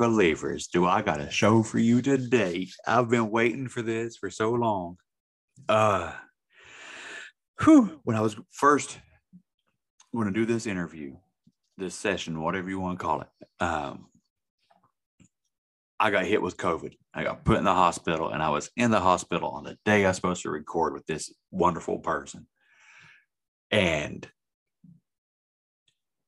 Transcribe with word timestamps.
Believers. 0.00 0.66
Do 0.66 0.86
I 0.86 1.02
got 1.02 1.20
a 1.20 1.30
show 1.30 1.62
for 1.62 1.78
you 1.78 2.00
today? 2.00 2.68
I've 2.86 3.10
been 3.10 3.30
waiting 3.30 3.68
for 3.68 3.82
this 3.82 4.16
for 4.16 4.30
so 4.30 4.50
long. 4.50 4.96
Uh, 5.68 6.12
whew, 7.62 8.00
when 8.02 8.16
I 8.16 8.22
was 8.22 8.34
first 8.50 8.98
going 10.14 10.26
to 10.26 10.32
do 10.32 10.46
this 10.46 10.66
interview, 10.66 11.16
this 11.76 11.94
session, 11.94 12.40
whatever 12.40 12.70
you 12.70 12.80
want 12.80 12.98
to 12.98 13.04
call 13.04 13.20
it, 13.20 13.28
um, 13.60 14.06
I 16.00 16.10
got 16.10 16.24
hit 16.24 16.40
with 16.40 16.56
COVID. 16.56 16.94
I 17.12 17.24
got 17.24 17.44
put 17.44 17.58
in 17.58 17.64
the 17.64 17.74
hospital, 17.74 18.30
and 18.30 18.42
I 18.42 18.48
was 18.48 18.70
in 18.74 18.90
the 18.90 19.00
hospital 19.00 19.50
on 19.50 19.64
the 19.64 19.76
day 19.84 20.06
I 20.06 20.08
was 20.08 20.16
supposed 20.16 20.42
to 20.42 20.50
record 20.50 20.94
with 20.94 21.04
this 21.04 21.30
wonderful 21.50 21.98
person. 21.98 22.46
And 23.70 24.26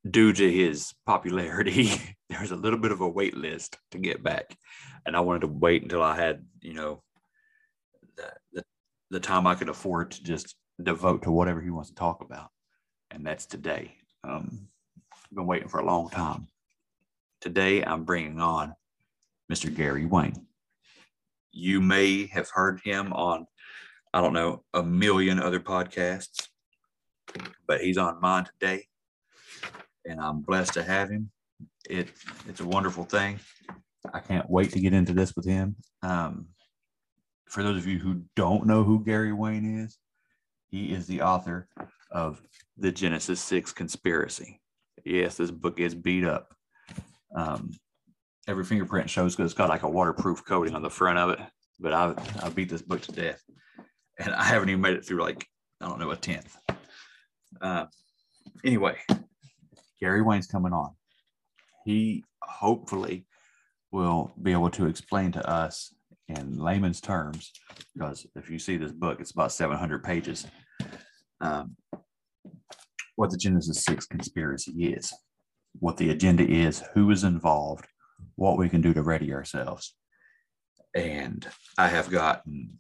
due 0.09 0.34
to 0.34 0.53
his 0.53 0.93
popularity, 1.06 1.91
there 2.33 2.41
was 2.41 2.50
a 2.50 2.56
little 2.56 2.78
bit 2.78 2.92
of 2.92 3.00
a 3.00 3.08
wait 3.08 3.36
list 3.36 3.78
to 3.91 3.98
get 3.98 4.22
back. 4.22 4.56
And 5.06 5.16
I 5.16 5.20
wanted 5.20 5.41
to 5.41 5.48
wait 5.48 5.83
until 5.83 6.02
I 6.02 6.16
had, 6.16 6.44
you 6.61 6.75
know, 6.75 7.02
the, 8.16 8.33
the, 8.52 8.64
the 9.10 9.20
time 9.20 9.47
I 9.47 9.54
could 9.54 9.69
afford 9.69 10.12
to 10.12 10.22
just 10.22 10.54
devote 10.82 11.22
to 11.22 11.31
whatever 11.31 11.60
he 11.60 11.71
wants 11.71 11.91
to 11.91 11.94
talk 11.94 12.22
about. 12.22 12.48
And 13.10 13.26
that's 13.26 13.47
today. 13.47 13.97
Um, 14.25 14.69
I've 15.12 15.37
been 15.37 15.47
waiting 15.47 15.69
for 15.69 15.81
a 15.81 15.84
long 15.84 16.09
time. 16.09 16.48
Today, 17.41 17.84
I'm 17.84 18.04
bringing 18.04 18.41
on 18.41 18.75
Mr. 19.53 19.75
Gary 19.75 20.06
Wayne. 20.06 20.47
You 21.50 21.81
may 21.81 22.26
have 22.28 22.48
heard 22.50 22.81
him 22.82 23.12
on, 23.12 23.47
I 24.15 24.22
don't 24.22 24.32
know, 24.32 24.65
a 24.72 24.82
million 24.82 25.38
other 25.38 25.60
podcasts, 25.60 26.48
but 27.66 27.82
he's 27.82 27.98
on 27.98 28.21
mine 28.21 28.47
today 28.59 28.87
and 30.04 30.21
I'm 30.21 30.41
blessed 30.41 30.75
to 30.75 30.82
have 30.82 31.10
him. 31.10 31.31
It 31.88 32.09
it's 32.48 32.60
a 32.60 32.66
wonderful 32.66 33.04
thing. 33.04 33.41
I 34.12 34.20
can't 34.20 34.48
wait 34.50 34.72
to 34.72 34.81
get 34.81 34.93
into 34.93 35.12
this 35.12 35.34
with 35.37 35.47
him. 35.47 35.76
Um, 36.03 36.47
for 37.47 37.62
those 37.62 37.76
of 37.76 37.87
you 37.87 37.98
who 37.98 38.22
don't 38.34 38.66
know 38.66 38.82
who 38.82 39.04
Gary 39.04 39.32
Wayne 39.32 39.81
is, 39.81 39.98
he 40.71 40.92
is 40.92 41.06
the 41.06 41.22
author 41.22 41.69
of 42.10 42.41
the 42.76 42.91
Genesis 42.91 43.41
Six 43.41 43.72
Conspiracy. 43.72 44.60
Yes, 45.04 45.37
this 45.37 45.50
book 45.50 45.78
is 45.78 45.94
beat 45.94 46.25
up. 46.25 46.54
Um, 47.34 47.72
every 48.48 48.65
fingerprint 48.65 49.09
shows 49.09 49.37
because 49.37 49.53
it's 49.53 49.59
got 49.59 49.69
like 49.69 49.82
a 49.82 49.88
waterproof 49.88 50.44
coating 50.44 50.75
on 50.75 50.82
the 50.82 50.91
front 50.91 51.19
of 51.19 51.31
it. 51.31 51.41
But 51.81 51.92
I 51.92 52.15
I 52.42 52.48
beat 52.48 52.69
this 52.69 52.82
book 52.82 53.00
to 53.03 53.12
death, 53.12 53.42
and 54.19 54.34
I 54.34 54.44
haven't 54.44 54.69
even 54.69 54.81
made 54.81 54.97
it 54.97 55.04
through 55.04 55.21
like 55.21 55.47
I 55.81 55.87
don't 55.87 56.00
know 56.00 56.10
a 56.10 56.16
tenth. 56.16 56.56
Uh, 57.60 57.87
anyway, 58.65 58.98
Gary 60.00 60.22
Wayne's 60.22 60.47
coming 60.47 60.72
on. 60.72 60.94
He 61.84 62.25
hopefully 62.43 63.26
will 63.91 64.32
be 64.41 64.53
able 64.53 64.70
to 64.70 64.87
explain 64.87 65.32
to 65.32 65.48
us 65.48 65.94
in 66.28 66.59
layman's 66.59 67.00
terms, 67.00 67.53
because 67.94 68.26
if 68.37 68.48
you 68.48 68.59
see 68.59 68.76
this 68.76 68.93
book, 68.93 69.20
it's 69.20 69.32
about 69.32 69.53
700 69.53 70.03
pages, 70.03 70.47
um, 71.41 71.76
what 73.16 73.31
the 73.31 73.37
Genesis 73.37 73.84
6 73.84 74.06
conspiracy 74.06 74.92
is, 74.92 75.12
what 75.78 75.97
the 75.97 76.10
agenda 76.10 76.44
is, 76.48 76.82
who 76.94 77.10
is 77.10 77.25
involved, 77.25 77.87
what 78.37 78.56
we 78.56 78.69
can 78.69 78.81
do 78.81 78.94
to 78.94 79.03
ready 79.03 79.32
ourselves. 79.32 79.94
And 80.94 81.47
I 81.76 81.88
have 81.88 82.10
gotten 82.10 82.78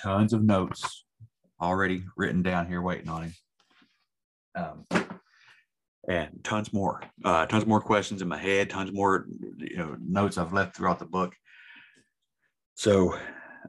tons 0.00 0.32
of 0.32 0.44
notes 0.44 1.04
already 1.60 2.04
written 2.16 2.42
down 2.42 2.66
here 2.66 2.82
waiting 2.82 3.08
on 3.08 3.22
him. 3.24 3.34
Um, 4.56 5.07
and 6.06 6.28
tons 6.44 6.72
more, 6.72 7.02
uh, 7.24 7.46
tons 7.46 7.66
more 7.66 7.80
questions 7.80 8.22
in 8.22 8.28
my 8.28 8.38
head, 8.38 8.70
tons 8.70 8.92
more, 8.92 9.26
you 9.58 9.76
know, 9.76 9.96
notes 10.00 10.38
I've 10.38 10.52
left 10.52 10.76
throughout 10.76 10.98
the 10.98 11.06
book. 11.06 11.34
So 12.74 13.14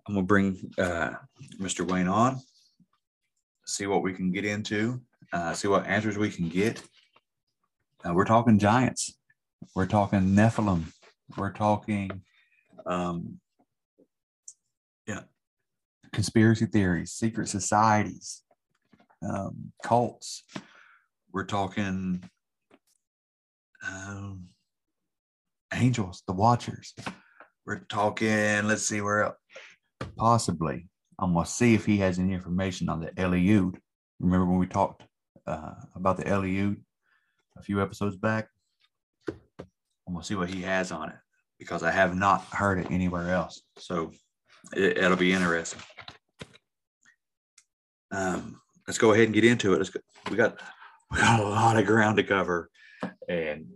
I'm 0.07 0.13
gonna 0.13 0.25
bring 0.25 0.72
uh, 0.78 1.12
Mr. 1.59 1.90
Wayne 1.90 2.07
on, 2.07 2.40
see 3.66 3.88
what 3.88 4.03
we 4.03 4.13
can 4.13 4.31
get 4.31 4.45
into, 4.45 5.01
uh, 5.34 5.53
see 5.53 5.67
what 5.67 5.88
answers 5.88 6.17
we 6.17 6.29
can 6.29 6.47
get. 6.50 6.81
Uh, 8.06 8.13
we're 8.13 8.25
talking 8.25 8.59
giants, 8.59 9.17
we're 9.75 9.88
talking 9.88 10.19
Nephilim, 10.19 10.84
we're 11.35 11.51
talking, 11.51 12.22
um, 12.85 13.40
yeah, 15.07 15.22
conspiracy 16.13 16.67
theories, 16.67 17.11
secret 17.11 17.50
societies, 17.50 18.44
um, 19.22 19.73
cults 19.84 20.44
we're 21.31 21.45
talking 21.45 22.23
um, 23.88 24.47
angels, 25.73 26.23
the 26.28 26.34
watchers. 26.34 26.94
We're 27.66 27.79
talking, 27.90 28.67
let's 28.67 28.88
see 28.88 29.01
where 29.01 29.23
else. 29.23 29.35
possibly. 30.17 30.88
I'm 31.19 31.34
gonna 31.34 31.45
see 31.45 31.73
if 31.75 31.85
he 31.85 31.97
has 31.97 32.17
any 32.17 32.34
information 32.34 32.90
on 32.90 33.01
the 33.01 33.12
Eliud. 33.12 33.75
Remember 34.19 34.45
when 34.45 34.59
we 34.59 34.67
talked 34.67 35.03
uh, 35.45 35.73
about 35.95 36.17
the 36.17 36.23
Eliud 36.23 36.78
a 37.57 37.61
few 37.61 37.81
episodes 37.81 38.16
back? 38.16 38.47
I'm 39.28 40.14
gonna 40.14 40.23
see 40.23 40.35
what 40.35 40.49
he 40.49 40.61
has 40.61 40.91
on 40.91 41.09
it 41.09 41.16
because 41.59 41.84
I 41.84 41.91
have 41.91 42.16
not 42.16 42.46
heard 42.46 42.79
it 42.79 42.90
anywhere 42.90 43.34
else. 43.34 43.61
So 43.78 44.11
it, 44.73 44.97
will 44.97 45.17
be 45.17 45.34
interesting. 45.34 45.82
Um, 48.11 48.61
let's 48.87 48.97
go 48.97 49.11
ahead 49.11 49.25
and 49.25 49.34
get 49.34 49.43
into 49.43 49.73
it. 49.73 49.78
Let's 49.78 49.90
go. 49.90 49.99
We 50.32 50.37
got 50.37 50.59
we 51.11 51.20
got 51.20 51.40
a 51.40 51.44
lot 51.44 51.78
of 51.78 51.85
ground 51.85 52.17
to 52.17 52.23
cover. 52.23 52.70
And 53.28 53.76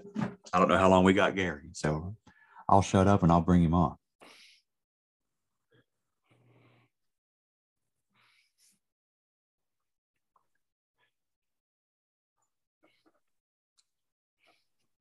I 0.54 0.60
don't 0.60 0.68
know 0.68 0.78
how 0.78 0.90
long 0.90 1.04
we 1.04 1.14
got 1.14 1.36
Gary. 1.36 1.70
So 1.74 2.16
I'll 2.70 2.82
shut 2.82 3.08
up 3.08 3.24
and 3.24 3.32
I'll 3.32 3.42
bring 3.42 3.64
him 3.64 3.74
on. 3.74 3.96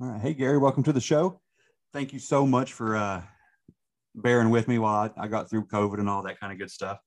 All 0.01 0.09
right. 0.09 0.21
Hey, 0.21 0.35
Gary, 0.35 0.59
welcome 0.59 0.83
to 0.85 0.93
the 0.93 1.01
show. 1.01 1.41
Thank 1.93 2.13
you 2.13 2.19
so 2.19 2.47
much 2.47 2.73
for 2.73 2.97
uh, 2.97 3.23
bearing 4.15 4.51
with 4.51 4.69
me 4.69 4.79
while 4.79 5.13
I, 5.17 5.29
got 5.29 5.51
through 5.51 5.67
COVID 5.67 6.01
and 6.01 6.09
all 6.09 6.23
that 6.23 6.41
kind 6.41 6.53
of 6.53 6.59
good 6.59 6.71
stuff. 6.71 6.99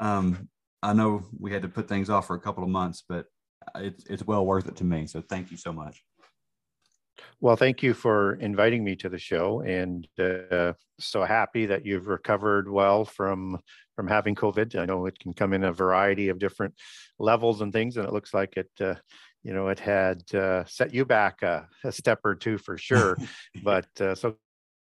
Um, 0.00 0.48
I 0.82 0.92
know 0.92 1.22
we 1.38 1.52
had 1.52 1.62
to 1.62 1.68
put 1.68 1.88
things 1.88 2.10
off 2.10 2.26
for 2.26 2.34
a 2.34 2.40
couple 2.40 2.64
of 2.64 2.68
months, 2.68 3.04
but 3.08 3.26
it's 3.76 4.04
it's 4.06 4.26
well 4.26 4.44
worth 4.46 4.68
it 4.68 4.76
to 4.76 4.84
me. 4.84 5.06
So 5.06 5.20
thank 5.20 5.50
you 5.50 5.56
so 5.56 5.72
much. 5.72 6.02
Well, 7.40 7.56
thank 7.56 7.82
you 7.82 7.94
for 7.94 8.34
inviting 8.34 8.82
me 8.82 8.96
to 8.96 9.08
the 9.08 9.18
show, 9.18 9.60
and 9.60 10.06
uh, 10.18 10.72
so 10.98 11.24
happy 11.24 11.66
that 11.66 11.84
you've 11.84 12.08
recovered 12.08 12.70
well 12.70 13.04
from 13.04 13.58
from 13.96 14.08
having 14.08 14.34
COVID. 14.34 14.78
I 14.78 14.86
know 14.86 15.06
it 15.06 15.18
can 15.18 15.32
come 15.34 15.52
in 15.52 15.64
a 15.64 15.72
variety 15.72 16.28
of 16.28 16.38
different 16.38 16.74
levels 17.18 17.60
and 17.60 17.72
things, 17.72 17.96
and 17.96 18.06
it 18.06 18.12
looks 18.12 18.32
like 18.32 18.56
it 18.56 18.70
uh, 18.80 18.94
you 19.42 19.54
know, 19.54 19.68
it 19.68 19.78
had 19.78 20.22
uh, 20.34 20.64
set 20.66 20.92
you 20.92 21.04
back 21.04 21.42
a, 21.42 21.66
a, 21.84 21.92
step 21.92 22.20
or 22.24 22.34
two 22.34 22.58
for 22.58 22.76
sure. 22.76 23.16
but 23.62 23.88
uh, 24.00 24.14
so 24.14 24.36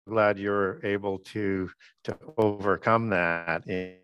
glad 0.08 0.38
you're 0.38 0.80
able 0.84 1.18
to 1.18 1.70
to 2.04 2.16
overcome 2.38 3.10
that. 3.10 3.66
And, 3.66 3.96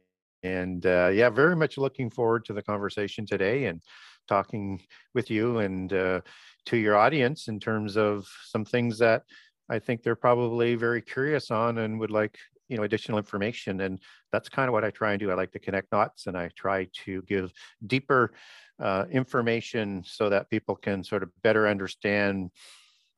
and 0.43 0.85
uh, 0.85 1.11
yeah, 1.13 1.31
very 1.31 1.57
much 1.57 1.79
looking 1.79 2.11
forward 2.11 2.45
to 2.47 2.53
the 2.53 2.63
conversation 2.63 3.25
today 3.25 3.65
and 3.65 3.81
talking 4.29 4.81
with 5.15 5.31
you 5.31 5.59
and 5.59 5.93
uh, 5.93 6.21
to 6.67 6.77
your 6.77 6.97
audience 6.97 7.49
in 7.49 7.61
terms 7.61 7.97
of 7.97 8.27
some 8.47 8.65
things 8.65 8.99
that 8.99 9.23
I 9.71 9.79
think 9.79 10.03
they're 10.03 10.17
probably 10.17 10.75
very 10.75 11.01
curious 11.01 11.51
on 11.51 11.79
and 11.79 11.99
would 12.01 12.11
like 12.11 12.37
you 12.69 12.77
know 12.77 12.83
additional 12.83 13.19
information. 13.19 13.81
And 13.81 14.01
that's 14.33 14.49
kind 14.49 14.69
of 14.69 14.73
what 14.73 14.85
i 14.85 14.91
try 14.91 15.13
and 15.13 15.21
do. 15.21 15.31
I 15.31 15.35
like 15.35 15.53
to 15.53 15.59
connect 15.59 15.91
dots 15.91 16.27
and 16.27 16.37
i 16.37 16.51
try 16.57 16.89
to 17.05 17.23
give 17.23 17.53
deeper 17.87 18.33
uh, 18.81 19.05
information 19.11 20.03
so 20.05 20.29
that 20.31 20.51
people 20.51 20.75
can 20.75 21.05
sort 21.05 21.23
of 21.23 21.31
better 21.43 21.69
understand 21.69 22.51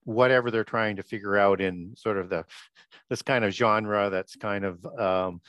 whatever 0.07 0.51
they're 0.51 0.65
trying 0.65 0.97
to 0.97 1.03
figure 1.03 1.37
out 1.37 1.61
in 1.61 1.93
sort 1.97 2.17
of 2.17 2.29
the 2.29 2.45
this 3.11 3.23
kind 3.23 3.45
of 3.45 3.53
genre 3.53 4.09
that's 4.09 4.37
kind 4.37 4.65
of 4.65 4.85
um, 4.99 5.41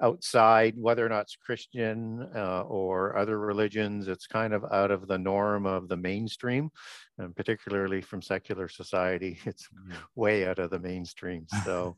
outside 0.00 0.74
whether 0.76 1.04
or 1.04 1.08
not 1.08 1.22
it's 1.22 1.36
christian 1.36 2.26
uh, 2.34 2.62
or 2.62 3.16
other 3.16 3.38
religions 3.38 4.08
it's 4.08 4.26
kind 4.26 4.52
of 4.52 4.64
out 4.72 4.90
of 4.90 5.06
the 5.06 5.18
norm 5.18 5.66
of 5.66 5.88
the 5.88 5.96
mainstream 5.96 6.70
and 7.18 7.36
particularly 7.36 8.00
from 8.00 8.20
secular 8.20 8.68
society 8.68 9.38
it's 9.44 9.68
way 10.14 10.46
out 10.46 10.58
of 10.58 10.70
the 10.70 10.78
mainstream 10.78 11.46
so. 11.64 11.96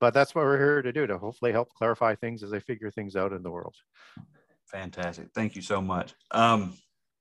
But 0.00 0.14
that's 0.14 0.32
what 0.32 0.44
we're 0.44 0.58
here 0.58 0.80
to 0.80 0.92
do 0.92 1.08
to 1.08 1.18
hopefully 1.18 1.50
help 1.50 1.74
clarify 1.74 2.14
things 2.14 2.44
as 2.44 2.52
they 2.52 2.60
figure 2.60 2.88
things 2.88 3.16
out 3.16 3.32
in 3.32 3.42
the 3.42 3.50
world. 3.50 3.74
Fantastic. 4.66 5.30
Thank 5.34 5.56
you 5.56 5.62
so 5.62 5.80
much. 5.80 6.14
Um, 6.30 6.74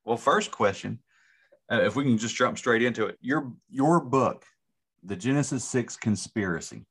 well 0.05 0.15
first 0.15 0.51
question 0.51 0.99
uh, 1.71 1.81
if 1.81 1.95
we 1.95 2.03
can 2.03 2.17
just 2.17 2.35
jump 2.35 2.57
straight 2.57 2.83
into 2.83 3.05
it 3.05 3.17
your 3.21 3.51
your 3.69 3.99
book 3.99 4.45
the 5.03 5.15
genesis 5.15 5.63
6 5.65 5.97
conspiracy 5.97 6.85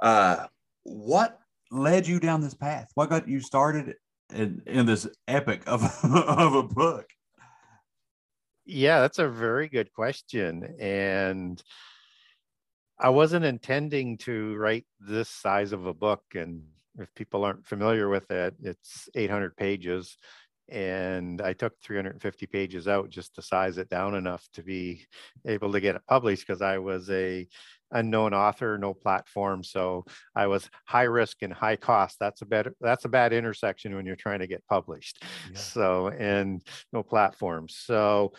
uh, 0.00 0.46
what 0.84 1.38
led 1.70 2.06
you 2.06 2.20
down 2.20 2.40
this 2.40 2.54
path 2.54 2.90
what 2.94 3.10
got 3.10 3.28
you 3.28 3.40
started 3.40 3.96
in, 4.34 4.62
in 4.66 4.86
this 4.86 5.06
epic 5.26 5.62
of, 5.66 5.82
of 6.04 6.54
a 6.54 6.62
book 6.62 7.06
yeah 8.64 9.00
that's 9.00 9.18
a 9.18 9.28
very 9.28 9.68
good 9.68 9.92
question 9.92 10.76
and 10.78 11.62
I 13.00 13.10
wasn't 13.10 13.44
intending 13.44 14.18
to 14.18 14.56
write 14.56 14.84
this 14.98 15.28
size 15.28 15.72
of 15.72 15.86
a 15.86 15.94
book. 15.94 16.22
And 16.34 16.64
if 16.98 17.14
people 17.14 17.44
aren't 17.44 17.66
familiar 17.66 18.08
with 18.08 18.30
it, 18.30 18.54
it's 18.62 19.08
800 19.14 19.56
pages. 19.56 20.18
And 20.70 21.40
I 21.40 21.52
took 21.52 21.80
350 21.82 22.46
pages 22.46 22.88
out 22.88 23.10
just 23.10 23.34
to 23.34 23.42
size 23.42 23.78
it 23.78 23.88
down 23.88 24.14
enough 24.14 24.46
to 24.54 24.62
be 24.62 25.06
able 25.46 25.72
to 25.72 25.80
get 25.80 25.96
it 25.96 26.02
published 26.08 26.46
because 26.46 26.62
I 26.62 26.78
was 26.78 27.08
a 27.10 27.46
unknown 27.90 28.34
author, 28.34 28.76
no 28.76 28.92
platform. 28.92 29.64
So 29.64 30.04
I 30.36 30.46
was 30.46 30.68
high 30.84 31.04
risk 31.04 31.42
and 31.42 31.52
high 31.52 31.76
cost. 31.76 32.18
That's 32.20 32.42
a 32.42 32.46
bad 32.46 32.70
that's 32.80 33.06
a 33.06 33.08
bad 33.08 33.32
intersection 33.32 33.94
when 33.94 34.04
you're 34.04 34.16
trying 34.16 34.40
to 34.40 34.46
get 34.46 34.66
published. 34.68 35.24
Yeah. 35.50 35.58
So 35.58 36.08
and 36.08 36.62
no 36.92 37.02
platform. 37.02 37.68
So 37.68 38.32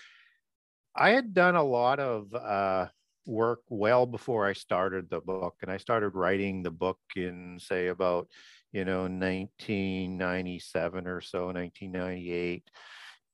I 0.96 1.12
had 1.12 1.34
done 1.34 1.56
a 1.56 1.64
lot 1.64 2.00
of 2.00 2.34
uh, 2.34 2.88
work 3.30 3.62
well 3.70 4.06
before 4.06 4.46
I 4.46 4.54
started 4.54 5.10
the 5.10 5.22
book. 5.22 5.56
And 5.62 5.72
I 5.72 5.78
started 5.78 6.10
writing 6.10 6.64
the 6.64 6.72
book 6.72 7.00
in, 7.16 7.60
say, 7.62 7.88
about, 7.88 8.28
you 8.72 8.86
know, 8.86 9.02
1997 9.02 11.08
or 11.08 11.22
so, 11.22 11.48
1998. 11.48 12.70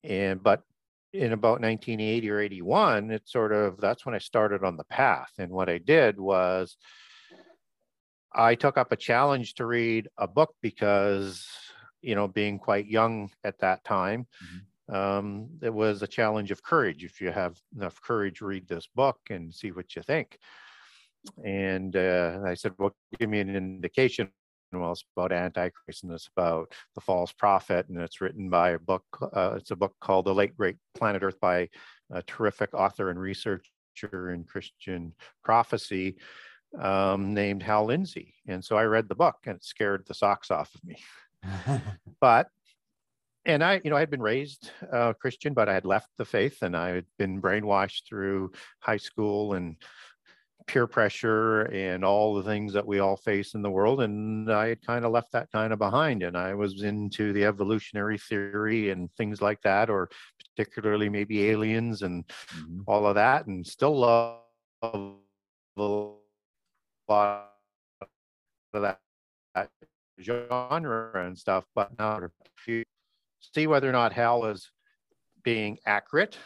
And, 0.03 0.41
but 0.41 0.63
in 1.13 1.33
about 1.33 1.61
1980 1.61 2.29
or 2.29 2.39
81, 2.39 3.11
it 3.11 3.27
sort 3.27 3.51
of, 3.51 3.79
that's 3.79 4.05
when 4.05 4.15
I 4.15 4.19
started 4.19 4.63
on 4.63 4.77
the 4.77 4.83
path. 4.85 5.31
And 5.37 5.51
what 5.51 5.69
I 5.69 5.77
did 5.77 6.19
was, 6.19 6.77
I 8.33 8.55
took 8.55 8.77
up 8.77 8.91
a 8.91 8.97
challenge 8.97 9.53
to 9.55 9.65
read 9.65 10.09
a 10.17 10.27
book 10.27 10.55
because, 10.61 11.47
you 12.01 12.15
know, 12.15 12.27
being 12.27 12.59
quite 12.59 12.87
young 12.87 13.31
at 13.43 13.59
that 13.59 13.83
time, 13.85 14.27
mm-hmm 14.43 14.57
um, 14.89 15.49
it 15.61 15.73
was 15.73 16.01
a 16.01 16.07
challenge 16.07 16.51
of 16.51 16.63
courage. 16.63 17.03
If 17.03 17.21
you 17.21 17.31
have 17.31 17.59
enough 17.75 17.99
courage, 18.01 18.41
read 18.41 18.67
this 18.67 18.87
book 18.93 19.17
and 19.29 19.53
see 19.53 19.71
what 19.71 19.95
you 19.95 20.03
think. 20.03 20.37
And 21.43 21.95
uh, 21.95 22.41
I 22.45 22.53
said, 22.53 22.73
well, 22.77 22.95
give 23.19 23.29
me 23.29 23.39
an 23.39 23.55
indication. 23.55 24.29
Well, 24.79 24.91
it's 24.91 25.03
about 25.15 25.31
Antichrist 25.31 26.03
and 26.03 26.11
it's 26.11 26.29
about 26.35 26.71
the 26.93 27.01
false 27.01 27.31
prophet, 27.31 27.87
and 27.89 27.99
it's 27.99 28.21
written 28.21 28.49
by 28.49 28.71
a 28.71 28.79
book. 28.79 29.05
Uh, 29.21 29.55
it's 29.57 29.71
a 29.71 29.75
book 29.75 29.95
called 30.01 30.25
The 30.25 30.33
Late 30.33 30.55
Great 30.57 30.77
Planet 30.95 31.23
Earth 31.23 31.39
by 31.39 31.69
a 32.11 32.21
terrific 32.23 32.73
author 32.73 33.09
and 33.09 33.19
researcher 33.19 34.31
in 34.31 34.43
Christian 34.43 35.13
prophecy 35.43 36.17
um, 36.79 37.33
named 37.33 37.63
Hal 37.63 37.85
Lindsey. 37.85 38.33
And 38.47 38.63
so 38.63 38.77
I 38.77 38.83
read 38.83 39.07
the 39.07 39.15
book, 39.15 39.37
and 39.45 39.55
it 39.55 39.63
scared 39.63 40.03
the 40.05 40.13
socks 40.13 40.51
off 40.51 40.73
of 40.75 40.83
me. 40.83 40.97
but 42.21 42.47
and 43.45 43.63
I, 43.63 43.79
you 43.83 43.91
know, 43.91 43.95
I 43.95 43.99
had 43.99 44.09
been 44.09 44.21
raised 44.21 44.71
uh, 44.91 45.13
Christian, 45.13 45.53
but 45.53 45.69
I 45.69 45.73
had 45.73 45.85
left 45.85 46.09
the 46.17 46.25
faith, 46.25 46.63
and 46.63 46.75
I 46.75 46.89
had 46.89 47.05
been 47.19 47.41
brainwashed 47.41 48.07
through 48.07 48.51
high 48.79 48.97
school 48.97 49.53
and 49.53 49.75
peer 50.67 50.87
pressure 50.87 51.63
and 51.63 52.03
all 52.03 52.33
the 52.33 52.43
things 52.43 52.73
that 52.73 52.85
we 52.85 52.99
all 52.99 53.15
face 53.15 53.53
in 53.53 53.61
the 53.61 53.69
world. 53.69 54.01
And 54.01 54.51
I 54.51 54.67
had 54.69 54.81
kind 54.81 55.05
of 55.05 55.11
left 55.11 55.31
that 55.33 55.51
kind 55.51 55.71
of 55.71 55.79
behind, 55.79 56.23
and 56.23 56.37
I 56.37 56.53
was 56.53 56.81
into 56.83 57.33
the 57.33 57.45
evolutionary 57.45 58.17
theory 58.17 58.89
and 58.89 59.11
things 59.13 59.41
like 59.41 59.61
that, 59.61 59.89
or 59.89 60.09
particularly 60.55 61.09
maybe 61.09 61.49
aliens 61.49 62.01
and 62.01 62.27
mm-hmm. 62.27 62.81
all 62.87 63.05
of 63.05 63.15
that, 63.15 63.45
and 63.47 63.65
still 63.65 63.97
love 63.97 64.41
a 64.81 65.15
lot 67.07 67.51
of 68.01 68.81
that 68.81 68.99
genre 70.21 71.25
and 71.25 71.37
stuff. 71.37 71.65
But 71.75 71.97
now, 71.99 72.21
few 72.57 72.83
see 73.53 73.67
whether 73.67 73.87
or 73.89 73.93
not 73.93 74.13
Hal 74.13 74.45
is 74.45 74.71
being 75.43 75.77
accurate 75.85 76.37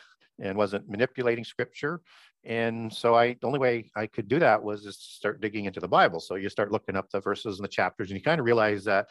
and 0.41 0.57
wasn't 0.57 0.89
manipulating 0.89 1.43
scripture. 1.43 2.01
And 2.45 2.91
so 2.91 3.15
I 3.15 3.33
the 3.33 3.47
only 3.47 3.59
way 3.59 3.89
I 3.95 4.07
could 4.07 4.27
do 4.27 4.39
that 4.39 4.63
was 4.63 4.83
just 4.83 5.17
start 5.17 5.41
digging 5.41 5.65
into 5.65 5.79
the 5.79 5.87
Bible. 5.87 6.19
So 6.19 6.35
you 6.35 6.49
start 6.49 6.71
looking 6.71 6.95
up 6.95 7.09
the 7.09 7.19
verses 7.19 7.57
and 7.57 7.63
the 7.63 7.69
chapters, 7.69 8.09
and 8.09 8.17
you 8.17 8.23
kind 8.23 8.39
of 8.39 8.45
realize 8.45 8.85
that, 8.85 9.07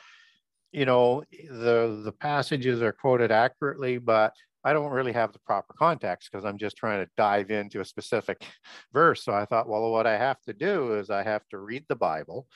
you 0.73 0.87
know, 0.87 1.23
the 1.49 2.00
the 2.04 2.12
passages 2.12 2.82
are 2.82 2.92
quoted 2.92 3.30
accurately, 3.30 3.99
but 3.99 4.32
I 4.64 4.73
don't 4.73 4.90
really 4.90 5.12
have 5.12 5.32
the 5.32 5.38
proper 5.40 5.75
context 5.78 6.30
because 6.30 6.44
I'm 6.44 6.58
just 6.58 6.76
trying 6.76 7.04
to 7.04 7.11
dive 7.16 7.50
into 7.50 7.80
a 7.80 7.85
specific 7.85 8.44
verse. 8.92 9.25
So 9.25 9.32
I 9.32 9.44
thought, 9.44 9.68
well, 9.68 9.90
what 9.92 10.06
I 10.06 10.18
have 10.18 10.40
to 10.42 10.52
do 10.52 10.94
is 10.94 11.11
I 11.11 11.23
have 11.23 11.47
to 11.50 11.58
read 11.58 11.85
the 11.88 11.97
Bible 11.97 12.47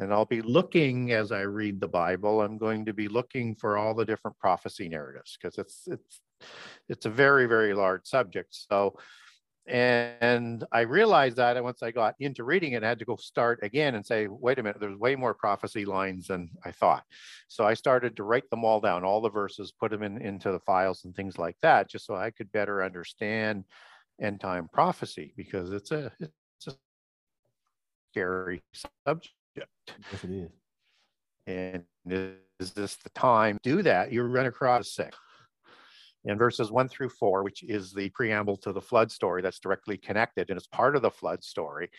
and 0.00 0.12
I'll 0.12 0.24
be 0.24 0.40
looking 0.40 1.12
as 1.12 1.30
I 1.30 1.42
read 1.42 1.78
the 1.78 1.88
Bible, 1.88 2.40
I'm 2.40 2.56
going 2.56 2.86
to 2.86 2.94
be 2.94 3.06
looking 3.06 3.54
for 3.54 3.76
all 3.76 3.94
the 3.94 4.06
different 4.06 4.38
prophecy 4.38 4.88
narratives 4.88 5.36
because 5.40 5.58
it's 5.58 5.82
it's 5.86 6.22
it's 6.88 7.06
a 7.06 7.10
very, 7.10 7.46
very 7.46 7.74
large 7.74 8.06
subject. 8.06 8.48
So 8.50 8.98
and 9.70 10.64
I 10.72 10.80
realized 10.80 11.36
that 11.36 11.62
once 11.62 11.82
I 11.82 11.92
got 11.92 12.16
into 12.18 12.42
reading 12.42 12.72
it, 12.72 12.82
I 12.82 12.88
had 12.88 12.98
to 12.98 13.04
go 13.04 13.16
start 13.16 13.60
again 13.62 13.94
and 13.94 14.04
say, 14.04 14.26
wait 14.28 14.58
a 14.58 14.62
minute, 14.62 14.80
there's 14.80 14.98
way 14.98 15.14
more 15.14 15.32
prophecy 15.32 15.84
lines 15.84 16.26
than 16.26 16.50
I 16.64 16.72
thought. 16.72 17.04
So 17.48 17.64
I 17.64 17.74
started 17.74 18.16
to 18.16 18.24
write 18.24 18.50
them 18.50 18.64
all 18.64 18.80
down, 18.80 19.04
all 19.04 19.20
the 19.20 19.30
verses, 19.30 19.72
put 19.72 19.92
them 19.92 20.02
in, 20.02 20.20
into 20.20 20.50
the 20.50 20.58
files 20.60 21.04
and 21.04 21.14
things 21.14 21.38
like 21.38 21.56
that, 21.62 21.88
just 21.88 22.04
so 22.06 22.16
I 22.16 22.30
could 22.30 22.50
better 22.50 22.82
understand 22.82 23.64
end 24.20 24.40
time 24.40 24.68
prophecy 24.72 25.32
because 25.36 25.72
it's 25.72 25.92
a 25.92 26.12
it's 26.20 26.66
a 26.66 26.74
scary 28.12 28.60
subject. 29.06 29.34
Yes, 29.56 29.66
it 30.24 30.30
is. 30.30 30.50
And 31.46 31.84
is 32.58 32.72
this 32.72 32.96
the 32.96 33.10
time 33.10 33.58
to 33.62 33.76
do 33.76 33.82
that? 33.82 34.12
You 34.12 34.22
run 34.22 34.46
across 34.46 34.92
six. 34.92 35.16
In 36.24 36.36
verses 36.36 36.70
one 36.70 36.88
through 36.88 37.08
four, 37.08 37.42
which 37.42 37.62
is 37.62 37.92
the 37.92 38.10
preamble 38.10 38.56
to 38.58 38.72
the 38.72 38.80
flood 38.80 39.10
story 39.10 39.40
that's 39.40 39.58
directly 39.58 39.96
connected 39.96 40.50
and 40.50 40.58
it's 40.58 40.66
part 40.66 40.94
of 40.94 41.02
the 41.02 41.10
flood 41.10 41.42
story. 41.42 41.90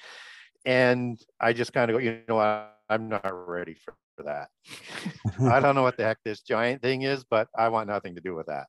And 0.65 1.19
I 1.39 1.53
just 1.53 1.73
kind 1.73 1.89
of 1.89 1.95
go, 1.95 1.99
you 1.99 2.21
know, 2.27 2.39
I, 2.39 2.67
I'm 2.87 3.09
not 3.09 3.31
ready 3.47 3.73
for, 3.73 3.95
for 4.15 4.23
that. 4.23 4.49
I 5.51 5.59
don't 5.59 5.73
know 5.73 5.81
what 5.81 5.97
the 5.97 6.03
heck 6.03 6.19
this 6.23 6.41
giant 6.41 6.83
thing 6.83 7.01
is, 7.01 7.23
but 7.23 7.47
I 7.57 7.69
want 7.69 7.89
nothing 7.89 8.13
to 8.15 8.21
do 8.21 8.35
with 8.35 8.45
that. 8.45 8.67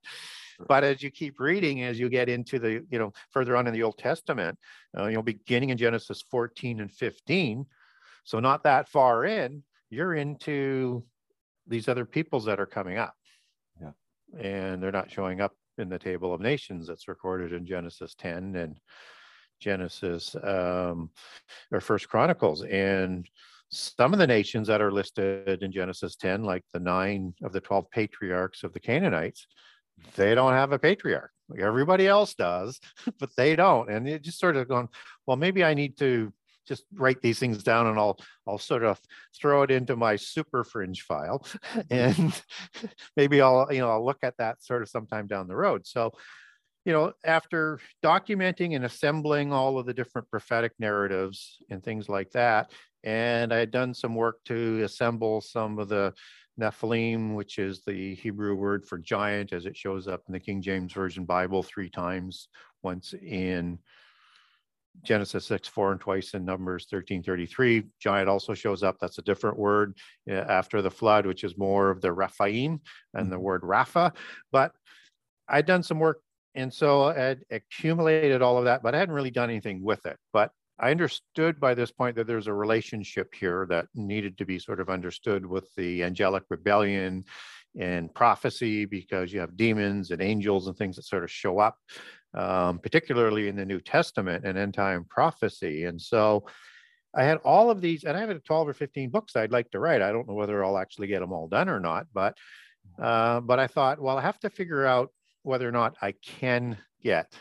But 0.68 0.84
as 0.84 1.02
you 1.02 1.10
keep 1.10 1.40
reading, 1.40 1.82
as 1.82 1.98
you 1.98 2.08
get 2.08 2.28
into 2.28 2.58
the, 2.58 2.84
you 2.90 2.98
know, 2.98 3.12
further 3.30 3.56
on 3.56 3.66
in 3.66 3.74
the 3.74 3.82
Old 3.82 3.98
Testament, 3.98 4.58
uh, 4.96 5.06
you 5.06 5.16
know, 5.16 5.22
beginning 5.22 5.70
in 5.70 5.76
Genesis 5.76 6.22
14 6.30 6.80
and 6.80 6.90
15, 6.90 7.66
so 8.24 8.40
not 8.40 8.62
that 8.64 8.88
far 8.88 9.24
in, 9.24 9.62
you're 9.90 10.14
into 10.14 11.04
these 11.66 11.88
other 11.88 12.04
peoples 12.04 12.44
that 12.44 12.60
are 12.60 12.66
coming 12.66 12.98
up. 12.98 13.14
And 14.40 14.82
they're 14.82 14.92
not 14.92 15.10
showing 15.10 15.40
up 15.40 15.52
in 15.78 15.88
the 15.88 15.98
table 15.98 16.32
of 16.32 16.40
nations 16.40 16.86
that's 16.86 17.08
recorded 17.08 17.52
in 17.52 17.66
Genesis 17.66 18.14
10 18.14 18.56
and 18.56 18.78
Genesis 19.60 20.34
um, 20.42 21.10
or 21.70 21.80
First 21.80 22.08
Chronicles. 22.08 22.62
And 22.62 23.28
some 23.70 24.12
of 24.12 24.18
the 24.18 24.26
nations 24.26 24.68
that 24.68 24.82
are 24.82 24.92
listed 24.92 25.62
in 25.62 25.72
Genesis 25.72 26.16
10, 26.16 26.42
like 26.42 26.64
the 26.72 26.80
nine 26.80 27.34
of 27.42 27.52
the 27.52 27.60
12 27.60 27.90
patriarchs 27.90 28.64
of 28.64 28.72
the 28.72 28.80
Canaanites, 28.80 29.46
they 30.16 30.34
don't 30.34 30.52
have 30.52 30.72
a 30.72 30.78
patriarch. 30.78 31.30
Like 31.48 31.60
everybody 31.60 32.06
else 32.06 32.34
does, 32.34 32.80
but 33.18 33.30
they 33.36 33.56
don't. 33.56 33.90
And 33.90 34.08
it 34.08 34.22
just 34.22 34.38
sort 34.38 34.56
of 34.56 34.68
going, 34.68 34.88
well, 35.26 35.36
maybe 35.36 35.64
I 35.64 35.74
need 35.74 35.96
to 35.98 36.32
just 36.66 36.84
write 36.94 37.20
these 37.22 37.38
things 37.38 37.62
down 37.62 37.86
and 37.86 37.98
I'll 37.98 38.18
I'll 38.46 38.58
sort 38.58 38.84
of 38.84 39.00
throw 39.36 39.62
it 39.62 39.70
into 39.70 39.96
my 39.96 40.16
super 40.16 40.64
fringe 40.64 41.02
file 41.02 41.44
and 41.90 42.42
maybe 43.16 43.40
I'll 43.40 43.68
you 43.70 43.80
know 43.80 43.90
I'll 43.90 44.04
look 44.04 44.18
at 44.22 44.36
that 44.38 44.62
sort 44.62 44.82
of 44.82 44.88
sometime 44.88 45.26
down 45.26 45.48
the 45.48 45.56
road. 45.56 45.86
So 45.86 46.12
you 46.84 46.92
know 46.92 47.12
after 47.24 47.78
documenting 48.04 48.74
and 48.76 48.84
assembling 48.84 49.52
all 49.52 49.78
of 49.78 49.86
the 49.86 49.94
different 49.94 50.30
prophetic 50.30 50.72
narratives 50.78 51.58
and 51.70 51.82
things 51.82 52.08
like 52.08 52.30
that 52.32 52.72
and 53.04 53.52
I 53.52 53.58
had 53.58 53.70
done 53.70 53.94
some 53.94 54.14
work 54.14 54.38
to 54.46 54.82
assemble 54.82 55.40
some 55.40 55.78
of 55.78 55.88
the 55.88 56.14
Nephilim, 56.60 57.34
which 57.34 57.58
is 57.58 57.82
the 57.84 58.14
Hebrew 58.14 58.54
word 58.54 58.86
for 58.86 58.98
giant 58.98 59.52
as 59.52 59.66
it 59.66 59.76
shows 59.76 60.06
up 60.06 60.22
in 60.28 60.32
the 60.32 60.40
King 60.40 60.60
James 60.60 60.92
Version 60.92 61.24
Bible 61.24 61.62
three 61.62 61.88
times, 61.88 62.48
once 62.82 63.14
in 63.14 63.78
Genesis 65.02 65.46
6, 65.46 65.68
4, 65.68 65.92
and 65.92 66.00
twice 66.00 66.34
in 66.34 66.44
Numbers 66.44 66.86
13, 66.90 67.22
33. 67.22 67.84
Giant 67.98 68.28
also 68.28 68.54
shows 68.54 68.82
up. 68.82 68.98
That's 69.00 69.18
a 69.18 69.22
different 69.22 69.58
word 69.58 69.96
uh, 70.30 70.34
after 70.34 70.82
the 70.82 70.90
flood, 70.90 71.26
which 71.26 71.44
is 71.44 71.56
more 71.56 71.90
of 71.90 72.00
the 72.00 72.12
Rephaim 72.12 72.80
and 73.14 73.32
the 73.32 73.36
Mhm. 73.36 73.42
word 73.42 73.62
Rapha. 73.62 74.14
But 74.52 74.72
I'd 75.48 75.66
done 75.66 75.82
some 75.82 75.98
work 75.98 76.22
and 76.54 76.72
so 76.72 77.04
I 77.04 77.14
had 77.14 77.44
accumulated 77.50 78.42
all 78.42 78.58
of 78.58 78.64
that, 78.64 78.82
but 78.82 78.94
I 78.94 78.98
hadn't 78.98 79.14
really 79.14 79.30
done 79.30 79.48
anything 79.50 79.82
with 79.82 80.04
it. 80.06 80.18
But 80.32 80.52
I 80.78 80.90
understood 80.90 81.60
by 81.60 81.74
this 81.74 81.90
point 81.90 82.16
that 82.16 82.26
there's 82.26 82.46
a 82.46 82.54
relationship 82.54 83.34
here 83.34 83.66
that 83.70 83.86
needed 83.94 84.36
to 84.38 84.44
be 84.44 84.58
sort 84.58 84.80
of 84.80 84.90
understood 84.90 85.46
with 85.46 85.72
the 85.76 86.02
angelic 86.02 86.44
rebellion 86.50 87.24
and 87.78 88.14
prophecy 88.14 88.84
because 88.84 89.32
you 89.32 89.40
have 89.40 89.56
demons 89.56 90.10
and 90.10 90.20
angels 90.20 90.66
and 90.66 90.76
things 90.76 90.96
that 90.96 91.04
sort 91.04 91.24
of 91.24 91.30
show 91.30 91.58
up, 91.58 91.78
um, 92.34 92.78
particularly 92.78 93.48
in 93.48 93.56
the 93.56 93.64
New 93.64 93.80
Testament 93.80 94.44
and 94.44 94.56
end 94.58 94.74
time 94.74 95.04
prophecy. 95.04 95.84
And 95.84 96.00
so 96.00 96.46
I 97.14 97.24
had 97.24 97.38
all 97.38 97.70
of 97.70 97.80
these, 97.80 98.04
and 98.04 98.16
I 98.16 98.20
have 98.20 98.42
12 98.42 98.68
or 98.68 98.74
15 98.74 99.10
books 99.10 99.36
I'd 99.36 99.52
like 99.52 99.70
to 99.72 99.78
write. 99.78 100.02
I 100.02 100.12
don't 100.12 100.26
know 100.26 100.34
whether 100.34 100.64
I'll 100.64 100.78
actually 100.78 101.08
get 101.08 101.20
them 101.20 101.32
all 101.32 101.48
done 101.48 101.68
or 101.68 101.80
not, 101.80 102.06
but 102.12 102.36
uh, 103.00 103.40
but 103.40 103.58
I 103.58 103.66
thought, 103.66 104.00
well, 104.00 104.18
I 104.18 104.22
have 104.22 104.40
to 104.40 104.50
figure 104.50 104.84
out 104.84 105.10
whether 105.42 105.68
or 105.68 105.72
not 105.72 105.96
I 106.02 106.12
can 106.12 106.78
get 107.02 107.32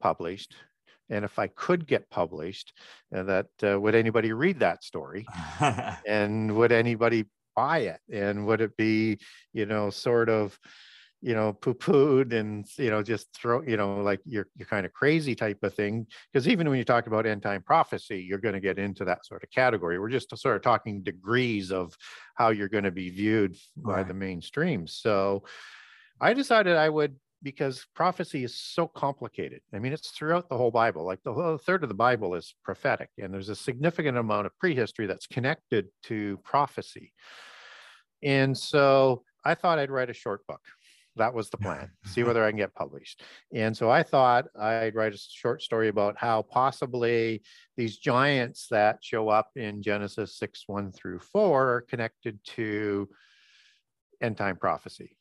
published. 0.00 0.54
And 1.10 1.24
if 1.24 1.38
I 1.38 1.48
could 1.48 1.86
get 1.86 2.08
published, 2.10 2.72
uh, 3.14 3.22
that 3.24 3.46
uh, 3.62 3.80
would 3.80 3.94
anybody 3.94 4.32
read 4.32 4.60
that 4.60 4.82
story? 4.82 5.26
and 6.06 6.54
would 6.56 6.72
anybody 6.72 7.26
buy 7.54 7.80
it? 7.80 8.00
And 8.10 8.46
would 8.46 8.60
it 8.60 8.76
be, 8.76 9.18
you 9.52 9.66
know, 9.66 9.90
sort 9.90 10.28
of, 10.28 10.58
you 11.24 11.34
know, 11.34 11.54
poo-pooed 11.54 12.34
and 12.34 12.66
you 12.76 12.90
know, 12.90 13.02
just 13.02 13.32
throw, 13.34 13.62
you 13.62 13.76
know, 13.78 13.96
like 14.02 14.20
you're 14.26 14.48
you're 14.56 14.68
kind 14.68 14.84
of 14.84 14.92
crazy 14.92 15.34
type 15.34 15.62
of 15.62 15.72
thing? 15.74 16.06
Because 16.32 16.46
even 16.46 16.68
when 16.68 16.78
you 16.78 16.84
talk 16.84 17.06
about 17.06 17.26
end 17.26 17.42
time 17.42 17.62
prophecy, 17.62 18.20
you're 18.28 18.38
going 18.38 18.54
to 18.54 18.60
get 18.60 18.78
into 18.78 19.04
that 19.06 19.24
sort 19.24 19.42
of 19.42 19.50
category. 19.50 19.98
We're 19.98 20.10
just 20.10 20.36
sort 20.36 20.56
of 20.56 20.62
talking 20.62 21.02
degrees 21.02 21.72
of 21.72 21.96
how 22.34 22.50
you're 22.50 22.68
going 22.68 22.84
to 22.84 22.90
be 22.90 23.08
viewed 23.10 23.56
by 23.76 24.02
Right. 24.02 24.08
the 24.08 24.14
mainstream. 24.14 24.86
So 24.86 25.44
I 26.20 26.34
decided 26.34 26.76
I 26.76 26.90
would 26.90 27.16
because 27.42 27.86
prophecy 27.94 28.44
is 28.44 28.54
so 28.54 28.86
complicated. 28.88 29.60
I 29.74 29.78
mean, 29.78 29.92
it's 29.92 30.10
throughout 30.10 30.48
the 30.48 30.56
whole 30.56 30.70
Bible. 30.70 31.04
Like 31.04 31.22
the 31.24 31.32
whole 31.34 31.58
third 31.58 31.82
of 31.82 31.88
the 31.88 31.94
Bible 31.94 32.34
is 32.34 32.54
prophetic, 32.64 33.10
and 33.18 33.32
there's 33.32 33.50
a 33.50 33.56
significant 33.56 34.16
amount 34.18 34.46
of 34.46 34.58
prehistory 34.58 35.06
that's 35.06 35.26
connected 35.26 35.88
to 36.04 36.38
prophecy. 36.44 37.12
And 38.22 38.56
so 38.56 39.24
I 39.44 39.54
thought 39.54 39.78
I'd 39.78 39.90
write 39.90 40.10
a 40.10 40.14
short 40.14 40.46
book. 40.46 40.62
That 41.16 41.34
was 41.34 41.50
the 41.50 41.58
plan. 41.58 41.90
See 42.06 42.22
whether 42.24 42.44
I 42.44 42.50
can 42.50 42.58
get 42.58 42.74
published. 42.74 43.22
And 43.52 43.76
so 43.76 43.90
I 43.90 44.02
thought 44.02 44.46
I'd 44.58 44.94
write 44.94 45.14
a 45.14 45.18
short 45.18 45.62
story 45.62 45.88
about 45.88 46.16
how 46.16 46.42
possibly 46.42 47.42
these 47.76 47.98
giants 47.98 48.66
that 48.70 48.98
show 49.02 49.28
up 49.28 49.50
in 49.56 49.82
Genesis 49.82 50.36
6 50.36 50.64
1 50.66 50.92
through 50.92 51.20
4 51.20 51.68
are 51.70 51.80
connected 51.82 52.38
to 52.44 53.08
end 54.20 54.36
time 54.36 54.56
prophecy 54.56 55.16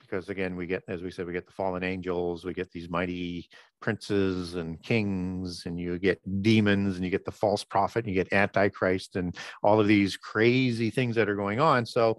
because 0.00 0.28
again 0.28 0.56
we 0.56 0.66
get 0.66 0.82
as 0.88 1.02
we 1.02 1.10
said 1.10 1.26
we 1.26 1.32
get 1.32 1.46
the 1.46 1.52
fallen 1.52 1.82
angels 1.82 2.44
we 2.44 2.52
get 2.52 2.70
these 2.70 2.88
mighty 2.88 3.48
princes 3.80 4.54
and 4.54 4.82
kings 4.82 5.64
and 5.66 5.78
you 5.78 5.98
get 5.98 6.20
demons 6.42 6.96
and 6.96 7.04
you 7.04 7.10
get 7.10 7.24
the 7.24 7.32
false 7.32 7.64
prophet 7.64 8.04
and 8.04 8.14
you 8.14 8.22
get 8.22 8.32
antichrist 8.32 9.16
and 9.16 9.36
all 9.62 9.80
of 9.80 9.86
these 9.86 10.16
crazy 10.16 10.90
things 10.90 11.16
that 11.16 11.28
are 11.28 11.34
going 11.34 11.60
on 11.60 11.84
so 11.84 12.18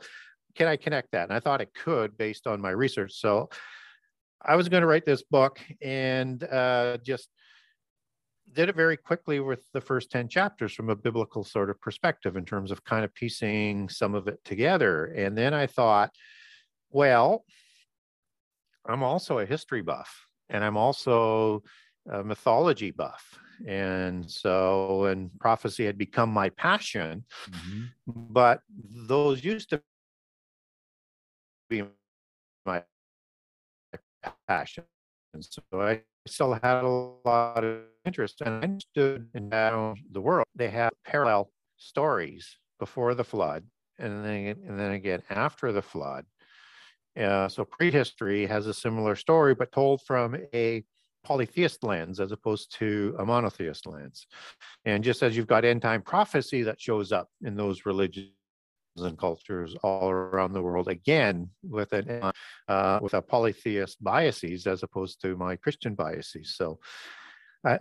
can 0.56 0.68
i 0.68 0.76
connect 0.76 1.12
that 1.12 1.24
and 1.24 1.34
i 1.34 1.40
thought 1.40 1.62
it 1.62 1.74
could 1.74 2.18
based 2.18 2.48
on 2.48 2.62
my 2.62 2.72
research 2.72 3.14
so 3.14 3.50
i 4.42 4.56
was 4.56 4.70
going 4.70 4.82
to 4.82 4.88
write 4.88 5.06
this 5.06 5.24
book 5.24 5.60
and 5.82 6.44
uh, 6.46 6.98
just 7.04 7.30
did 8.54 8.70
it 8.70 8.76
very 8.76 8.96
quickly 8.96 9.40
with 9.40 9.64
the 9.74 9.82
first 9.82 10.12
10 10.12 10.30
chapters 10.30 10.74
from 10.74 10.90
a 10.90 10.96
biblical 10.96 11.44
sort 11.44 11.70
of 11.70 11.80
perspective 11.82 12.38
in 12.38 12.46
terms 12.46 12.72
of 12.72 12.84
kind 12.84 13.04
of 13.04 13.14
piecing 13.14 13.90
some 13.90 14.16
of 14.16 14.28
it 14.28 14.40
together 14.46 15.06
and 15.08 15.38
then 15.38 15.54
i 15.54 15.68
thought 15.68 16.12
well 16.92 17.44
I'm 18.88 19.04
also 19.04 19.40
a 19.40 19.46
history 19.46 19.82
buff 19.82 20.28
and 20.50 20.64
I'm 20.64 20.78
also 20.78 21.64
a 22.10 22.24
mythology 22.24 22.92
buff. 22.92 23.38
And 23.66 24.30
so, 24.30 25.06
and 25.06 25.32
prophecy 25.40 25.86
had 25.86 25.98
become 25.98 26.30
my 26.30 26.50
passion, 26.50 27.26
Mhm. 27.50 27.90
but 28.06 28.62
those 28.78 29.44
used 29.44 29.70
to 29.72 29.82
be 31.70 31.84
my 32.66 32.84
passion. 34.48 34.84
And 35.34 35.44
so 35.44 35.62
I 35.74 36.02
still 36.28 36.54
had 36.54 36.84
a 36.84 36.90
lot 36.90 37.64
of 37.64 37.82
interest 38.06 38.42
and 38.42 38.56
I 38.56 38.60
understood 38.62 39.30
in 39.34 39.50
the 39.50 40.22
world, 40.22 40.46
they 40.56 40.70
have 40.70 40.92
parallel 41.06 41.52
stories 41.78 42.58
before 42.80 43.14
the 43.16 43.24
flood 43.24 43.66
and 44.00 44.24
then, 44.24 44.58
and 44.68 44.80
then 44.80 44.92
again 44.92 45.22
after 45.30 45.72
the 45.72 45.82
flood. 45.82 46.26
Uh, 47.20 47.48
so 47.48 47.64
prehistory 47.64 48.46
has 48.46 48.68
a 48.68 48.74
similar 48.74 49.16
story, 49.16 49.56
but 49.56 49.72
told 49.72 50.02
from 50.02 50.36
a 50.54 50.84
polytheist 51.24 51.84
lens 51.84 52.20
as 52.20 52.32
opposed 52.32 52.74
to 52.78 53.16
a 53.20 53.26
monotheist 53.26 53.88
lens. 53.88 54.28
And 54.84 55.04
just 55.04 55.24
as 55.24 55.36
you've 55.36 55.48
got 55.48 55.66
end 55.66 55.82
time 55.82 56.02
prophecy 56.02 56.62
that 56.64 56.80
shows 56.80 57.12
up 57.12 57.30
in 57.44 57.56
those 57.56 57.86
religions 57.86 58.32
and 58.98 59.18
cultures 59.18 59.76
all 59.84 60.10
around 60.10 60.54
the 60.54 60.62
world, 60.62 60.88
again 60.88 61.50
with 61.64 61.92
an 61.94 62.32
uh, 62.68 63.00
with 63.02 63.14
a 63.14 63.22
polytheist 63.22 64.04
biases 64.04 64.68
as 64.68 64.84
opposed 64.84 65.22
to 65.22 65.36
my 65.36 65.56
Christian 65.56 65.96
biases. 65.96 66.56
So. 66.56 66.80
Uh, 67.68 67.80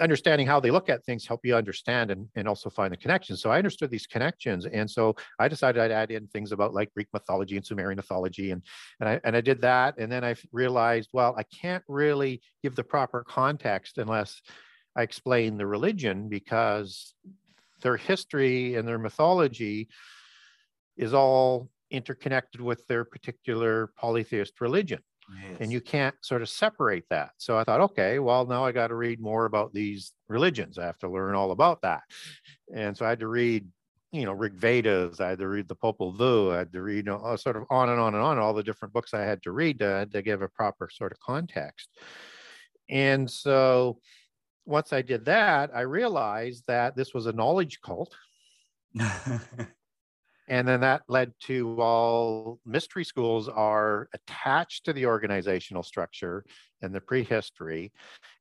understanding 0.00 0.44
how 0.44 0.58
they 0.58 0.72
look 0.72 0.88
at 0.88 1.04
things 1.04 1.24
help 1.24 1.42
you 1.44 1.54
understand 1.54 2.10
and, 2.10 2.26
and 2.34 2.48
also 2.48 2.68
find 2.68 2.92
the 2.92 2.96
connections. 2.96 3.40
So 3.40 3.48
I 3.48 3.58
understood 3.58 3.88
these 3.88 4.08
connections, 4.08 4.66
and 4.66 4.90
so 4.90 5.14
I 5.38 5.46
decided 5.46 5.80
I'd 5.80 5.92
add 5.92 6.10
in 6.10 6.26
things 6.26 6.50
about 6.50 6.74
like 6.74 6.92
Greek 6.94 7.06
mythology 7.12 7.56
and 7.56 7.64
Sumerian 7.64 7.94
mythology, 7.94 8.50
and 8.50 8.60
and 8.98 9.08
I 9.08 9.20
and 9.22 9.36
I 9.36 9.40
did 9.40 9.60
that, 9.60 9.98
and 9.98 10.10
then 10.10 10.24
I 10.24 10.34
realized, 10.50 11.10
well, 11.12 11.36
I 11.38 11.44
can't 11.44 11.84
really 11.86 12.42
give 12.64 12.74
the 12.74 12.82
proper 12.82 13.22
context 13.22 13.98
unless 13.98 14.42
I 14.96 15.02
explain 15.02 15.56
the 15.56 15.66
religion 15.66 16.28
because 16.28 17.14
their 17.82 17.96
history 17.96 18.74
and 18.74 18.88
their 18.88 18.98
mythology 18.98 19.88
is 21.00 21.12
all 21.14 21.68
interconnected 21.90 22.60
with 22.60 22.86
their 22.86 23.04
particular 23.04 23.90
polytheist 23.98 24.60
religion 24.60 25.00
and 25.60 25.70
you 25.70 25.80
can't 25.80 26.14
sort 26.22 26.42
of 26.42 26.48
separate 26.48 27.04
that. 27.10 27.30
So 27.38 27.56
I 27.56 27.64
thought, 27.64 27.80
okay, 27.80 28.18
well, 28.18 28.46
now 28.46 28.64
I 28.64 28.72
got 28.72 28.88
to 28.88 28.94
read 28.94 29.20
more 29.20 29.44
about 29.44 29.72
these 29.72 30.12
religions. 30.28 30.78
I 30.78 30.86
have 30.86 30.98
to 30.98 31.08
learn 31.08 31.34
all 31.34 31.52
about 31.52 31.82
that. 31.82 32.02
And 32.74 32.96
so 32.96 33.06
I 33.06 33.10
had 33.10 33.20
to 33.20 33.28
read, 33.28 33.66
you 34.12 34.24
know, 34.24 34.32
Rig 34.32 34.54
Vedas, 34.54 35.20
I 35.20 35.28
had 35.30 35.38
to 35.38 35.48
read 35.48 35.68
the 35.68 35.76
Popol 35.76 36.16
Vuh, 36.16 36.54
I 36.54 36.58
had 36.58 36.72
to 36.72 36.82
read 36.82 37.06
you 37.06 37.12
know, 37.12 37.36
sort 37.36 37.56
of 37.56 37.64
on 37.70 37.90
and 37.90 38.00
on 38.00 38.14
and 38.14 38.22
on, 38.22 38.38
all 38.38 38.54
the 38.54 38.62
different 38.62 38.92
books 38.92 39.14
I 39.14 39.22
had 39.22 39.42
to 39.44 39.52
read 39.52 39.78
to, 39.80 40.06
to 40.10 40.22
give 40.22 40.42
a 40.42 40.48
proper 40.48 40.88
sort 40.90 41.12
of 41.12 41.20
context. 41.20 41.88
And 42.88 43.30
so 43.30 44.00
once 44.66 44.92
I 44.92 45.02
did 45.02 45.24
that, 45.26 45.70
I 45.74 45.82
realized 45.82 46.64
that 46.66 46.96
this 46.96 47.14
was 47.14 47.26
a 47.26 47.32
knowledge 47.32 47.80
cult. 47.82 48.14
And 50.50 50.66
then 50.66 50.80
that 50.80 51.02
led 51.08 51.32
to 51.42 51.80
all 51.80 52.58
mystery 52.66 53.04
schools 53.04 53.48
are 53.48 54.08
attached 54.12 54.84
to 54.84 54.92
the 54.92 55.06
organizational 55.06 55.84
structure 55.84 56.44
and 56.82 56.92
the 56.92 57.00
prehistory. 57.00 57.92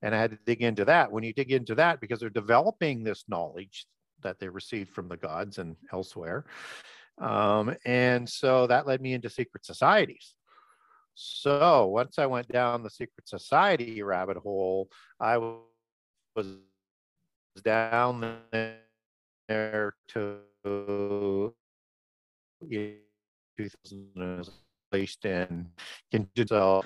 And 0.02 0.16
I 0.16 0.20
had 0.20 0.32
to 0.32 0.40
dig 0.44 0.64
into 0.64 0.86
that. 0.86 1.12
When 1.12 1.24
you 1.24 1.34
dig 1.34 1.52
into 1.52 1.76
that, 1.76 2.02
because 2.02 2.20
they're 2.20 2.32
developing 2.32 3.04
this 3.04 3.26
knowledge 3.28 3.86
that 4.24 4.40
they 4.40 4.50
received 4.50 4.90
from 4.90 5.08
the 5.08 5.18
gods 5.18 5.60
and 5.60 5.76
elsewhere. 5.94 6.46
Um, 7.20 7.76
and 7.86 8.28
so 8.28 8.66
that 8.66 8.88
led 8.88 9.02
me 9.02 9.14
into 9.14 9.30
secret 9.30 9.64
societies. 9.64 10.34
So 11.14 11.86
once 11.86 12.18
I 12.18 12.26
went 12.26 12.48
down 12.48 12.82
the 12.82 12.90
secret 12.90 13.28
society 13.28 14.02
rabbit 14.02 14.38
hole, 14.38 14.90
I 15.20 15.38
was 15.38 16.56
down 17.64 18.40
there 19.48 19.94
to 20.08 21.54
in 22.62 22.96
2000 23.58 24.50
published 24.92 25.26
and 25.26 25.68
so 26.48 26.84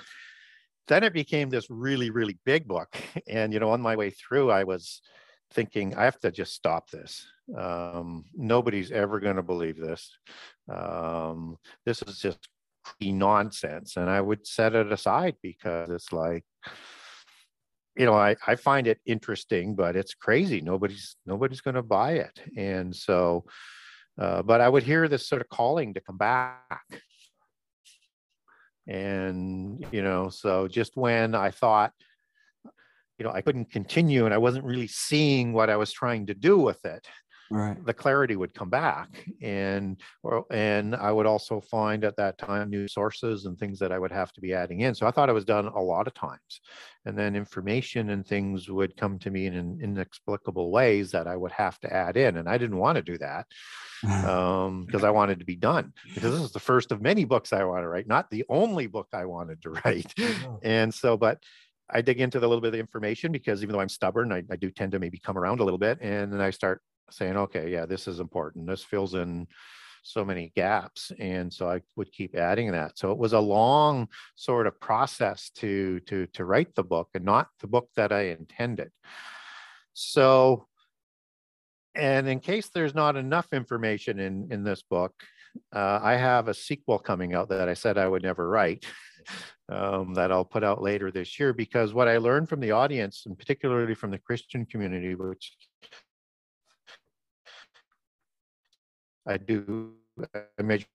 then 0.86 1.02
it 1.02 1.12
became 1.12 1.48
this 1.48 1.70
really 1.70 2.10
really 2.10 2.38
big 2.44 2.66
book. 2.66 2.96
And 3.28 3.52
you 3.52 3.60
know 3.60 3.70
on 3.70 3.80
my 3.80 3.96
way 3.96 4.10
through 4.10 4.50
i 4.50 4.64
was 4.64 5.00
thinking 5.52 5.94
i 5.94 6.04
have 6.04 6.18
to 6.20 6.30
just 6.30 6.54
stop 6.54 6.90
this. 6.90 7.26
Um, 7.56 8.24
nobody's 8.34 8.90
ever 8.90 9.20
going 9.20 9.36
to 9.36 9.42
believe 9.42 9.78
this. 9.78 10.10
Um, 10.68 11.56
this 11.84 12.02
is 12.02 12.18
just 12.18 12.48
nonsense. 13.00 13.96
And 13.96 14.10
i 14.10 14.20
would 14.20 14.46
set 14.46 14.74
it 14.74 14.92
aside 14.92 15.36
because 15.42 15.90
it's 15.90 16.12
like 16.12 16.44
you 17.96 18.04
know 18.04 18.14
i, 18.14 18.34
I 18.46 18.56
find 18.56 18.86
it 18.86 18.98
interesting 19.06 19.74
but 19.74 19.96
it's 19.96 20.14
crazy. 20.14 20.60
Nobody's 20.60 21.16
nobody's 21.24 21.60
going 21.62 21.76
to 21.76 21.82
buy 21.82 22.12
it. 22.14 22.40
And 22.56 22.94
so 22.94 23.44
uh, 24.18 24.42
but 24.42 24.60
i 24.60 24.68
would 24.68 24.82
hear 24.82 25.08
this 25.08 25.26
sort 25.26 25.40
of 25.42 25.48
calling 25.48 25.94
to 25.94 26.00
come 26.00 26.18
back. 26.18 26.80
And 28.86 29.84
you 29.92 30.02
know 30.02 30.28
so 30.28 30.68
just 30.68 30.94
when 30.94 31.34
i 31.34 31.50
thought 31.50 31.92
you 33.18 33.24
know 33.24 33.30
i 33.30 33.40
couldn't 33.40 33.70
continue 33.70 34.26
and 34.26 34.34
i 34.34 34.38
wasn't 34.38 34.64
really 34.64 34.88
seeing 34.88 35.54
what 35.54 35.70
i 35.70 35.76
was 35.76 35.90
trying 35.90 36.26
to 36.26 36.34
do 36.34 36.58
with 36.58 36.84
it 36.84 37.06
Right. 37.50 37.84
the 37.84 37.94
clarity 37.94 38.36
would 38.36 38.54
come 38.54 38.70
back 38.70 39.26
and 39.42 40.00
or 40.22 40.44
and 40.50 40.94
i 40.96 41.12
would 41.12 41.26
also 41.26 41.60
find 41.60 42.04
at 42.04 42.16
that 42.16 42.38
time 42.38 42.70
new 42.70 42.88
sources 42.88 43.44
and 43.44 43.58
things 43.58 43.78
that 43.78 43.92
i 43.92 43.98
would 43.98 44.12
have 44.12 44.32
to 44.32 44.40
be 44.40 44.54
adding 44.54 44.80
in. 44.80 44.94
So 44.94 45.06
i 45.06 45.10
thought 45.10 45.28
it 45.28 45.34
was 45.34 45.44
done 45.44 45.66
a 45.66 45.80
lot 45.80 46.06
of 46.06 46.14
times 46.14 46.60
and 47.04 47.18
then 47.18 47.36
information 47.36 48.10
and 48.10 48.26
things 48.26 48.68
would 48.68 48.96
come 48.96 49.18
to 49.20 49.30
me 49.30 49.46
in 49.46 49.78
inexplicable 49.82 50.70
ways 50.70 51.10
that 51.12 51.26
i 51.26 51.36
would 51.36 51.52
have 51.52 51.78
to 51.80 51.92
add 51.92 52.16
in 52.16 52.36
and 52.38 52.48
i 52.48 52.56
didn't 52.56 52.78
want 52.78 52.96
to 52.96 53.02
do 53.02 53.18
that 53.18 53.46
um 54.28 54.84
because 54.86 55.04
i 55.04 55.10
wanted 55.10 55.38
to 55.38 55.44
be 55.44 55.56
done 55.56 55.92
because 56.14 56.32
this 56.32 56.42
is 56.42 56.52
the 56.52 56.60
first 56.60 56.92
of 56.92 57.02
many 57.02 57.24
books 57.24 57.52
i 57.52 57.62
want 57.64 57.82
to 57.82 57.88
write 57.88 58.06
not 58.06 58.30
the 58.30 58.44
only 58.48 58.86
book 58.86 59.08
i 59.12 59.24
wanted 59.24 59.60
to 59.62 59.70
write. 59.84 60.12
And 60.62 60.92
so 60.92 61.16
but 61.16 61.42
I 61.90 62.00
dig 62.00 62.20
into 62.20 62.40
the 62.40 62.48
little 62.48 62.62
bit 62.62 62.68
of 62.68 62.72
the 62.72 62.78
information 62.78 63.30
because 63.30 63.62
even 63.62 63.74
though 63.74 63.80
I'm 63.80 63.90
stubborn, 63.90 64.32
I, 64.32 64.42
I 64.50 64.56
do 64.56 64.70
tend 64.70 64.92
to 64.92 64.98
maybe 64.98 65.18
come 65.18 65.36
around 65.36 65.60
a 65.60 65.64
little 65.64 65.78
bit, 65.78 65.98
and 66.00 66.32
then 66.32 66.40
I 66.40 66.50
start 66.50 66.80
saying, 67.10 67.36
okay, 67.36 67.70
yeah, 67.70 67.86
this 67.86 68.08
is 68.08 68.20
important. 68.20 68.66
This 68.66 68.82
fills 68.82 69.14
in 69.14 69.46
so 70.04 70.24
many 70.24 70.52
gaps. 70.54 71.10
And 71.18 71.52
so 71.52 71.68
I 71.68 71.80
would 71.96 72.12
keep 72.12 72.36
adding 72.36 72.70
that. 72.72 72.98
So 72.98 73.10
it 73.10 73.18
was 73.18 73.32
a 73.32 73.40
long 73.40 74.08
sort 74.36 74.66
of 74.66 74.78
process 74.78 75.50
to 75.56 75.98
to 76.00 76.26
to 76.28 76.44
write 76.44 76.74
the 76.74 76.84
book 76.84 77.08
and 77.14 77.24
not 77.24 77.48
the 77.60 77.66
book 77.66 77.88
that 77.96 78.12
I 78.12 78.26
intended. 78.26 78.92
So 79.94 80.68
and 81.94 82.28
in 82.28 82.40
case 82.40 82.68
there's 82.68 82.94
not 82.94 83.16
enough 83.16 83.48
information 83.52 84.20
in 84.20 84.52
in 84.52 84.62
this 84.62 84.82
book, 84.82 85.14
uh, 85.74 86.00
I 86.02 86.16
have 86.16 86.48
a 86.48 86.54
sequel 86.54 86.98
coming 86.98 87.34
out 87.34 87.48
that 87.48 87.68
I 87.68 87.74
said 87.74 87.98
I 87.98 88.08
would 88.08 88.22
never 88.22 88.48
write. 88.48 88.86
Um, 89.70 90.12
that 90.12 90.30
I'll 90.30 90.44
put 90.44 90.62
out 90.62 90.82
later 90.82 91.10
this 91.10 91.40
year 91.40 91.54
because 91.54 91.94
what 91.94 92.06
I 92.06 92.18
learned 92.18 92.50
from 92.50 92.60
the 92.60 92.72
audience 92.72 93.22
and 93.24 93.38
particularly 93.38 93.94
from 93.94 94.10
the 94.10 94.18
Christian 94.18 94.66
community, 94.66 95.14
which 95.14 95.56
I 99.26 99.36
do 99.36 99.92
I 100.34 100.62
measure 100.62 100.86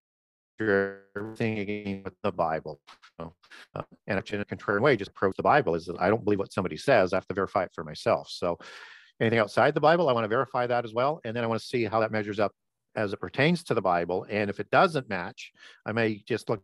everything 1.16 1.60
again 1.60 2.02
with 2.04 2.14
the 2.24 2.32
Bible. 2.32 2.80
So, 3.20 3.34
uh, 3.76 3.82
and 4.08 4.32
in 4.32 4.42
a 4.42 4.46
contrary 4.46 4.80
way, 4.80 4.96
just 4.96 5.12
approach 5.12 5.36
the 5.36 5.44
Bible 5.44 5.76
is 5.76 5.86
that 5.86 6.00
I 6.00 6.10
don't 6.10 6.24
believe 6.24 6.40
what 6.40 6.54
somebody 6.54 6.78
says. 6.78 7.14
I 7.14 7.18
have 7.18 7.28
to 7.28 7.34
verify 7.34 7.64
it 7.64 7.72
for 7.74 7.84
myself. 7.84 8.30
So 8.30 8.58
anything 9.20 9.40
outside 9.40 9.74
the 9.74 9.82
Bible, 9.82 10.10
I 10.10 10.14
want 10.14 10.24
to 10.24 10.30
verify 10.30 10.68
that 10.68 10.86
as 10.86 10.94
well. 10.94 11.20
And 11.24 11.36
then 11.36 11.44
I 11.44 11.48
want 11.48 11.62
to 11.62 11.68
see 11.68 11.86
how 11.86 12.00
that 12.00 12.12
measures 12.12 12.40
up 12.40 12.54
as 12.96 13.14
it 13.14 13.20
pertains 13.20 13.64
to 13.66 13.74
the 13.74 13.82
Bible. 13.82 14.26
And 14.30 14.50
if 14.50 14.60
it 14.60 14.70
doesn't 14.72 15.10
match, 15.10 15.52
I 15.86 15.92
may 15.92 16.24
just 16.28 16.50
look 16.50 16.64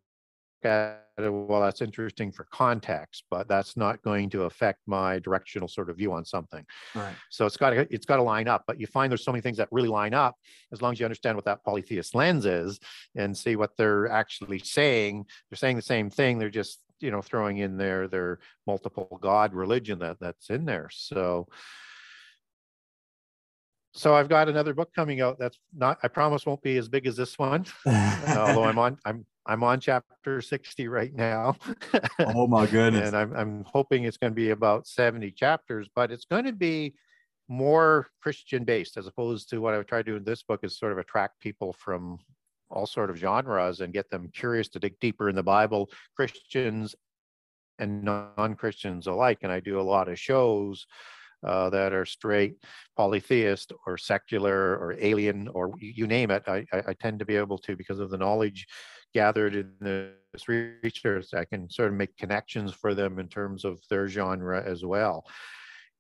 at 0.65 1.05
it, 1.17 1.29
well, 1.29 1.61
that's 1.61 1.81
interesting 1.81 2.31
for 2.31 2.45
context, 2.51 3.23
but 3.29 3.47
that's 3.47 3.77
not 3.77 4.01
going 4.01 4.29
to 4.31 4.43
affect 4.43 4.79
my 4.85 5.19
directional 5.19 5.67
sort 5.67 5.89
of 5.89 5.97
view 5.97 6.11
on 6.11 6.25
something. 6.25 6.65
Right. 6.93 7.15
So 7.29 7.45
it's 7.45 7.57
got 7.57 7.69
to 7.69 7.87
it's 7.89 8.05
got 8.05 8.17
to 8.17 8.23
line 8.23 8.47
up. 8.47 8.63
But 8.67 8.79
you 8.79 8.87
find 8.87 9.09
there's 9.11 9.23
so 9.23 9.31
many 9.31 9.41
things 9.41 9.57
that 9.57 9.69
really 9.71 9.87
line 9.87 10.13
up 10.13 10.35
as 10.73 10.81
long 10.81 10.91
as 10.91 10.99
you 10.99 11.05
understand 11.05 11.37
what 11.37 11.45
that 11.45 11.63
polytheist 11.63 12.15
lens 12.15 12.45
is 12.45 12.79
and 13.15 13.37
see 13.37 13.55
what 13.55 13.77
they're 13.77 14.09
actually 14.09 14.59
saying. 14.59 15.25
They're 15.49 15.57
saying 15.57 15.77
the 15.77 15.81
same 15.81 16.09
thing. 16.09 16.37
They're 16.37 16.49
just 16.49 16.79
you 16.99 17.11
know 17.11 17.21
throwing 17.21 17.57
in 17.57 17.77
their 17.77 18.07
their 18.07 18.39
multiple 18.67 19.19
god 19.21 19.53
religion 19.53 19.99
that 19.99 20.17
that's 20.19 20.49
in 20.49 20.65
there. 20.65 20.89
So 20.91 21.47
so 23.95 24.13
I've 24.13 24.27
got 24.27 24.49
another 24.49 24.73
book 24.73 24.93
coming 24.93 25.21
out 25.21 25.39
that's 25.39 25.57
not 25.73 25.97
I 26.03 26.09
promise 26.09 26.45
won't 26.45 26.61
be 26.61 26.77
as 26.77 26.89
big 26.89 27.07
as 27.07 27.15
this 27.15 27.39
one. 27.39 27.65
although 27.85 28.65
I'm 28.65 28.77
on 28.77 28.97
I'm 29.05 29.25
I'm 29.45 29.63
on 29.63 29.79
chapter 29.79 30.41
60 30.41 30.87
right 30.89 31.13
now. 31.13 31.55
oh 32.19 32.45
my 32.47 32.67
goodness. 32.67 33.07
and 33.07 33.17
I'm 33.17 33.33
I'm 33.35 33.63
hoping 33.65 34.03
it's 34.03 34.17
going 34.17 34.31
to 34.31 34.35
be 34.35 34.49
about 34.49 34.85
70 34.85 35.31
chapters, 35.31 35.87
but 35.95 36.11
it's 36.11 36.25
going 36.25 36.43
to 36.43 36.51
be 36.51 36.93
more 37.47 38.07
Christian 38.21 38.65
based 38.65 38.97
as 38.97 39.07
opposed 39.07 39.49
to 39.49 39.59
what 39.59 39.73
I 39.73 39.77
would 39.77 39.87
try 39.87 39.99
to 39.99 40.03
do 40.03 40.17
in 40.17 40.23
this 40.23 40.43
book 40.43 40.61
is 40.63 40.77
sort 40.77 40.91
of 40.91 40.97
attract 40.97 41.39
people 41.39 41.73
from 41.73 42.19
all 42.69 42.87
sort 42.87 43.09
of 43.09 43.17
genres 43.17 43.79
and 43.79 43.93
get 43.93 44.09
them 44.09 44.29
curious 44.33 44.67
to 44.69 44.79
dig 44.79 44.99
deeper 44.99 45.29
in 45.29 45.35
the 45.35 45.43
Bible, 45.43 45.89
Christians 46.15 46.95
and 47.79 48.03
non-Christians 48.03 49.07
alike. 49.07 49.39
And 49.43 49.51
I 49.51 49.59
do 49.59 49.79
a 49.79 49.81
lot 49.81 50.09
of 50.09 50.19
shows 50.19 50.87
uh, 51.45 51.69
that 51.69 51.93
are 51.93 52.05
straight 52.05 52.55
polytheist 52.97 53.71
or 53.85 53.97
secular 53.97 54.77
or 54.77 54.95
alien 54.99 55.47
or 55.49 55.73
you 55.79 56.07
name 56.07 56.31
it. 56.31 56.43
I, 56.47 56.65
I, 56.73 56.93
tend 56.93 57.19
to 57.19 57.25
be 57.25 57.35
able 57.35 57.57
to 57.59 57.75
because 57.75 57.99
of 57.99 58.09
the 58.09 58.17
knowledge 58.17 58.67
gathered 59.13 59.55
in 59.55 59.71
this 59.79 60.47
research. 60.47 61.33
I 61.33 61.45
can 61.45 61.69
sort 61.69 61.89
of 61.89 61.95
make 61.95 62.17
connections 62.17 62.73
for 62.73 62.93
them 62.93 63.19
in 63.19 63.27
terms 63.27 63.63
of 63.63 63.79
their 63.89 64.07
genre 64.07 64.63
as 64.63 64.83
well. 64.83 65.25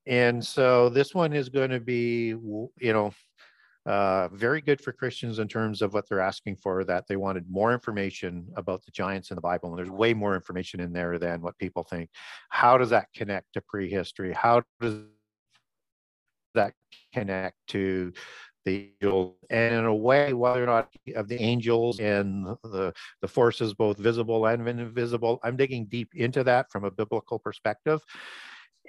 And 0.07 0.43
so 0.43 0.89
this 0.89 1.15
one 1.15 1.33
is 1.33 1.49
going 1.49 1.71
to 1.71 1.79
be, 1.79 2.27
you 2.27 2.71
know, 2.81 3.13
uh, 3.85 4.29
very 4.29 4.61
good 4.61 4.81
for 4.81 4.91
Christians 4.91 5.37
in 5.37 5.47
terms 5.47 5.81
of 5.81 5.93
what 5.93 6.09
they're 6.09 6.19
asking 6.19 6.55
for, 6.55 6.83
that 6.83 7.07
they 7.07 7.15
wanted 7.15 7.49
more 7.49 7.71
information 7.71 8.47
about 8.55 8.83
the 8.83 8.91
giants 8.91 9.29
in 9.29 9.35
the 9.35 9.41
Bible. 9.41 9.69
And 9.69 9.77
there's 9.77 9.91
way 9.91 10.13
more 10.13 10.35
information 10.35 10.79
in 10.79 10.91
there 10.91 11.19
than 11.19 11.41
what 11.41 11.57
people 11.59 11.83
think. 11.83 12.09
How 12.49 12.77
does 12.77 12.89
that 12.89 13.07
connect 13.15 13.53
to 13.53 13.61
prehistory? 13.61 14.33
How 14.33 14.63
does 14.81 15.03
that 16.55 16.73
connect 17.13 17.55
to 17.67 18.11
the 18.65 18.91
angels. 19.01 19.35
And 19.49 19.75
in 19.75 19.85
a 19.85 19.95
way 19.95 20.33
whether 20.33 20.63
or 20.63 20.65
not 20.65 20.89
of 21.15 21.27
the 21.27 21.39
angels 21.41 21.99
and 21.99 22.45
the 22.63 22.93
the 23.21 23.27
forces 23.27 23.73
both 23.73 23.97
visible 23.97 24.45
and 24.47 24.67
invisible 24.67 25.39
i'm 25.43 25.55
digging 25.55 25.85
deep 25.85 26.09
into 26.15 26.43
that 26.43 26.71
from 26.71 26.83
a 26.83 26.91
biblical 26.91 27.39
perspective. 27.39 28.01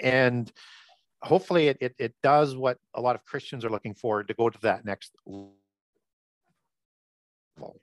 And 0.00 0.50
hopefully 1.22 1.68
it, 1.68 1.78
it, 1.80 1.94
it 1.98 2.14
does 2.22 2.56
what 2.56 2.78
a 2.94 3.00
lot 3.00 3.16
of 3.16 3.24
christians 3.24 3.64
are 3.64 3.70
looking 3.70 3.94
for 3.94 4.22
to 4.22 4.34
go 4.34 4.50
to 4.50 4.60
that 4.62 4.84
next 4.84 5.12
level 5.26 5.52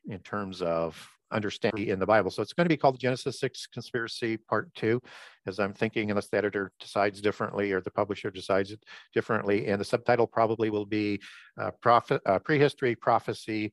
in 0.08 0.20
terms 0.20 0.62
of 0.62 1.10
understanding 1.34 1.88
in 1.88 2.00
the 2.00 2.06
Bible. 2.06 2.32
So 2.32 2.42
it's 2.42 2.54
going 2.54 2.66
to 2.66 2.74
be 2.74 2.78
called 2.78 3.00
Genesis 3.00 3.40
6 3.40 3.68
Conspiracy 3.68 4.38
Part 4.38 4.74
2, 4.76 5.02
as 5.48 5.60
I'm 5.60 5.74
thinking, 5.74 6.10
unless 6.10 6.30
the 6.30 6.38
editor 6.38 6.72
decides 6.80 7.22
differently 7.22 7.72
or 7.72 7.82
the 7.82 7.92
publisher 7.92 8.32
decides 8.32 8.72
it 8.72 8.84
differently. 9.14 9.68
And 9.68 9.80
the 9.80 9.86
subtitle 9.86 10.28
probably 10.28 10.70
will 10.70 10.86
be 10.86 11.22
uh, 11.60 11.72
prophet, 11.82 12.22
uh, 12.26 12.40
Prehistory, 12.40 12.96
Prophecy, 12.96 13.72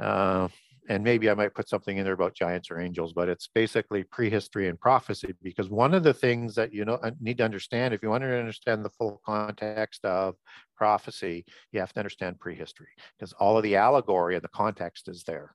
uh, 0.00 0.48
and 0.88 1.04
maybe 1.04 1.30
I 1.30 1.34
might 1.34 1.54
put 1.54 1.68
something 1.68 1.98
in 1.98 2.04
there 2.04 2.14
about 2.14 2.34
giants 2.34 2.70
or 2.70 2.80
angels, 2.80 3.12
but 3.12 3.28
it's 3.28 3.48
basically 3.54 4.02
prehistory 4.02 4.68
and 4.68 4.80
prophecy 4.80 5.34
because 5.42 5.68
one 5.68 5.94
of 5.94 6.02
the 6.02 6.14
things 6.14 6.54
that 6.56 6.72
you 6.72 6.84
know 6.84 6.98
need 7.20 7.38
to 7.38 7.44
understand 7.44 7.92
if 7.92 8.02
you 8.02 8.08
want 8.08 8.24
to 8.24 8.38
understand 8.38 8.84
the 8.84 8.90
full 8.90 9.20
context 9.24 10.04
of 10.04 10.34
prophecy, 10.76 11.44
you 11.72 11.80
have 11.80 11.92
to 11.92 12.00
understand 12.00 12.40
prehistory 12.40 12.88
because 13.18 13.32
all 13.34 13.56
of 13.56 13.62
the 13.62 13.76
allegory 13.76 14.34
and 14.34 14.42
the 14.42 14.48
context 14.48 15.08
is 15.08 15.22
there. 15.24 15.54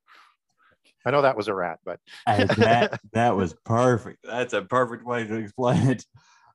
I 1.06 1.12
know 1.12 1.22
that 1.22 1.38
was 1.38 1.48
a 1.48 1.54
rat, 1.54 1.80
but 1.86 2.00
uh, 2.26 2.46
that 2.58 3.00
that 3.13 3.36
was 3.36 3.54
perfect. 3.65 4.20
That's 4.24 4.54
a 4.54 4.62
perfect 4.62 5.06
way 5.06 5.26
to 5.26 5.36
explain 5.36 5.89
it. 5.89 6.06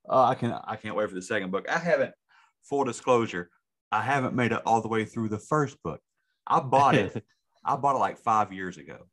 Oh, 0.09 0.23
I 0.23 0.35
can 0.35 0.53
I 0.65 0.77
can't 0.77 0.97
wait 0.97 1.09
for 1.09 1.15
the 1.15 1.23
second 1.23 1.51
book. 1.51 1.69
I 1.69 1.79
haven't 1.79 2.13
full 2.63 2.85
disclosure. 2.85 3.51
I 3.93 4.03
haven't 4.03 4.35
made 4.35 4.53
it 4.53 4.63
all 4.67 4.81
the 4.81 4.89
way 4.89 5.05
through 5.05 5.29
the 5.29 5.39
first 5.39 5.83
book. 5.83 6.01
I 6.47 6.61
bought 6.61 6.95
it. 6.95 7.25
I 7.65 7.77
bought 7.77 7.97
it 7.97 8.01
like 8.01 8.19
five 8.19 8.53
years 8.53 8.79
ago, 8.79 9.07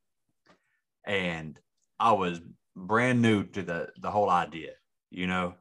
and 1.05 1.59
I 1.99 2.13
was 2.13 2.41
brand 2.75 3.21
new 3.21 3.43
to 3.43 3.61
the 3.61 3.89
the 3.99 4.11
whole 4.11 4.29
idea, 4.29 4.71
you 5.11 5.27
know. 5.27 5.55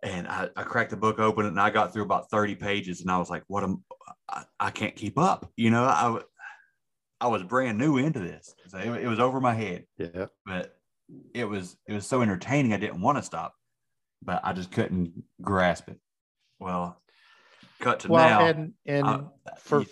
And 0.00 0.28
I, 0.28 0.48
I 0.54 0.62
cracked 0.62 0.90
the 0.90 0.96
book 0.96 1.18
open 1.18 1.44
and 1.46 1.60
I 1.60 1.70
got 1.70 1.92
through 1.92 2.04
about 2.04 2.30
30 2.30 2.54
pages 2.54 3.00
and 3.00 3.10
I 3.10 3.18
was 3.18 3.28
like, 3.28 3.42
what 3.48 3.64
am 3.64 3.82
I, 4.28 4.44
I 4.60 4.70
can't 4.70 4.94
keep 4.94 5.18
up. 5.18 5.50
You 5.56 5.70
know, 5.70 5.84
I 5.84 6.20
I 7.20 7.26
was 7.28 7.42
brand 7.42 7.78
new 7.78 7.96
into 7.96 8.20
this. 8.20 8.54
So 8.68 8.78
it, 8.78 9.04
it 9.04 9.08
was 9.08 9.18
over 9.18 9.40
my 9.40 9.54
head. 9.54 9.84
Yeah. 9.98 10.26
But 10.46 10.76
it 11.34 11.44
was 11.44 11.76
it 11.86 11.92
was 11.92 12.06
so 12.06 12.22
entertaining. 12.22 12.72
I 12.72 12.76
didn't 12.76 13.00
want 13.00 13.18
to 13.18 13.22
stop, 13.22 13.54
but 14.22 14.40
I 14.44 14.52
just 14.52 14.70
couldn't 14.70 15.24
grasp 15.40 15.88
it. 15.88 15.98
Well, 16.60 17.00
cut 17.80 18.00
to 18.00 18.08
well, 18.08 18.40
now. 18.40 18.46
and 18.46 18.72
and 18.86 19.06
I- 19.06 19.24
for 19.58 19.84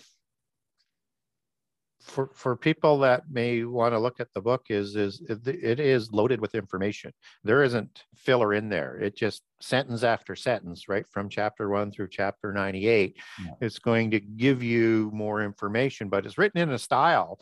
for 2.07 2.29
for 2.33 2.55
people 2.55 2.97
that 2.99 3.23
may 3.29 3.63
want 3.63 3.93
to 3.93 3.99
look 3.99 4.19
at 4.19 4.33
the 4.33 4.41
book 4.41 4.67
is 4.69 4.95
is 4.95 5.21
it 5.27 5.79
is 5.79 6.11
loaded 6.11 6.39
with 6.39 6.55
information 6.55 7.11
there 7.43 7.63
isn't 7.63 8.05
filler 8.15 8.53
in 8.53 8.69
there 8.69 8.97
it 8.97 9.15
just 9.15 9.43
sentence 9.59 10.03
after 10.03 10.35
sentence 10.35 10.87
right 10.87 11.05
from 11.09 11.27
chapter 11.27 11.69
1 11.69 11.91
through 11.91 12.07
chapter 12.07 12.53
98 12.53 13.17
yeah. 13.43 13.51
it's 13.61 13.79
going 13.79 14.11
to 14.11 14.19
give 14.19 14.63
you 14.63 15.11
more 15.13 15.43
information 15.43 16.07
but 16.07 16.25
it's 16.25 16.37
written 16.37 16.61
in 16.61 16.71
a 16.71 16.79
style 16.79 17.39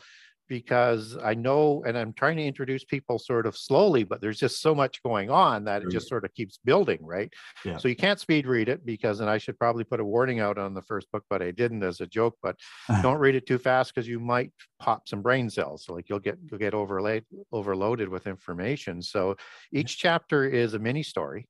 because 0.48 1.16
I 1.22 1.34
know, 1.34 1.82
and 1.86 1.96
I'm 1.96 2.12
trying 2.12 2.36
to 2.36 2.44
introduce 2.44 2.84
people 2.84 3.18
sort 3.18 3.46
of 3.46 3.56
slowly, 3.56 4.04
but 4.04 4.20
there's 4.20 4.38
just 4.38 4.60
so 4.60 4.74
much 4.74 5.02
going 5.02 5.30
on 5.30 5.64
that 5.64 5.82
it 5.82 5.90
just 5.90 6.08
sort 6.08 6.24
of 6.24 6.32
keeps 6.34 6.58
building, 6.64 6.98
right? 7.02 7.32
Yeah. 7.64 7.76
So 7.78 7.88
you 7.88 7.96
can't 7.96 8.20
speed 8.20 8.46
read 8.46 8.68
it 8.68 8.84
because, 8.86 9.20
and 9.20 9.28
I 9.28 9.38
should 9.38 9.58
probably 9.58 9.84
put 9.84 10.00
a 10.00 10.04
warning 10.04 10.40
out 10.40 10.58
on 10.58 10.74
the 10.74 10.82
first 10.82 11.10
book, 11.12 11.24
but 11.28 11.42
I 11.42 11.50
didn't 11.50 11.82
as 11.82 12.00
a 12.00 12.06
joke. 12.06 12.36
But 12.42 12.56
don't 13.02 13.18
read 13.18 13.34
it 13.34 13.46
too 13.46 13.58
fast 13.58 13.94
because 13.94 14.08
you 14.08 14.20
might 14.20 14.52
pop 14.78 15.08
some 15.08 15.22
brain 15.22 15.50
cells. 15.50 15.84
So 15.84 15.94
like 15.94 16.08
you'll 16.08 16.18
get 16.20 16.38
you'll 16.50 16.60
get 16.60 16.74
overlaid 16.74 17.24
overloaded 17.52 18.08
with 18.08 18.26
information. 18.26 19.02
So 19.02 19.36
each 19.72 19.98
chapter 19.98 20.44
is 20.44 20.74
a 20.74 20.78
mini 20.78 21.02
story. 21.02 21.46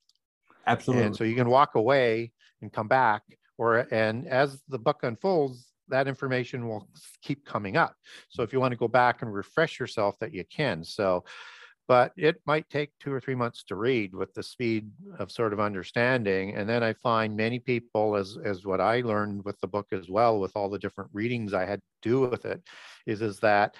Absolutely. 0.66 1.06
And 1.06 1.16
so 1.16 1.24
you 1.24 1.36
can 1.36 1.48
walk 1.48 1.74
away 1.74 2.32
and 2.62 2.72
come 2.72 2.88
back, 2.88 3.22
or 3.58 3.86
and 3.92 4.26
as 4.26 4.62
the 4.68 4.78
book 4.78 5.00
unfolds, 5.02 5.72
that 5.88 6.08
information 6.08 6.68
will 6.68 6.88
keep 7.22 7.44
coming 7.44 7.76
up. 7.76 7.94
So 8.28 8.42
if 8.42 8.52
you 8.52 8.60
want 8.60 8.72
to 8.72 8.78
go 8.78 8.88
back 8.88 9.22
and 9.22 9.32
refresh 9.32 9.78
yourself 9.78 10.18
that 10.20 10.34
you 10.34 10.44
can. 10.44 10.84
So, 10.84 11.24
but 11.88 12.12
it 12.16 12.40
might 12.46 12.68
take 12.68 12.90
two 12.98 13.12
or 13.12 13.20
three 13.20 13.36
months 13.36 13.62
to 13.64 13.76
read 13.76 14.12
with 14.12 14.34
the 14.34 14.42
speed 14.42 14.90
of 15.20 15.30
sort 15.30 15.52
of 15.52 15.60
understanding. 15.60 16.56
And 16.56 16.68
then 16.68 16.82
I 16.82 16.92
find 16.94 17.36
many 17.36 17.60
people, 17.60 18.16
as, 18.16 18.36
as 18.44 18.66
what 18.66 18.80
I 18.80 19.02
learned 19.02 19.44
with 19.44 19.60
the 19.60 19.68
book 19.68 19.86
as 19.92 20.08
well, 20.08 20.40
with 20.40 20.52
all 20.56 20.68
the 20.68 20.80
different 20.80 21.10
readings 21.12 21.54
I 21.54 21.64
had 21.64 21.78
to 21.78 22.08
do 22.08 22.20
with 22.22 22.44
it, 22.44 22.60
is, 23.06 23.22
is 23.22 23.38
that 23.40 23.76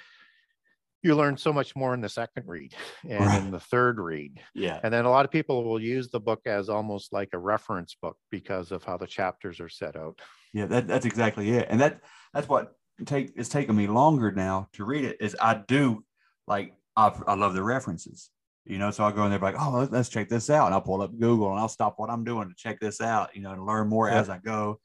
you 1.06 1.14
learn 1.14 1.36
so 1.36 1.52
much 1.52 1.74
more 1.76 1.94
in 1.94 2.00
the 2.00 2.08
second 2.08 2.44
read 2.46 2.74
and 3.08 3.24
right. 3.24 3.40
in 3.40 3.50
the 3.50 3.60
third 3.60 3.98
read. 3.98 4.40
Yeah. 4.54 4.80
And 4.82 4.92
then 4.92 5.04
a 5.04 5.10
lot 5.10 5.24
of 5.24 5.30
people 5.30 5.64
will 5.64 5.80
use 5.80 6.08
the 6.08 6.20
book 6.20 6.40
as 6.46 6.68
almost 6.68 7.12
like 7.12 7.30
a 7.32 7.38
reference 7.38 7.96
book 8.00 8.16
because 8.30 8.72
of 8.72 8.84
how 8.84 8.96
the 8.96 9.06
chapters 9.06 9.60
are 9.60 9.68
set 9.68 9.96
out. 9.96 10.20
Yeah, 10.52 10.66
that, 10.66 10.88
that's 10.88 11.06
exactly 11.06 11.50
it. 11.50 11.68
And 11.70 11.80
that 11.80 12.00
that's 12.34 12.48
what 12.48 12.74
take 13.04 13.32
it's 13.36 13.48
taken 13.48 13.76
me 13.76 13.86
longer 13.86 14.32
now 14.32 14.68
to 14.72 14.84
read 14.84 15.04
it 15.04 15.18
is 15.20 15.36
I 15.40 15.62
do 15.66 16.04
like 16.46 16.74
I, 16.96 17.14
I 17.26 17.34
love 17.34 17.54
the 17.54 17.62
references. 17.62 18.30
You 18.64 18.78
know, 18.78 18.90
so 18.90 19.04
I'll 19.04 19.12
go 19.12 19.22
in 19.24 19.30
there 19.30 19.38
like, 19.38 19.54
oh, 19.56 19.86
let's 19.92 20.08
check 20.08 20.28
this 20.28 20.50
out. 20.50 20.66
And 20.66 20.74
I'll 20.74 20.80
pull 20.80 21.00
up 21.00 21.16
Google 21.16 21.52
and 21.52 21.60
I'll 21.60 21.68
stop 21.68 21.94
what 21.98 22.10
I'm 22.10 22.24
doing 22.24 22.48
to 22.48 22.54
check 22.56 22.80
this 22.80 23.00
out, 23.00 23.36
you 23.36 23.42
know, 23.42 23.52
and 23.52 23.64
learn 23.64 23.86
more 23.86 24.08
yeah. 24.08 24.18
as 24.18 24.28
I 24.28 24.38
go. 24.38 24.80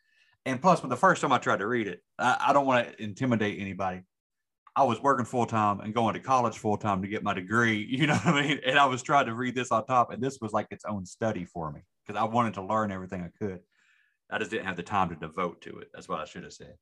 And 0.45 0.61
plus, 0.61 0.83
when 0.83 0.91
the 0.91 0.97
first 0.97 1.21
time 1.21 1.31
I 1.31 1.39
tried 1.39 1.59
to 1.59 1.67
read 1.67 1.87
it, 1.87 1.99
I, 2.19 2.37
I 2.47 2.53
don't 2.53 2.67
want 2.67 2.87
to 2.87 3.03
intimidate 3.03 3.59
anybody. 3.59 4.01
I 4.75 4.83
was 4.83 5.01
working 5.01 5.25
full 5.25 5.45
time 5.45 5.81
and 5.81 5.93
going 5.93 6.13
to 6.13 6.19
college 6.19 6.57
full 6.57 6.77
time 6.77 7.01
to 7.01 7.07
get 7.07 7.23
my 7.23 7.33
degree. 7.33 7.85
You 7.89 8.07
know 8.07 8.15
what 8.15 8.35
I 8.35 8.41
mean? 8.41 8.59
And 8.65 8.79
I 8.79 8.85
was 8.85 9.03
trying 9.03 9.25
to 9.25 9.33
read 9.33 9.55
this 9.55 9.71
on 9.71 9.85
top, 9.85 10.11
and 10.11 10.23
this 10.23 10.39
was 10.41 10.53
like 10.53 10.67
its 10.71 10.85
own 10.85 11.05
study 11.05 11.45
for 11.45 11.71
me 11.71 11.81
because 12.05 12.19
I 12.19 12.23
wanted 12.23 12.53
to 12.55 12.63
learn 12.63 12.91
everything 12.91 13.21
I 13.21 13.29
could. 13.43 13.59
I 14.29 14.39
just 14.39 14.51
didn't 14.51 14.65
have 14.65 14.77
the 14.77 14.83
time 14.83 15.09
to 15.09 15.15
devote 15.15 15.61
to 15.63 15.79
it. 15.79 15.89
That's 15.93 16.07
what 16.07 16.19
I 16.19 16.25
should 16.25 16.43
have 16.43 16.53
said. 16.53 16.75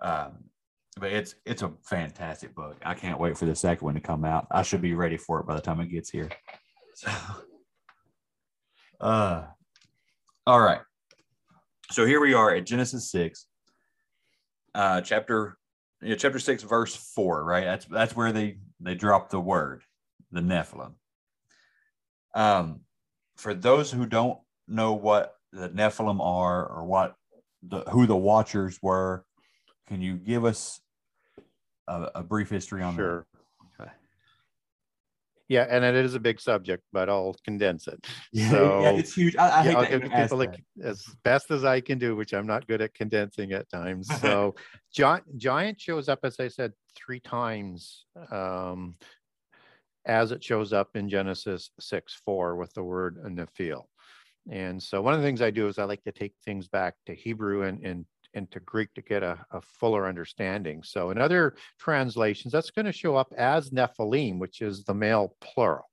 Um, 0.00 0.44
but 0.98 1.12
it's 1.12 1.34
it's 1.44 1.62
a 1.62 1.72
fantastic 1.82 2.54
book. 2.54 2.76
I 2.84 2.94
can't 2.94 3.18
wait 3.18 3.36
for 3.36 3.46
the 3.46 3.54
second 3.54 3.84
one 3.84 3.94
to 3.94 4.00
come 4.00 4.24
out. 4.24 4.46
I 4.50 4.62
should 4.62 4.80
be 4.80 4.94
ready 4.94 5.16
for 5.16 5.40
it 5.40 5.46
by 5.46 5.54
the 5.54 5.60
time 5.60 5.80
it 5.80 5.90
gets 5.90 6.10
here. 6.10 6.28
So, 6.94 7.10
uh, 9.00 9.46
all 10.46 10.60
right. 10.60 10.80
So 11.90 12.06
here 12.06 12.20
we 12.20 12.34
are 12.34 12.54
at 12.54 12.66
Genesis 12.66 13.10
six, 13.10 13.46
uh, 14.74 15.00
chapter, 15.00 15.56
chapter 16.02 16.38
six, 16.38 16.62
verse 16.62 16.94
four. 16.94 17.44
Right. 17.44 17.64
That's 17.64 17.86
that's 17.86 18.16
where 18.16 18.32
they 18.32 18.58
they 18.80 18.94
drop 18.94 19.30
the 19.30 19.40
word, 19.40 19.82
the 20.32 20.40
Nephilim. 20.40 20.94
Um, 22.34 22.80
for 23.36 23.54
those 23.54 23.90
who 23.90 24.06
don't 24.06 24.38
know 24.68 24.92
what 24.92 25.34
the 25.52 25.68
Nephilim 25.68 26.20
are 26.20 26.66
or 26.66 26.84
what 26.84 27.14
the 27.62 27.80
who 27.90 28.06
the 28.06 28.16
Watchers 28.16 28.78
were. 28.82 29.24
Can 29.88 30.00
you 30.00 30.16
give 30.16 30.44
us 30.44 30.80
a, 31.88 32.10
a 32.16 32.22
brief 32.22 32.48
history 32.48 32.82
on 32.82 32.94
sure. 32.94 33.26
that? 33.32 33.39
Yeah, 35.50 35.66
and 35.68 35.84
it 35.84 35.96
is 35.96 36.14
a 36.14 36.20
big 36.20 36.40
subject, 36.40 36.84
but 36.92 37.08
I'll 37.08 37.34
condense 37.44 37.88
it. 37.88 38.06
Yeah, 38.32 38.50
so, 38.50 38.82
yeah 38.82 38.90
it's 38.90 39.14
huge. 39.14 39.34
I, 39.34 39.48
I 39.48 39.64
yeah, 39.64 39.78
I'll 39.78 39.90
give 39.90 40.02
people 40.02 40.38
like, 40.38 40.62
as 40.80 41.04
best 41.24 41.50
as 41.50 41.64
I 41.64 41.80
can 41.80 41.98
do, 41.98 42.14
which 42.14 42.32
I'm 42.32 42.46
not 42.46 42.68
good 42.68 42.80
at 42.80 42.94
condensing 42.94 43.52
at 43.52 43.68
times. 43.68 44.08
So, 44.20 44.54
giant, 44.94 45.24
giant 45.36 45.80
shows 45.80 46.08
up, 46.08 46.20
as 46.22 46.38
I 46.38 46.46
said, 46.46 46.72
three 46.94 47.18
times 47.18 48.04
um, 48.30 48.94
as 50.06 50.30
it 50.30 50.44
shows 50.44 50.72
up 50.72 50.90
in 50.94 51.08
Genesis 51.08 51.70
6 51.80 52.20
4 52.24 52.54
with 52.54 52.72
the 52.74 52.84
word 52.84 53.18
Nephil. 53.24 53.86
And 54.48 54.80
so 54.80 55.02
one 55.02 55.14
of 55.14 55.20
the 55.20 55.26
things 55.26 55.42
I 55.42 55.50
do 55.50 55.66
is 55.66 55.78
I 55.78 55.84
like 55.84 56.04
to 56.04 56.12
take 56.12 56.34
things 56.44 56.68
back 56.68 56.94
to 57.06 57.14
Hebrew 57.14 57.62
and, 57.62 57.84
and, 57.84 58.06
and 58.34 58.50
to 58.50 58.60
Greek 58.60 58.92
to 58.94 59.02
get 59.02 59.22
a, 59.22 59.38
a 59.50 59.60
fuller 59.60 60.06
understanding. 60.06 60.82
So 60.82 61.10
in 61.10 61.18
other 61.18 61.54
translations, 61.78 62.52
that's 62.52 62.70
going 62.70 62.86
to 62.86 62.92
show 62.92 63.16
up 63.16 63.32
as 63.36 63.70
Nephilim, 63.70 64.38
which 64.38 64.60
is 64.60 64.84
the 64.84 64.94
male 64.94 65.36
plural, 65.40 65.90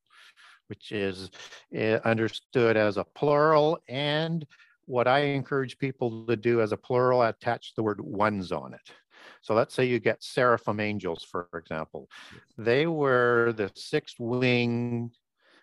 which 0.67 0.91
is 0.91 1.29
uh, 1.75 1.99
understood 2.05 2.77
as 2.77 2.97
a 2.97 3.03
plural. 3.03 3.79
And 3.87 4.45
what 4.85 5.07
I 5.07 5.19
encourage 5.19 5.77
people 5.77 6.25
to 6.27 6.35
do 6.35 6.61
as 6.61 6.71
a 6.71 6.77
plural, 6.77 7.23
attach 7.23 7.73
the 7.75 7.83
word 7.83 8.01
ones 8.01 8.51
on 8.51 8.73
it. 8.73 8.93
So 9.41 9.53
let's 9.53 9.73
say 9.73 9.85
you 9.85 9.99
get 9.99 10.23
seraphim 10.23 10.79
angels, 10.79 11.23
for 11.23 11.49
example. 11.53 12.09
They 12.57 12.87
were 12.87 13.53
the 13.55 13.71
six 13.75 14.15
winged 14.19 15.11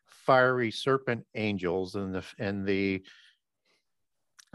fiery 0.07 0.71
serpent 0.71 1.27
angels, 1.35 1.95
and 1.95 2.15
the 2.15 2.25
and 2.39 2.67
the 2.67 3.03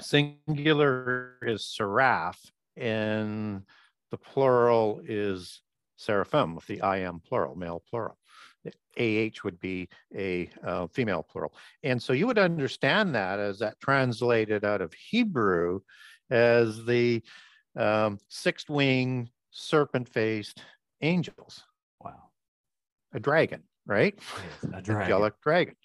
singular 0.01 1.37
is 1.41 1.65
seraph, 1.65 2.39
and 2.77 3.63
the 4.11 4.17
plural 4.17 5.01
is 5.05 5.61
seraphim 5.97 6.55
with 6.55 6.65
the 6.67 6.81
I 6.81 6.99
am 6.99 7.19
plural, 7.19 7.55
male 7.55 7.83
plural. 7.89 8.17
AH 8.97 9.43
would 9.45 9.59
be 9.59 9.87
a 10.13 10.49
uh, 10.63 10.87
female 10.87 11.23
plural. 11.23 11.53
And 11.83 12.01
so 12.01 12.11
you 12.11 12.27
would 12.27 12.37
understand 12.37 13.15
that 13.15 13.39
as 13.39 13.59
that 13.59 13.79
translated 13.79 14.65
out 14.65 14.81
of 14.81 14.93
Hebrew 14.93 15.79
as 16.29 16.83
the 16.83 17.23
um, 17.77 18.19
sixth 18.27 18.69
wing 18.69 19.29
serpent 19.51 20.09
faced 20.09 20.61
angels. 21.01 21.63
Wow. 22.03 22.29
A 23.13 23.19
dragon 23.19 23.63
right? 23.89 24.17
Yes, 24.63 24.83
dragon. 24.83 25.01
Angelic 25.01 25.41
dragon. 25.41 25.75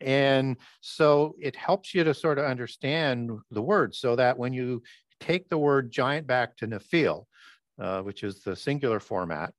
And 0.00 0.56
so 0.80 1.34
it 1.40 1.56
helps 1.56 1.94
you 1.94 2.04
to 2.04 2.14
sort 2.14 2.38
of 2.38 2.44
understand 2.44 3.30
the 3.50 3.62
word 3.62 3.94
so 3.94 4.16
that 4.16 4.38
when 4.38 4.52
you 4.52 4.82
take 5.20 5.48
the 5.48 5.58
word 5.58 5.90
giant 5.90 6.26
back 6.26 6.56
to 6.58 6.66
Nephil, 6.66 7.24
uh, 7.78 8.02
which 8.02 8.22
is 8.22 8.42
the 8.42 8.54
singular 8.54 9.00
format, 9.00 9.52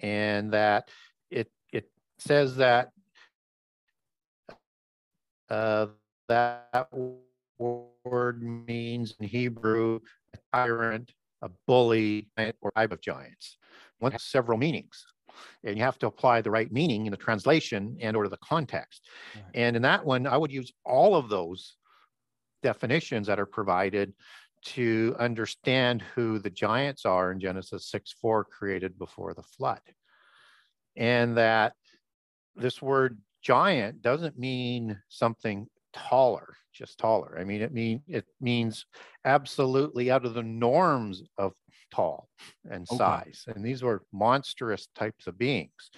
and 0.00 0.52
that 0.52 0.88
it 1.30 1.50
it 1.72 1.90
says 2.18 2.56
that 2.56 2.90
uh, 5.50 5.86
that 6.28 6.88
word 7.58 8.42
means 8.42 9.14
in 9.18 9.26
Hebrew 9.26 10.00
a 10.34 10.38
tyrant, 10.52 11.12
a 11.42 11.50
bully, 11.66 12.28
or 12.60 12.70
tribe 12.72 12.92
of 12.92 13.00
giants. 13.00 13.58
One 13.98 14.12
has 14.12 14.24
several 14.24 14.58
meanings 14.58 15.04
and 15.64 15.76
you 15.76 15.82
have 15.82 15.98
to 15.98 16.06
apply 16.06 16.40
the 16.40 16.50
right 16.50 16.70
meaning 16.72 17.06
in 17.06 17.10
the 17.10 17.16
translation 17.16 17.96
and 18.00 18.16
or 18.16 18.28
the 18.28 18.38
context. 18.38 19.08
Right. 19.34 19.44
And 19.54 19.76
in 19.76 19.82
that 19.82 20.04
one, 20.04 20.26
I 20.26 20.36
would 20.36 20.52
use 20.52 20.72
all 20.84 21.14
of 21.14 21.28
those 21.28 21.76
definitions 22.62 23.26
that 23.26 23.40
are 23.40 23.46
provided 23.46 24.12
to 24.64 25.16
understand 25.18 26.02
who 26.14 26.38
the 26.38 26.50
giants 26.50 27.04
are 27.04 27.32
in 27.32 27.40
Genesis 27.40 27.90
6 27.90 28.14
4 28.20 28.44
created 28.44 28.98
before 28.98 29.34
the 29.34 29.42
flood. 29.42 29.80
And 30.96 31.36
that 31.36 31.72
this 32.54 32.80
word 32.80 33.18
giant 33.42 34.02
doesn't 34.02 34.38
mean 34.38 35.00
something 35.08 35.66
taller, 35.92 36.54
just 36.72 36.98
taller. 36.98 37.36
I 37.38 37.44
mean, 37.44 37.62
it 37.62 37.72
mean 37.72 38.02
it 38.06 38.26
means 38.40 38.86
absolutely 39.24 40.10
out 40.10 40.24
of 40.24 40.34
the 40.34 40.42
norms 40.42 41.22
of 41.38 41.52
tall 41.92 42.28
and 42.70 42.86
okay. 42.90 42.96
size. 42.96 43.44
And 43.46 43.64
these 43.64 43.82
were 43.82 44.02
monstrous 44.12 44.88
types 44.94 45.26
of 45.26 45.38
beings. 45.38 45.90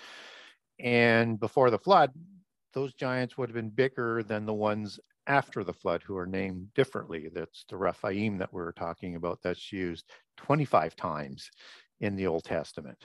And 0.81 1.39
before 1.39 1.71
the 1.71 1.79
flood, 1.79 2.11
those 2.73 2.95
giants 2.95 3.39
would 3.39 3.49
have 3.49 3.55
been 3.55 3.71
bigger 3.71 4.23
than 4.23 4.45
the 4.45 4.55
ones 4.55 4.99
after 5.27 5.65
the 5.65 5.73
flood 5.73 6.03
who 6.03 6.17
are 6.17 6.27
named 6.27 6.69
differently. 6.75 7.31
That's 7.33 7.65
the 7.69 7.77
Rephaim 7.77 8.39
that 8.39 8.53
we 8.53 8.61
are 8.61 8.73
talking 8.73 9.17
about 9.17 9.39
that's 9.43 9.73
used 9.73 10.11
25 10.39 10.97
times 10.97 11.51
in 12.01 12.17
the 12.17 12.27
Old 12.27 12.45
Testament. 12.45 12.99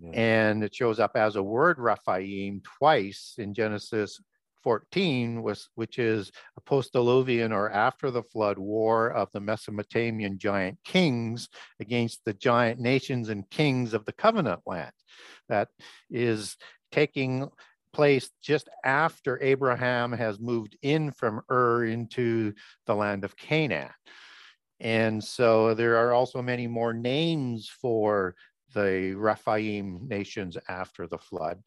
Yeah. 0.00 0.10
And 0.12 0.64
it 0.64 0.74
shows 0.74 0.98
up 1.00 1.12
as 1.16 1.36
a 1.36 1.42
word 1.42 1.78
Rephaim 1.78 2.62
twice 2.78 3.34
in 3.38 3.54
Genesis 3.54 4.20
14 4.62 5.42
was 5.42 5.68
which 5.74 5.98
is 5.98 6.30
a 6.56 6.60
post-diluvian 6.60 7.52
or 7.52 7.70
after 7.70 8.10
the 8.10 8.22
flood 8.22 8.58
war 8.58 9.10
of 9.10 9.30
the 9.32 9.40
mesopotamian 9.40 10.38
giant 10.38 10.78
kings 10.84 11.48
against 11.80 12.24
the 12.24 12.32
giant 12.34 12.80
nations 12.80 13.28
and 13.28 13.48
kings 13.50 13.94
of 13.94 14.04
the 14.04 14.12
covenant 14.12 14.60
land 14.66 14.92
that 15.48 15.68
is 16.10 16.56
taking 16.92 17.48
place 17.92 18.30
just 18.42 18.68
after 18.84 19.42
abraham 19.42 20.12
has 20.12 20.38
moved 20.38 20.76
in 20.82 21.10
from 21.10 21.40
ur 21.50 21.84
into 21.84 22.52
the 22.86 22.94
land 22.94 23.24
of 23.24 23.36
canaan 23.36 23.90
and 24.80 25.22
so 25.22 25.74
there 25.74 25.96
are 25.96 26.12
also 26.12 26.40
many 26.40 26.66
more 26.66 26.92
names 26.92 27.68
for 27.68 28.34
the 28.74 29.14
Rephaim 29.16 30.06
nations 30.06 30.56
after 30.68 31.06
the 31.06 31.18
flood. 31.18 31.62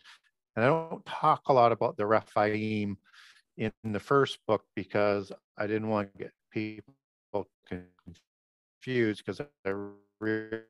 And 0.55 0.65
I 0.65 0.67
don't 0.67 1.05
talk 1.05 1.43
a 1.47 1.53
lot 1.53 1.71
about 1.71 1.97
the 1.97 2.05
Rephaim 2.05 2.97
in 3.57 3.71
the 3.83 3.99
first 3.99 4.39
book 4.47 4.63
because 4.75 5.31
I 5.57 5.67
didn't 5.67 5.89
want 5.89 6.11
to 6.11 6.17
get 6.17 6.31
people 6.51 7.47
confused 7.67 9.23
because 9.25 9.41
I 9.65 9.73
realized 10.19 10.65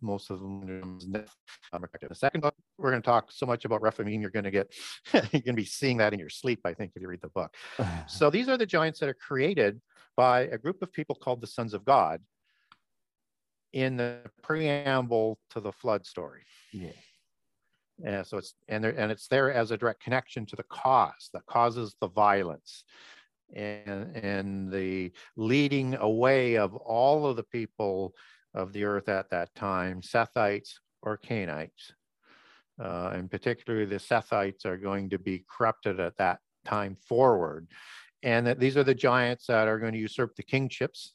most 0.00 0.30
of 0.30 0.40
them. 0.40 0.98
The 1.02 2.14
second 2.14 2.40
book, 2.40 2.54
we're 2.78 2.90
going 2.90 3.02
to 3.02 3.06
talk 3.06 3.30
so 3.30 3.46
much 3.46 3.64
about 3.64 3.82
Rephaim, 3.82 4.20
you're 4.20 4.30
going 4.30 4.44
to 4.44 4.50
get, 4.50 4.72
you're 5.12 5.22
going 5.22 5.42
to 5.44 5.52
be 5.52 5.64
seeing 5.64 5.98
that 5.98 6.12
in 6.12 6.18
your 6.18 6.30
sleep, 6.30 6.60
I 6.64 6.74
think, 6.74 6.92
if 6.94 7.02
you 7.02 7.08
read 7.08 7.22
the 7.22 7.28
book. 7.28 7.54
so 8.06 8.30
these 8.30 8.48
are 8.48 8.56
the 8.56 8.66
giants 8.66 9.00
that 9.00 9.08
are 9.08 9.14
created 9.14 9.80
by 10.16 10.42
a 10.42 10.58
group 10.58 10.82
of 10.82 10.92
people 10.92 11.14
called 11.14 11.40
the 11.40 11.46
sons 11.46 11.74
of 11.74 11.84
God 11.84 12.20
in 13.72 13.96
the 13.96 14.20
preamble 14.42 15.38
to 15.50 15.60
the 15.60 15.72
flood 15.72 16.06
story. 16.06 16.42
Yeah. 16.72 16.92
And 18.04 18.26
so 18.26 18.38
it's 18.38 18.54
and 18.68 18.84
there 18.84 18.98
and 18.98 19.10
it's 19.10 19.28
there 19.28 19.52
as 19.52 19.70
a 19.70 19.76
direct 19.76 20.02
connection 20.02 20.44
to 20.46 20.56
the 20.56 20.64
cause 20.64 21.30
that 21.32 21.46
causes 21.46 21.96
the 22.00 22.08
violence 22.08 22.84
and 23.54 24.14
and 24.16 24.70
the 24.70 25.12
leading 25.36 25.94
away 25.96 26.56
of 26.56 26.74
all 26.74 27.26
of 27.26 27.36
the 27.36 27.42
people 27.42 28.14
of 28.54 28.72
the 28.72 28.84
earth 28.84 29.08
at 29.08 29.30
that 29.30 29.54
time, 29.54 30.00
Sethites 30.00 30.74
or 31.02 31.16
Canaanites. 31.16 31.92
Uh, 32.82 33.12
and 33.14 33.30
particularly 33.30 33.86
the 33.86 33.96
Sethites 33.96 34.66
are 34.66 34.76
going 34.76 35.08
to 35.10 35.18
be 35.18 35.44
corrupted 35.48 35.98
at 35.98 36.16
that 36.18 36.40
time 36.64 36.96
forward. 36.96 37.68
And 38.22 38.46
that 38.46 38.58
these 38.58 38.76
are 38.76 38.84
the 38.84 38.94
giants 38.94 39.46
that 39.46 39.68
are 39.68 39.78
going 39.78 39.92
to 39.92 39.98
usurp 39.98 40.34
the 40.36 40.42
kingships 40.42 41.14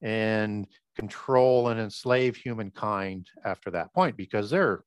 and 0.00 0.66
control 0.96 1.68
and 1.68 1.80
enslave 1.80 2.36
humankind 2.36 3.28
after 3.44 3.70
that 3.70 3.92
point 3.94 4.16
because 4.16 4.50
they're 4.50 4.84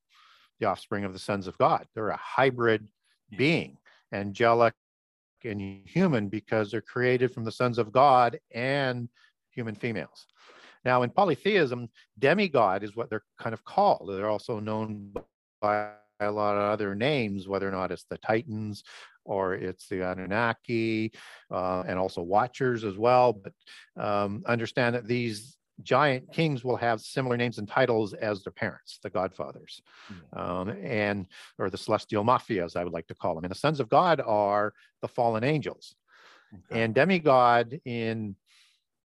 the 0.59 0.67
offspring 0.67 1.03
of 1.03 1.13
the 1.13 1.19
sons 1.19 1.47
of 1.47 1.57
God. 1.57 1.85
They're 1.93 2.09
a 2.09 2.17
hybrid 2.17 2.87
being, 3.37 3.77
angelic 4.13 4.73
and 5.43 5.81
human, 5.85 6.29
because 6.29 6.71
they're 6.71 6.81
created 6.81 7.31
from 7.33 7.43
the 7.43 7.51
sons 7.51 7.77
of 7.77 7.91
God 7.91 8.39
and 8.53 9.09
human 9.51 9.75
females. 9.75 10.25
Now, 10.83 11.01
in 11.03 11.09
polytheism, 11.09 11.89
demigod 12.19 12.83
is 12.83 12.95
what 12.95 13.09
they're 13.09 13.23
kind 13.39 13.53
of 13.53 13.63
called. 13.63 14.09
They're 14.09 14.29
also 14.29 14.59
known 14.59 15.13
by 15.61 15.91
a 16.19 16.31
lot 16.31 16.55
of 16.55 16.63
other 16.63 16.95
names, 16.95 17.47
whether 17.47 17.67
or 17.67 17.71
not 17.71 17.91
it's 17.91 18.05
the 18.09 18.17
Titans 18.19 18.83
or 19.25 19.55
it's 19.55 19.87
the 19.89 20.01
Anunnaki, 20.01 21.11
uh, 21.51 21.83
and 21.87 21.97
also 21.97 22.21
Watchers 22.21 22.83
as 22.83 22.97
well. 22.97 23.33
But 23.33 23.53
um, 24.01 24.43
understand 24.45 24.95
that 24.95 25.07
these 25.07 25.57
giant 25.81 26.31
kings 26.31 26.63
will 26.63 26.77
have 26.77 27.01
similar 27.01 27.37
names 27.37 27.57
and 27.57 27.67
titles 27.67 28.13
as 28.13 28.43
their 28.43 28.53
parents, 28.53 28.99
the 29.03 29.09
godfathers, 29.09 29.81
mm. 30.11 30.39
um, 30.39 30.69
and 30.69 31.27
or 31.59 31.69
the 31.69 31.77
celestial 31.77 32.23
mafia, 32.23 32.63
as 32.63 32.75
I 32.75 32.83
would 32.83 32.93
like 32.93 33.07
to 33.07 33.15
call 33.15 33.35
them. 33.35 33.43
And 33.43 33.51
the 33.51 33.59
sons 33.59 33.79
of 33.79 33.89
God 33.89 34.21
are 34.21 34.73
the 35.01 35.07
fallen 35.07 35.43
angels, 35.43 35.95
okay. 36.53 36.81
and 36.81 36.95
demigod 36.95 37.79
in 37.85 38.35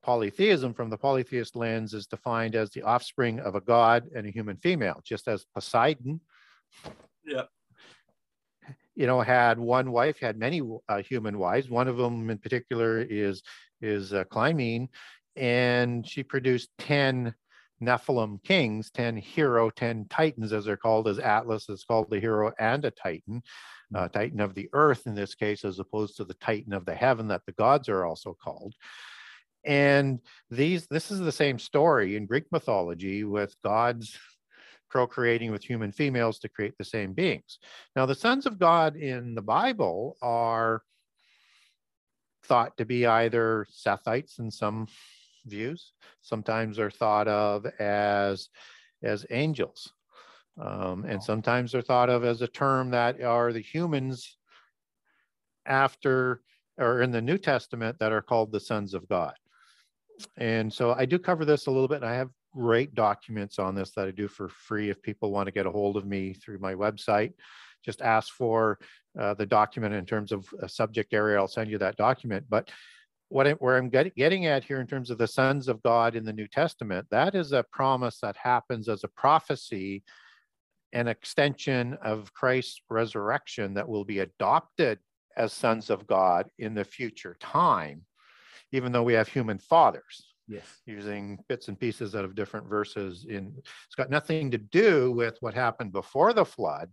polytheism 0.04 0.74
from 0.74 0.90
the 0.90 0.98
polytheist 0.98 1.56
lens 1.56 1.94
is 1.94 2.08
defined 2.08 2.56
as 2.56 2.70
the 2.70 2.84
offspring 2.84 3.40
of 3.40 3.56
a 3.56 3.62
god 3.62 4.10
and 4.16 4.26
a 4.26 4.32
human 4.32 4.58
female, 4.58 5.02
just 5.04 5.28
as 5.28 5.46
Poseidon. 5.54 6.22
Yeah. 7.26 7.44
You 8.96 9.08
know, 9.08 9.22
had 9.22 9.58
one 9.60 9.92
wife, 9.92 10.20
had 10.20 10.38
many 10.38 10.62
uh, 10.90 11.02
human 11.02 11.38
wives. 11.38 11.70
One 11.70 11.88
of 11.88 11.98
them, 11.98 12.30
in 12.30 12.38
particular, 12.38 13.02
is 13.02 13.42
is 13.82 14.14
uh, 14.14 14.26
Clymene, 14.26 14.90
and 15.40 16.08
she 16.08 16.22
produced 16.22 16.70
10 16.80 17.34
Nephilim 17.82 18.44
kings, 18.44 18.92
10 18.92 19.16
hero, 19.18 19.70
10 19.70 20.08
titans, 20.10 20.52
as 20.52 20.66
they're 20.66 20.76
called, 20.76 21.08
as 21.08 21.18
Atlas 21.18 21.70
is 21.70 21.86
called 21.86 22.10
the 22.10 22.20
hero 22.20 22.52
and 22.60 22.84
a 22.84 22.92
titan, 22.92 23.42
uh, 23.96 24.08
mm. 24.08 24.12
titan 24.12 24.42
of 24.42 24.54
the 24.54 24.70
earth 24.74 25.08
in 25.08 25.16
this 25.16 25.34
case, 25.34 25.64
as 25.64 25.80
opposed 25.80 26.18
to 26.18 26.26
the 26.26 26.34
titan 26.36 26.74
of 26.74 26.86
the 26.86 26.94
heaven 26.94 27.30
that 27.30 27.46
the 27.46 27.54
gods 27.54 27.88
are 27.88 28.06
also 28.06 28.36
called. 28.44 28.76
And 29.66 30.20
these, 30.50 30.88
this 30.88 31.10
is 31.10 31.20
the 31.20 31.32
same 31.32 31.58
story 31.58 32.16
in 32.18 32.26
Greek 32.26 32.46
mythology 32.52 33.24
with 33.24 33.56
gods 33.64 34.18
procreating 34.90 35.52
with 35.52 35.64
human 35.64 35.92
females 35.92 36.40
to 36.40 36.50
create 36.50 36.78
the 36.78 36.84
same 36.84 37.14
beings. 37.14 37.60
Now, 37.96 38.06
the 38.06 38.16
sons 38.16 38.46
of 38.46 38.60
God 38.60 38.96
in 38.96 39.36
the 39.36 39.42
Bible 39.42 40.18
are 40.22 40.82
thought 42.44 42.76
to 42.78 42.86
be 42.86 43.06
either 43.06 43.68
Sethites 43.72 44.40
in 44.40 44.50
some 44.50 44.88
views. 45.46 45.94
Sometimes 46.22 46.80
are 46.80 46.92
thought 46.92 47.28
of 47.28 47.66
as 47.80 48.50
as 49.02 49.26
angels, 49.30 49.94
um, 50.62 51.06
and 51.06 51.24
sometimes 51.24 51.72
they're 51.72 51.82
thought 51.82 52.10
of 52.10 52.24
as 52.24 52.42
a 52.42 52.48
term 52.48 52.92
that 52.92 53.22
are 53.22 53.54
the 53.54 53.62
humans 53.62 54.38
after 55.66 56.42
or 56.78 57.02
in 57.02 57.12
the 57.12 57.22
New 57.22 57.38
Testament 57.38 58.00
that 58.00 58.12
are 58.12 58.22
called 58.22 58.52
the 58.52 58.60
sons 58.60 58.94
of 58.94 59.08
God. 59.08 59.34
And 60.38 60.72
so 60.72 60.94
I 60.94 61.06
do 61.06 61.20
cover 61.20 61.46
this 61.46 61.68
a 61.68 61.72
little 61.72 61.88
bit. 61.88 61.98
And 61.98 62.06
I 62.06 62.16
have 62.16 62.30
great 62.54 62.96
documents 62.96 63.60
on 63.60 63.76
this 63.76 63.92
that 63.92 64.08
I 64.08 64.12
do 64.12 64.28
for 64.28 64.50
free 64.50 64.90
if 64.90 65.02
people 65.02 65.32
want 65.32 65.48
to 65.48 65.52
get 65.52 65.66
a 65.66 65.72
hold 65.72 65.98
of 65.98 66.06
me 66.06 66.34
through 66.34 66.60
my 66.60 66.74
website. 66.74 67.34
Just 67.84 68.02
ask 68.02 68.34
for 68.34 68.80
uh, 69.20 69.34
the 69.34 69.46
document 69.46 69.94
in 69.94 70.06
terms 70.06 70.32
of 70.32 70.48
a 70.62 70.70
subject 70.70 71.14
area. 71.14 71.38
I'll 71.38 71.48
send 71.48 71.70
you 71.70 71.78
that 71.80 71.98
document. 71.98 72.46
But 72.50 72.72
what 73.30 73.48
I, 73.48 73.52
where 73.54 73.78
I'm 73.78 73.90
get, 73.90 74.16
getting 74.16 74.48
at 74.48 74.64
here 74.64 74.82
in 74.82 74.88
terms 74.88 75.10
of 75.10 75.18
the 75.18 75.28
sons 75.28 75.68
of 75.68 75.82
God 75.84 76.16
in 76.16 76.26
the 76.26 76.34
New 76.34 76.48
Testament, 76.48 77.08
that 77.12 77.36
is 77.36 77.52
a 77.52 77.66
promise 77.72 78.20
that 78.20 78.36
happens 78.36 78.90
as 78.90 79.04
a 79.04 79.08
prophecy, 79.08 80.04
an 80.94 81.08
extension 81.08 81.98
of 82.04 82.34
Christ's 82.34 82.82
resurrection 82.90 83.76
that 83.76 83.88
will 83.88 84.04
be 84.04 84.20
adopted 84.20 85.00
as 85.38 85.54
sons 85.54 85.90
of 85.90 86.08
God 86.08 86.50
in 86.58 86.74
the 86.74 86.84
future 86.84 87.38
time, 87.40 88.02
even 88.72 88.92
though 88.92 89.04
we 89.04 89.14
have 89.14 89.28
human 89.28 89.60
fathers. 89.60 90.34
Yes. 90.48 90.66
Using 90.88 91.38
bits 91.48 91.68
and 91.68 91.80
pieces 91.80 92.16
out 92.16 92.26
of 92.26 92.34
different 92.34 92.68
verses 92.68 93.28
in 93.30 93.54
it's 93.58 93.96
got 93.96 94.10
nothing 94.10 94.50
to 94.50 94.58
do 94.58 95.12
with 95.12 95.38
what 95.42 95.54
happened 95.54 95.92
before 95.92 96.34
the 96.34 96.44
flood, 96.44 96.90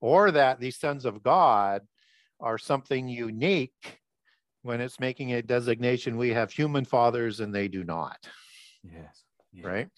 or 0.00 0.30
that 0.30 0.58
these 0.58 0.78
sons 0.78 1.04
of 1.04 1.22
God 1.22 1.82
are 2.40 2.56
something 2.56 3.06
unique 3.06 4.00
when 4.62 4.80
it's 4.80 5.00
making 5.00 5.32
a 5.32 5.42
designation, 5.42 6.16
we 6.16 6.30
have 6.30 6.50
human 6.50 6.84
fathers 6.84 7.40
and 7.40 7.54
they 7.54 7.68
do 7.68 7.84
not. 7.84 8.18
Yes. 8.84 9.24
Yeah. 9.52 9.66
Right. 9.66 9.88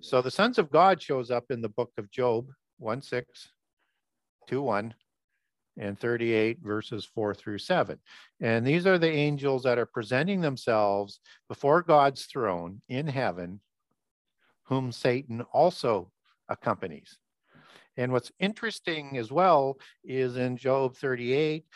So 0.00 0.22
the 0.22 0.30
sons 0.30 0.58
of 0.58 0.70
God 0.70 1.00
shows 1.02 1.30
up 1.30 1.50
in 1.50 1.60
the 1.60 1.68
book 1.68 1.92
of 1.98 2.10
Job 2.10 2.48
1 2.78 3.02
6, 3.02 3.48
2 4.48 4.62
1, 4.62 4.94
and 5.78 5.98
38 5.98 6.58
verses 6.62 7.04
4 7.14 7.34
through 7.34 7.58
7. 7.58 7.98
And 8.40 8.66
these 8.66 8.86
are 8.86 8.98
the 8.98 9.10
angels 9.10 9.64
that 9.64 9.78
are 9.78 9.86
presenting 9.86 10.40
themselves 10.40 11.20
before 11.48 11.82
God's 11.82 12.24
throne 12.24 12.80
in 12.88 13.06
heaven, 13.06 13.60
whom 14.64 14.92
Satan 14.92 15.42
also 15.52 16.10
accompanies. 16.48 17.18
And 17.96 18.12
what's 18.12 18.32
interesting 18.40 19.18
as 19.18 19.30
well 19.30 19.76
is 20.04 20.36
in 20.36 20.56
Job 20.56 20.96
38, 20.96 21.66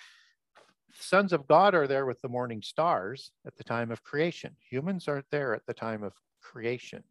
sons 0.98 1.32
of 1.32 1.46
God 1.46 1.74
are 1.74 1.86
there 1.86 2.06
with 2.06 2.20
the 2.20 2.28
morning 2.28 2.62
stars 2.62 3.30
at 3.46 3.56
the 3.56 3.64
time 3.64 3.90
of 3.90 4.02
creation. 4.02 4.56
Humans 4.70 5.08
aren't 5.08 5.30
there 5.30 5.54
at 5.54 5.66
the 5.66 5.74
time 5.74 6.02
of 6.02 6.12
creation. 6.40 7.02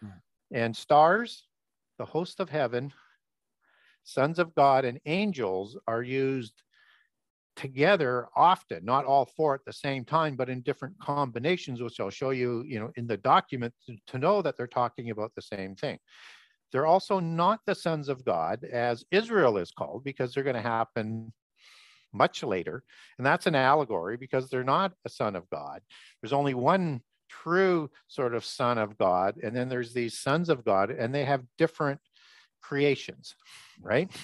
Hmm. 0.00 0.18
And 0.52 0.76
stars, 0.76 1.44
the 1.98 2.04
host 2.04 2.40
of 2.40 2.50
heaven, 2.50 2.92
sons 4.04 4.38
of 4.38 4.54
God, 4.54 4.84
and 4.84 5.00
angels 5.06 5.76
are 5.86 6.02
used 6.02 6.62
together 7.56 8.28
often, 8.36 8.84
not 8.84 9.06
all 9.06 9.24
four 9.24 9.54
at 9.54 9.64
the 9.64 9.72
same 9.72 10.04
time, 10.04 10.36
but 10.36 10.50
in 10.50 10.60
different 10.60 10.98
combinations, 11.00 11.80
which 11.80 11.98
I'll 11.98 12.10
show 12.10 12.30
you, 12.30 12.62
you 12.66 12.78
know, 12.78 12.92
in 12.96 13.06
the 13.06 13.16
document 13.16 13.72
to, 13.86 13.96
to 14.08 14.18
know 14.18 14.42
that 14.42 14.56
they're 14.56 14.66
talking 14.66 15.10
about 15.10 15.34
the 15.34 15.42
same 15.42 15.74
thing. 15.74 15.98
They're 16.70 16.86
also 16.86 17.18
not 17.18 17.60
the 17.66 17.74
sons 17.74 18.08
of 18.08 18.24
God, 18.24 18.64
as 18.64 19.04
Israel 19.10 19.56
is 19.56 19.70
called, 19.70 20.04
because 20.04 20.34
they're 20.34 20.44
going 20.44 20.56
to 20.56 20.62
happen 20.62 21.32
much 22.12 22.42
later. 22.42 22.82
And 23.18 23.26
that's 23.26 23.46
an 23.46 23.54
allegory 23.54 24.16
because 24.16 24.48
they're 24.48 24.64
not 24.64 24.92
a 25.04 25.08
son 25.08 25.36
of 25.36 25.48
God. 25.50 25.80
There's 26.22 26.32
only 26.32 26.54
one 26.54 27.00
true 27.28 27.90
sort 28.08 28.34
of 28.34 28.44
son 28.44 28.78
of 28.78 28.96
God. 28.98 29.36
And 29.42 29.54
then 29.54 29.68
there's 29.68 29.92
these 29.92 30.18
sons 30.18 30.48
of 30.48 30.64
God, 30.64 30.90
and 30.90 31.14
they 31.14 31.24
have 31.24 31.42
different 31.58 32.00
creations, 32.62 33.34
right? 33.80 34.10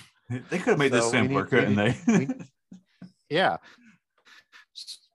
They 0.49 0.57
could 0.59 0.69
have 0.69 0.79
made 0.79 0.93
this 0.93 1.05
So 1.05 1.11
we 1.11 1.19
simpler, 1.19 1.43
need- 1.43 1.51
couldn't 1.51 1.75
they? 1.77 1.97
we- 2.07 2.29
Yeah. 3.29 3.59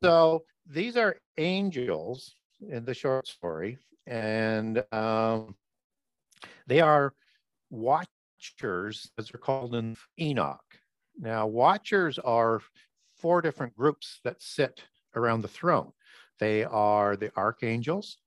So 0.03 0.43
these 0.67 0.95
are 0.95 1.17
angels 1.37 2.35
in 2.61 2.85
the 2.85 2.93
short 2.93 3.27
story, 3.27 3.79
and 4.05 4.83
um, 4.91 5.55
they 6.67 6.81
are 6.81 7.13
watchers, 7.71 9.09
as 9.17 9.29
they're 9.29 9.39
called 9.39 9.73
in 9.73 9.95
Enoch. 10.19 10.61
Now, 11.19 11.47
watchers 11.47 12.19
are 12.19 12.61
four 13.15 13.41
different 13.41 13.75
groups 13.75 14.19
that 14.23 14.41
sit 14.41 14.83
around 15.15 15.41
the 15.41 15.47
throne. 15.47 15.91
They 16.39 16.63
are 16.63 17.15
the 17.15 17.31
archangels, 17.35 18.17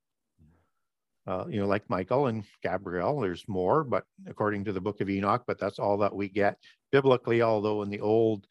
uh, 1.26 1.44
you 1.48 1.60
know, 1.60 1.68
like 1.68 1.88
Michael 1.88 2.26
and 2.26 2.44
Gabriel. 2.62 3.20
There's 3.20 3.46
more, 3.46 3.84
but 3.84 4.04
according 4.26 4.64
to 4.64 4.72
the 4.72 4.80
book 4.80 5.00
of 5.00 5.08
Enoch, 5.08 5.44
but 5.46 5.60
that's 5.60 5.78
all 5.78 5.98
that 5.98 6.14
we 6.14 6.28
get 6.28 6.56
biblically. 6.90 7.42
Although 7.42 7.82
in 7.82 7.90
the 7.90 8.00
old 8.00 8.46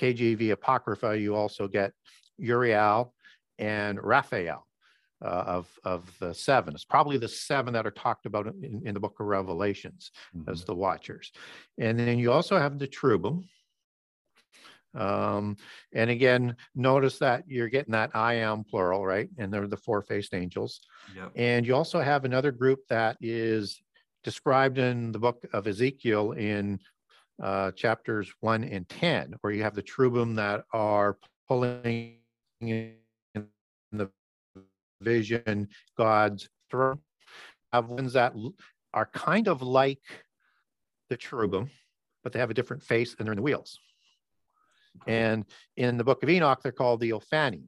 KJV 0.00 0.52
Apocrypha, 0.52 1.18
you 1.18 1.34
also 1.34 1.66
get 1.66 1.92
Uriel 2.38 3.12
and 3.58 4.02
Raphael 4.02 4.66
uh, 5.22 5.44
of, 5.46 5.78
of 5.84 6.18
the 6.18 6.32
seven. 6.34 6.74
It's 6.74 6.84
probably 6.84 7.18
the 7.18 7.28
seven 7.28 7.74
that 7.74 7.86
are 7.86 7.92
talked 7.92 8.26
about 8.26 8.46
in, 8.46 8.82
in 8.84 8.94
the 8.94 9.00
book 9.00 9.18
of 9.20 9.26
Revelations 9.26 10.10
as 10.48 10.64
the 10.64 10.74
watchers. 10.74 11.32
And 11.78 11.98
then 11.98 12.18
you 12.18 12.32
also 12.32 12.58
have 12.58 12.78
the 12.78 12.86
cherubim. 12.86 13.48
Um, 14.94 15.56
and 15.94 16.10
again, 16.10 16.56
notice 16.74 17.18
that 17.18 17.44
you're 17.46 17.68
getting 17.68 17.92
that 17.92 18.10
I 18.14 18.34
am 18.34 18.64
plural, 18.64 19.04
right? 19.06 19.28
And 19.38 19.52
they're 19.52 19.66
the 19.66 19.76
four 19.76 20.02
faced 20.02 20.34
angels. 20.34 20.80
Yep. 21.16 21.32
And 21.36 21.66
you 21.66 21.74
also 21.74 22.00
have 22.00 22.24
another 22.24 22.52
group 22.52 22.80
that 22.88 23.16
is 23.20 23.80
described 24.22 24.78
in 24.78 25.12
the 25.12 25.18
book 25.18 25.44
of 25.52 25.66
Ezekiel 25.66 26.32
in 26.32 26.78
uh, 27.42 27.72
chapters 27.72 28.32
one 28.40 28.64
and 28.64 28.88
10, 28.88 29.34
where 29.40 29.52
you 29.52 29.62
have 29.62 29.74
the 29.74 29.82
cherubim 29.82 30.34
that 30.36 30.64
are 30.72 31.18
pulling 31.48 32.18
in 32.60 32.94
the 33.92 34.10
vision 35.00 35.68
God's 35.96 36.48
throne. 36.70 37.00
Have 37.72 37.88
ones 37.88 38.12
that 38.12 38.34
are 38.92 39.06
kind 39.06 39.48
of 39.48 39.62
like 39.62 40.02
the 41.08 41.16
cherubim, 41.16 41.70
but 42.22 42.32
they 42.32 42.38
have 42.38 42.50
a 42.50 42.54
different 42.54 42.82
face 42.82 43.16
and 43.18 43.26
they're 43.26 43.32
in 43.32 43.36
the 43.36 43.42
wheels. 43.42 43.80
And 45.06 45.44
in 45.76 45.96
the 45.96 46.04
book 46.04 46.22
of 46.22 46.30
Enoch, 46.30 46.60
they're 46.62 46.72
called 46.72 47.00
the 47.00 47.10
Ophanim. 47.10 47.64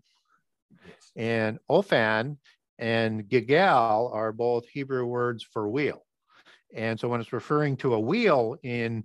And 1.16 1.58
Ophan 1.70 2.38
and 2.78 3.24
Gigel 3.28 4.12
are 4.12 4.32
both 4.32 4.68
Hebrew 4.68 5.06
words 5.06 5.42
for 5.42 5.68
wheel. 5.68 6.04
And 6.74 6.98
so 6.98 7.08
when 7.08 7.20
it's 7.20 7.32
referring 7.32 7.76
to 7.78 7.94
a 7.94 8.00
wheel 8.00 8.56
in 8.62 9.04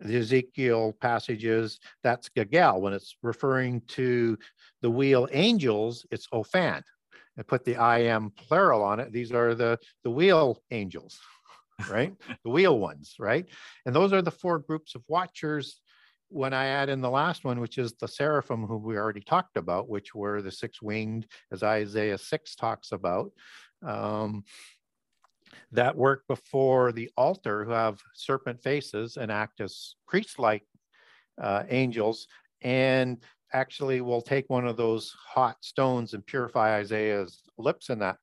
the 0.00 0.16
Ezekiel 0.16 0.94
passages, 1.00 1.80
that's 2.02 2.28
Gagel. 2.28 2.80
When 2.80 2.92
it's 2.92 3.16
referring 3.22 3.80
to 3.88 4.38
the 4.80 4.90
wheel 4.90 5.28
angels, 5.32 6.06
it's 6.10 6.28
Ophan. 6.32 6.82
And 7.36 7.46
put 7.46 7.64
the 7.64 7.76
I 7.76 8.00
am 8.00 8.30
plural 8.30 8.82
on 8.82 9.00
it. 9.00 9.12
These 9.12 9.32
are 9.32 9.54
the, 9.54 9.78
the 10.04 10.10
wheel 10.10 10.62
angels, 10.70 11.18
right? 11.90 12.14
the 12.44 12.50
wheel 12.50 12.78
ones, 12.78 13.14
right? 13.18 13.46
And 13.86 13.94
those 13.94 14.12
are 14.12 14.22
the 14.22 14.30
four 14.30 14.58
groups 14.58 14.94
of 14.94 15.02
watchers. 15.08 15.80
When 16.30 16.52
I 16.52 16.66
add 16.66 16.88
in 16.90 17.00
the 17.00 17.10
last 17.10 17.44
one, 17.44 17.58
which 17.58 17.78
is 17.78 17.94
the 17.94 18.08
seraphim, 18.08 18.66
who 18.66 18.76
we 18.76 18.96
already 18.96 19.20
talked 19.20 19.56
about, 19.56 19.88
which 19.88 20.14
were 20.14 20.42
the 20.42 20.50
six 20.50 20.82
winged, 20.82 21.26
as 21.52 21.62
Isaiah 21.62 22.18
6 22.18 22.54
talks 22.54 22.92
about. 22.92 23.32
Um, 23.82 24.44
that 25.72 25.96
work 25.96 26.24
before 26.28 26.92
the 26.92 27.10
altar 27.16 27.64
who 27.64 27.70
have 27.70 28.00
serpent 28.14 28.62
faces 28.62 29.16
and 29.16 29.30
act 29.30 29.60
as 29.60 29.94
priest-like 30.06 30.64
uh, 31.40 31.64
angels 31.68 32.26
and 32.62 33.18
actually 33.52 34.00
will 34.00 34.20
take 34.20 34.48
one 34.48 34.66
of 34.66 34.76
those 34.76 35.14
hot 35.26 35.56
stones 35.60 36.14
and 36.14 36.26
purify 36.26 36.76
Isaiah's 36.78 37.42
lips 37.56 37.90
in 37.90 37.98
that 38.00 38.16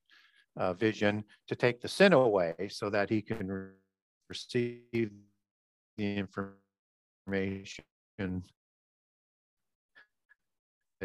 uh, 0.56 0.72
vision 0.72 1.24
to 1.48 1.56
take 1.56 1.80
the 1.80 1.88
sin 1.88 2.12
away 2.12 2.54
so 2.70 2.90
that 2.90 3.10
he 3.10 3.22
can 3.22 3.72
receive 4.28 5.10
the 5.96 6.16
information 6.16 7.84
that 8.18 8.42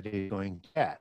he's 0.05 0.29
going 0.29 0.59
to 0.61 0.69
get. 0.75 0.99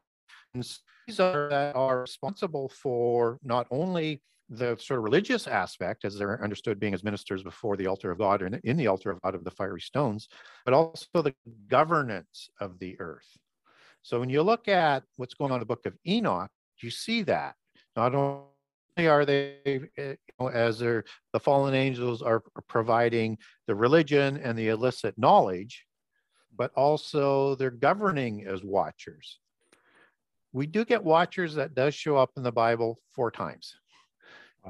And 0.54 0.62
these 1.06 1.20
are 1.20 1.48
that 1.50 1.76
are 1.76 2.00
responsible 2.00 2.68
for 2.68 3.38
not 3.42 3.66
only 3.70 4.22
the 4.48 4.76
sort 4.78 4.98
of 4.98 5.04
religious 5.04 5.46
aspect, 5.46 6.04
as 6.04 6.18
they're 6.18 6.42
understood 6.42 6.80
being 6.80 6.92
as 6.92 7.04
ministers 7.04 7.42
before 7.42 7.76
the 7.76 7.86
altar 7.86 8.10
of 8.10 8.18
God 8.18 8.42
or 8.42 8.46
in, 8.46 8.76
the 8.76 8.88
altar 8.88 9.10
of 9.10 9.20
God 9.22 9.36
of 9.36 9.44
the 9.44 9.50
fiery 9.50 9.80
stones, 9.80 10.28
but 10.64 10.74
also 10.74 11.06
the 11.22 11.34
governance 11.68 12.50
of 12.60 12.78
the 12.80 12.98
earth. 12.98 13.28
So 14.02 14.18
when 14.18 14.28
you 14.28 14.42
look 14.42 14.66
at 14.66 15.04
what's 15.16 15.34
going 15.34 15.52
on 15.52 15.58
in 15.58 15.60
the 15.60 15.66
book 15.66 15.86
of 15.86 15.94
Enoch, 16.06 16.50
you 16.82 16.90
see 16.90 17.22
that 17.22 17.54
not 17.94 18.14
only 18.14 18.48
are 18.98 19.24
they, 19.24 19.58
uh, 19.98 20.02
you 20.02 20.16
know, 20.40 20.48
as 20.48 20.80
they're, 20.80 21.04
the 21.32 21.38
fallen 21.38 21.74
angels 21.74 22.20
are 22.22 22.42
providing 22.66 23.38
the 23.68 23.74
religion 23.74 24.38
and 24.38 24.58
the 24.58 24.68
illicit 24.68 25.16
knowledge, 25.16 25.86
but 26.56 26.72
also 26.74 27.54
they're 27.54 27.70
governing 27.70 28.46
as 28.46 28.62
watchers. 28.62 29.38
We 30.52 30.66
do 30.66 30.84
get 30.84 31.04
watchers 31.04 31.54
that 31.54 31.74
does 31.74 31.94
show 31.94 32.16
up 32.16 32.32
in 32.36 32.42
the 32.42 32.52
Bible 32.52 32.98
four 33.14 33.30
times 33.30 33.76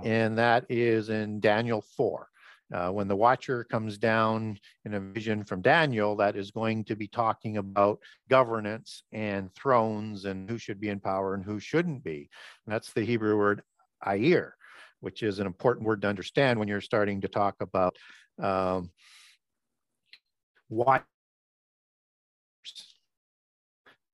and 0.05 0.39
that 0.39 0.67
is 0.69 1.09
in 1.09 1.41
Daniel 1.41 1.83
4. 1.97 2.29
Uh, 2.73 2.91
when 2.91 3.09
the 3.09 3.17
watcher 3.17 3.65
comes 3.65 3.99
down 3.99 4.57
in 4.85 4.95
a 4.95 5.01
vision 5.01 5.43
from 5.43 5.61
Daniel, 5.61 6.15
that 6.15 6.37
is 6.37 6.53
going 6.53 6.85
to 6.85 6.95
be 6.95 7.09
talking 7.09 7.57
about 7.57 7.99
governance 8.29 9.03
and 9.11 9.53
thrones 9.55 10.25
and 10.25 10.49
who 10.49 10.57
should 10.57 10.81
be 10.81 10.89
in 10.89 11.01
power 11.01 11.35
and 11.35 11.45
who 11.45 11.59
shouldn't 11.59 12.05
be. 12.05 12.29
And 12.67 12.73
that's 12.73 12.93
the 12.93 13.05
Hebrew 13.05 13.37
word 13.37 13.63
ayir, 14.07 14.53
which 15.01 15.25
is 15.25 15.41
an 15.41 15.49
important 15.49 15.85
word 15.85 16.03
to 16.03 16.09
understand 16.09 16.61
when 16.61 16.69
you're 16.69 16.81
starting 16.81 17.21
to 17.23 17.29
talk 17.29 17.57
about 17.61 17.97
um. 18.41 18.91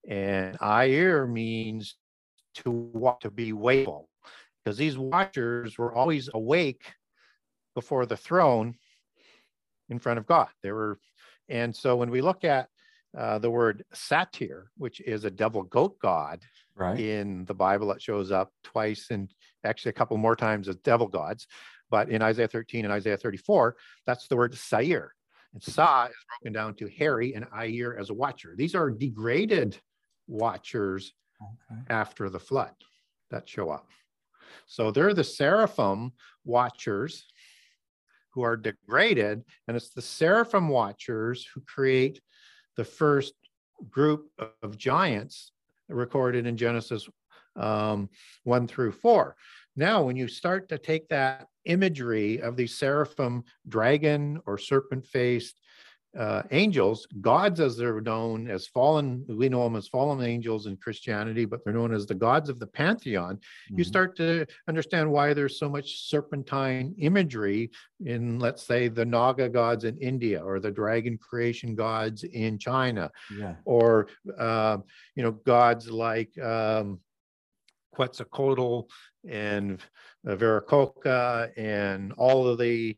And 0.07 0.57
ayir 0.61 1.27
means 1.27 1.97
to 2.57 3.17
to 3.21 3.31
be 3.31 3.53
wakeful 3.53 4.09
because 4.65 4.79
these 4.79 4.97
watchers 4.97 5.77
were 5.79 5.95
always 5.95 6.29
awake 6.33 6.83
before 7.75 8.07
the 8.07 8.17
throne 8.17 8.75
in 9.89 9.99
front 9.99 10.19
of 10.19 10.27
God. 10.27 10.49
They 10.63 10.73
were, 10.73 10.99
and 11.49 11.75
so 11.75 11.97
when 11.97 12.11
we 12.11 12.21
look 12.21 12.45
at 12.45 12.69
uh, 13.17 13.39
the 13.39 13.51
word 13.51 13.85
satyr, 13.93 14.71
which 14.77 15.01
is 15.01 15.25
a 15.25 15.31
devil 15.31 15.63
goat 15.63 15.99
god 16.01 16.43
Right. 16.75 17.01
in 17.01 17.47
the 17.47 17.55
Bible, 17.55 17.91
it 17.93 18.03
shows 18.03 18.31
up 18.31 18.51
twice 18.63 19.07
and 19.11 19.33
actually 19.65 19.91
a 19.91 19.95
couple 19.95 20.17
more 20.19 20.37
times 20.37 20.69
as 20.69 20.77
devil 20.77 21.07
gods. 21.07 21.47
But 21.91 22.11
in 22.11 22.21
Isaiah 22.21 22.49
13 22.49 22.85
and 22.85 22.93
Isaiah 22.93 23.17
34, 23.17 23.77
that's 24.07 24.29
the 24.29 24.37
word 24.37 24.55
Sair. 24.55 25.15
And 25.55 25.63
Sa 25.63 26.07
is 26.07 26.15
broken 26.29 26.53
down 26.53 26.75
to 26.75 26.89
hairy 26.89 27.35
and 27.35 27.47
Air 27.57 27.99
as 27.99 28.11
a 28.11 28.15
watcher. 28.15 28.55
These 28.59 28.75
are 28.75 28.91
degraded 28.91 29.79
watchers 30.27 31.13
Okay. 31.43 31.81
after 31.91 32.31
the 32.31 32.41
flood 32.41 32.75
that 33.31 33.47
show 33.49 33.69
up. 33.71 33.87
So 34.67 34.91
they're 34.91 35.13
the 35.13 35.25
seraphim 35.25 36.13
watchers 36.45 37.27
who 38.31 38.43
are 38.43 38.57
degraded, 38.57 39.45
and 39.69 39.77
it's 39.77 39.91
the 39.91 40.03
seraphim 40.03 40.69
watchers 40.69 41.47
who 41.47 41.61
create 41.61 42.21
the 42.77 42.85
first 42.85 43.35
group 43.91 44.31
of 44.63 44.79
giants 44.79 45.53
recorded 45.89 46.47
in 46.47 46.57
Genesis 46.57 47.09
um, 47.57 48.09
1 48.45 48.67
through 48.67 48.93
4. 48.93 49.37
Now, 49.77 50.03
when 50.03 50.17
you 50.17 50.29
start 50.29 50.69
to 50.71 50.79
take 50.79 51.09
that 51.09 51.49
imagery 51.65 52.41
of 52.41 52.57
these 52.57 52.75
seraphim, 52.75 53.45
dragon 53.69 54.41
or 54.47 54.59
serpent 54.59 55.07
faced 55.07 55.61
uh, 56.17 56.43
angels, 56.51 57.07
gods 57.21 57.61
as 57.61 57.77
they're 57.77 58.01
known 58.01 58.49
as 58.49 58.67
fallen, 58.67 59.25
we 59.29 59.49
know 59.49 59.65
them 59.65 59.77
as 59.77 59.87
fallen 59.89 60.25
angels 60.27 60.67
in 60.67 60.77
Christianity, 60.79 61.45
but 61.45 61.63
they're 61.63 61.75
known 61.75 61.93
as 61.93 62.07
the 62.07 62.15
gods 62.15 62.49
of 62.49 62.59
the 62.59 62.67
pantheon. 62.67 63.39
You 63.71 63.85
Mhm. 63.85 63.87
start 63.87 64.17
to 64.17 64.47
understand 64.67 65.11
why 65.13 65.35
there's 65.35 65.59
so 65.59 65.69
much 65.69 66.09
serpentine 66.09 66.95
imagery 66.99 67.71
in, 68.05 68.39
let's 68.39 68.63
say, 68.63 68.89
the 68.89 69.05
Naga 69.05 69.49
gods 69.49 69.85
in 69.85 69.99
India 69.99 70.43
or 70.43 70.59
the 70.61 70.71
dragon 70.71 71.19
creation 71.19 71.75
gods 71.75 72.25
in 72.25 72.59
China 72.59 73.11
Yeah. 73.39 73.57
or 73.65 74.09
uh, 74.39 74.79
you 75.17 75.23
know 75.23 75.33
gods 75.33 75.91
like 75.91 76.37
um, 76.39 77.01
Quetzalcoatl 77.93 78.89
and 79.29 79.81
uh, 80.29 80.37
Viracocha 80.37 81.51
and 81.57 82.13
all 82.17 82.47
of 82.47 82.59
the 82.59 82.97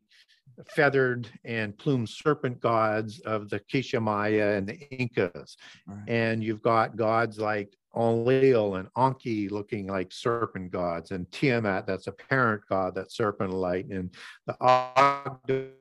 feathered 0.66 1.28
and 1.44 1.76
plumed 1.78 2.08
serpent 2.08 2.60
gods 2.60 3.20
of 3.20 3.48
the 3.48 3.60
Quiché 3.60 4.02
Maya 4.02 4.56
and 4.56 4.66
the 4.66 4.78
Incas. 4.90 5.56
Right. 5.86 6.08
And 6.08 6.42
you've 6.42 6.62
got 6.62 6.96
gods 6.96 7.38
like 7.38 7.76
Enlil 7.96 8.76
and 8.76 8.88
Enki 8.96 9.48
looking 9.48 9.86
like 9.86 10.12
serpent 10.12 10.70
gods, 10.70 11.10
and 11.10 11.30
Tiamat, 11.32 11.86
that's 11.86 12.06
a 12.06 12.12
parent 12.12 12.62
god, 12.68 12.94
that's 12.94 13.16
serpent 13.16 13.52
light, 13.52 13.86
and 13.86 14.14
the 14.46 14.54
Ogdo 14.60 15.72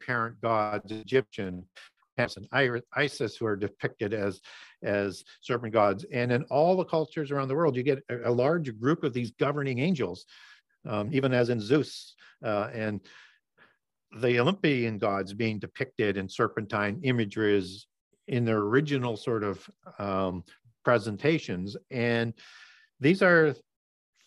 parent 0.00 0.40
gods, 0.40 0.90
Egyptian, 0.92 1.64
and 2.18 2.82
Isis, 2.94 3.36
who 3.36 3.46
are 3.46 3.56
depicted 3.56 4.14
as 4.14 4.40
as 4.82 5.24
serpent 5.40 5.72
gods. 5.72 6.04
And 6.12 6.32
in 6.32 6.44
all 6.44 6.76
the 6.76 6.84
cultures 6.84 7.30
around 7.30 7.48
the 7.48 7.54
world, 7.54 7.76
you 7.76 7.82
get 7.82 8.02
a 8.24 8.30
large 8.30 8.78
group 8.78 9.04
of 9.04 9.12
these 9.12 9.32
governing 9.32 9.78
angels, 9.78 10.24
um, 10.88 11.10
even 11.12 11.32
as 11.32 11.48
in 11.48 11.60
Zeus. 11.60 12.14
Uh, 12.44 12.68
and 12.72 13.00
the 14.20 14.38
Olympian 14.40 14.98
gods 14.98 15.34
being 15.34 15.58
depicted 15.58 16.16
in 16.16 16.28
serpentine 16.28 17.00
images 17.02 17.86
in 18.28 18.44
their 18.44 18.58
original 18.58 19.16
sort 19.16 19.42
of 19.44 19.68
um, 19.98 20.44
presentations. 20.84 21.76
And 21.90 22.34
these 23.00 23.22
are 23.22 23.54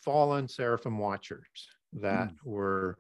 fallen 0.04 0.48
seraphim 0.48 0.98
watchers 0.98 1.68
that 1.94 2.30
mm. 2.30 2.36
were 2.44 2.98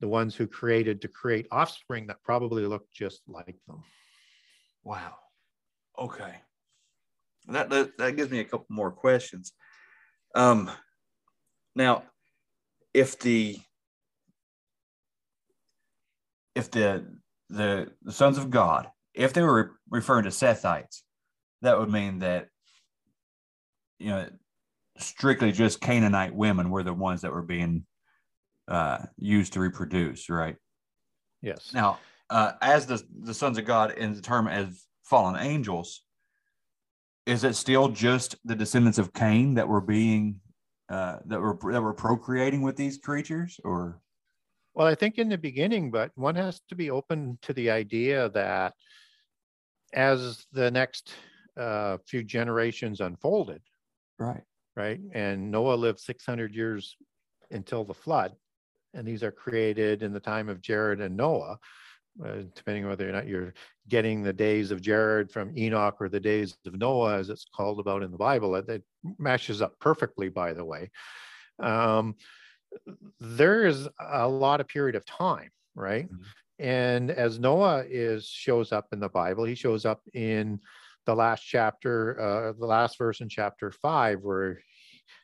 the 0.00 0.08
ones 0.08 0.34
who 0.34 0.46
created 0.46 1.02
to 1.02 1.08
create 1.08 1.46
offspring 1.50 2.06
that 2.06 2.22
probably 2.24 2.66
looked 2.66 2.92
just 2.92 3.20
like 3.28 3.56
them. 3.66 3.82
Wow. 4.82 5.16
Okay. 5.98 6.34
That, 7.48 7.68
that, 7.70 7.98
that 7.98 8.16
gives 8.16 8.30
me 8.30 8.40
a 8.40 8.44
couple 8.44 8.66
more 8.70 8.90
questions. 8.90 9.52
Um, 10.34 10.70
now, 11.74 12.04
if 12.94 13.18
the 13.18 13.58
if 16.54 16.70
the 16.70 17.06
the, 17.48 17.90
the 18.02 18.12
sons 18.12 18.38
of 18.38 18.50
God, 18.50 18.88
if 19.12 19.32
they 19.32 19.42
were 19.42 19.72
referring 19.90 20.24
to 20.24 20.30
Sethites, 20.30 21.00
that 21.62 21.78
would 21.78 21.90
mean 21.90 22.20
that 22.20 22.48
you 23.98 24.10
know 24.10 24.28
strictly 24.98 25.52
just 25.52 25.80
Canaanite 25.80 26.34
women 26.34 26.70
were 26.70 26.82
the 26.82 26.94
ones 26.94 27.22
that 27.22 27.32
were 27.32 27.42
being 27.42 27.86
uh, 28.68 28.98
used 29.16 29.54
to 29.54 29.60
reproduce, 29.60 30.28
right? 30.28 30.56
Yes. 31.42 31.72
Now, 31.74 31.98
uh, 32.28 32.52
as 32.60 32.86
the 32.86 33.02
the 33.22 33.34
sons 33.34 33.58
of 33.58 33.64
God 33.64 33.92
in 33.92 34.14
the 34.14 34.20
term 34.20 34.46
as 34.46 34.86
fallen 35.04 35.36
angels, 35.40 36.02
is 37.26 37.44
it 37.44 37.56
still 37.56 37.88
just 37.88 38.36
the 38.44 38.54
descendants 38.54 38.98
of 38.98 39.12
Cain 39.12 39.54
that 39.54 39.68
were 39.68 39.80
being 39.80 40.40
uh, 40.90 41.18
that 41.26 41.40
were 41.40 41.56
that 41.72 41.80
were 41.80 41.94
procreating 41.94 42.62
with 42.62 42.76
these 42.76 42.98
creatures, 42.98 43.60
or? 43.64 44.00
Well, 44.74 44.86
I 44.86 44.94
think 44.94 45.18
in 45.18 45.28
the 45.28 45.38
beginning, 45.38 45.90
but 45.90 46.10
one 46.16 46.34
has 46.34 46.60
to 46.68 46.74
be 46.74 46.90
open 46.90 47.38
to 47.42 47.52
the 47.52 47.70
idea 47.70 48.28
that 48.30 48.74
as 49.92 50.46
the 50.52 50.70
next 50.70 51.12
uh, 51.56 51.98
few 52.06 52.22
generations 52.22 53.00
unfolded, 53.00 53.62
right, 54.18 54.42
right, 54.76 55.00
and 55.12 55.50
Noah 55.50 55.74
lived 55.74 56.00
600 56.00 56.54
years 56.54 56.96
until 57.50 57.84
the 57.84 57.94
flood, 57.94 58.34
and 58.92 59.06
these 59.06 59.22
are 59.22 59.32
created 59.32 60.02
in 60.02 60.12
the 60.12 60.20
time 60.20 60.48
of 60.48 60.60
Jared 60.60 61.00
and 61.00 61.16
Noah. 61.16 61.58
Uh, 62.22 62.42
depending 62.54 62.84
on 62.84 62.90
whether 62.90 63.08
or 63.08 63.12
not 63.12 63.28
you're 63.28 63.54
getting 63.88 64.22
the 64.22 64.32
days 64.32 64.70
of 64.70 64.82
Jared 64.82 65.30
from 65.30 65.56
Enoch 65.56 65.96
or 66.00 66.08
the 66.08 66.20
days 66.20 66.56
of 66.66 66.76
Noah, 66.76 67.18
as 67.18 67.30
it's 67.30 67.46
called 67.54 67.78
about 67.78 68.02
in 68.02 68.10
the 68.10 68.18
Bible, 68.18 68.52
that, 68.52 68.66
that 68.66 68.82
matches 69.18 69.62
up 69.62 69.78
perfectly, 69.78 70.28
by 70.28 70.52
the 70.52 70.64
way. 70.64 70.90
Um, 71.60 72.16
there 73.20 73.64
is 73.64 73.88
a 73.98 74.28
lot 74.28 74.60
of 74.60 74.68
period 74.68 74.96
of 74.96 75.06
time, 75.06 75.50
right? 75.74 76.06
Mm-hmm. 76.06 76.22
And 76.58 77.10
as 77.10 77.38
Noah 77.38 77.84
is 77.88 78.26
shows 78.26 78.72
up 78.72 78.88
in 78.92 79.00
the 79.00 79.08
Bible, 79.08 79.44
he 79.44 79.54
shows 79.54 79.86
up 79.86 80.02
in 80.12 80.60
the 81.06 81.14
last 81.14 81.42
chapter, 81.42 82.20
uh, 82.20 82.52
the 82.58 82.66
last 82.66 82.98
verse 82.98 83.20
in 83.20 83.28
chapter 83.28 83.70
five, 83.70 84.20
where 84.20 84.60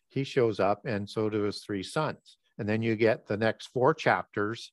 he 0.08 0.24
shows 0.24 0.60
up, 0.60 0.86
and 0.86 1.08
so 1.08 1.28
do 1.28 1.42
his 1.42 1.60
three 1.60 1.82
sons. 1.82 2.38
And 2.58 2.66
then 2.66 2.80
you 2.80 2.96
get 2.96 3.26
the 3.26 3.36
next 3.36 3.66
four 3.66 3.92
chapters 3.92 4.72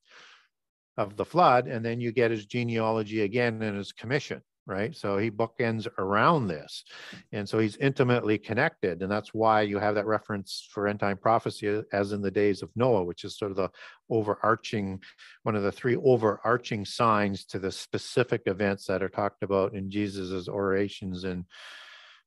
of 0.98 1.16
the 1.18 1.26
flood, 1.26 1.68
and 1.68 1.84
then 1.84 2.00
you 2.00 2.12
get 2.12 2.32
his 2.32 2.46
genealogy 2.46 3.22
again 3.22 3.62
and 3.62 3.78
his 3.78 3.92
commission, 3.92 4.42
right? 4.66 4.96
So 4.96 5.18
he 5.18 5.32
bookends 5.32 5.88
around 5.98 6.48
this. 6.48 6.84
And 7.32 7.48
so 7.48 7.60
he's 7.60 7.78
intimately 7.78 8.38
connected. 8.38 9.02
And 9.02 9.12
that's 9.12 9.34
why 9.34 9.62
you 9.62 9.80
have 9.80 9.96
that 9.96 10.06
reference 10.06 10.68
for 10.72 10.88
end 10.88 11.00
time 11.00 11.18
prophecy 11.18 11.82
as 11.92 12.12
in 12.12 12.22
the 12.22 12.32
days 12.32 12.62
of 12.62 12.70
Noah, 12.76 13.04
which 13.04 13.24
is 13.24 13.38
sort 13.38 13.52
of 13.52 13.58
the 13.58 13.70
overarching, 14.10 15.02
one 15.44 15.56
of 15.56 15.64
the 15.64 15.72
three 15.72 15.96
overarching 15.96 16.86
signs 16.86 17.46
to 17.46 17.60
the 17.60 17.72
specific 17.72 18.44
events 18.46 18.86
that 18.86 19.02
are 19.02 19.10
talked 19.10 19.44
about 19.44 19.74
in 19.74 19.90
Jesus's 19.90 20.48
orations 20.48 21.24
in 21.24 21.46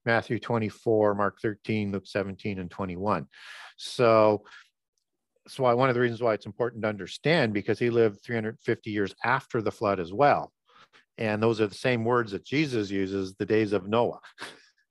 Matthew 0.04 0.38
24, 0.38 1.14
Mark 1.16 1.40
13, 1.42 1.92
Luke 1.92 2.06
17, 2.06 2.60
and 2.60 2.70
21. 2.70 3.26
So 3.76 4.44
that's 5.46 5.60
why 5.60 5.72
one 5.74 5.88
of 5.88 5.94
the 5.94 6.00
reasons 6.00 6.20
why 6.20 6.34
it's 6.34 6.46
important 6.46 6.82
to 6.82 6.88
understand 6.88 7.54
because 7.54 7.78
he 7.78 7.88
lived 7.88 8.20
350 8.24 8.90
years 8.90 9.14
after 9.22 9.62
the 9.62 9.70
flood 9.70 10.00
as 10.00 10.12
well. 10.12 10.52
And 11.18 11.40
those 11.40 11.60
are 11.60 11.68
the 11.68 11.74
same 11.74 12.04
words 12.04 12.32
that 12.32 12.44
Jesus 12.44 12.90
uses, 12.90 13.36
the 13.36 13.46
days 13.46 13.72
of 13.72 13.86
Noah. 13.86 14.18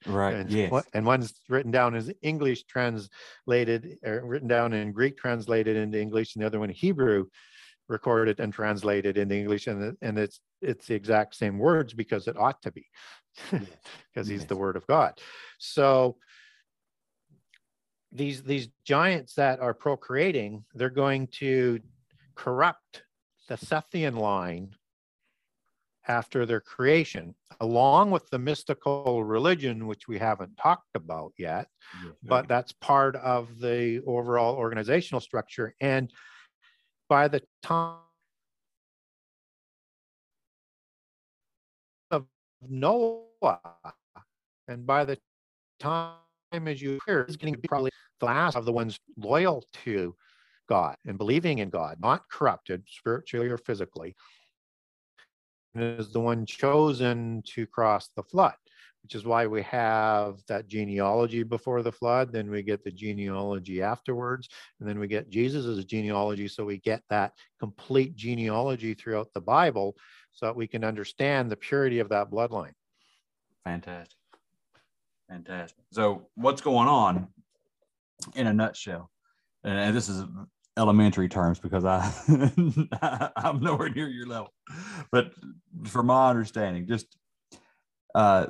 Right. 0.07 0.35
and, 0.35 0.51
yes. 0.51 0.71
and 0.93 1.05
one's 1.05 1.33
written 1.49 1.71
down 1.71 1.93
as 1.93 2.09
English 2.21 2.63
translated, 2.65 3.97
or 4.05 4.23
written 4.23 4.47
down 4.47 4.71
in 4.71 4.91
Greek 4.91 5.17
translated 5.17 5.75
into 5.75 5.99
English, 5.99 6.35
and 6.35 6.43
the 6.43 6.47
other 6.47 6.59
one 6.59 6.69
Hebrew 6.69 7.25
recorded 7.89 8.39
and 8.39 8.53
translated 8.53 9.17
into 9.17 9.35
English. 9.35 9.67
And, 9.67 9.97
and 10.01 10.17
it's 10.17 10.39
it's 10.61 10.87
the 10.87 10.95
exact 10.95 11.35
same 11.35 11.57
words 11.57 11.93
because 11.93 12.27
it 12.27 12.37
ought 12.37 12.61
to 12.61 12.71
be, 12.71 12.85
because 13.51 13.67
he's 14.27 14.41
yes. 14.41 14.45
the 14.45 14.55
word 14.55 14.77
of 14.77 14.87
God. 14.87 15.19
So 15.57 16.17
these 18.15 18.43
these 18.43 18.69
giants 18.85 19.35
that 19.35 19.59
are 19.59 19.73
procreating, 19.73 20.63
they're 20.73 20.89
going 20.89 21.27
to 21.39 21.79
corrupt 22.35 23.03
the 23.47 23.55
Sethian 23.55 24.17
line 24.17 24.75
after 26.07 26.45
their 26.45 26.61
creation, 26.61 27.33
along 27.59 28.11
with 28.11 28.29
the 28.29 28.37
mystical 28.37 29.23
religion, 29.23 29.87
which 29.87 30.07
we 30.07 30.19
haven't 30.19 30.55
talked 30.57 30.95
about 30.95 31.33
yet, 31.37 31.67
yes, 32.03 32.13
but 32.23 32.47
that's 32.47 32.71
part 32.73 33.15
of 33.17 33.59
the 33.59 34.01
overall 34.05 34.55
organizational 34.55 35.19
structure. 35.19 35.73
And 35.81 36.11
by 37.09 37.27
the 37.27 37.41
time 37.63 37.97
of 42.11 42.25
Noah, 42.67 43.59
and 44.67 44.85
by 44.85 45.05
the 45.05 45.17
time 45.79 46.17
as 46.53 46.81
you 46.81 46.99
hear, 47.05 47.25
is 47.27 47.35
getting 47.35 47.55
probably 47.67 47.91
the 48.19 48.25
last 48.25 48.55
of 48.55 48.65
the 48.65 48.71
ones 48.71 48.99
loyal 49.17 49.63
to 49.83 50.15
God 50.67 50.95
and 51.05 51.17
believing 51.17 51.59
in 51.59 51.69
God, 51.69 51.97
not 51.99 52.29
corrupted 52.29 52.83
spiritually 52.87 53.49
or 53.49 53.57
physically, 53.57 54.15
is 55.75 56.11
the 56.11 56.19
one 56.19 56.45
chosen 56.45 57.43
to 57.45 57.65
cross 57.67 58.09
the 58.15 58.23
flood, 58.23 58.55
which 59.03 59.15
is 59.15 59.25
why 59.25 59.45
we 59.45 59.61
have 59.63 60.39
that 60.47 60.67
genealogy 60.67 61.43
before 61.43 61.83
the 61.83 61.91
flood. 61.91 62.31
Then 62.31 62.49
we 62.49 62.63
get 62.63 62.83
the 62.83 62.91
genealogy 62.91 63.81
afterwards, 63.81 64.47
and 64.79 64.87
then 64.87 64.99
we 64.99 65.07
get 65.07 65.29
Jesus's 65.29 65.83
genealogy. 65.85 66.47
So 66.47 66.63
we 66.63 66.77
get 66.79 67.03
that 67.09 67.33
complete 67.59 68.15
genealogy 68.15 68.93
throughout 68.93 69.33
the 69.33 69.41
Bible 69.41 69.95
so 70.31 70.45
that 70.45 70.55
we 70.55 70.67
can 70.67 70.83
understand 70.83 71.49
the 71.49 71.57
purity 71.57 71.99
of 71.99 72.09
that 72.09 72.29
bloodline. 72.29 72.73
Fantastic. 73.63 74.17
Fantastic. 75.29 75.83
So, 75.91 76.27
what's 76.35 76.61
going 76.61 76.87
on 76.87 77.27
in 78.33 78.47
a 78.47 78.53
nutshell? 78.53 79.09
And 79.63 79.95
this 79.95 80.09
is 80.09 80.23
elementary 80.77 81.29
terms 81.29 81.59
because 81.59 81.85
I 81.85 82.11
I'm 83.35 83.61
nowhere 83.61 83.89
near 83.89 84.07
your 84.09 84.27
level. 84.27 84.53
But 85.11 85.33
from 85.85 86.07
my 86.07 86.29
understanding, 86.29 86.87
just 86.87 87.17
uh, 88.13 88.47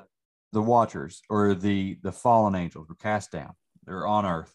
the 0.51 0.61
watchers 0.61 1.21
or 1.29 1.53
the 1.53 1.97
the 2.01 2.11
fallen 2.11 2.55
angels 2.55 2.87
were 2.87 2.95
cast 2.95 3.31
down. 3.31 3.53
They're 3.85 4.07
on 4.07 4.25
earth. 4.25 4.53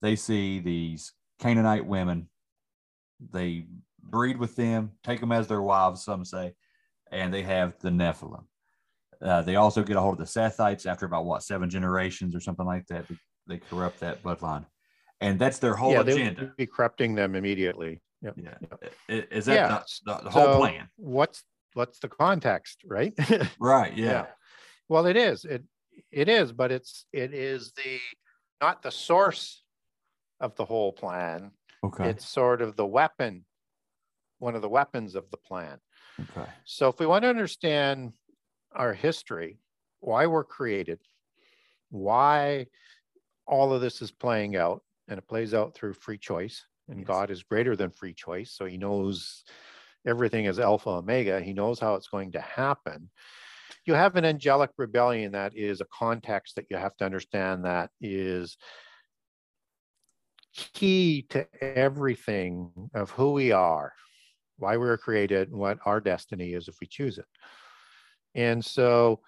They 0.00 0.16
see 0.16 0.60
these 0.60 1.12
Canaanite 1.40 1.86
women. 1.86 2.28
They 3.32 3.66
breed 4.02 4.36
with 4.36 4.56
them, 4.56 4.92
take 5.04 5.20
them 5.20 5.32
as 5.32 5.46
their 5.46 5.62
wives, 5.62 6.04
some 6.04 6.24
say, 6.24 6.54
and 7.10 7.32
they 7.32 7.42
have 7.42 7.78
the 7.80 7.90
Nephilim. 7.90 8.44
Uh, 9.20 9.42
they 9.42 9.54
also 9.54 9.84
get 9.84 9.96
a 9.96 10.00
hold 10.00 10.20
of 10.20 10.26
the 10.26 10.40
Sethites 10.40 10.86
after 10.86 11.06
about 11.06 11.24
what 11.24 11.44
seven 11.44 11.70
generations 11.70 12.34
or 12.34 12.40
something 12.40 12.66
like 12.66 12.86
that. 12.88 13.04
They, 13.46 13.58
corrupt 13.58 14.00
that 14.00 14.22
bloodline, 14.22 14.66
and 15.20 15.38
that's 15.38 15.58
their 15.58 15.74
whole 15.74 15.92
yeah, 15.92 16.00
agenda. 16.00 16.52
Be 16.56 16.66
corrupting 16.66 17.14
them 17.14 17.34
immediately. 17.34 18.00
Yep. 18.22 18.34
Yeah, 18.36 18.54
yep. 18.60 19.26
is 19.30 19.46
that 19.46 19.54
yeah. 19.54 19.82
the, 20.04 20.14
the, 20.14 20.24
the, 20.24 20.30
whole 20.30 20.44
so 20.44 20.58
plan? 20.58 20.88
What's 20.96 21.42
what's 21.74 21.98
the 21.98 22.08
context, 22.08 22.82
right? 22.84 23.12
right. 23.58 23.96
Yeah. 23.96 24.06
yeah. 24.06 24.26
Well, 24.88 25.06
it 25.06 25.16
is. 25.16 25.44
It 25.44 25.64
it 26.10 26.28
is, 26.28 26.52
but 26.52 26.70
it's 26.70 27.06
it 27.12 27.34
is 27.34 27.72
the 27.72 27.98
not 28.60 28.82
the 28.82 28.90
source 28.90 29.64
of 30.40 30.54
the 30.56 30.64
whole 30.64 30.92
plan. 30.92 31.50
Okay. 31.84 32.10
It's 32.10 32.28
sort 32.28 32.62
of 32.62 32.76
the 32.76 32.86
weapon, 32.86 33.44
one 34.38 34.54
of 34.54 34.62
the 34.62 34.68
weapons 34.68 35.14
of 35.14 35.28
the 35.30 35.36
plan. 35.36 35.78
Okay. 36.20 36.48
So 36.64 36.88
if 36.88 37.00
we 37.00 37.06
want 37.06 37.22
to 37.22 37.28
understand 37.28 38.12
our 38.74 38.92
history, 38.92 39.58
why 40.00 40.26
we're 40.26 40.44
created, 40.44 41.00
why 41.90 42.66
all 43.52 43.74
of 43.74 43.82
this 43.82 44.00
is 44.00 44.10
playing 44.10 44.56
out, 44.56 44.82
and 45.08 45.18
it 45.18 45.28
plays 45.28 45.52
out 45.52 45.74
through 45.74 45.92
free 45.92 46.16
choice. 46.16 46.64
And 46.88 47.00
yes. 47.00 47.06
God 47.06 47.30
is 47.30 47.42
greater 47.42 47.76
than 47.76 47.90
free 47.90 48.14
choice. 48.14 48.50
So 48.50 48.64
he 48.64 48.78
knows 48.78 49.44
everything 50.06 50.46
is 50.46 50.58
alpha 50.58 50.88
omega. 50.88 51.40
He 51.40 51.52
knows 51.52 51.78
how 51.78 51.94
it's 51.94 52.08
going 52.08 52.32
to 52.32 52.40
happen. 52.40 53.10
You 53.84 53.94
have 53.94 54.16
an 54.16 54.24
angelic 54.24 54.70
rebellion 54.78 55.32
that 55.32 55.54
is 55.54 55.80
a 55.80 55.86
context 55.92 56.56
that 56.56 56.66
you 56.70 56.76
have 56.76 56.96
to 56.96 57.04
understand 57.04 57.64
that 57.64 57.90
is 58.00 58.56
key 60.54 61.26
to 61.30 61.46
everything 61.60 62.70
of 62.94 63.10
who 63.10 63.32
we 63.32 63.52
are, 63.52 63.92
why 64.58 64.76
we 64.76 64.86
were 64.86 64.98
created, 64.98 65.50
and 65.50 65.58
what 65.58 65.78
our 65.84 66.00
destiny 66.00 66.54
is 66.54 66.68
if 66.68 66.76
we 66.80 66.86
choose 66.86 67.18
it. 67.18 67.26
And 68.34 68.64
so 68.64 69.20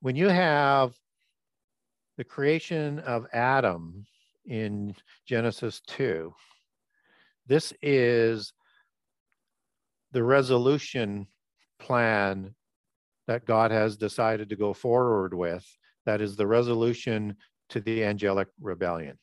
when 0.00 0.16
you 0.16 0.28
have 0.28 0.92
the 2.20 2.24
creation 2.24 2.98
of 2.98 3.26
Adam 3.32 4.04
in 4.44 4.94
Genesis 5.26 5.80
2, 5.86 6.30
this 7.46 7.72
is 7.80 8.52
the 10.12 10.22
resolution 10.22 11.26
plan 11.78 12.54
that 13.26 13.46
God 13.46 13.70
has 13.70 13.96
decided 13.96 14.50
to 14.50 14.56
go 14.56 14.74
forward 14.74 15.32
with. 15.32 15.66
That 16.04 16.20
is 16.20 16.36
the 16.36 16.46
resolution 16.46 17.36
to 17.70 17.80
the 17.80 18.04
angelic 18.04 18.48
rebellion. 18.60 19.14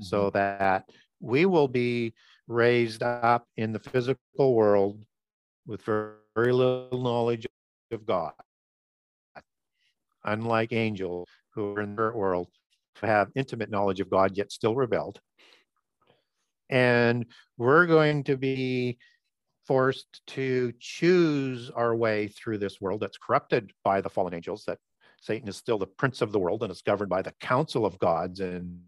Mm-hmm. 0.00 0.04
So 0.04 0.30
that 0.30 0.88
we 1.20 1.44
will 1.44 1.68
be 1.68 2.14
raised 2.46 3.02
up 3.02 3.46
in 3.58 3.70
the 3.70 3.80
physical 3.80 4.54
world 4.54 5.04
with 5.66 5.82
very, 5.82 6.14
very 6.34 6.54
little 6.54 7.02
knowledge 7.02 7.46
of 7.92 8.06
God. 8.06 8.32
Unlike 10.24 10.72
angels 10.72 11.28
who 11.58 11.74
are 11.74 11.80
in 11.80 11.96
the 11.96 12.12
world, 12.14 12.48
have 13.02 13.30
intimate 13.34 13.70
knowledge 13.70 14.00
of 14.00 14.10
God, 14.10 14.36
yet 14.36 14.52
still 14.52 14.76
rebelled. 14.76 15.20
And 16.70 17.26
we're 17.56 17.86
going 17.86 18.24
to 18.24 18.36
be 18.36 18.98
forced 19.66 20.22
to 20.28 20.72
choose 20.78 21.70
our 21.70 21.94
way 21.94 22.28
through 22.28 22.58
this 22.58 22.80
world 22.80 23.00
that's 23.00 23.18
corrupted 23.18 23.72
by 23.82 24.00
the 24.00 24.08
fallen 24.08 24.34
angels, 24.34 24.64
that 24.66 24.78
Satan 25.20 25.48
is 25.48 25.56
still 25.56 25.78
the 25.78 25.86
prince 25.86 26.22
of 26.22 26.30
the 26.30 26.38
world 26.38 26.62
and 26.62 26.70
is 26.70 26.82
governed 26.82 27.10
by 27.10 27.22
the 27.22 27.34
council 27.40 27.84
of 27.84 27.98
gods 27.98 28.40
in 28.40 28.80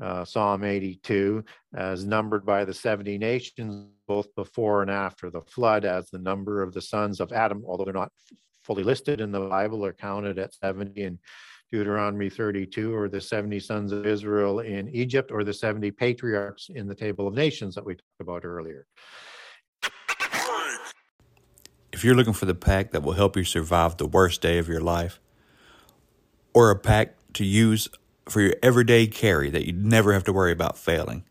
uh, 0.00 0.24
Psalm 0.24 0.62
82, 0.62 1.44
as 1.74 2.04
numbered 2.04 2.44
by 2.44 2.64
the 2.64 2.74
70 2.74 3.18
nations, 3.18 3.88
both 4.06 4.32
before 4.34 4.82
and 4.82 4.90
after 4.90 5.30
the 5.30 5.40
flood, 5.42 5.84
as 5.84 6.10
the 6.10 6.18
number 6.18 6.62
of 6.62 6.72
the 6.72 6.82
sons 6.82 7.18
of 7.20 7.32
Adam, 7.32 7.64
although 7.66 7.84
they're 7.84 7.92
not 7.92 8.12
fully 8.62 8.84
listed 8.84 9.20
in 9.20 9.32
the 9.32 9.40
Bible, 9.40 9.84
are 9.84 9.92
counted 9.92 10.38
at 10.38 10.54
70 10.54 11.02
in 11.02 11.18
Deuteronomy 11.70 12.30
32, 12.30 12.94
or 12.94 13.08
the 13.08 13.20
70 13.20 13.60
sons 13.60 13.92
of 13.92 14.06
Israel 14.06 14.60
in 14.60 14.88
Egypt, 14.88 15.30
or 15.30 15.44
the 15.44 15.52
70 15.52 15.90
patriarchs 15.90 16.70
in 16.74 16.86
the 16.86 16.94
Table 16.94 17.26
of 17.26 17.34
Nations 17.34 17.74
that 17.74 17.84
we 17.84 17.94
talked 17.94 18.20
about 18.20 18.44
earlier. 18.44 18.86
If 21.92 22.04
you're 22.04 22.14
looking 22.14 22.32
for 22.32 22.46
the 22.46 22.54
pack 22.54 22.92
that 22.92 23.02
will 23.02 23.14
help 23.14 23.36
you 23.36 23.44
survive 23.44 23.96
the 23.96 24.06
worst 24.06 24.40
day 24.40 24.58
of 24.58 24.68
your 24.68 24.80
life, 24.80 25.20
or 26.54 26.70
a 26.70 26.76
pack 26.76 27.14
to 27.34 27.44
use 27.44 27.88
for 28.28 28.40
your 28.40 28.54
everyday 28.62 29.06
carry 29.06 29.50
that 29.50 29.66
you'd 29.66 29.84
never 29.84 30.12
have 30.12 30.24
to 30.24 30.32
worry 30.32 30.52
about 30.52 30.78
failing, 30.78 31.24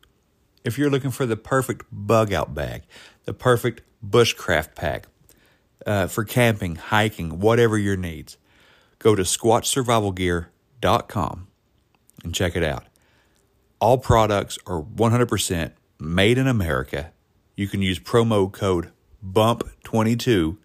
if 0.64 0.78
you're 0.78 0.90
looking 0.90 1.12
for 1.12 1.26
the 1.26 1.38
perfect 1.38 1.86
bug 1.92 2.34
out 2.34 2.54
bag, 2.54 2.84
the 3.26 3.34
perfect 3.34 3.82
bushcraft 4.06 4.76
pack 4.76 5.08
uh, 5.86 6.08
for 6.08 6.24
camping, 6.26 6.76
hiking, 6.76 7.40
whatever 7.40 7.78
your 7.78 7.96
needs, 7.96 8.38
go 9.00 9.16
to 9.16 9.24
squatchsurvivalgear.com 9.24 11.48
and 12.24 12.36
check 12.36 12.56
it 12.56 12.64
out. 12.64 12.86
All 13.80 13.98
products 13.98 14.58
are 14.66 14.82
100% 14.82 15.72
made 16.00 16.38
in 16.38 16.48
America. 16.48 17.12
You 17.56 17.68
can 17.68 17.82
use 17.82 18.00
promo 18.00 18.52
code 18.52 18.91
BUMP22 19.26 20.58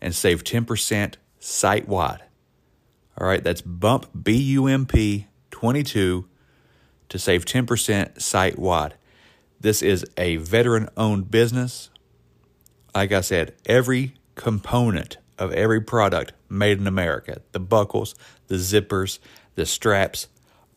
and 0.00 0.14
save 0.14 0.44
10% 0.44 1.14
site 1.38 1.88
wide. 1.88 2.22
All 3.18 3.26
right, 3.26 3.42
that's 3.42 3.62
BUMP, 3.62 4.06
B 4.22 4.36
U 4.36 4.66
M 4.66 4.86
P 4.86 5.26
22 5.50 6.26
to 7.08 7.18
save 7.18 7.44
10% 7.44 8.20
site 8.20 8.58
wide. 8.58 8.94
This 9.60 9.82
is 9.82 10.04
a 10.16 10.36
veteran 10.36 10.88
owned 10.96 11.30
business. 11.30 11.90
Like 12.94 13.12
I 13.12 13.20
said, 13.20 13.54
every 13.66 14.14
component 14.34 15.18
of 15.42 15.52
every 15.52 15.80
product 15.80 16.32
made 16.48 16.78
in 16.78 16.86
America 16.86 17.42
the 17.52 17.60
buckles, 17.60 18.14
the 18.46 18.54
zippers, 18.54 19.18
the 19.56 19.66
straps, 19.66 20.28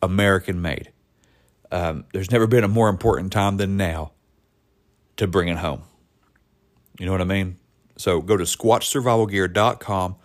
American 0.02 0.62
made. 0.62 0.92
Um, 1.72 2.06
there's 2.14 2.32
never 2.32 2.48
been 2.48 2.64
a 2.64 2.68
more 2.68 2.90
important 2.90 3.32
time 3.32 3.58
than 3.58 3.78
now 3.78 4.12
to 5.18 5.28
bring 5.28 5.48
it 5.48 5.58
home. 5.58 5.84
You 7.00 7.06
know 7.06 7.12
what 7.12 7.22
I 7.22 7.26
mean? 7.26 7.58
So 7.98 8.22
go 8.22 8.38
to 8.38 8.44
squatchsurvivalgear.com. 8.44 10.16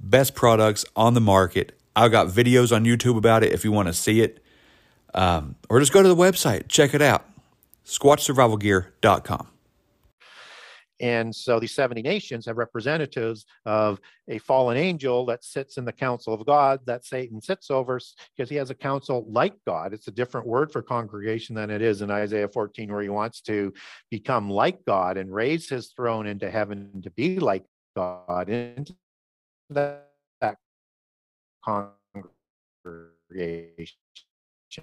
Best 0.00 0.34
products 0.34 0.84
on 0.96 1.14
the 1.14 1.20
market. 1.20 1.78
I've 1.94 2.10
got 2.10 2.28
videos 2.28 2.74
on 2.74 2.84
YouTube 2.84 3.16
about 3.16 3.42
it 3.42 3.52
if 3.52 3.64
you 3.64 3.72
want 3.72 3.88
to 3.88 3.94
see 3.94 4.20
it. 4.20 4.42
Um, 5.14 5.56
or 5.68 5.78
just 5.78 5.92
go 5.92 6.02
to 6.02 6.08
the 6.08 6.16
website, 6.16 6.68
check 6.68 6.94
it 6.94 7.02
out. 7.02 7.26
squatchsurvivalgear.com. 7.84 9.51
And 11.02 11.34
so 11.34 11.58
these 11.58 11.74
70 11.74 12.00
nations 12.00 12.46
have 12.46 12.56
representatives 12.56 13.44
of 13.66 14.00
a 14.28 14.38
fallen 14.38 14.76
angel 14.76 15.26
that 15.26 15.42
sits 15.42 15.76
in 15.76 15.84
the 15.84 15.92
council 15.92 16.32
of 16.32 16.46
God 16.46 16.78
that 16.86 17.04
Satan 17.04 17.40
sits 17.42 17.72
over 17.72 18.00
because 18.36 18.48
he 18.48 18.54
has 18.56 18.70
a 18.70 18.74
council 18.74 19.26
like 19.28 19.54
God. 19.66 19.92
It's 19.92 20.06
a 20.06 20.12
different 20.12 20.46
word 20.46 20.70
for 20.70 20.80
congregation 20.80 21.56
than 21.56 21.70
it 21.70 21.82
is 21.82 22.02
in 22.02 22.10
Isaiah 22.10 22.46
14, 22.46 22.90
where 22.92 23.02
he 23.02 23.08
wants 23.08 23.40
to 23.42 23.74
become 24.10 24.48
like 24.48 24.84
God 24.84 25.16
and 25.16 25.34
raise 25.34 25.68
his 25.68 25.88
throne 25.88 26.28
into 26.28 26.48
heaven 26.48 27.02
to 27.02 27.10
be 27.10 27.40
like 27.40 27.64
God 27.96 28.48
into 28.48 28.94
that, 29.70 30.08
congregation 31.64 32.02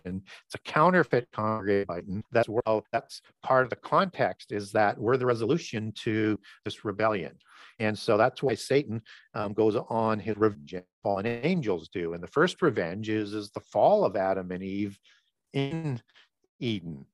it's 0.06 0.56
a 0.56 0.60
counterfeit 0.60 1.28
congregation. 1.32 2.24
That's 2.32 2.50
well, 2.50 2.86
that's 2.92 3.22
part 3.44 3.64
of 3.64 3.70
the 3.70 3.76
context 3.76 4.52
is 4.52 4.72
that 4.72 4.98
we're 4.98 5.18
the 5.18 5.26
resolution 5.26 5.92
to 6.04 6.40
this 6.66 6.86
rebellion. 6.86 7.38
And 7.80 7.98
so 7.98 8.18
that's 8.18 8.44
why 8.44 8.56
Satan 8.56 9.02
um, 9.34 9.54
goes 9.54 9.76
on 9.76 10.20
his 10.20 10.36
revenge. 10.38 10.76
Fallen 11.02 11.26
angels 11.26 11.88
do. 11.90 12.14
And 12.14 12.22
the 12.22 12.28
first 12.28 12.62
revenge 12.62 13.10
is, 13.10 13.34
is 13.34 13.52
the 13.52 13.62
fall 13.62 14.04
of 14.04 14.16
Adam 14.16 14.52
and 14.52 14.64
Eve 14.64 15.00
in 15.54 16.02
Eden. 16.60 17.06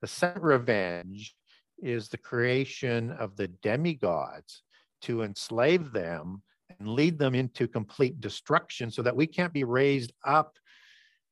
The 0.00 0.06
second 0.06 0.42
revenge 0.42 1.34
is 1.78 2.08
the 2.08 2.18
creation 2.18 3.12
of 3.12 3.36
the 3.36 3.48
demigods 3.48 4.62
to 5.02 5.22
enslave 5.22 5.92
them 5.92 6.42
and 6.78 6.88
lead 6.88 7.18
them 7.18 7.34
into 7.34 7.68
complete 7.68 8.20
destruction 8.20 8.90
so 8.90 9.02
that 9.02 9.16
we 9.16 9.26
can't 9.26 9.52
be 9.52 9.64
raised 9.64 10.12
up 10.24 10.56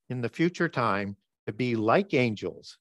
in 0.09 0.21
the 0.21 0.29
future 0.29 0.69
time 0.69 1.15
to 1.45 1.53
be 1.53 1.75
like 1.75 2.13
angels, 2.13 2.77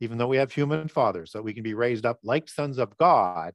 even 0.00 0.18
though 0.18 0.28
we 0.28 0.36
have 0.36 0.52
human 0.52 0.88
fathers, 0.88 1.32
so 1.32 1.42
we 1.42 1.54
can 1.54 1.62
be 1.62 1.74
raised 1.74 2.06
up 2.06 2.18
like 2.22 2.48
sons 2.48 2.78
of 2.78 2.96
God 2.96 3.54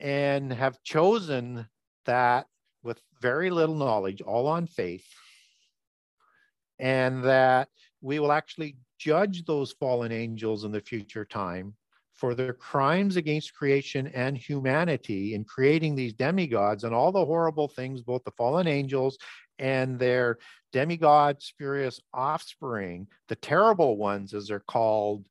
and 0.00 0.52
have 0.52 0.82
chosen 0.82 1.66
that 2.06 2.46
with 2.82 3.00
very 3.20 3.50
little 3.50 3.74
knowledge, 3.74 4.20
all 4.20 4.46
on 4.46 4.66
faith, 4.66 5.06
and 6.78 7.24
that 7.24 7.68
we 8.00 8.18
will 8.18 8.32
actually 8.32 8.76
judge 8.98 9.44
those 9.44 9.72
fallen 9.72 10.12
angels 10.12 10.64
in 10.64 10.72
the 10.72 10.80
future 10.80 11.24
time 11.24 11.74
for 12.12 12.34
their 12.34 12.52
crimes 12.52 13.16
against 13.16 13.54
creation 13.54 14.06
and 14.08 14.36
humanity 14.38 15.34
in 15.34 15.44
creating 15.44 15.94
these 15.94 16.12
demigods 16.12 16.84
and 16.84 16.94
all 16.94 17.10
the 17.10 17.24
horrible 17.24 17.66
things 17.66 18.02
both 18.02 18.22
the 18.24 18.30
fallen 18.32 18.66
angels 18.66 19.18
and 19.58 19.98
their 19.98 20.38
demigod 20.72 21.40
spurious 21.42 22.00
offspring, 22.12 23.06
the 23.28 23.36
terrible 23.36 23.96
ones, 23.96 24.34
as 24.34 24.48
they're 24.48 24.60
called 24.60 25.24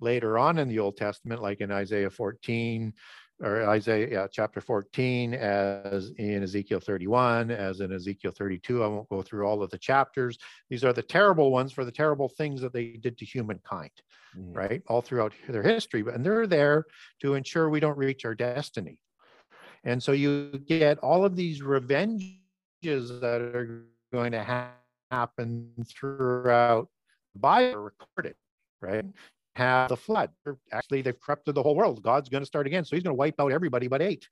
later 0.00 0.38
on 0.38 0.58
in 0.58 0.68
the 0.68 0.78
Old 0.78 0.96
Testament, 0.96 1.42
like 1.42 1.60
in 1.60 1.70
Isaiah 1.70 2.10
14 2.10 2.92
or 3.42 3.66
Isaiah 3.70 4.28
chapter 4.30 4.60
14, 4.60 5.32
as 5.34 6.12
in 6.18 6.42
Ezekiel 6.42 6.80
31, 6.80 7.50
as 7.50 7.80
in 7.80 7.92
Ezekiel 7.92 8.32
32. 8.36 8.82
I 8.82 8.86
won't 8.86 9.08
go 9.08 9.22
through 9.22 9.46
all 9.46 9.62
of 9.62 9.70
the 9.70 9.78
chapters. 9.78 10.38
These 10.68 10.84
are 10.84 10.92
the 10.92 11.02
terrible 11.02 11.50
ones 11.50 11.72
for 11.72 11.84
the 11.84 11.92
terrible 11.92 12.28
things 12.28 12.60
that 12.60 12.72
they 12.72 12.98
did 13.00 13.16
to 13.18 13.24
humankind, 13.24 13.92
mm. 14.36 14.54
right? 14.54 14.82
All 14.88 15.00
throughout 15.00 15.32
their 15.48 15.62
history. 15.62 16.04
And 16.12 16.24
they're 16.24 16.46
there 16.46 16.84
to 17.22 17.34
ensure 17.34 17.70
we 17.70 17.80
don't 17.80 17.96
reach 17.96 18.24
our 18.26 18.34
destiny. 18.34 18.98
And 19.84 20.02
so 20.02 20.12
you 20.12 20.60
get 20.66 20.98
all 20.98 21.24
of 21.24 21.34
these 21.34 21.62
revenges 21.62 22.39
that 22.82 23.40
are 23.40 23.84
going 24.12 24.32
to 24.32 24.42
ha- 24.42 24.72
happen 25.10 25.70
throughout 25.86 26.88
the 27.34 27.40
Bible 27.40 27.80
recorded, 27.80 28.34
right? 28.80 29.04
Have 29.56 29.88
the 29.88 29.96
flood. 29.96 30.30
Actually, 30.72 31.02
they've 31.02 31.20
corrupted 31.20 31.54
the 31.54 31.62
whole 31.62 31.74
world. 31.74 32.02
God's 32.02 32.28
going 32.28 32.42
to 32.42 32.46
start 32.46 32.66
again. 32.66 32.84
So 32.84 32.96
he's 32.96 33.02
going 33.02 33.14
to 33.14 33.18
wipe 33.18 33.40
out 33.40 33.52
everybody 33.52 33.88
but 33.88 34.02
eight. 34.02 34.28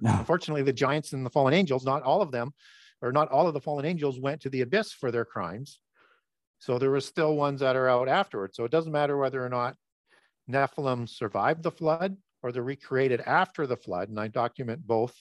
No. 0.00 0.14
Unfortunately, 0.18 0.62
the 0.62 0.72
giants 0.72 1.12
and 1.12 1.24
the 1.24 1.30
fallen 1.30 1.54
angels, 1.54 1.84
not 1.84 2.02
all 2.02 2.22
of 2.22 2.30
them, 2.30 2.52
or 3.00 3.12
not 3.12 3.30
all 3.30 3.46
of 3.46 3.54
the 3.54 3.60
fallen 3.60 3.84
angels 3.84 4.20
went 4.20 4.40
to 4.42 4.50
the 4.50 4.60
abyss 4.60 4.92
for 4.92 5.10
their 5.10 5.24
crimes. 5.24 5.80
So 6.58 6.78
there 6.78 6.90
were 6.90 7.00
still 7.00 7.36
ones 7.36 7.60
that 7.60 7.76
are 7.76 7.88
out 7.88 8.08
afterwards. 8.08 8.56
So 8.56 8.64
it 8.64 8.70
doesn't 8.70 8.92
matter 8.92 9.16
whether 9.16 9.44
or 9.44 9.48
not 9.48 9.76
Nephilim 10.50 11.08
survived 11.08 11.62
the 11.62 11.70
flood 11.70 12.16
or 12.42 12.52
they're 12.52 12.62
recreated 12.62 13.20
after 13.20 13.66
the 13.66 13.76
flood. 13.76 14.08
And 14.08 14.18
I 14.18 14.28
document 14.28 14.86
both 14.86 15.14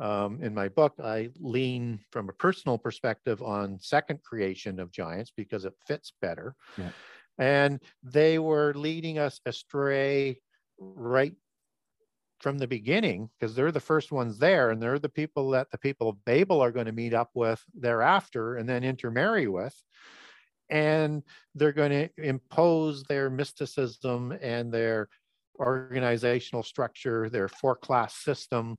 um, 0.00 0.42
in 0.42 0.54
my 0.54 0.68
book. 0.68 0.94
I 1.02 1.30
lean 1.38 2.00
from 2.10 2.28
a 2.28 2.32
personal 2.32 2.78
perspective 2.78 3.42
on 3.42 3.78
second 3.80 4.22
creation 4.24 4.80
of 4.80 4.90
giants 4.90 5.32
because 5.36 5.64
it 5.64 5.74
fits 5.86 6.12
better. 6.20 6.56
Yeah. 6.76 6.90
And 7.38 7.80
they 8.02 8.38
were 8.38 8.74
leading 8.74 9.18
us 9.18 9.40
astray 9.46 10.40
right 10.78 11.34
from 12.40 12.58
the 12.58 12.66
beginning 12.66 13.28
because 13.38 13.54
they're 13.54 13.70
the 13.70 13.80
first 13.80 14.10
ones 14.10 14.38
there 14.38 14.70
and 14.70 14.82
they're 14.82 14.98
the 14.98 15.08
people 15.08 15.50
that 15.50 15.70
the 15.70 15.78
people 15.78 16.08
of 16.08 16.24
Babel 16.24 16.62
are 16.62 16.72
going 16.72 16.86
to 16.86 16.92
meet 16.92 17.12
up 17.12 17.30
with 17.34 17.62
thereafter 17.74 18.56
and 18.56 18.68
then 18.68 18.82
intermarry 18.82 19.46
with. 19.46 19.74
And 20.70 21.22
they're 21.54 21.72
going 21.72 21.90
to 21.90 22.08
impose 22.16 23.02
their 23.04 23.28
mysticism 23.28 24.32
and 24.40 24.72
their 24.72 25.08
organizational 25.58 26.62
structure, 26.62 27.28
their 27.28 27.48
four 27.48 27.76
class 27.76 28.16
system 28.16 28.78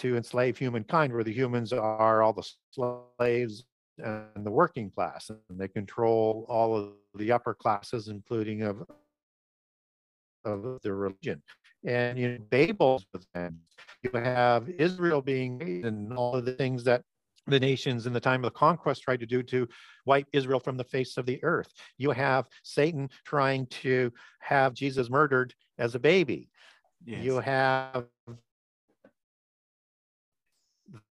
to 0.00 0.16
enslave 0.16 0.58
humankind, 0.58 1.12
where 1.12 1.24
the 1.24 1.32
humans 1.32 1.72
are 1.72 2.22
all 2.22 2.32
the 2.32 2.48
slaves 2.72 3.64
and 3.98 4.46
the 4.46 4.50
working 4.50 4.90
class, 4.90 5.30
and 5.30 5.58
they 5.60 5.68
control 5.68 6.46
all 6.48 6.76
of 6.76 6.92
the 7.14 7.32
upper 7.32 7.54
classes, 7.54 8.08
including 8.08 8.62
of 8.62 8.84
of 10.44 10.78
the 10.82 10.92
religion. 10.92 11.42
And 11.84 12.18
you 12.18 12.28
know, 12.28 12.38
Babel's. 12.50 13.06
You 14.02 14.10
have 14.14 14.68
Israel 14.70 15.20
being 15.20 15.84
and 15.84 16.12
all 16.14 16.34
of 16.34 16.44
the 16.44 16.52
things 16.54 16.84
that 16.84 17.02
the 17.46 17.60
nations 17.60 18.06
in 18.06 18.12
the 18.12 18.20
time 18.20 18.44
of 18.44 18.52
the 18.52 18.58
conquest 18.58 19.02
tried 19.02 19.20
to 19.20 19.26
do 19.26 19.42
to 19.42 19.68
wipe 20.06 20.26
Israel 20.32 20.60
from 20.60 20.76
the 20.76 20.84
face 20.84 21.16
of 21.16 21.26
the 21.26 21.42
earth. 21.42 21.72
You 21.98 22.10
have 22.10 22.48
Satan 22.62 23.10
trying 23.24 23.66
to 23.66 24.12
have 24.38 24.74
Jesus 24.74 25.10
murdered 25.10 25.54
as 25.78 25.94
a 25.94 25.98
baby. 25.98 26.48
Yes. 27.04 27.24
You 27.24 27.36
have 27.40 28.06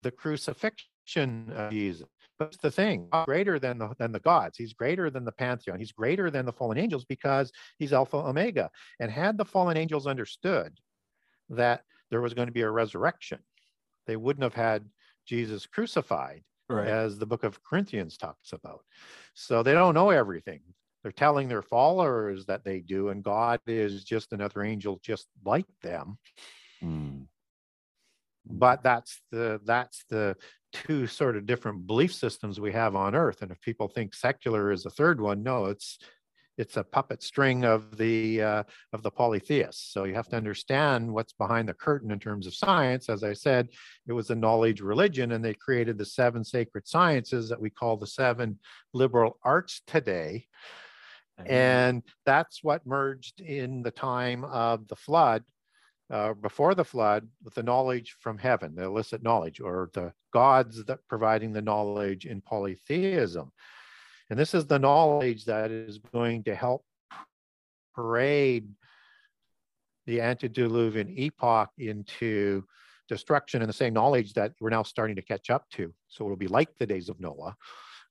the 0.02 0.10
crucifixion 0.10 1.50
of 1.54 1.70
Jesus. 1.70 2.08
But 2.38 2.56
the 2.62 2.70
thing, 2.70 3.08
greater 3.24 3.58
than 3.58 3.78
the, 3.78 3.94
than 3.98 4.12
the 4.12 4.20
gods. 4.20 4.56
He's 4.56 4.72
greater 4.72 5.10
than 5.10 5.24
the 5.24 5.32
pantheon. 5.32 5.78
He's 5.78 5.92
greater 5.92 6.30
than 6.30 6.46
the 6.46 6.52
fallen 6.52 6.78
angels 6.78 7.04
because 7.04 7.50
he's 7.78 7.92
Alpha 7.92 8.16
Omega. 8.16 8.70
And 9.00 9.10
had 9.10 9.36
the 9.36 9.44
fallen 9.44 9.76
angels 9.76 10.06
understood 10.06 10.78
that 11.48 11.82
there 12.10 12.20
was 12.20 12.34
going 12.34 12.46
to 12.46 12.52
be 12.52 12.62
a 12.62 12.70
resurrection, 12.70 13.40
they 14.06 14.16
wouldn't 14.16 14.44
have 14.44 14.54
had 14.54 14.88
Jesus 15.26 15.66
crucified, 15.66 16.42
Right. 16.70 16.86
as 16.86 17.18
the 17.18 17.26
book 17.26 17.44
of 17.44 17.64
Corinthians 17.64 18.16
talks 18.18 18.52
about. 18.52 18.84
So 19.34 19.62
they 19.62 19.72
don't 19.72 19.94
know 19.94 20.10
everything. 20.10 20.60
They're 21.02 21.12
telling 21.12 21.48
their 21.48 21.62
followers 21.62 22.44
that 22.46 22.62
they 22.62 22.80
do, 22.80 23.08
and 23.08 23.22
God 23.24 23.60
is 23.66 24.04
just 24.04 24.32
another 24.32 24.62
angel 24.62 25.00
just 25.02 25.28
like 25.44 25.66
them 25.82 26.18
Mm. 26.82 27.26
But 28.48 28.82
that's 28.82 29.20
the 29.30 29.60
that's 29.64 30.04
the 30.08 30.36
two 30.72 31.06
sort 31.06 31.36
of 31.36 31.46
different 31.46 31.86
belief 31.86 32.14
systems 32.14 32.60
we 32.60 32.72
have 32.72 32.94
on 32.94 33.14
earth. 33.14 33.42
And 33.42 33.50
if 33.50 33.60
people 33.60 33.88
think 33.88 34.14
secular 34.14 34.70
is 34.70 34.82
the 34.82 34.90
third 34.90 35.20
one 35.20 35.42
no 35.42 35.66
it's 35.66 35.98
it's 36.58 36.76
a 36.76 36.82
puppet 36.82 37.22
string 37.22 37.64
of 37.64 37.96
the 37.96 38.42
uh, 38.42 38.62
of 38.92 39.02
the 39.02 39.10
polytheists. 39.10 39.92
So 39.92 40.04
you 40.04 40.14
have 40.14 40.28
to 40.30 40.36
understand 40.36 41.12
what's 41.12 41.32
behind 41.32 41.68
the 41.68 41.74
curtain 41.74 42.10
in 42.10 42.18
terms 42.18 42.48
of 42.48 42.54
science. 42.54 43.08
As 43.08 43.22
i 43.22 43.32
said 43.32 43.68
it 44.06 44.12
was 44.12 44.30
a 44.30 44.34
knowledge 44.34 44.80
religion 44.80 45.32
and 45.32 45.44
they 45.44 45.54
created 45.54 45.96
the 45.96 46.04
seven 46.04 46.44
sacred 46.44 46.88
sciences 46.88 47.48
that 47.48 47.60
we 47.60 47.70
call 47.70 47.96
the 47.96 48.06
seven 48.06 48.58
liberal 48.92 49.38
arts 49.42 49.82
today. 49.86 50.46
And 51.46 52.02
that's 52.26 52.64
what 52.64 52.84
merged 52.84 53.40
in 53.40 53.82
the 53.82 53.92
time 53.92 54.42
of 54.42 54.88
the 54.88 54.96
flood 54.96 55.44
uh, 56.10 56.34
before 56.34 56.74
the 56.74 56.84
flood 56.84 57.28
with 57.42 57.54
the 57.54 57.62
knowledge 57.62 58.16
from 58.18 58.38
heaven, 58.38 58.74
the 58.74 58.84
illicit 58.84 59.22
knowledge, 59.22 59.60
or 59.60 59.90
the 59.92 60.12
gods 60.32 60.84
that 60.84 60.98
providing 61.08 61.52
the 61.52 61.62
knowledge 61.62 62.26
in 62.26 62.40
polytheism. 62.40 63.52
And 64.30 64.38
this 64.38 64.54
is 64.54 64.66
the 64.66 64.78
knowledge 64.78 65.44
that 65.46 65.70
is 65.70 65.98
going 65.98 66.44
to 66.44 66.54
help 66.54 66.84
parade 67.94 68.68
the 70.06 70.20
antediluvian 70.20 71.08
epoch 71.18 71.70
into 71.78 72.64
destruction 73.08 73.62
and 73.62 73.68
the 73.68 73.74
same 73.74 73.94
knowledge 73.94 74.34
that 74.34 74.52
we're 74.60 74.70
now 74.70 74.82
starting 74.82 75.16
to 75.16 75.22
catch 75.22 75.50
up 75.50 75.68
to. 75.70 75.92
So 76.08 76.24
it'll 76.24 76.36
be 76.36 76.46
like 76.46 76.68
the 76.78 76.86
days 76.86 77.08
of 77.08 77.20
Noah, 77.20 77.56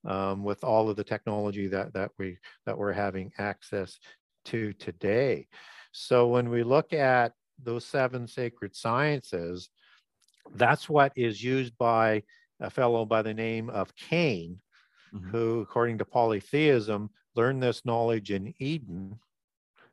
um, 0.04 0.44
with 0.44 0.62
all 0.62 0.90
of 0.90 0.96
the 0.96 1.04
technology 1.04 1.66
that 1.68 1.92
that 1.94 2.10
we 2.18 2.38
that 2.66 2.76
we're 2.76 2.92
having 2.92 3.32
access 3.38 3.98
to 4.46 4.72
today. 4.74 5.48
So 5.92 6.28
when 6.28 6.50
we 6.50 6.62
look 6.62 6.92
at 6.92 7.32
those 7.62 7.84
seven 7.84 8.26
sacred 8.26 8.74
sciences, 8.74 9.70
that's 10.54 10.88
what 10.88 11.12
is 11.16 11.42
used 11.42 11.76
by 11.78 12.22
a 12.60 12.70
fellow 12.70 13.04
by 13.04 13.22
the 13.22 13.34
name 13.34 13.70
of 13.70 13.94
Cain, 13.96 14.60
Mhm. 15.12 15.30
who, 15.30 15.60
according 15.60 15.98
to 15.98 16.04
polytheism, 16.04 17.10
learned 17.34 17.62
this 17.62 17.84
knowledge 17.84 18.30
in 18.30 18.54
Eden 18.58 19.18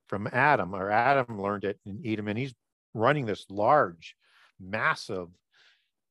from 0.08 0.28
Adam, 0.28 0.74
or 0.76 0.92
Adam 0.92 1.42
learned 1.42 1.64
it 1.64 1.80
in 1.86 2.06
Eden, 2.06 2.28
and 2.28 2.38
he's 2.38 2.54
running 2.94 3.26
this 3.26 3.50
large, 3.50 4.16
massive 4.60 5.30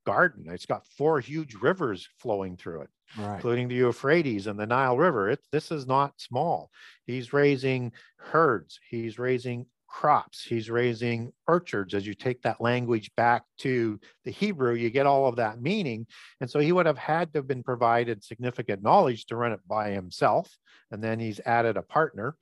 garden. 0.04 0.48
It's 0.48 0.66
got 0.66 0.86
four 0.86 1.20
huge 1.20 1.54
rivers 1.54 2.08
flowing 2.18 2.56
through 2.56 2.82
it 2.82 2.90
Right. 3.16 3.36
including 3.36 3.68
the 3.68 3.76
Euphrates 3.76 4.46
and 4.46 4.58
the 4.58 4.66
Nile 4.66 4.96
River. 4.96 5.30
It, 5.30 5.40
this 5.52 5.70
is 5.70 5.86
not 5.86 6.20
small. 6.20 6.70
He's 7.06 7.32
raising 7.32 7.92
herds, 8.16 8.80
he's 8.88 9.18
raising 9.18 9.66
crops, 9.94 10.42
he's 10.42 10.68
raising 10.68 11.32
orchards. 11.46 11.94
As 11.94 12.04
you 12.04 12.14
take 12.14 12.42
that 12.42 12.60
language 12.60 13.12
back 13.16 13.44
to 13.58 14.00
the 14.24 14.32
Hebrew, 14.32 14.74
you 14.74 14.90
get 14.90 15.06
all 15.06 15.28
of 15.28 15.36
that 15.36 15.62
meaning. 15.62 16.08
And 16.40 16.50
so 16.50 16.58
he 16.58 16.72
would 16.72 16.86
have 16.86 16.98
had 16.98 17.32
to 17.32 17.38
have 17.38 17.46
been 17.46 17.62
provided 17.62 18.24
significant 18.24 18.82
knowledge 18.82 19.26
to 19.26 19.36
run 19.36 19.52
it 19.52 19.60
by 19.68 19.90
himself. 19.90 20.50
And 20.90 21.02
then 21.02 21.20
he's 21.20 21.38
added 21.46 21.76
a 21.76 21.82
partner, 21.82 22.34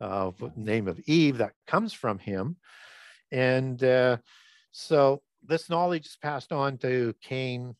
uh, 0.00 0.30
name 0.56 0.88
of 0.88 0.98
Eve, 1.04 1.36
that 1.38 1.52
comes 1.66 1.92
from 1.92 2.18
him. 2.18 2.56
And 3.30 3.84
uh, 3.84 4.16
so 4.72 5.20
this 5.46 5.68
knowledge 5.68 6.06
is 6.06 6.16
passed 6.22 6.52
on 6.52 6.78
to 6.78 7.14
Cain 7.20 7.76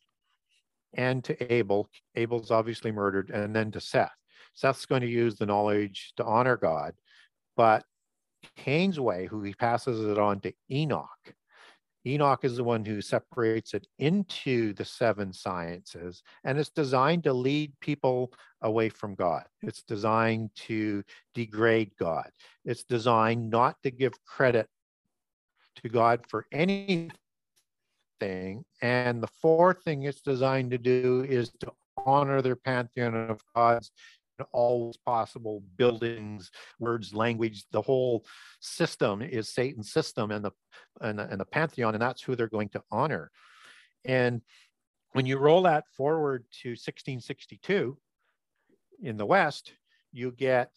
and 0.93 1.23
to 1.23 1.51
Abel. 1.51 1.89
Abel's 2.13 2.51
obviously 2.51 2.91
murdered, 2.91 3.31
and 3.31 3.55
then 3.55 3.71
to 3.71 3.81
Seth. 3.81 4.13
Seth's 4.53 4.85
going 4.85 5.01
to 5.01 5.07
use 5.07 5.35
the 5.35 5.47
knowledge 5.47 6.13
to 6.17 6.23
honor 6.23 6.57
God, 6.57 6.93
but 7.57 7.83
Cain's 8.55 8.99
way, 8.99 9.25
who 9.25 9.41
he 9.43 9.53
passes 9.53 9.99
it 10.07 10.17
on 10.17 10.39
to 10.41 10.53
Enoch. 10.71 11.35
Enoch 12.07 12.43
is 12.43 12.57
the 12.57 12.63
one 12.63 12.85
who 12.85 13.01
separates 13.01 13.73
it 13.73 13.87
into 13.97 14.73
the 14.73 14.85
seven 14.85 15.33
sciences, 15.33 16.21
and 16.43 16.59
it's 16.59 16.69
designed 16.69 17.23
to 17.23 17.33
lead 17.33 17.73
people 17.79 18.31
away 18.61 18.89
from 18.89 19.15
God. 19.15 19.45
It's 19.63 19.81
designed 19.81 20.51
to 20.67 21.03
degrade 21.33 21.93
God. 21.97 22.29
It's 22.63 22.83
designed 22.83 23.49
not 23.49 23.81
to 23.83 23.91
give 23.91 24.13
credit 24.23 24.67
to 25.77 25.89
God 25.89 26.25
for 26.27 26.45
anything. 26.51 27.11
And 28.81 29.21
the 29.21 29.27
fourth 29.41 29.83
thing 29.83 30.03
it's 30.03 30.21
designed 30.21 30.71
to 30.71 30.77
do 30.77 31.25
is 31.27 31.51
to 31.61 31.73
honor 32.05 32.41
their 32.41 32.55
pantheon 32.55 33.15
of 33.15 33.41
gods 33.55 33.91
all 34.51 34.93
possible 35.05 35.63
buildings, 35.77 36.51
words, 36.79 37.13
language. 37.13 37.65
The 37.71 37.81
whole 37.81 38.25
system 38.59 39.21
is 39.21 39.53
Satan's 39.53 39.91
system 39.91 40.31
and 40.31 40.43
the 40.43 40.51
and, 41.01 41.19
the- 41.19 41.29
and 41.29 41.39
the 41.39 41.45
pantheon, 41.45 41.95
and 41.95 42.01
that's 42.01 42.21
who 42.21 42.35
they're 42.35 42.47
going 42.47 42.69
to 42.69 42.83
honor. 42.91 43.31
And 44.05 44.41
when 45.13 45.25
you 45.25 45.37
roll 45.37 45.63
that 45.63 45.85
forward 45.95 46.45
to 46.63 46.69
1662 46.69 47.97
in 49.01 49.17
the 49.17 49.25
West, 49.25 49.73
you 50.11 50.31
get 50.31 50.71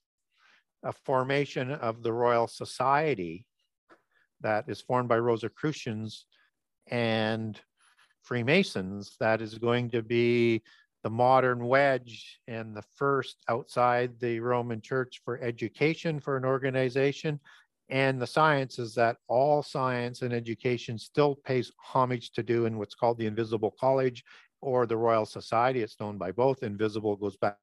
a 0.82 0.92
formation 0.92 1.72
of 1.72 2.02
the 2.02 2.12
Royal 2.12 2.46
Society 2.46 3.46
that 4.40 4.68
is 4.68 4.80
formed 4.80 5.09
by 5.09 5.18
Rosicrucians 5.18 6.26
and 6.86 7.61
Freemasons 8.22 9.16
that 9.20 9.40
is 9.40 9.59
going 9.59 9.90
to 9.90 10.02
be 10.02 10.62
the 11.03 11.11
modern 11.11 11.66
wedge 11.66 12.40
and 12.49 12.76
the 12.76 12.82
first 12.96 13.36
outside 13.49 14.18
the 14.20 14.40
Roman 14.40 14.80
Church 14.80 15.20
for 15.24 15.40
education 15.40 16.20
for 16.20 16.36
an 16.36 16.44
organization. 16.44 17.40
And 17.90 18.20
the 18.20 18.26
sciences 18.26 18.94
that 18.96 19.16
all 19.28 19.62
science 19.62 20.22
and 20.22 20.34
education 20.34 20.99
still 20.99 21.36
pays 21.36 21.72
homage 21.78 22.32
to 22.32 22.42
do 22.42 22.66
in 22.66 22.76
what's 22.76 22.94
called 22.94 23.18
the 23.18 23.26
Invisible 23.26 23.74
College 23.80 24.22
or 24.61 24.84
the 24.86 24.96
Royal 24.96 25.24
Society. 25.24 25.80
It's 25.80 25.99
known 25.99 26.18
by 26.18 26.32
both. 26.32 26.62
Invisible 26.62 27.16
goes 27.16 27.36
back 27.36 27.57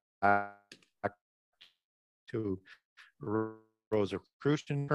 to 2.31 2.59
Rosicrucian. 3.91 4.89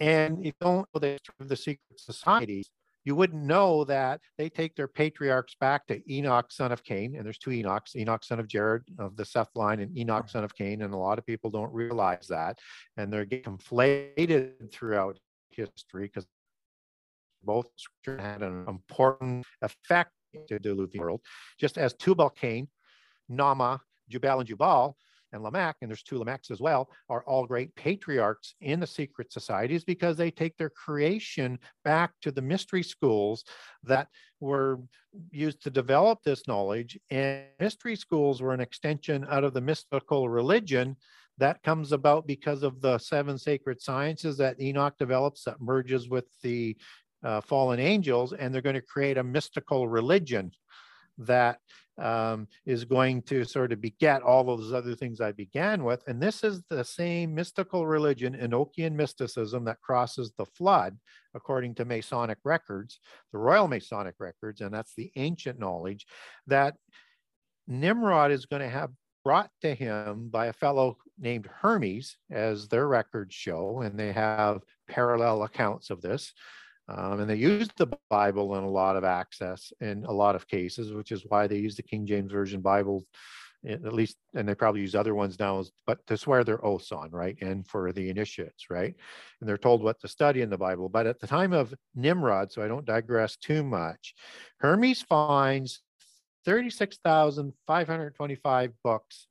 And 0.00 0.44
you 0.44 0.52
don't 0.60 0.86
know 0.94 1.00
the, 1.00 1.18
the 1.40 1.56
secret 1.56 1.98
societies, 1.98 2.70
you 3.06 3.14
wouldn't 3.14 3.44
know 3.44 3.84
that 3.84 4.20
they 4.36 4.50
take 4.50 4.74
their 4.74 4.88
patriarchs 4.88 5.54
back 5.60 5.86
to 5.86 6.02
Enoch, 6.12 6.50
son 6.50 6.72
of 6.72 6.82
Cain, 6.82 7.14
and 7.14 7.24
there's 7.24 7.38
two 7.38 7.50
Enochs, 7.50 7.94
Enoch, 7.94 8.24
son 8.24 8.40
of 8.40 8.48
Jared 8.48 8.82
of 8.98 9.16
the 9.16 9.24
Seth 9.24 9.54
line, 9.54 9.78
and 9.78 9.96
Enoch, 9.96 10.28
son 10.28 10.42
of 10.42 10.56
Cain, 10.56 10.82
and 10.82 10.92
a 10.92 10.96
lot 10.96 11.16
of 11.16 11.24
people 11.24 11.48
don't 11.48 11.72
realize 11.72 12.26
that, 12.28 12.58
and 12.96 13.12
they're 13.12 13.24
getting 13.24 13.56
conflated 13.56 14.72
throughout 14.72 15.20
history 15.50 16.06
because 16.06 16.26
both 17.44 17.68
had 18.04 18.42
an 18.42 18.64
important 18.66 19.46
effect 19.62 20.10
to 20.48 20.58
the 20.58 20.60
Diluvian 20.68 20.98
world, 20.98 21.20
just 21.60 21.78
as 21.78 21.94
Tubal 21.94 22.30
Cain, 22.30 22.66
Naamah, 23.30 23.78
Jubal, 24.08 24.40
and 24.40 24.48
Jubal 24.48 24.96
and 25.32 25.42
Lamech, 25.42 25.76
and 25.80 25.90
there's 25.90 26.02
two 26.02 26.18
Lamechs 26.18 26.50
as 26.50 26.60
well, 26.60 26.90
are 27.08 27.24
all 27.24 27.46
great 27.46 27.74
patriarchs 27.74 28.54
in 28.60 28.80
the 28.80 28.86
secret 28.86 29.32
societies 29.32 29.84
because 29.84 30.16
they 30.16 30.30
take 30.30 30.56
their 30.56 30.70
creation 30.70 31.58
back 31.84 32.12
to 32.22 32.30
the 32.30 32.42
mystery 32.42 32.82
schools 32.82 33.44
that 33.84 34.08
were 34.40 34.80
used 35.30 35.62
to 35.62 35.70
develop 35.70 36.22
this 36.22 36.46
knowledge. 36.46 36.98
And 37.10 37.44
mystery 37.60 37.96
schools 37.96 38.40
were 38.40 38.54
an 38.54 38.60
extension 38.60 39.26
out 39.30 39.44
of 39.44 39.54
the 39.54 39.60
mystical 39.60 40.28
religion 40.28 40.96
that 41.38 41.62
comes 41.62 41.92
about 41.92 42.26
because 42.26 42.62
of 42.62 42.80
the 42.80 42.98
seven 42.98 43.38
sacred 43.38 43.80
sciences 43.80 44.36
that 44.38 44.60
Enoch 44.60 44.94
develops 44.98 45.44
that 45.44 45.60
merges 45.60 46.08
with 46.08 46.24
the 46.42 46.76
uh, 47.22 47.40
fallen 47.40 47.80
angels, 47.80 48.32
and 48.32 48.54
they're 48.54 48.62
going 48.62 48.74
to 48.74 48.80
create 48.80 49.18
a 49.18 49.24
mystical 49.24 49.88
religion 49.88 50.50
that 51.18 51.58
um, 51.98 52.46
is 52.64 52.84
going 52.84 53.22
to 53.22 53.44
sort 53.44 53.72
of 53.72 53.80
beget 53.80 54.22
all 54.22 54.44
those 54.44 54.72
other 54.72 54.94
things 54.94 55.20
I 55.20 55.32
began 55.32 55.84
with. 55.84 56.02
And 56.06 56.22
this 56.22 56.44
is 56.44 56.62
the 56.68 56.84
same 56.84 57.34
mystical 57.34 57.86
religion, 57.86 58.34
Enochian 58.34 58.92
mysticism, 58.92 59.64
that 59.64 59.80
crosses 59.80 60.32
the 60.36 60.46
flood, 60.46 60.98
according 61.34 61.74
to 61.76 61.84
Masonic 61.84 62.38
records, 62.44 63.00
the 63.32 63.38
Royal 63.38 63.68
Masonic 63.68 64.14
records, 64.18 64.60
and 64.60 64.72
that's 64.72 64.94
the 64.94 65.10
ancient 65.16 65.58
knowledge 65.58 66.06
that 66.46 66.74
Nimrod 67.66 68.30
is 68.30 68.46
going 68.46 68.62
to 68.62 68.68
have 68.68 68.90
brought 69.24 69.50
to 69.60 69.74
him 69.74 70.28
by 70.28 70.46
a 70.46 70.52
fellow 70.52 70.98
named 71.18 71.48
Hermes, 71.60 72.16
as 72.30 72.68
their 72.68 72.86
records 72.86 73.34
show, 73.34 73.80
and 73.80 73.98
they 73.98 74.12
have 74.12 74.60
parallel 74.88 75.42
accounts 75.42 75.90
of 75.90 76.00
this. 76.00 76.32
Um, 76.88 77.20
and 77.20 77.28
they 77.28 77.36
use 77.36 77.68
the 77.76 77.88
Bible 78.08 78.56
in 78.56 78.64
a 78.64 78.70
lot 78.70 78.96
of 78.96 79.04
access 79.04 79.72
in 79.80 80.04
a 80.04 80.12
lot 80.12 80.36
of 80.36 80.46
cases, 80.46 80.92
which 80.92 81.10
is 81.10 81.24
why 81.28 81.46
they 81.46 81.58
use 81.58 81.76
the 81.76 81.82
King 81.82 82.06
James 82.06 82.30
Version 82.30 82.60
Bible, 82.60 83.04
at 83.68 83.92
least, 83.92 84.16
and 84.34 84.48
they 84.48 84.54
probably 84.54 84.82
use 84.82 84.94
other 84.94 85.14
ones 85.14 85.38
now, 85.40 85.64
but 85.86 86.06
to 86.06 86.16
swear 86.16 86.44
their 86.44 86.64
oaths 86.64 86.92
on, 86.92 87.10
right? 87.10 87.36
And 87.40 87.66
for 87.66 87.92
the 87.92 88.08
initiates, 88.08 88.70
right? 88.70 88.94
And 89.40 89.48
they're 89.48 89.58
told 89.58 89.82
what 89.82 89.98
to 90.00 90.08
study 90.08 90.42
in 90.42 90.50
the 90.50 90.58
Bible. 90.58 90.88
But 90.88 91.08
at 91.08 91.18
the 91.18 91.26
time 91.26 91.52
of 91.52 91.74
Nimrod, 91.96 92.52
so 92.52 92.62
I 92.62 92.68
don't 92.68 92.86
digress 92.86 93.36
too 93.36 93.64
much, 93.64 94.14
Hermes 94.58 95.02
finds 95.02 95.80
36,525 96.44 98.72
books 98.84 99.26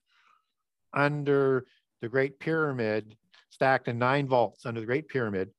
under 0.93 1.65
the 2.01 2.09
Great 2.09 2.37
Pyramid, 2.39 3.15
stacked 3.49 3.87
in 3.87 3.97
nine 3.97 4.27
vaults 4.27 4.65
under 4.65 4.81
the 4.81 4.85
Great 4.85 5.07
Pyramid. 5.07 5.51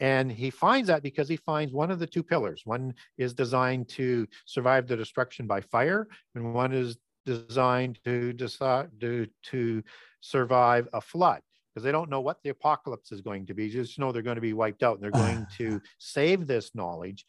And 0.00 0.30
he 0.30 0.50
finds 0.50 0.88
that 0.88 1.02
because 1.02 1.28
he 1.28 1.36
finds 1.36 1.72
one 1.72 1.90
of 1.90 1.98
the 1.98 2.06
two 2.06 2.22
pillars. 2.22 2.62
One 2.64 2.94
is 3.16 3.32
designed 3.32 3.88
to 3.90 4.26
survive 4.44 4.86
the 4.86 4.96
destruction 4.96 5.46
by 5.46 5.60
fire, 5.60 6.08
and 6.34 6.52
one 6.52 6.72
is 6.72 6.96
designed 7.24 7.98
to 8.04 8.32
decide 8.32 8.90
to, 9.00 9.26
to 9.44 9.82
survive 10.20 10.88
a 10.92 11.00
flood 11.00 11.40
because 11.74 11.84
they 11.84 11.92
don't 11.92 12.10
know 12.10 12.20
what 12.20 12.42
the 12.42 12.50
apocalypse 12.50 13.12
is 13.12 13.20
going 13.20 13.46
to 13.46 13.54
be. 13.54 13.68
just 13.68 13.98
know 13.98 14.12
they're 14.12 14.22
going 14.22 14.36
to 14.36 14.40
be 14.40 14.52
wiped 14.52 14.82
out 14.82 14.94
and 14.94 15.02
they're 15.02 15.10
going 15.10 15.46
to 15.58 15.80
save 15.98 16.46
this 16.46 16.74
knowledge. 16.74 17.24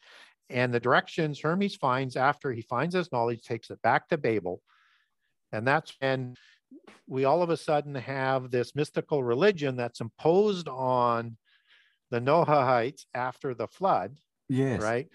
And 0.48 0.72
the 0.72 0.80
directions 0.80 1.40
Hermes 1.40 1.74
finds 1.74 2.16
after 2.16 2.52
he 2.52 2.62
finds 2.62 2.94
this 2.94 3.10
knowledge 3.10 3.42
takes 3.42 3.70
it 3.70 3.82
back 3.82 4.08
to 4.08 4.18
Babel. 4.18 4.60
And 5.52 5.66
that's 5.66 5.94
when 5.98 6.36
we 7.08 7.24
all 7.24 7.42
of 7.42 7.50
a 7.50 7.56
sudden 7.56 7.94
have 7.94 8.50
this 8.50 8.74
mystical 8.74 9.24
religion 9.24 9.76
that's 9.76 10.00
imposed 10.00 10.68
on 10.68 11.36
the 12.10 12.20
Noahites 12.20 13.04
after 13.14 13.54
the 13.54 13.66
flood. 13.66 14.18
Yes. 14.48 14.80
Right. 14.82 15.08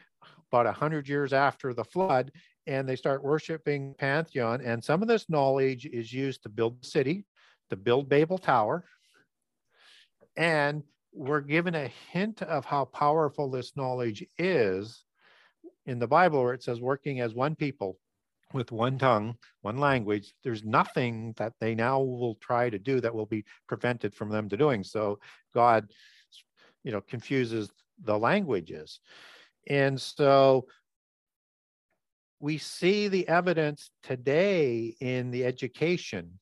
About 0.52 0.68
a 0.68 0.72
hundred 0.72 1.08
years 1.08 1.32
after 1.32 1.74
the 1.74 1.86
flood, 1.86 2.32
and 2.68 2.88
they 2.88 2.98
start 2.98 3.24
worshiping 3.24 3.96
Pantheon. 3.98 4.62
And 4.62 4.84
some 4.84 5.02
of 5.02 5.08
this 5.08 5.30
knowledge 5.30 5.86
is 5.86 6.12
used 6.12 6.44
to 6.44 6.50
build 6.50 6.82
the 6.82 6.88
city, 6.88 7.26
to 7.70 7.78
build 7.78 8.10
Babel 8.10 8.38
Tower. 8.38 8.84
And 10.36 10.84
we're 11.14 11.42
given 11.42 11.76
a 11.76 11.92
hint 12.12 12.42
of 12.42 12.66
how 12.66 12.86
powerful 12.86 13.50
this 13.50 13.76
knowledge 13.76 14.26
is 14.38 15.04
in 15.86 16.00
the 16.00 16.08
Bible, 16.08 16.44
where 16.44 16.54
it 16.54 16.64
says, 16.64 16.80
working 16.82 17.22
as 17.22 17.34
one 17.34 17.56
people 17.56 17.98
with 18.54 18.72
one 18.72 18.98
tongue, 18.98 19.36
one 19.62 19.78
language, 19.78 20.34
there's 20.44 20.64
nothing 20.64 21.34
that 21.38 21.54
they 21.60 21.74
now 21.74 22.02
will 22.02 22.36
try 22.36 22.70
to 22.70 22.78
do 22.78 23.00
that 23.00 23.16
will 23.16 23.26
be 23.26 23.46
prevented 23.68 24.14
from 24.14 24.30
them 24.30 24.50
to 24.50 24.58
doing. 24.58 24.84
So 24.84 25.20
God 25.54 25.90
you 26.84 26.92
know, 26.92 27.02
confuses 27.02 27.70
the 28.04 28.18
languages. 28.18 29.00
And 29.68 30.00
so 30.00 30.68
we 32.40 32.58
see 32.58 33.08
the 33.08 33.28
evidence 33.28 33.92
today 34.02 34.96
in 35.00 35.30
the 35.32 35.46
education 35.46 36.40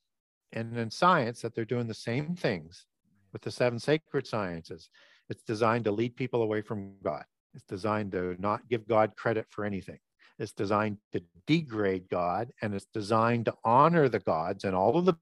and 0.54 0.78
in 0.78 0.90
science 0.90 1.42
that 1.42 1.54
they're 1.54 1.66
doing 1.66 1.88
the 1.88 1.94
same 1.94 2.36
things 2.36 2.86
with 3.34 3.42
the 3.42 3.52
seven 3.52 3.80
sacred 3.80 4.26
sciences. 4.26 4.90
It's 5.30 5.44
designed 5.44 5.84
to 5.86 5.92
lead 5.92 6.16
people 6.16 6.42
away 6.42 6.62
from 6.62 6.94
God. 7.04 7.26
It's 7.54 7.66
designed 7.66 8.14
to 8.14 8.36
not 8.40 8.68
give 8.70 8.88
God 8.88 9.16
credit 9.16 9.46
for 9.50 9.66
anything. 9.66 10.00
It's 10.40 10.54
designed 10.54 10.98
to 11.12 11.22
degrade 11.46 12.08
God 12.10 12.52
and 12.62 12.74
it's 12.74 12.88
designed 12.94 13.46
to 13.46 13.54
honor 13.66 14.08
the 14.08 14.20
gods 14.20 14.64
and 14.64 14.74
all 14.74 14.98
of 14.98 15.06
the 15.06 15.16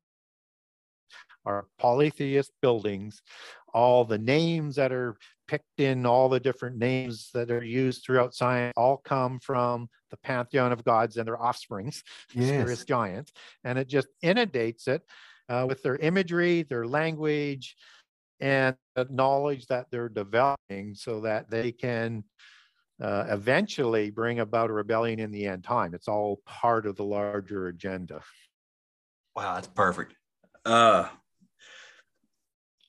our 1.47 1.65
polytheist 1.80 2.51
buildings, 2.61 3.22
all 3.78 4.03
the 4.03 4.17
names 4.17 4.75
that 4.75 4.91
are 4.91 5.15
picked 5.47 5.80
in, 5.80 6.03
all 6.03 6.30
the 6.30 6.39
different 6.39 6.78
names 6.78 7.30
that 7.36 7.51
are 7.51 7.63
used 7.63 8.03
throughout 8.03 8.34
science, 8.34 8.73
all 8.75 8.97
come 8.97 9.39
from 9.39 9.88
the 10.09 10.17
pantheon 10.17 10.71
of 10.71 10.84
gods 10.84 11.17
and 11.17 11.28
their 11.28 11.39
offsprings, 11.39 12.03
yes. 12.34 12.49
serious 12.49 12.86
giants. 12.86 13.32
And 13.63 13.78
it 13.78 13.88
just 13.88 14.07
inundates 14.23 14.88
it 14.88 15.03
uh, 15.47 15.65
with 15.69 15.84
their 15.84 15.95
imagery, 15.97 16.63
their 16.63 16.88
language, 16.88 17.75
and 18.39 18.75
the 18.95 19.05
knowledge 19.11 19.67
that 19.67 19.86
they're 19.91 20.09
developing 20.09 20.95
so 20.95 21.21
that 21.21 21.51
they 21.51 21.71
can 21.71 22.23
uh, 22.99 23.25
eventually 23.30 24.09
bring 24.09 24.39
about 24.39 24.71
a 24.71 24.73
rebellion 24.73 25.19
in 25.19 25.30
the 25.30 25.45
end 25.45 25.63
time. 25.63 25.93
It's 25.93 26.07
all 26.07 26.41
part 26.47 26.88
of 26.88 26.95
the 26.95 27.05
larger 27.05 27.67
agenda. 27.67 28.21
Wow, 29.36 29.53
that's 29.53 29.67
perfect. 29.67 30.15
Uh, 30.65 31.09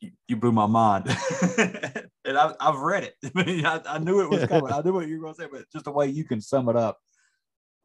you 0.00 0.36
blew 0.36 0.52
my 0.52 0.66
mind. 0.66 1.06
and 2.24 2.38
I, 2.38 2.52
have 2.60 2.78
read 2.80 3.04
it. 3.04 3.14
I, 3.64 3.80
I, 3.86 3.98
knew 3.98 4.20
it 4.20 4.30
was 4.30 4.44
coming. 4.48 4.72
I 4.72 4.80
knew 4.82 4.92
what 4.92 5.08
you 5.08 5.16
were 5.16 5.22
going 5.22 5.34
to 5.34 5.42
say, 5.42 5.48
but 5.50 5.64
just 5.72 5.84
the 5.84 5.90
way 5.90 6.06
you 6.06 6.24
can 6.24 6.40
sum 6.40 6.68
it 6.68 6.76
up. 6.76 6.98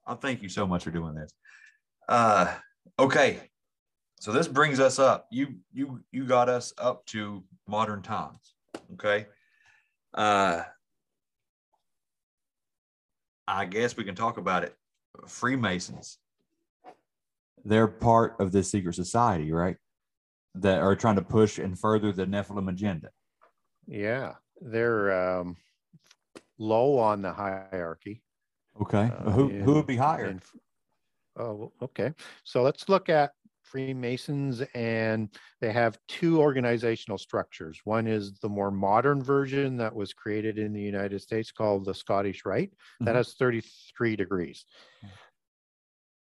I 0.05 0.15
thank 0.15 0.41
you 0.41 0.49
so 0.49 0.67
much 0.67 0.83
for 0.83 0.91
doing 0.91 1.15
this. 1.15 1.33
Uh, 2.09 2.53
okay, 2.99 3.39
so 4.19 4.31
this 4.31 4.47
brings 4.47 4.79
us 4.81 4.99
up. 4.99 5.27
You 5.31 5.55
you 5.71 6.01
you 6.11 6.25
got 6.25 6.49
us 6.49 6.73
up 6.77 7.05
to 7.07 7.43
modern 7.67 8.01
times. 8.01 8.53
Okay. 8.93 9.27
Uh, 10.13 10.63
I 13.47 13.65
guess 13.65 13.95
we 13.95 14.03
can 14.03 14.15
talk 14.15 14.37
about 14.37 14.63
it. 14.63 14.75
Freemasons. 15.27 16.17
They're 17.65 17.87
part 17.87 18.35
of 18.39 18.51
this 18.51 18.69
secret 18.69 18.95
society, 18.95 19.53
right? 19.53 19.77
That 20.55 20.79
are 20.79 20.95
trying 20.95 21.15
to 21.15 21.21
push 21.21 21.57
and 21.57 21.77
further 21.77 22.11
the 22.11 22.25
Nephilim 22.25 22.69
agenda. 22.69 23.09
Yeah, 23.87 24.33
they're 24.61 25.39
um, 25.39 25.57
low 26.57 26.97
on 26.97 27.21
the 27.21 27.33
hierarchy. 27.33 28.21
Okay, 28.81 29.11
uh, 29.17 29.31
who 29.31 29.49
who 29.49 29.73
would 29.73 29.87
be 29.87 29.97
higher? 29.97 30.25
And, 30.25 30.41
oh, 31.37 31.71
okay. 31.81 32.13
So 32.43 32.61
let's 32.61 32.89
look 32.89 33.09
at 33.09 33.31
Freemasons, 33.61 34.61
and 34.73 35.29
they 35.61 35.71
have 35.71 35.97
two 36.07 36.39
organizational 36.39 37.17
structures. 37.17 37.79
One 37.83 38.07
is 38.07 38.39
the 38.39 38.49
more 38.49 38.71
modern 38.71 39.23
version 39.23 39.77
that 39.77 39.95
was 39.95 40.13
created 40.13 40.57
in 40.57 40.73
the 40.73 40.81
United 40.81 41.21
States 41.21 41.51
called 41.51 41.85
the 41.85 41.93
Scottish 41.93 42.45
Rite, 42.45 42.71
mm-hmm. 42.71 43.05
that 43.05 43.15
has 43.15 43.33
33 43.33 44.15
degrees. 44.15 44.65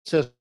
System 0.05 0.31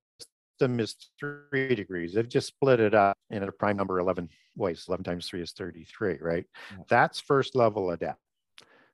is 0.61 0.97
three 1.18 1.74
degrees. 1.74 2.14
They've 2.14 2.28
just 2.28 2.49
split 2.49 2.80
it 2.80 2.95
up 2.95 3.16
in 3.31 3.43
a 3.43 3.53
prime 3.53 3.76
number 3.76 3.99
11 3.99 4.28
ways. 4.57 4.85
11 4.89 5.05
times 5.05 5.26
three 5.26 5.43
is 5.43 5.53
33, 5.53 6.18
right? 6.20 6.45
Yeah. 6.70 6.85
That's 6.89 7.20
first 7.20 7.55
level 7.55 7.91
of 7.91 7.95
adept. 7.95 8.20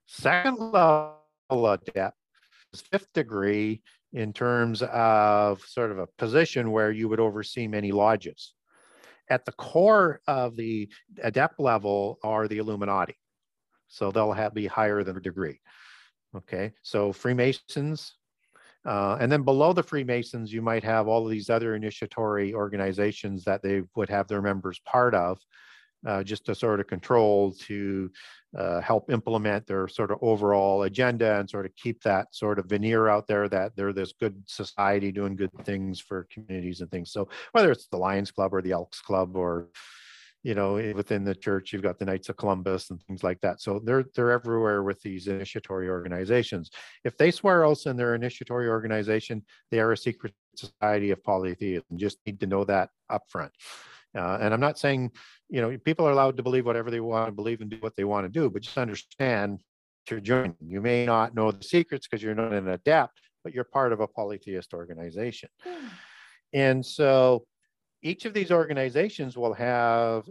Second 0.06 0.58
level 0.58 1.16
adept 1.50 2.16
is 2.72 2.80
fifth 2.80 3.12
degree 3.12 3.82
in 4.12 4.32
terms 4.32 4.82
of 4.82 5.60
sort 5.62 5.90
of 5.90 5.98
a 5.98 6.06
position 6.18 6.70
where 6.70 6.90
you 6.90 7.08
would 7.08 7.20
oversee 7.20 7.66
many 7.66 7.92
lodges. 7.92 8.54
At 9.28 9.44
the 9.44 9.52
core 9.52 10.20
of 10.28 10.56
the 10.56 10.88
adept 11.22 11.58
level 11.58 12.18
are 12.22 12.46
the 12.46 12.58
Illuminati. 12.58 13.16
So 13.88 14.10
they'll 14.10 14.32
have 14.32 14.54
be 14.54 14.66
higher 14.66 15.02
than 15.02 15.16
a 15.16 15.20
degree. 15.20 15.60
Okay, 16.36 16.72
so 16.82 17.12
Freemasons, 17.12 18.14
uh, 18.86 19.18
and 19.20 19.30
then 19.30 19.42
below 19.42 19.72
the 19.72 19.82
Freemasons, 19.82 20.52
you 20.52 20.62
might 20.62 20.84
have 20.84 21.08
all 21.08 21.24
of 21.24 21.30
these 21.30 21.50
other 21.50 21.74
initiatory 21.74 22.54
organizations 22.54 23.44
that 23.44 23.62
they 23.62 23.82
would 23.96 24.08
have 24.08 24.28
their 24.28 24.42
members 24.42 24.78
part 24.86 25.14
of. 25.14 25.38
uh, 26.06 26.22
just 26.22 26.44
to 26.46 26.54
sort 26.54 26.80
of 26.80 26.86
control 26.86 27.52
to 27.52 28.10
uh, 28.56 28.80
help 28.80 29.10
implement 29.10 29.66
their 29.66 29.88
sort 29.88 30.10
of 30.10 30.18
overall 30.22 30.84
agenda 30.84 31.38
and 31.38 31.50
sort 31.50 31.66
of 31.66 31.74
keep 31.76 32.02
that 32.02 32.34
sort 32.34 32.58
of 32.58 32.66
veneer 32.66 33.08
out 33.08 33.26
there 33.26 33.48
that 33.48 33.74
they're 33.76 33.92
this 33.92 34.12
good 34.12 34.40
society 34.46 35.10
doing 35.10 35.36
good 35.36 35.50
things 35.64 36.00
for 36.00 36.28
communities 36.32 36.80
and 36.80 36.90
things. 36.90 37.10
So 37.10 37.28
whether 37.52 37.72
it's 37.72 37.88
the 37.88 37.96
Lions 37.96 38.30
Club 38.30 38.54
or 38.54 38.62
the 38.62 38.72
Elks 38.72 39.00
Club 39.00 39.36
or 39.36 39.68
you 40.42 40.54
know 40.54 40.74
within 40.94 41.24
the 41.24 41.34
church 41.34 41.72
you've 41.72 41.82
got 41.82 41.98
the 41.98 42.04
Knights 42.04 42.28
of 42.28 42.36
Columbus 42.36 42.90
and 42.90 43.02
things 43.02 43.22
like 43.22 43.40
that. 43.40 43.60
So 43.60 43.80
they're 43.82 44.04
they're 44.14 44.30
everywhere 44.30 44.82
with 44.82 45.00
these 45.02 45.26
initiatory 45.26 45.88
organizations. 45.88 46.70
If 47.04 47.16
they 47.16 47.30
swear 47.30 47.64
else 47.64 47.86
in 47.86 47.96
their 47.96 48.14
initiatory 48.14 48.68
organization, 48.68 49.44
they 49.70 49.80
are 49.80 49.92
a 49.92 49.96
secret 49.96 50.34
society 50.54 51.10
of 51.10 51.22
polytheism. 51.22 51.96
Just 51.96 52.18
need 52.26 52.40
to 52.40 52.46
know 52.46 52.64
that 52.64 52.90
upfront. 53.10 53.50
Uh, 54.16 54.38
and 54.40 54.54
I'm 54.54 54.60
not 54.60 54.78
saying, 54.78 55.10
you 55.50 55.60
know, 55.60 55.76
people 55.84 56.06
are 56.08 56.12
allowed 56.12 56.38
to 56.38 56.42
believe 56.42 56.64
whatever 56.64 56.90
they 56.90 57.00
want 57.00 57.26
to 57.26 57.32
believe 57.32 57.60
and 57.60 57.68
do 57.68 57.76
what 57.80 57.96
they 57.96 58.04
want 58.04 58.24
to 58.24 58.30
do, 58.30 58.48
but 58.48 58.62
just 58.62 58.78
understand 58.78 59.60
you're 60.10 60.20
joining. 60.20 60.56
You 60.60 60.80
may 60.80 61.04
not 61.04 61.34
know 61.34 61.50
the 61.50 61.64
secrets 61.64 62.06
because 62.06 62.22
you're 62.22 62.34
not 62.34 62.52
an 62.52 62.68
adept, 62.68 63.20
but 63.42 63.52
you're 63.52 63.64
part 63.64 63.92
of 63.92 64.00
a 64.00 64.06
polytheist 64.06 64.72
organization. 64.72 65.48
And 66.52 66.84
so 66.84 67.44
each 68.06 68.24
of 68.24 68.34
these 68.34 68.50
organizations 68.50 69.36
will 69.36 69.54
have 69.54 70.28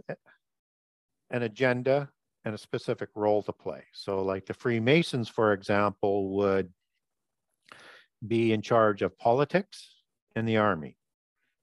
an 1.30 1.42
agenda 1.42 2.08
and 2.44 2.54
a 2.54 2.58
specific 2.58 3.10
role 3.14 3.42
to 3.42 3.52
play. 3.52 3.82
So 3.92 4.22
like 4.22 4.46
the 4.46 4.54
Freemasons, 4.54 5.28
for 5.28 5.52
example, 5.52 6.30
would 6.36 6.72
be 8.26 8.52
in 8.52 8.62
charge 8.62 9.02
of 9.02 9.18
politics 9.18 9.88
and 10.34 10.48
the 10.48 10.56
army. 10.56 10.96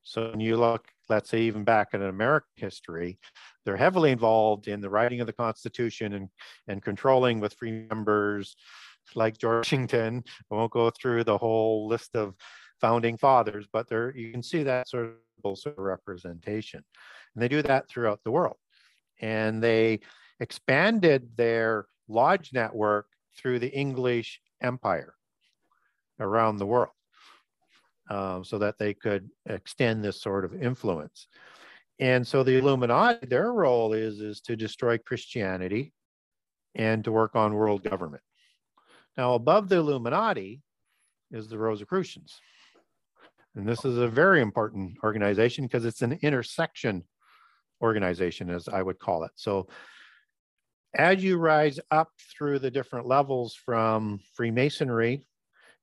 So 0.03 0.31
when 0.31 0.39
you 0.39 0.57
look 0.57 0.87
let's 1.09 1.29
say 1.29 1.41
even 1.41 1.63
back 1.63 1.93
in 1.93 2.01
American 2.01 2.49
history, 2.55 3.19
they're 3.65 3.77
heavily 3.77 4.11
involved 4.11 4.67
in 4.67 4.81
the 4.81 4.89
writing 4.89 5.21
of 5.21 5.27
the 5.27 5.33
Constitution 5.33 6.13
and, 6.13 6.29
and 6.67 6.81
controlling 6.81 7.39
with 7.39 7.53
free 7.53 7.85
members 7.89 8.55
like 9.15 9.37
George 9.37 9.65
Washington. 9.65 10.23
I 10.51 10.55
won't 10.55 10.71
go 10.71 10.89
through 10.89 11.25
the 11.25 11.37
whole 11.37 11.87
list 11.87 12.15
of 12.15 12.35
founding 12.81 13.17
fathers, 13.17 13.65
but 13.71 13.87
there 13.87 14.15
you 14.15 14.31
can 14.31 14.43
see 14.43 14.63
that 14.63 14.87
sort 14.87 15.05
of, 15.05 15.13
representation. 15.75 16.81
And 17.35 17.43
they 17.43 17.49
do 17.49 17.61
that 17.63 17.89
throughout 17.89 18.21
the 18.23 18.31
world. 18.31 18.55
And 19.19 19.61
they 19.61 19.99
expanded 20.39 21.35
their 21.35 21.87
lodge 22.07 22.51
network 22.53 23.07
through 23.37 23.59
the 23.59 23.67
English 23.67 24.39
Empire 24.61 25.15
around 26.21 26.57
the 26.57 26.65
world 26.65 26.93
um, 28.09 28.45
so 28.45 28.57
that 28.59 28.77
they 28.77 28.93
could 28.93 29.29
extend 29.47 30.03
this 30.03 30.21
sort 30.21 30.45
of 30.45 30.61
influence. 30.61 31.27
And 31.99 32.25
so 32.25 32.43
the 32.43 32.57
Illuminati, 32.57 33.27
their 33.27 33.51
role 33.51 33.93
is, 33.93 34.19
is 34.19 34.41
to 34.41 34.55
destroy 34.55 34.97
Christianity 34.97 35.93
and 36.75 37.03
to 37.03 37.11
work 37.11 37.35
on 37.35 37.53
world 37.53 37.83
government. 37.83 38.23
Now, 39.17 39.33
above 39.33 39.69
the 39.69 39.77
Illuminati 39.77 40.61
is 41.31 41.47
the 41.47 41.57
Rosicrucians. 41.57 42.39
And 43.55 43.67
this 43.67 43.85
is 43.85 43.97
a 43.97 44.07
very 44.07 44.41
important 44.41 44.97
organization 45.03 45.65
because 45.65 45.85
it's 45.85 46.01
an 46.01 46.19
intersection 46.21 47.03
organization, 47.81 48.49
as 48.49 48.67
I 48.67 48.81
would 48.81 48.99
call 48.99 49.23
it. 49.23 49.31
So 49.35 49.67
as 50.95 51.23
you 51.23 51.37
rise 51.37 51.79
up 51.91 52.09
through 52.35 52.59
the 52.59 52.71
different 52.71 53.07
levels 53.07 53.55
from 53.55 54.19
Freemasonry 54.35 55.27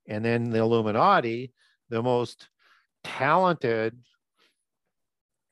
and 0.07 0.23
then 0.23 0.49
the 0.49 0.59
Illuminati, 0.59 1.53
the 1.89 2.01
most 2.01 2.49
talented 3.03 3.97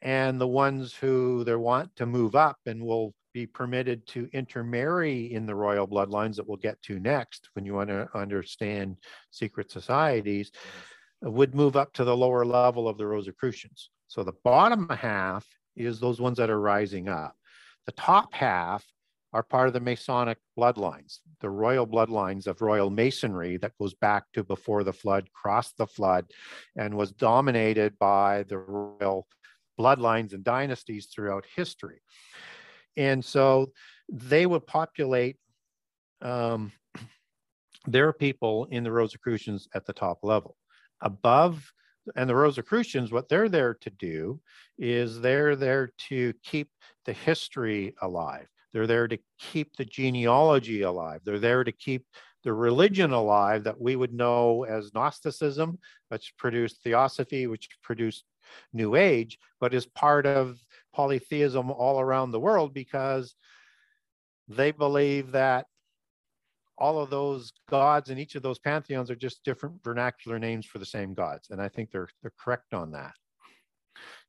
and 0.01 0.39
the 0.39 0.47
ones 0.47 0.93
who 0.93 1.43
they 1.43 1.55
want 1.55 1.95
to 1.97 2.05
move 2.05 2.35
up 2.35 2.57
and 2.65 2.81
will 2.81 3.13
be 3.33 3.45
permitted 3.45 4.07
to 4.07 4.29
intermarry 4.33 5.33
in 5.33 5.45
the 5.45 5.53
royal 5.53 5.87
bloodlines 5.87 6.35
that 6.35 6.47
we'll 6.47 6.57
get 6.57 6.81
to 6.81 6.99
next 6.99 7.49
when 7.53 7.65
you 7.65 7.73
want 7.73 7.89
to 7.89 8.07
understand 8.15 8.95
secret 9.29 9.69
societies 9.69 10.51
would 11.21 11.53
move 11.53 11.75
up 11.75 11.93
to 11.93 12.03
the 12.03 12.15
lower 12.15 12.45
level 12.45 12.87
of 12.87 12.97
the 12.97 13.05
Rosicrucians. 13.05 13.89
So 14.07 14.23
the 14.23 14.33
bottom 14.43 14.89
half 14.89 15.45
is 15.75 15.99
those 15.99 16.21
ones 16.21 16.37
that 16.37 16.49
are 16.49 16.59
rising 16.59 17.07
up. 17.07 17.35
The 17.85 17.91
top 17.93 18.33
half 18.33 18.85
are 19.33 19.43
part 19.43 19.67
of 19.67 19.73
the 19.73 19.79
Masonic 19.79 20.37
bloodlines, 20.57 21.19
the 21.39 21.49
royal 21.49 21.85
bloodlines 21.85 22.47
of 22.47 22.61
royal 22.61 22.89
masonry 22.89 23.57
that 23.57 23.77
goes 23.79 23.93
back 23.93 24.23
to 24.33 24.43
before 24.43 24.83
the 24.83 24.93
flood, 24.93 25.29
crossed 25.33 25.77
the 25.77 25.85
flood, 25.85 26.25
and 26.75 26.95
was 26.95 27.11
dominated 27.11 27.97
by 27.99 28.43
the 28.49 28.57
royal 28.57 29.27
bloodlines 29.79 30.33
and 30.33 30.43
dynasties 30.43 31.07
throughout 31.07 31.45
history. 31.55 32.01
And 32.97 33.23
so 33.23 33.71
they 34.11 34.45
would 34.45 34.65
populate 34.65 35.37
um, 36.21 36.71
their 37.87 38.11
people 38.11 38.65
in 38.65 38.83
the 38.83 38.91
Rosicrucians 38.91 39.67
at 39.75 39.85
the 39.85 39.93
top 39.93 40.19
level. 40.23 40.57
Above, 41.01 41.71
and 42.15 42.29
the 42.29 42.35
Rosicrucians, 42.35 43.11
what 43.11 43.29
they're 43.29 43.49
there 43.49 43.75
to 43.75 43.89
do 43.89 44.39
is 44.77 45.19
they're 45.19 45.55
there 45.55 45.91
to 46.09 46.33
keep 46.43 46.69
the 47.05 47.13
history 47.13 47.95
alive. 48.01 48.47
They're 48.73 48.87
there 48.87 49.07
to 49.07 49.17
keep 49.39 49.75
the 49.75 49.85
genealogy 49.85 50.83
alive. 50.83 51.21
They're 51.23 51.39
there 51.39 51.63
to 51.63 51.71
keep 51.71 52.05
the 52.43 52.53
religion 52.53 53.11
alive 53.11 53.63
that 53.63 53.79
we 53.79 53.95
would 53.95 54.13
know 54.13 54.63
as 54.63 54.93
Gnosticism, 54.93 55.77
which 56.09 56.33
produced 56.37 56.81
Theosophy, 56.83 57.47
which 57.47 57.69
produced 57.81 58.23
New 58.73 58.95
Age, 58.95 59.37
but 59.59 59.73
is 59.73 59.85
part 59.85 60.25
of 60.25 60.57
polytheism 60.93 61.71
all 61.71 61.99
around 61.99 62.31
the 62.31 62.39
world 62.39 62.73
because 62.73 63.35
they 64.47 64.71
believe 64.71 65.31
that 65.31 65.67
all 66.79 66.99
of 66.99 67.09
those 67.09 67.51
gods 67.69 68.09
and 68.09 68.19
each 68.19 68.35
of 68.35 68.41
those 68.41 68.57
pantheons 68.57 69.11
are 69.11 69.15
just 69.15 69.43
different 69.43 69.83
vernacular 69.83 70.39
names 70.39 70.65
for 70.65 70.79
the 70.79 70.85
same 70.85 71.13
gods. 71.13 71.49
And 71.51 71.61
I 71.61 71.67
think 71.67 71.91
they're, 71.91 72.09
they're 72.21 72.33
correct 72.39 72.73
on 72.73 72.91
that. 72.91 73.13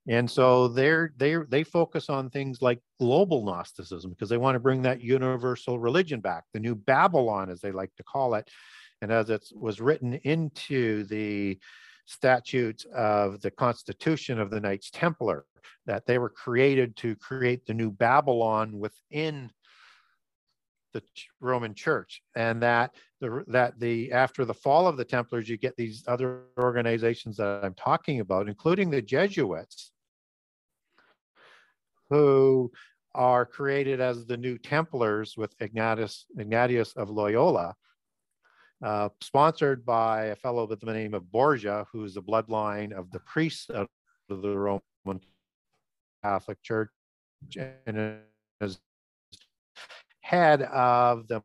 And 0.08 0.30
so 0.30 0.68
they're 0.68 1.12
they 1.16 1.36
they 1.48 1.62
focus 1.62 2.08
on 2.08 2.30
things 2.30 2.62
like 2.62 2.80
global 2.98 3.44
Gnosticism 3.44 4.10
because 4.10 4.28
they 4.28 4.38
want 4.38 4.54
to 4.56 4.60
bring 4.60 4.82
that 4.82 5.02
universal 5.02 5.78
religion 5.78 6.20
back, 6.20 6.44
the 6.52 6.60
new 6.60 6.74
Babylon, 6.74 7.50
as 7.50 7.60
they 7.60 7.70
like 7.70 7.94
to 7.96 8.02
call 8.02 8.34
it, 8.34 8.48
and 9.02 9.12
as 9.12 9.28
it 9.28 9.46
was 9.54 9.80
written 9.80 10.14
into 10.24 11.04
the 11.04 11.58
statutes 12.06 12.86
of 12.94 13.40
the 13.42 13.50
Constitution 13.50 14.40
of 14.40 14.50
the 14.50 14.58
Knights 14.58 14.90
Templar, 14.90 15.44
that 15.86 16.06
they 16.06 16.18
were 16.18 16.30
created 16.30 16.96
to 16.96 17.14
create 17.16 17.66
the 17.66 17.74
new 17.74 17.90
Babylon 17.90 18.78
within 18.78 19.50
the 20.92 21.02
Roman 21.40 21.74
Church, 21.74 22.22
and 22.34 22.62
that 22.62 22.94
the 23.20 23.44
that 23.48 23.78
the 23.78 24.12
after 24.12 24.44
the 24.44 24.54
fall 24.54 24.86
of 24.86 24.96
the 24.96 25.04
Templars, 25.04 25.48
you 25.48 25.56
get 25.56 25.76
these 25.76 26.04
other 26.06 26.42
organizations 26.58 27.36
that 27.36 27.64
I'm 27.64 27.74
talking 27.74 28.20
about, 28.20 28.48
including 28.48 28.90
the 28.90 29.02
Jesuits, 29.02 29.92
who 32.08 32.70
are 33.14 33.44
created 33.44 34.00
as 34.00 34.26
the 34.26 34.36
new 34.36 34.58
Templars 34.58 35.36
with 35.36 35.54
Ignatius 35.60 36.26
Ignatius 36.38 36.92
of 36.92 37.10
Loyola, 37.10 37.74
uh, 38.84 39.08
sponsored 39.20 39.84
by 39.84 40.26
a 40.26 40.36
fellow 40.36 40.66
by 40.66 40.74
the 40.74 40.92
name 40.92 41.14
of 41.14 41.30
Borgia, 41.30 41.86
who's 41.92 42.14
the 42.14 42.22
bloodline 42.22 42.92
of 42.92 43.10
the 43.10 43.20
priests 43.20 43.68
of 43.70 43.88
the 44.28 44.56
Roman 44.56 45.20
Catholic 46.22 46.62
Church, 46.62 46.90
and 47.86 48.20
is 48.60 48.78
head 50.30 50.62
of 50.62 51.26
the 51.26 51.42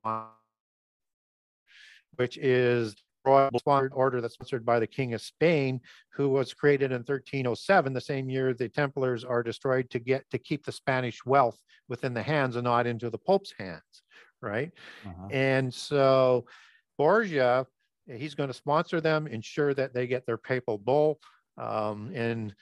which 2.18 2.38
is 2.38 2.96
royal 3.26 3.50
sponsored 3.58 3.92
order 3.96 4.22
that's 4.22 4.36
sponsored 4.36 4.64
by 4.64 4.80
the 4.80 4.86
King 4.86 5.16
of 5.16 5.22
Spain, 5.22 5.82
who 6.14 6.30
was 6.30 6.54
created 6.54 6.92
in 6.92 7.00
1307, 7.00 7.94
the 7.94 8.00
same 8.00 8.30
year 8.30 8.54
the 8.54 8.70
Templars 8.70 9.24
are 9.24 9.42
destroyed 9.42 9.90
to 9.90 9.98
get 9.98 10.30
to 10.30 10.38
keep 10.38 10.64
the 10.64 10.72
Spanish 10.72 11.26
wealth 11.26 11.58
within 11.90 12.14
the 12.14 12.22
hands 12.22 12.58
and 12.58 12.66
not 12.66 12.86
into 12.86 13.10
the 13.10 13.18
Pope's 13.18 13.54
hands, 13.58 14.04
right? 14.40 14.72
Uh-huh. 15.04 15.30
And 15.32 15.74
so 15.74 16.46
Borgia, 17.00 17.66
he's 18.06 18.36
going 18.36 18.50
to 18.50 18.54
sponsor 18.54 19.02
them, 19.02 19.26
ensure 19.26 19.74
that 19.74 19.96
they 19.96 20.06
get 20.06 20.28
their 20.28 20.38
papal 20.38 20.78
bull, 20.78 21.20
um, 21.58 22.14
in 22.14 22.54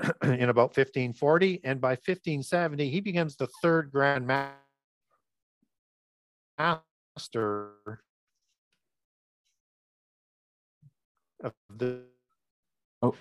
in 0.22 0.48
about 0.48 0.74
1540, 0.74 1.60
and 1.64 1.82
by 1.82 1.90
1570 1.90 2.88
he 2.88 3.00
becomes 3.00 3.36
the 3.36 3.48
third 3.62 3.92
Grand 3.92 4.26
Master 4.26 4.56
master 6.58 7.70
of 11.42 11.52
the 11.76 12.02
oh. 13.02 13.14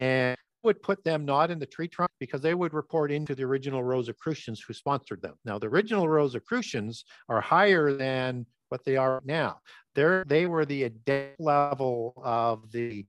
and 0.00 0.36
would 0.62 0.82
put 0.82 1.02
them 1.04 1.24
not 1.24 1.50
in 1.50 1.58
the 1.58 1.66
tree 1.66 1.88
trunk 1.88 2.10
because 2.18 2.40
they 2.40 2.54
would 2.54 2.74
report 2.74 3.10
into 3.10 3.34
the 3.34 3.42
original 3.42 3.82
Rosicrucians 3.82 4.60
who 4.60 4.74
sponsored 4.74 5.22
them. 5.22 5.34
Now, 5.44 5.58
the 5.58 5.68
original 5.68 6.08
Rosicrucians 6.08 7.04
are 7.28 7.40
higher 7.40 7.92
than 7.92 8.46
what 8.68 8.84
they 8.84 8.96
are 8.96 9.20
now. 9.24 9.58
They're, 9.94 10.24
they 10.26 10.46
were 10.46 10.64
the 10.64 10.84
adept 10.84 11.40
level 11.40 12.14
of 12.22 12.70
the 12.72 13.06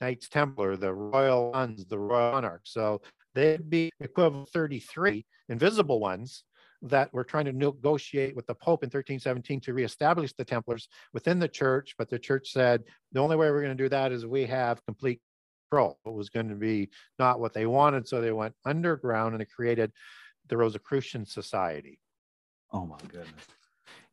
Knights 0.00 0.28
Templar, 0.28 0.76
the 0.76 0.92
royal 0.92 1.52
Ones, 1.52 1.84
the 1.84 1.98
royal 1.98 2.32
monarchs. 2.32 2.72
So 2.72 3.02
they'd 3.34 3.68
be 3.68 3.90
equivalent 4.00 4.48
33 4.48 5.24
invisible 5.48 6.00
ones 6.00 6.44
that 6.82 7.12
were 7.12 7.24
trying 7.24 7.44
to 7.44 7.52
negotiate 7.52 8.34
with 8.34 8.46
the 8.46 8.54
Pope 8.54 8.82
in 8.82 8.86
1317 8.88 9.60
to 9.60 9.74
reestablish 9.74 10.32
the 10.32 10.44
Templars 10.44 10.88
within 11.12 11.38
the 11.38 11.48
church. 11.48 11.94
But 11.98 12.08
the 12.08 12.18
church 12.18 12.52
said 12.52 12.84
the 13.12 13.20
only 13.20 13.36
way 13.36 13.50
we're 13.50 13.62
going 13.62 13.76
to 13.76 13.82
do 13.84 13.88
that 13.90 14.12
is 14.12 14.26
we 14.26 14.46
have 14.46 14.84
complete 14.86 15.20
control. 15.70 15.98
It 16.06 16.12
was 16.12 16.30
going 16.30 16.48
to 16.48 16.54
be 16.54 16.88
not 17.18 17.38
what 17.40 17.52
they 17.52 17.66
wanted. 17.66 18.08
So 18.08 18.20
they 18.20 18.32
went 18.32 18.54
underground 18.64 19.34
and 19.34 19.40
they 19.40 19.44
created 19.46 19.92
the 20.48 20.56
Rosicrucian 20.56 21.26
Society. 21.26 21.98
Oh 22.72 22.86
my 22.86 22.98
goodness. 23.08 23.28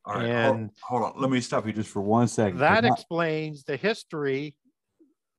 All 0.04 0.16
right, 0.16 0.26
And- 0.26 0.72
hold, 0.84 1.04
hold 1.04 1.16
on. 1.16 1.22
Let 1.22 1.32
me 1.32 1.40
stop 1.42 1.66
you 1.68 1.74
just 1.74 1.90
for 1.90 2.02
one 2.02 2.28
second. 2.28 2.60
That 2.60 2.84
My- 2.84 2.90
explains 2.90 3.64
the 3.64 3.78
history. 3.78 4.56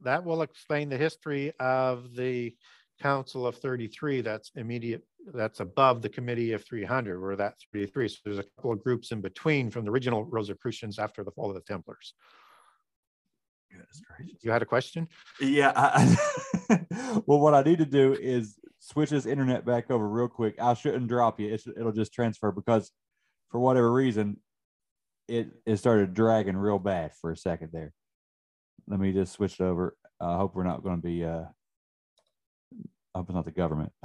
That 0.03 0.24
will 0.24 0.43
explain 0.43 0.89
the 0.89 0.97
history 0.97 1.53
of 1.59 2.14
the 2.14 2.55
Council 3.01 3.46
of 3.46 3.57
33 3.57 4.20
that's 4.20 4.51
immediate, 4.57 5.03
that's 5.32 5.61
above 5.61 6.03
the 6.03 6.09
Committee 6.09 6.53
of 6.53 6.64
300, 6.64 7.20
where 7.20 7.36
that 7.36 7.55
33. 7.72 8.09
So 8.09 8.16
there's 8.24 8.38
a 8.38 8.44
couple 8.57 8.72
of 8.72 8.82
groups 8.82 9.12
in 9.12 9.20
between 9.20 9.70
from 9.70 9.84
the 9.84 9.90
original 9.90 10.24
Rosicrucians 10.24 10.99
after 10.99 11.24
the 11.24 11.30
fall 11.30 11.49
of 11.49 11.55
the 11.55 11.62
Templars. 11.62 12.14
You 14.40 14.51
had 14.51 14.62
a 14.62 14.66
question? 14.66 15.09
Yeah. 15.40 15.72
I, 15.74 16.16
well, 17.26 17.40
what 17.40 17.55
I 17.55 17.62
need 17.62 17.78
to 17.78 17.86
do 17.86 18.14
is 18.14 18.57
switch 18.78 19.11
this 19.11 19.26
internet 19.26 19.64
back 19.64 19.90
over 19.90 20.09
real 20.09 20.28
quick. 20.28 20.57
I 20.61 20.74
shouldn't 20.74 21.09
drop 21.09 21.40
you. 21.40 21.53
It 21.53 21.61
should, 21.61 21.74
it'll 21.76 21.92
just 21.92 22.12
transfer 22.12 22.51
because 22.53 22.90
for 23.51 23.61
whatever 23.61 23.92
reason, 23.92 24.38
it, 25.26 25.51
it 25.66 25.76
started 25.76 26.14
dragging 26.14 26.57
real 26.57 26.78
bad 26.78 27.12
for 27.20 27.30
a 27.30 27.36
second 27.36 27.70
there. 27.72 27.92
Let 28.86 29.01
me 29.01 29.12
just 29.12 29.32
switch 29.32 29.61
it 29.61 29.62
over. 29.62 29.96
I 30.20 30.36
hope 30.36 30.55
we're 30.55 30.64
not 30.64 30.82
going 30.82 30.96
to 30.96 31.07
be, 31.07 31.24
uh, 31.24 31.44
I 33.15 33.19
hope 33.19 33.29
it's 33.29 33.35
not 33.35 33.45
the 33.45 33.51
government. 33.51 33.93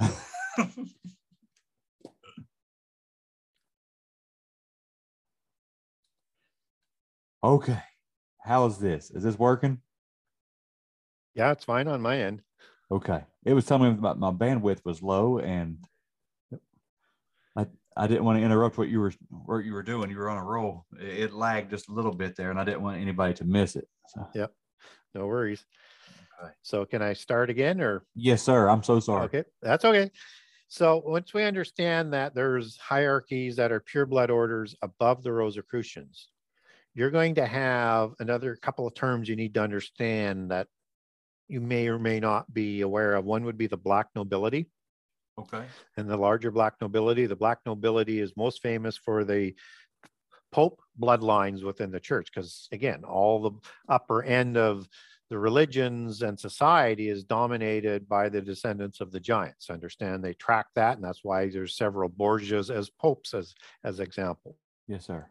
okay. 7.44 7.82
How's 8.42 8.78
this? 8.78 9.10
Is 9.10 9.22
this 9.22 9.38
working? 9.38 9.80
Yeah, 11.34 11.52
it's 11.52 11.64
fine 11.64 11.88
on 11.88 12.00
my 12.00 12.18
end. 12.18 12.42
Okay. 12.90 13.24
It 13.44 13.54
was 13.54 13.66
telling 13.66 13.94
me 13.94 14.00
my, 14.00 14.14
my 14.14 14.30
bandwidth 14.30 14.84
was 14.84 15.02
low 15.02 15.38
and 15.38 15.78
I 17.56 17.66
I 17.96 18.06
didn't 18.06 18.24
want 18.24 18.38
to 18.38 18.44
interrupt 18.44 18.78
what 18.78 18.88
you 18.88 19.00
were 19.00 19.12
what 19.30 19.64
you 19.64 19.72
were 19.72 19.82
doing. 19.82 20.10
You 20.10 20.18
were 20.18 20.30
on 20.30 20.38
a 20.38 20.44
roll. 20.44 20.86
It, 21.00 21.18
it 21.24 21.32
lagged 21.32 21.70
just 21.70 21.88
a 21.88 21.92
little 21.92 22.12
bit 22.14 22.36
there 22.36 22.50
and 22.50 22.58
I 22.58 22.64
didn't 22.64 22.82
want 22.82 23.00
anybody 23.00 23.34
to 23.34 23.44
miss 23.44 23.76
it. 23.76 23.88
So, 24.08 24.26
Yep. 24.34 24.52
No 25.14 25.26
worries. 25.26 25.64
So 26.62 26.84
can 26.84 27.02
I 27.02 27.12
start 27.12 27.50
again 27.50 27.80
or? 27.80 28.04
yes, 28.14 28.42
sir. 28.42 28.68
I'm 28.68 28.82
so 28.82 29.00
sorry. 29.00 29.26
Okay, 29.26 29.44
that's 29.62 29.84
okay. 29.84 30.10
So 30.68 31.02
once 31.04 31.32
we 31.34 31.44
understand 31.44 32.12
that 32.14 32.34
there's 32.34 32.76
hierarchies 32.78 33.56
that 33.56 33.70
are 33.70 33.80
pure 33.80 34.06
blood 34.06 34.30
orders 34.30 34.74
above 34.82 35.22
the 35.22 35.32
Rosicrucians, 35.32 36.28
you're 36.94 37.10
going 37.10 37.34
to 37.36 37.46
have 37.46 38.12
another 38.18 38.56
couple 38.56 38.86
of 38.86 38.94
terms 38.94 39.28
you 39.28 39.36
need 39.36 39.54
to 39.54 39.62
understand 39.62 40.50
that 40.50 40.68
you 41.48 41.60
may 41.60 41.88
or 41.88 41.98
may 41.98 42.18
not 42.18 42.52
be 42.52 42.80
aware 42.80 43.14
of. 43.14 43.24
One 43.24 43.44
would 43.44 43.58
be 43.58 43.66
the 43.66 43.76
black 43.76 44.08
nobility 44.14 44.66
Okay. 45.38 45.64
and 45.96 46.08
the 46.08 46.16
larger 46.16 46.50
black 46.50 46.74
nobility. 46.80 47.26
The 47.26 47.36
black 47.36 47.58
nobility 47.66 48.20
is 48.20 48.36
most 48.36 48.62
famous 48.62 48.96
for 48.96 49.24
the 49.24 49.54
Pope 50.52 50.80
bloodlines 51.00 51.64
within 51.64 51.90
the 51.90 51.98
church, 51.98 52.30
because 52.32 52.68
again, 52.70 53.02
all 53.04 53.42
the 53.42 53.50
upper 53.88 54.22
end 54.22 54.56
of 54.56 54.88
the 55.30 55.38
religions 55.38 56.22
and 56.22 56.38
society 56.38 57.08
is 57.08 57.24
dominated 57.24 58.08
by 58.08 58.28
the 58.28 58.42
descendants 58.42 59.00
of 59.00 59.10
the 59.10 59.20
giants. 59.20 59.70
Understand 59.70 60.22
they 60.22 60.34
track 60.34 60.66
that, 60.74 60.96
and 60.96 61.04
that's 61.04 61.24
why 61.24 61.48
there's 61.48 61.76
several 61.76 62.08
Borgias 62.08 62.70
as 62.70 62.90
popes 62.90 63.34
as 63.34 63.54
as 63.84 64.00
example. 64.00 64.56
Yes, 64.86 65.06
sir. 65.06 65.26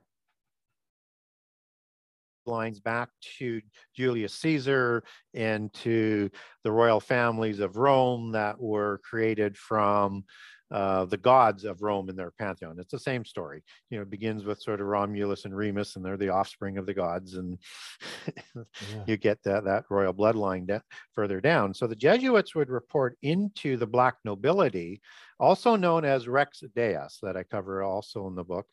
lines 2.45 2.79
back 2.79 3.09
to 3.37 3.61
Julius 3.95 4.33
Caesar 4.35 5.03
and 5.33 5.71
to 5.73 6.29
the 6.63 6.71
royal 6.71 6.99
families 6.99 7.59
of 7.59 7.77
Rome 7.77 8.31
that 8.33 8.59
were 8.59 8.99
created 9.03 9.57
from 9.57 10.25
uh, 10.71 11.05
the 11.05 11.17
gods 11.17 11.65
of 11.65 11.81
Rome 11.81 12.09
in 12.09 12.15
their 12.15 12.31
pantheon. 12.31 12.77
It's 12.79 12.91
the 12.91 12.99
same 12.99 13.25
story. 13.25 13.63
You 13.89 13.97
know, 13.97 14.03
it 14.03 14.09
begins 14.09 14.43
with 14.43 14.61
sort 14.61 14.81
of 14.81 14.87
Romulus 14.87 15.45
and 15.45 15.55
Remus, 15.55 15.95
and 15.95 16.03
they're 16.05 16.17
the 16.17 16.29
offspring 16.29 16.77
of 16.77 16.85
the 16.85 16.93
gods, 16.93 17.35
and 17.35 17.57
Yeah. 18.55 18.63
you 19.07 19.17
get 19.17 19.43
that 19.43 19.65
that 19.65 19.85
royal 19.89 20.13
bloodline 20.13 20.65
da- 20.67 20.79
further 21.13 21.39
down. 21.41 21.73
So 21.73 21.87
the 21.87 21.95
Jesuits 21.95 22.55
would 22.55 22.69
report 22.69 23.17
into 23.21 23.77
the 23.77 23.87
black 23.87 24.15
nobility, 24.25 25.01
also 25.39 25.75
known 25.75 26.05
as 26.05 26.27
Rex 26.27 26.63
Deus, 26.75 27.19
that 27.21 27.37
I 27.37 27.43
cover 27.43 27.83
also 27.83 28.27
in 28.27 28.35
the 28.35 28.43
book, 28.43 28.65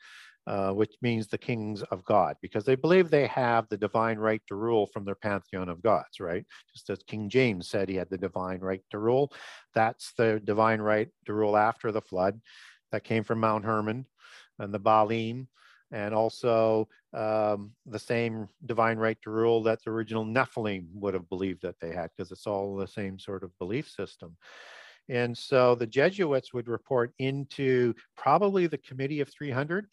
uh, 0.46 0.72
which 0.72 0.94
means 1.02 1.26
the 1.26 1.38
kings 1.38 1.82
of 1.90 2.04
God, 2.04 2.36
because 2.40 2.64
they 2.64 2.74
believe 2.74 3.10
they 3.10 3.26
have 3.26 3.68
the 3.68 3.76
divine 3.76 4.18
right 4.18 4.42
to 4.48 4.54
rule 4.54 4.86
from 4.86 5.04
their 5.04 5.14
pantheon 5.14 5.68
of 5.68 5.82
gods, 5.82 6.18
right? 6.18 6.44
Just 6.72 6.90
as 6.90 7.02
King 7.06 7.28
James 7.28 7.68
said 7.68 7.88
he 7.88 7.96
had 7.96 8.10
the 8.10 8.18
divine 8.18 8.60
right 8.60 8.82
to 8.90 8.98
rule. 8.98 9.32
That's 9.74 10.12
the 10.16 10.40
divine 10.44 10.80
right 10.80 11.08
to 11.26 11.34
rule 11.34 11.56
after 11.56 11.92
the 11.92 12.00
flood 12.00 12.40
that 12.90 13.04
came 13.04 13.22
from 13.22 13.40
Mount 13.40 13.64
Hermon 13.64 14.06
and 14.58 14.72
the 14.72 14.80
Baalim, 14.80 15.46
and 15.92 16.14
also 16.14 16.88
um, 17.12 17.72
the 17.86 17.98
same 17.98 18.48
divine 18.66 18.98
right 18.98 19.18
to 19.22 19.30
rule 19.30 19.62
that 19.64 19.82
the 19.84 19.90
original 19.90 20.24
Nephilim 20.24 20.86
would 20.94 21.14
have 21.14 21.28
believed 21.28 21.62
that 21.62 21.80
they 21.80 21.92
had, 21.92 22.10
because 22.16 22.32
it's 22.32 22.46
all 22.46 22.76
the 22.76 22.86
same 22.86 23.18
sort 23.18 23.42
of 23.42 23.56
belief 23.58 23.88
system. 23.88 24.36
And 25.08 25.36
so 25.36 25.74
the 25.74 25.88
Jesuits 25.88 26.54
would 26.54 26.68
report 26.68 27.12
into 27.18 27.94
probably 28.16 28.68
the 28.68 28.78
Committee 28.78 29.20
of 29.20 29.28
300, 29.28 29.86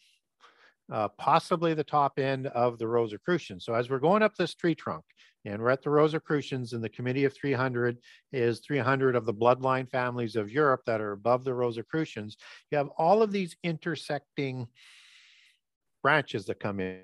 uh, 0.92 1.08
possibly 1.18 1.74
the 1.74 1.84
top 1.84 2.18
end 2.18 2.46
of 2.48 2.78
the 2.78 2.88
Rosicrucians. 2.88 3.64
So 3.64 3.74
as 3.74 3.90
we're 3.90 3.98
going 3.98 4.22
up 4.22 4.34
this 4.36 4.54
tree 4.54 4.74
trunk, 4.74 5.04
and 5.44 5.62
we're 5.62 5.70
at 5.70 5.82
the 5.82 5.90
Rosicrucians, 5.90 6.72
and 6.72 6.82
the 6.82 6.88
Committee 6.88 7.24
of 7.24 7.34
300 7.34 7.98
is 8.32 8.60
300 8.60 9.16
of 9.16 9.24
the 9.24 9.34
bloodline 9.34 9.88
families 9.88 10.36
of 10.36 10.50
Europe 10.50 10.82
that 10.86 11.00
are 11.00 11.12
above 11.12 11.44
the 11.44 11.54
Rosicrucians. 11.54 12.36
You 12.70 12.78
have 12.78 12.88
all 12.98 13.22
of 13.22 13.32
these 13.32 13.56
intersecting 13.62 14.66
branches 16.02 16.46
that 16.46 16.60
come 16.60 16.80
in. 16.80 17.00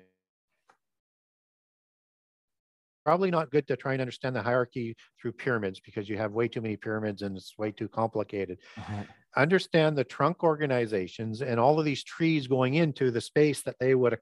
Probably 3.05 3.29
not 3.29 3.51
good 3.51 3.67
to 3.67 3.75
try 3.77 3.93
and 3.93 4.01
understand 4.01 4.35
the 4.35 4.41
hierarchy 4.41 4.95
through 5.21 5.33
pyramids 5.33 5.79
because 5.79 6.09
you 6.09 6.17
have 6.17 6.31
way 6.31 6.47
too 6.47 6.61
many 6.61 6.75
pyramids 6.75 7.21
and 7.21 7.37
it's 7.37 7.55
way 7.57 7.71
too 7.71 7.87
complicated 7.87 8.57
Right. 8.89 9.07
understand 9.35 9.97
the 9.97 10.03
trunk 10.03 10.43
organizations 10.43 11.41
and 11.41 11.59
all 11.59 11.79
of 11.79 11.85
these 11.85 12.03
trees 12.03 12.47
going 12.47 12.75
into 12.75 13.11
the 13.11 13.21
space 13.21 13.61
that 13.63 13.77
they 13.79 13.95
would 13.95 14.17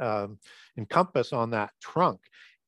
um, 0.00 0.38
encompass 0.76 1.32
on 1.32 1.50
that 1.50 1.70
trunk. 1.80 2.20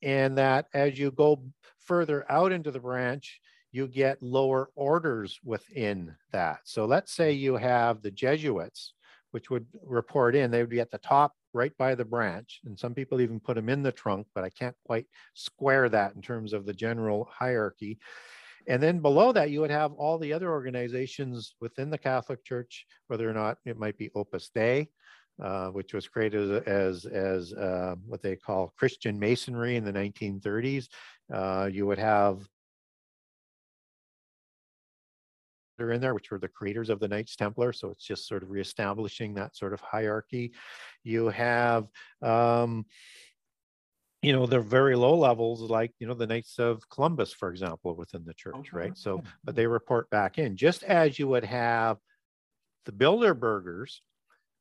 And 0.03 0.39
that 0.39 0.66
as 0.74 0.99
you 0.99 1.11
go 1.11 1.43
further 1.80 2.24
out 2.30 2.53
into 2.53 2.70
the 2.70 2.80
branch, 2.80 3.41
you 3.72 3.89
get 3.89 4.22
lower 4.22 4.70
orders 4.76 5.41
within 5.45 6.14
that. 6.32 6.61
So 6.64 6.85
let's 6.85 7.12
say 7.12 7.32
you 7.32 7.57
have 7.57 8.03
the 8.03 8.11
Jesuits, 8.11 8.95
which 9.32 9.51
would 9.51 9.66
report 9.82 10.37
in, 10.37 10.51
they 10.51 10.61
would 10.61 10.70
be 10.70 10.80
at 10.80 10.93
the 10.93 10.99
top 10.99 11.32
right 11.53 11.76
by 11.76 11.95
the 11.95 12.05
branch. 12.05 12.61
And 12.64 12.78
some 12.78 12.95
people 12.95 13.20
even 13.20 13.41
put 13.41 13.57
them 13.57 13.68
in 13.68 13.82
the 13.82 13.91
trunk, 13.91 14.26
but 14.35 14.45
I 14.45 14.51
can't 14.51 14.76
quite 14.85 15.07
square 15.35 15.89
that 15.89 16.14
in 16.14 16.22
terms 16.22 16.53
of 16.53 16.66
the 16.66 16.72
general 16.72 17.28
hierarchy. 17.30 17.99
And 18.67 18.83
then 18.83 19.01
below 19.01 19.33
that, 19.33 19.51
you 19.51 19.61
would 19.61 19.71
have 19.71 19.93
all 19.93 20.19
the 20.19 20.33
other 20.33 20.51
organizations 20.51 21.55
within 21.61 21.91
the 21.91 21.99
Catholic 21.99 22.45
Church, 22.45 22.87
whether 23.09 23.29
or 23.29 23.35
not 23.35 23.59
it 23.65 23.79
might 23.79 23.99
be 23.99 24.11
Opus 24.15 24.51
Dei, 24.55 24.89
uh, 25.43 25.69
which 25.69 25.93
was 25.93 26.09
created 26.09 26.67
as 26.67 27.05
as 27.05 27.53
uh, 27.53 27.95
what 28.07 28.23
they 28.23 28.37
call 28.37 28.73
Christian 28.79 29.19
Masonry 29.19 29.77
in 29.77 29.85
the 29.85 29.93
1930s. 29.93 30.89
Uh, 31.33 31.69
you 31.73 31.87
would 31.87 31.99
have 31.99 32.41
are 35.81 35.93
in 35.93 36.01
there, 36.01 36.15
which 36.15 36.31
were 36.31 36.39
the 36.39 36.49
creators 36.49 36.89
of 36.89 37.01
the 37.01 37.09
Knights 37.09 37.37
Templar. 37.37 37.73
So 37.73 37.91
it's 37.91 38.05
just 38.05 38.29
sort 38.29 38.43
of 38.43 38.51
reestablishing 38.51 39.35
that 39.35 39.57
sort 39.57 39.73
of 39.73 39.81
hierarchy. 39.81 40.53
You 41.03 41.29
have 41.29 41.89
um, 42.23 42.87
you 44.25 44.33
know, 44.33 44.47
they're 44.47 44.61
very 44.61 44.97
low 44.97 45.16
levels, 45.16 45.61
like, 45.61 45.93
you 45.99 46.07
know, 46.07 46.14
the 46.14 46.27
Knights 46.27 46.59
of 46.59 46.89
Columbus, 46.89 47.33
for 47.33 47.51
example, 47.51 47.95
within 47.95 48.25
the 48.25 48.35
church, 48.35 48.55
Okay, 48.55 48.68
right? 48.72 48.97
So, 48.97 49.22
but 49.45 49.55
they 49.55 49.66
report 49.66 50.09
back 50.11 50.39
in, 50.39 50.57
just 50.57 50.83
as 50.83 51.18
you 51.18 51.29
would 51.29 51.45
have 51.45 51.99
the 52.87 52.93
Bilderbergers, 52.93 54.01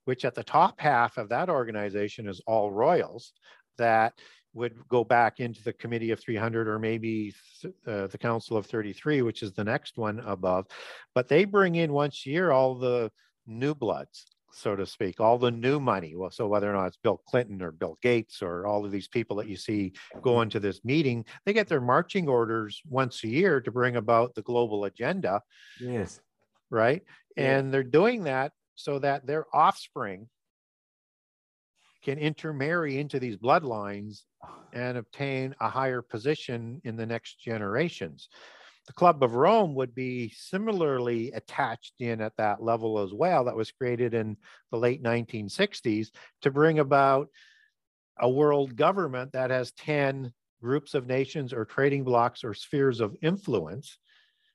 which 0.05 0.25
at 0.25 0.35
the 0.35 0.43
top 0.43 0.79
half 0.79 1.17
of 1.17 1.29
that 1.29 1.49
organization 1.49 2.27
is 2.27 2.41
all 2.45 2.71
royals 2.71 3.33
that 3.77 4.13
would 4.53 4.75
go 4.87 5.03
back 5.03 5.39
into 5.39 5.63
the 5.63 5.73
Committee 5.73 6.11
of 6.11 6.19
300 6.19 6.67
or 6.67 6.77
maybe 6.77 7.33
th- 7.61 7.73
uh, 7.87 8.07
the 8.07 8.17
Council 8.17 8.57
of 8.57 8.65
33, 8.65 9.21
which 9.21 9.41
is 9.41 9.53
the 9.53 9.63
next 9.63 9.97
one 9.97 10.19
above. 10.19 10.67
But 11.15 11.27
they 11.27 11.45
bring 11.45 11.75
in 11.75 11.91
once 11.91 12.23
a 12.25 12.29
year 12.29 12.51
all 12.51 12.75
the 12.75 13.11
new 13.47 13.73
bloods, 13.73 14.25
so 14.53 14.75
to 14.75 14.85
speak, 14.85 15.19
all 15.19 15.37
the 15.37 15.51
new 15.51 15.79
money. 15.79 16.15
Well, 16.15 16.31
so 16.31 16.47
whether 16.47 16.69
or 16.69 16.73
not 16.73 16.87
it's 16.87 16.97
Bill 16.97 17.21
Clinton 17.27 17.61
or 17.61 17.71
Bill 17.71 17.97
Gates 18.01 18.41
or 18.41 18.67
all 18.67 18.85
of 18.85 18.91
these 18.91 19.07
people 19.07 19.37
that 19.37 19.47
you 19.47 19.57
see 19.57 19.93
going 20.21 20.49
to 20.51 20.59
this 20.59 20.85
meeting, 20.85 21.25
they 21.45 21.53
get 21.53 21.67
their 21.67 21.81
marching 21.81 22.27
orders 22.27 22.81
once 22.87 23.23
a 23.23 23.27
year 23.27 23.59
to 23.61 23.71
bring 23.71 23.95
about 23.95 24.35
the 24.35 24.43
global 24.43 24.85
agenda. 24.85 25.41
Yes. 25.79 26.19
right? 26.69 27.03
Yeah. 27.35 27.57
And 27.57 27.73
they're 27.73 27.83
doing 27.83 28.23
that 28.25 28.51
so 28.75 28.99
that 28.99 29.25
their 29.25 29.45
offspring 29.53 30.27
can 32.03 32.17
intermarry 32.17 32.99
into 32.99 33.19
these 33.19 33.37
bloodlines 33.37 34.23
ah. 34.43 34.53
and 34.73 34.97
obtain 34.97 35.55
a 35.61 35.69
higher 35.69 36.01
position 36.01 36.81
in 36.83 36.95
the 36.95 37.05
next 37.05 37.39
generations. 37.39 38.29
The 38.87 38.93
Club 38.93 39.23
of 39.23 39.35
Rome 39.35 39.75
would 39.75 39.95
be 39.95 40.33
similarly 40.35 41.31
attached 41.31 41.93
in 41.99 42.19
at 42.21 42.35
that 42.37 42.61
level 42.61 42.99
as 42.99 43.13
well, 43.13 43.45
that 43.45 43.55
was 43.55 43.71
created 43.71 44.13
in 44.13 44.35
the 44.71 44.77
late 44.77 45.01
1960s 45.01 46.09
to 46.41 46.51
bring 46.51 46.79
about 46.79 47.29
a 48.19 48.29
world 48.29 48.75
government 48.75 49.31
that 49.33 49.51
has 49.51 49.71
10 49.73 50.33
groups 50.61 50.93
of 50.93 51.07
nations 51.07 51.53
or 51.53 51.65
trading 51.65 52.03
blocks 52.03 52.43
or 52.43 52.53
spheres 52.53 52.99
of 52.99 53.15
influence, 53.21 53.97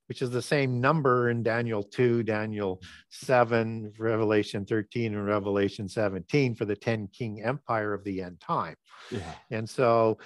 which 0.08 0.22
is 0.22 0.30
the 0.30 0.42
same 0.42 0.80
number 0.80 1.30
in 1.30 1.42
Daniel 1.42 1.82
2, 1.82 2.22
Daniel 2.22 2.80
7, 3.10 3.92
Revelation 3.98 4.64
13, 4.64 5.14
and 5.14 5.26
Revelation 5.26 5.88
17 5.88 6.54
for 6.54 6.64
the 6.64 6.76
10 6.76 7.08
king 7.08 7.42
empire 7.42 7.94
of 7.94 8.04
the 8.04 8.22
end 8.22 8.40
time. 8.40 8.76
Yeah. 9.10 9.34
And 9.50 9.68
so 9.68 10.18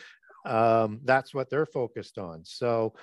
um, 0.45 1.01
that's 1.05 1.35
what 1.35 1.51
they're 1.51 1.67
focused 1.67 2.19
on. 2.19 2.45
So 2.45 2.95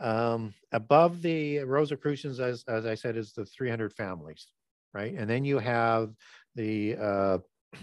um, 0.00 0.54
above 0.72 1.22
the 1.22 1.60
Rosicrucians, 1.60 2.40
as, 2.40 2.64
as 2.68 2.86
I 2.86 2.94
said, 2.94 3.16
is 3.16 3.32
the 3.32 3.44
300 3.44 3.92
families, 3.92 4.48
right? 4.92 5.14
And 5.14 5.28
then 5.28 5.44
you 5.44 5.58
have 5.58 6.10
the 6.54 6.96
uh, 6.96 7.38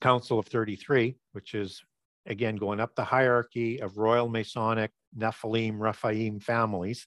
Council 0.00 0.38
of 0.38 0.46
33, 0.46 1.16
which 1.32 1.54
is 1.54 1.82
again 2.26 2.56
going 2.56 2.80
up 2.80 2.94
the 2.94 3.04
hierarchy 3.04 3.80
of 3.80 3.98
Royal 3.98 4.28
Masonic, 4.28 4.90
Nephilim, 5.16 5.78
Rephaim 5.78 6.40
families 6.40 7.06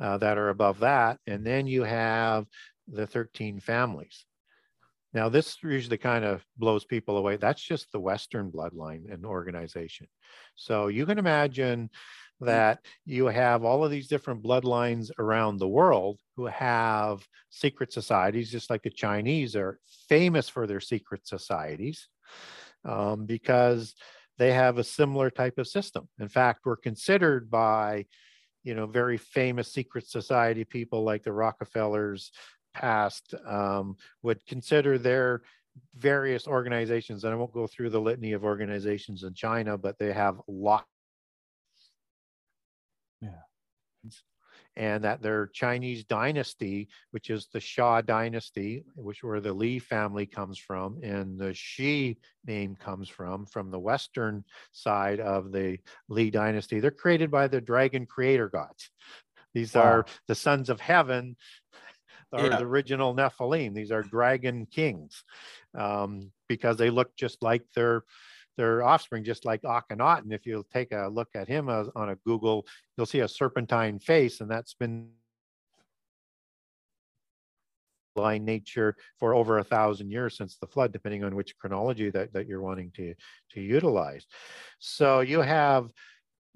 uh, 0.00 0.18
that 0.18 0.38
are 0.38 0.50
above 0.50 0.80
that. 0.80 1.18
And 1.26 1.44
then 1.44 1.66
you 1.66 1.82
have 1.82 2.46
the 2.88 3.06
13 3.06 3.60
families. 3.60 4.24
Now, 5.12 5.28
this 5.28 5.56
usually 5.62 5.96
kind 5.96 6.24
of 6.24 6.44
blows 6.58 6.84
people 6.84 7.16
away. 7.16 7.36
That's 7.36 7.62
just 7.62 7.90
the 7.90 8.00
Western 8.00 8.50
bloodline 8.50 9.10
and 9.12 9.24
organization. 9.24 10.08
So 10.56 10.88
you 10.88 11.06
can 11.06 11.18
imagine 11.18 11.88
that 12.40 12.80
you 13.04 13.26
have 13.26 13.64
all 13.64 13.84
of 13.84 13.90
these 13.90 14.08
different 14.08 14.42
bloodlines 14.42 15.10
around 15.18 15.58
the 15.58 15.68
world 15.68 16.18
who 16.36 16.46
have 16.46 17.26
secret 17.50 17.92
societies, 17.92 18.50
just 18.50 18.68
like 18.68 18.82
the 18.82 18.90
Chinese 18.90 19.56
are 19.56 19.78
famous 20.08 20.48
for 20.48 20.66
their 20.66 20.80
secret 20.80 21.26
societies 21.26 22.08
um, 22.84 23.24
because 23.24 23.94
they 24.38 24.52
have 24.52 24.78
a 24.78 24.84
similar 24.84 25.30
type 25.30 25.58
of 25.58 25.66
system. 25.66 26.08
In 26.20 26.28
fact, 26.28 26.60
we're 26.64 26.76
considered 26.76 27.50
by, 27.50 28.04
you 28.64 28.74
know, 28.74 28.86
very 28.86 29.16
famous 29.16 29.72
secret 29.72 30.06
society 30.06 30.64
people 30.64 31.02
like 31.02 31.22
the 31.22 31.32
Rockefellers 31.32 32.32
past 32.74 33.34
um, 33.46 33.96
would 34.22 34.44
consider 34.46 34.98
their 34.98 35.42
various 35.96 36.46
organizations, 36.46 37.24
and 37.24 37.32
I 37.32 37.36
won't 37.36 37.52
go 37.52 37.66
through 37.66 37.90
the 37.90 38.00
litany 38.00 38.32
of 38.32 38.44
organizations 38.44 39.22
in 39.24 39.32
China, 39.34 39.78
but 39.78 39.98
they 39.98 40.12
have 40.12 40.40
lots 40.48 40.86
and 44.76 45.04
that 45.04 45.22
their 45.22 45.46
Chinese 45.48 46.04
dynasty, 46.04 46.88
which 47.10 47.30
is 47.30 47.48
the 47.52 47.58
Xia 47.58 48.04
dynasty, 48.04 48.84
which 48.94 49.22
where 49.22 49.40
the 49.40 49.52
Li 49.52 49.78
family 49.78 50.26
comes 50.26 50.58
from, 50.58 50.98
and 51.02 51.38
the 51.38 51.54
Shi 51.54 52.18
name 52.44 52.76
comes 52.76 53.08
from, 53.08 53.46
from 53.46 53.70
the 53.70 53.78
western 53.78 54.44
side 54.72 55.20
of 55.20 55.50
the 55.50 55.78
Li 56.08 56.30
dynasty. 56.30 56.80
They're 56.80 56.90
created 56.90 57.30
by 57.30 57.48
the 57.48 57.60
dragon 57.60 58.06
creator 58.06 58.48
gods. 58.48 58.90
These 59.54 59.74
Wow. 59.74 59.82
are 59.82 60.06
the 60.28 60.34
sons 60.34 60.68
of 60.68 60.80
heaven, 60.80 61.36
are 62.32 62.50
Yeah. 62.50 62.58
the 62.58 62.66
original 62.66 63.14
Nephilim. 63.14 63.74
These 63.74 63.90
are 63.90 64.02
dragon 64.02 64.66
kings 64.66 65.24
um, 65.74 66.32
because 66.48 66.76
they 66.76 66.90
look 66.90 67.16
just 67.16 67.42
like 67.42 67.62
their 67.74 68.02
their 68.56 68.82
offspring, 68.82 69.24
just 69.24 69.44
like 69.44 69.62
Akhenaten. 69.62 70.32
If 70.32 70.46
you 70.46 70.64
take 70.72 70.92
a 70.92 71.08
look 71.08 71.28
at 71.34 71.48
him 71.48 71.68
on 71.68 72.08
a 72.08 72.16
Google, 72.26 72.66
you'll 72.96 73.06
see 73.06 73.20
a 73.20 73.28
serpentine 73.28 73.98
face, 73.98 74.40
and 74.40 74.50
that's 74.50 74.74
been 74.74 75.10
line 78.16 78.44
nature 78.44 78.96
for 79.18 79.34
over 79.34 79.58
a 79.58 79.64
thousand 79.64 80.10
years 80.10 80.36
since 80.36 80.56
the 80.56 80.66
flood, 80.66 80.92
depending 80.92 81.22
on 81.22 81.34
which 81.36 81.56
chronology 81.58 82.10
that, 82.10 82.32
that 82.32 82.46
you're 82.46 82.62
wanting 82.62 82.90
to, 82.92 83.14
to 83.50 83.60
utilize. 83.60 84.26
So 84.78 85.20
you 85.20 85.40
have 85.40 85.90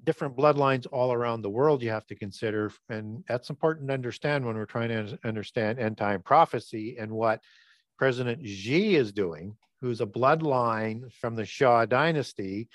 different 0.04 0.36
bloodlines 0.36 0.86
all 0.90 1.12
around 1.12 1.42
the 1.42 1.50
world 1.50 1.82
you 1.82 1.90
have 1.90 2.06
to 2.06 2.14
consider, 2.14 2.72
and 2.88 3.22
that's 3.28 3.50
important 3.50 3.88
to 3.88 3.94
understand 3.94 4.44
when 4.44 4.56
we're 4.56 4.64
trying 4.64 4.88
to 4.88 5.18
understand 5.24 5.78
end 5.78 5.98
time 5.98 6.22
prophecy 6.22 6.96
and 6.98 7.10
what 7.10 7.42
President 7.98 8.46
Xi 8.46 8.96
is 8.96 9.12
doing, 9.12 9.54
who's 9.80 10.00
a 10.00 10.06
bloodline 10.06 11.12
from 11.12 11.36
the 11.36 11.42
Xia 11.42 11.88
dynasty, 11.88 12.68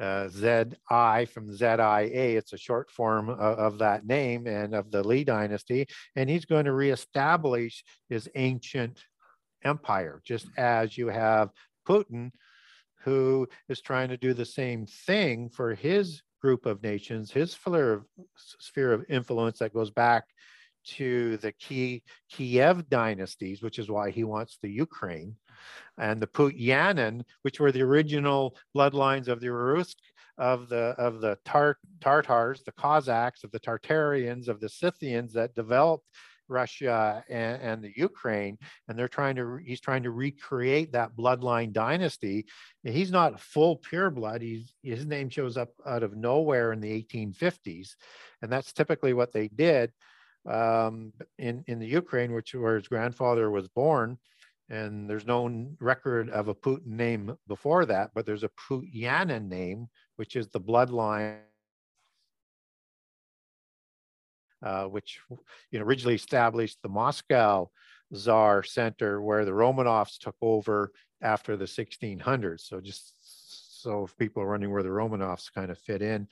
uh, 0.00 0.28
ZI 0.28 1.24
from 1.26 1.52
ZIA. 1.52 2.36
It's 2.36 2.52
a 2.52 2.58
short 2.58 2.90
form 2.90 3.28
of, 3.28 3.38
of 3.38 3.78
that 3.78 4.06
name 4.06 4.46
and 4.46 4.74
of 4.74 4.90
the 4.90 5.02
Li 5.02 5.24
dynasty. 5.24 5.86
And 6.14 6.30
he's 6.30 6.44
going 6.44 6.66
to 6.66 6.72
reestablish 6.72 7.84
his 8.08 8.28
ancient 8.34 9.02
empire, 9.64 10.20
just 10.24 10.46
as 10.56 10.96
you 10.96 11.08
have 11.08 11.50
Putin, 11.86 12.30
who 13.04 13.48
is 13.68 13.80
trying 13.80 14.08
to 14.10 14.16
do 14.16 14.34
the 14.34 14.44
same 14.44 14.86
thing 14.86 15.48
for 15.48 15.74
his 15.74 16.22
group 16.40 16.66
of 16.66 16.82
nations, 16.82 17.30
his 17.30 17.52
sphere 17.52 17.92
of, 17.92 18.04
sphere 18.36 18.92
of 18.92 19.04
influence 19.08 19.58
that 19.58 19.74
goes 19.74 19.90
back 19.90 20.24
to 20.84 21.36
the 21.38 21.52
Kiev, 21.52 22.00
Kiev 22.30 22.88
dynasties, 22.88 23.62
which 23.62 23.78
is 23.78 23.90
why 23.90 24.10
he 24.10 24.24
wants 24.24 24.58
the 24.62 24.70
Ukraine, 24.70 25.36
and 25.98 26.20
the 26.20 26.26
Putyanin, 26.26 27.24
which 27.42 27.60
were 27.60 27.72
the 27.72 27.82
original 27.82 28.56
bloodlines 28.76 29.28
of 29.28 29.40
the 29.40 29.46
Uruk, 29.46 29.88
of 30.38 30.68
the 30.68 30.94
of 30.98 31.20
the 31.20 31.36
Tar- 31.44 31.78
Tartars, 32.00 32.62
the 32.64 32.72
Cossacks, 32.72 33.44
of 33.44 33.50
the 33.50 33.60
Tartarians, 33.60 34.48
of 34.48 34.60
the 34.60 34.68
Scythians 34.68 35.32
that 35.32 35.54
developed 35.54 36.06
Russia 36.48 37.22
and, 37.28 37.62
and 37.62 37.84
the 37.84 37.92
Ukraine, 37.96 38.58
and 38.88 38.98
they're 38.98 39.08
trying 39.08 39.36
to 39.36 39.58
he's 39.64 39.80
trying 39.80 40.02
to 40.02 40.10
recreate 40.10 40.92
that 40.92 41.16
bloodline 41.16 41.72
dynasty. 41.72 42.46
And 42.84 42.94
he's 42.94 43.10
not 43.10 43.40
full 43.40 43.76
pure 43.76 44.10
blood. 44.10 44.42
He's 44.42 44.74
his 44.82 45.06
name 45.06 45.28
shows 45.28 45.56
up 45.56 45.70
out 45.86 46.02
of 46.02 46.16
nowhere 46.16 46.72
in 46.72 46.80
the 46.80 46.90
1850s, 47.02 47.94
and 48.42 48.50
that's 48.50 48.72
typically 48.72 49.12
what 49.12 49.32
they 49.32 49.48
did 49.48 49.92
um, 50.48 51.12
in 51.38 51.64
in 51.66 51.78
the 51.78 51.86
Ukraine, 51.86 52.32
which 52.32 52.54
where 52.54 52.76
his 52.76 52.88
grandfather 52.88 53.50
was 53.50 53.68
born. 53.68 54.18
And 54.70 55.08
there's 55.08 55.26
no 55.26 55.66
record 55.80 56.28
of 56.30 56.48
a 56.48 56.54
Putin 56.54 56.86
name 56.86 57.36
before 57.46 57.86
that, 57.86 58.10
but 58.14 58.26
there's 58.26 58.44
a 58.44 58.50
Putyanin 58.50 59.48
name, 59.48 59.88
which 60.16 60.36
is 60.36 60.48
the 60.48 60.60
bloodline 60.60 61.38
uh, 64.62 64.84
which 64.84 65.20
you 65.70 65.78
know 65.78 65.84
originally 65.84 66.14
established 66.14 66.78
the 66.82 66.88
Moscow 66.88 67.70
Tsar 68.14 68.62
Center, 68.62 69.22
where 69.22 69.44
the 69.44 69.52
Romanovs 69.52 70.18
took 70.18 70.36
over 70.40 70.92
after 71.22 71.56
the 71.56 71.64
1600s. 71.64 72.60
So 72.60 72.80
just 72.80 73.82
so 73.82 74.04
if 74.04 74.16
people 74.16 74.42
are 74.42 74.50
wondering 74.50 74.72
where 74.72 74.82
the 74.82 74.88
Romanovs 74.88 75.52
kind 75.52 75.70
of 75.70 75.78
fit 75.78 76.02
in, 76.02 76.26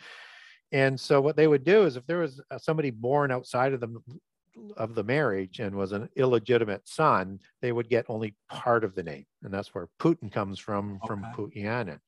and 0.72 0.98
so 0.98 1.20
what 1.20 1.36
they 1.36 1.46
would 1.46 1.64
do 1.64 1.84
is 1.84 1.96
if 1.96 2.06
there 2.06 2.18
was 2.18 2.40
uh, 2.50 2.58
somebody 2.58 2.90
born 2.90 3.30
outside 3.30 3.72
of 3.72 3.80
the 3.80 3.94
of 4.76 4.94
the 4.94 5.04
marriage 5.04 5.60
and 5.60 5.74
was 5.74 5.92
an 5.92 6.08
illegitimate 6.16 6.88
son, 6.88 7.38
they 7.60 7.72
would 7.72 7.88
get 7.88 8.06
only 8.08 8.34
part 8.50 8.84
of 8.84 8.94
the 8.94 9.02
name, 9.02 9.26
and 9.42 9.52
that's 9.52 9.74
where 9.74 9.88
Putin 9.98 10.30
comes 10.30 10.58
from 10.58 10.98
from 11.06 11.24
Okay. 11.24 11.62
Putyanin. 11.64 12.00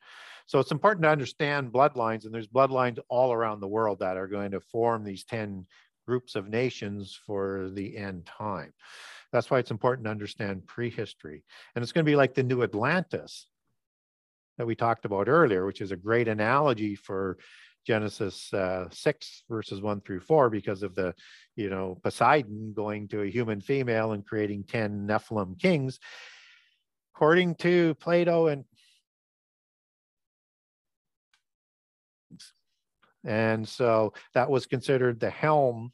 So 0.47 0.59
it's 0.59 0.73
important 0.73 1.03
to 1.03 1.11
understand 1.11 1.73
bloodlines, 1.73 2.25
and 2.25 2.33
there's 2.33 2.49
bloodlines 2.49 2.99
all 3.09 3.33
around 3.33 3.61
the 3.61 3.69
world 3.69 3.99
that 3.99 4.17
are 4.17 4.29
going 4.29 4.51
to 4.53 4.61
form 4.61 5.05
these 5.05 5.25
10 5.25 5.67
groups 6.07 6.37
of 6.37 6.49
nations 6.49 7.19
for 7.27 7.71
the 7.75 7.97
end 7.97 8.25
time. 8.25 8.73
That's 9.31 9.51
why 9.51 9.59
it's 9.59 9.71
important 9.71 10.07
to 10.07 10.11
understand 10.11 10.67
prehistory. 10.67 11.45
And 11.75 11.83
it's 11.83 11.93
going 11.93 12.05
to 12.05 12.11
be 12.11 12.17
like 12.17 12.35
the 12.35 12.43
new 12.43 12.63
Atlantis 12.63 13.47
that 14.57 14.67
we 14.67 14.75
talked 14.75 15.05
about 15.05 15.29
earlier, 15.29 15.67
which 15.67 15.83
is 15.83 15.93
a 15.93 15.97
great 15.97 16.29
analogy 16.29 16.95
for 16.95 17.37
Genesis 17.89 18.53
uh, 18.53 18.87
6 18.91 19.45
verses 19.49 19.81
1 19.81 20.03
through 20.03 20.21
4 20.21 20.51
because 20.51 20.83
of 20.83 20.95
the, 20.95 21.15
you 21.57 21.71
know, 21.71 21.99
Poseidon 22.03 22.75
going 22.77 23.09
to 23.09 23.23
a 23.23 23.31
human 23.31 23.63
female 23.63 24.13
and 24.13 24.27
creating 24.27 24.65
10 24.65 25.07
Nephilim 25.09 25.59
kings. 25.59 25.99
According 27.15 27.55
to 27.57 27.95
Plato 27.95 28.49
and 28.49 28.65
and 33.25 33.67
so 33.67 34.13
that 34.35 34.51
was 34.51 34.67
considered 34.67 35.19
the 35.19 35.31
helm 35.31 35.91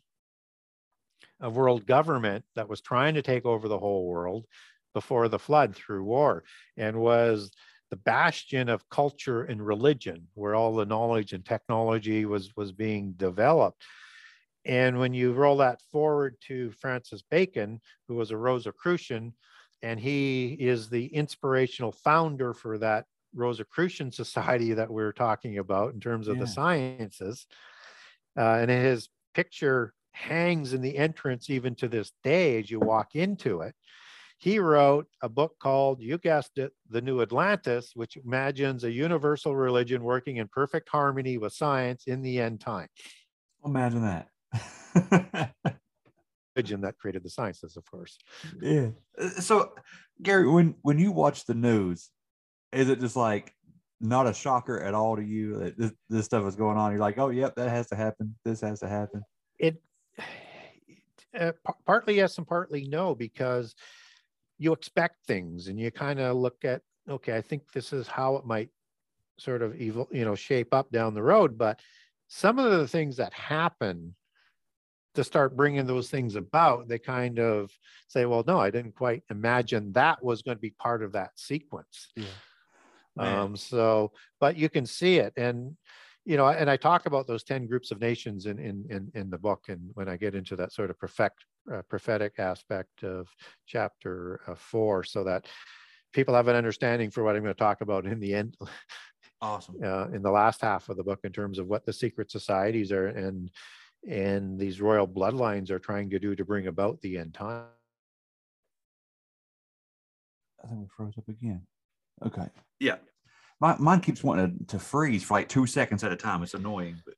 of 1.39 1.55
world 1.55 1.87
government 1.87 2.45
that 2.57 2.69
was 2.69 2.81
trying 2.81 3.15
to 3.15 3.23
take 3.23 3.47
over 3.47 3.69
the 3.69 3.79
whole 3.79 4.09
world 4.09 4.47
before 4.95 5.29
the 5.29 5.39
flood 5.39 5.77
through 5.77 6.03
war 6.03 6.43
and 6.77 6.97
was 6.97 7.53
the 7.95 8.03
bastion 8.03 8.69
of 8.69 8.89
culture 8.91 9.45
and 9.45 9.67
religion 9.67 10.29
where 10.35 10.55
all 10.55 10.75
the 10.75 10.87
knowledge 10.87 11.33
and 11.33 11.45
technology 11.47 12.25
was 12.27 12.57
was 12.57 12.73
being 12.73 13.13
developed 13.15 13.85
And 14.67 14.99
when 14.99 15.13
you 15.15 15.33
roll 15.33 15.59
that 15.59 15.83
forward 15.83 16.37
to 16.43 16.71
Francis 16.73 17.23
Bacon, 17.23 17.81
who 18.09 18.15
was 18.15 18.31
a 18.31 18.37
Rosicrucian, 18.37 19.35
and 19.83 20.01
he 20.01 20.55
is 20.55 20.89
the 20.89 21.07
inspirational 21.15 21.93
founder 21.93 22.55
for 22.55 22.79
that 22.79 23.07
Rosicrucian 23.35 24.13
society 24.23 24.73
that 24.75 24.91
we 24.91 25.03
are 25.03 25.13
talking 25.13 25.59
about 25.59 25.95
in 25.95 26.01
terms 26.01 26.29
of 26.29 26.39
Yeah. 26.39 26.41
the 26.41 26.47
sciences. 26.47 27.47
Uh, 28.37 28.59
and 28.61 28.71
his 28.71 29.09
picture 29.35 29.95
hangs 30.13 30.73
in 30.73 30.81
the 30.81 30.97
entrance 30.97 31.51
even 31.51 31.75
to 31.77 31.89
this 31.89 32.13
day 32.23 32.61
as 32.61 32.71
you 32.71 32.81
walk 32.81 33.15
into 33.15 33.61
it. 33.61 33.75
He 34.37 34.59
wrote 34.59 35.07
a 35.23 35.29
book 35.29 35.57
called, 35.61 36.01
you 36.01 36.19
guessed 36.19 36.59
it, 36.59 36.73
The 36.91 37.01
New 37.01 37.23
Atlantis, 37.23 37.93
which 37.95 38.17
imagines 38.17 38.85
a 38.85 38.91
universal 38.91 39.57
religion 39.57 40.03
working 40.03 40.37
in 40.37 40.49
perfect 40.49 40.89
harmony 40.89 41.39
with 41.39 41.53
science 41.53 42.05
in 42.07 42.21
the 42.21 42.41
end 42.41 42.61
time. 42.61 42.89
Imagine 43.65 44.03
that. 44.03 45.55
Religion 46.57 46.83
that 46.83 46.99
created 46.99 47.25
the 47.25 47.31
sciences, 47.31 47.77
of 47.77 47.85
course. 47.91 48.19
yeah. 48.61 48.89
So, 49.41 49.73
Gary, 50.23 50.49
when 50.49 50.77
when 50.83 50.99
you 50.99 51.11
watch 51.11 51.47
the 51.47 51.55
news, 51.55 52.11
is 52.73 52.89
it 52.89 53.01
just 53.01 53.17
like 53.17 53.53
not 54.01 54.27
a 54.27 54.35
shocker 54.35 54.81
at 54.81 54.95
all 54.95 55.17
to 55.17 55.23
you 55.23 55.59
that 55.59 55.79
this, 55.79 55.93
this 56.09 56.25
stuff 56.27 56.47
is 56.47 56.55
going 56.55 56.77
on? 56.77 56.93
You're 56.93 57.01
like, 57.01 57.19
oh, 57.19 57.31
yep, 57.31 57.57
that 57.57 57.71
has 57.71 57.89
to 57.89 57.97
happen. 57.97 58.37
This 58.45 58.61
has 58.61 58.81
to 58.81 58.89
happen. 58.89 59.23
It 59.59 59.83
uh, 61.39 61.53
p- 61.67 61.75
partly 61.87 62.17
yes 62.17 62.39
and 62.39 62.47
partly 62.47 62.87
no, 62.87 63.15
because 63.15 63.75
you 64.59 64.73
expect 64.73 65.27
things 65.27 65.69
and 65.69 65.79
you 65.79 65.91
kind 65.91 66.21
of 66.21 66.37
look 66.37 66.65
at, 66.65 66.83
okay, 67.09 67.37
I 67.37 67.41
think 67.41 67.73
this 67.73 67.93
is 67.93 68.07
how 68.07 68.37
it 68.37 68.47
might 68.47 68.71
sort 69.39 69.63
of 69.63 69.77
evil, 69.81 70.09
you 70.13 70.25
know, 70.25 70.35
shape 70.35 70.73
up 70.73 70.91
down 70.91 71.15
the 71.15 71.23
road. 71.23 71.59
But 71.59 71.81
some 72.29 72.59
of 72.59 72.71
the 72.71 72.89
things 72.89 73.17
that 73.17 73.33
happen 73.33 74.15
to 75.15 75.25
start 75.25 75.57
bringing 75.57 75.87
those 75.87 76.11
things 76.11 76.35
about, 76.35 76.89
they 76.89 76.99
kind 76.99 77.39
of 77.39 77.71
say, 78.09 78.27
well, 78.27 78.45
no, 78.47 78.59
I 78.59 78.71
didn't 78.71 78.97
quite 78.97 79.23
imagine 79.31 79.93
that 79.93 80.25
was 80.25 80.43
going 80.43 80.57
to 80.57 80.61
be 80.61 80.71
part 80.71 81.03
of 81.03 81.13
that 81.13 81.31
sequence. 81.37 82.09
Man. 83.17 83.39
Um, 83.39 83.57
so, 83.57 84.11
but 84.41 84.57
you 84.57 84.69
can 84.69 84.87
see 84.87 85.19
it, 85.19 85.33
and 85.37 85.77
you 86.25 86.37
know, 86.37 86.47
and 86.49 86.71
I 86.71 86.77
talk 86.77 87.07
about 87.07 87.27
those 87.27 87.45
ten 87.45 87.67
groups 87.67 87.91
of 87.91 88.01
nations 88.01 88.47
in 88.47 88.59
in 88.59 88.85
in, 88.89 89.11
in 89.15 89.31
the 89.31 89.39
book, 89.39 89.65
and 89.69 89.91
when 89.95 90.09
I 90.09 90.17
get 90.17 90.35
into 90.35 90.57
that 90.57 90.73
sort 90.73 90.91
of 90.91 90.99
perfect 90.99 91.45
uh, 91.73 91.83
prophetic 91.83 92.39
aspect 92.39 93.05
of 93.05 93.29
chapter 93.67 94.41
uh, 94.47 94.55
four, 94.55 95.05
so 95.05 95.25
that 95.25 95.47
people 96.13 96.35
have 96.35 96.49
an 96.49 96.57
understanding 96.57 97.11
for 97.11 97.23
what 97.23 97.37
I'm 97.37 97.43
going 97.43 97.55
to 97.55 97.59
talk 97.59 97.81
about 97.81 98.07
in 98.07 98.21
the 98.21 98.35
end, 98.35 98.57
Awesome. 99.41 99.77
uh, 99.85 100.09
in 100.09 100.23
the 100.23 100.31
last 100.31 100.63
half 100.63 100.89
of 100.89 100.97
the 100.97 101.05
book, 101.05 101.21
in 101.25 101.33
terms 101.33 101.59
of 101.59 101.67
what 101.67 101.85
the 101.85 101.93
secret 101.93 102.31
societies 102.31 102.91
are 102.93 103.09
and 103.09 103.51
and 104.09 104.59
these 104.59 104.81
royal 104.81 105.09
bloodlines 105.09 105.71
are 105.71 105.79
trying 105.79 106.11
to 106.11 106.19
do 106.19 106.35
to 106.35 106.45
bring 106.45 106.67
about 106.67 107.01
the 107.01 107.19
end 107.19 107.35
time. 107.35 107.65
I 110.63 110.69
think 110.69 110.81
we 110.81 110.87
froze 110.89 111.15
up 111.19 111.29
again. 111.29 111.67
Okay. 112.25 112.49
Yeah. 112.81 112.97
My, 113.61 113.77
mine 113.79 114.01
keeps 114.01 114.23
wanting 114.23 114.65
to 114.69 114.79
freeze 114.79 115.23
for 115.25 115.35
like 115.35 115.49
two 115.49 115.67
seconds 115.67 116.05
at 116.05 116.13
a 116.13 116.17
time. 116.17 116.43
It's 116.43 116.55
annoying, 116.55 116.97
but 117.05 117.15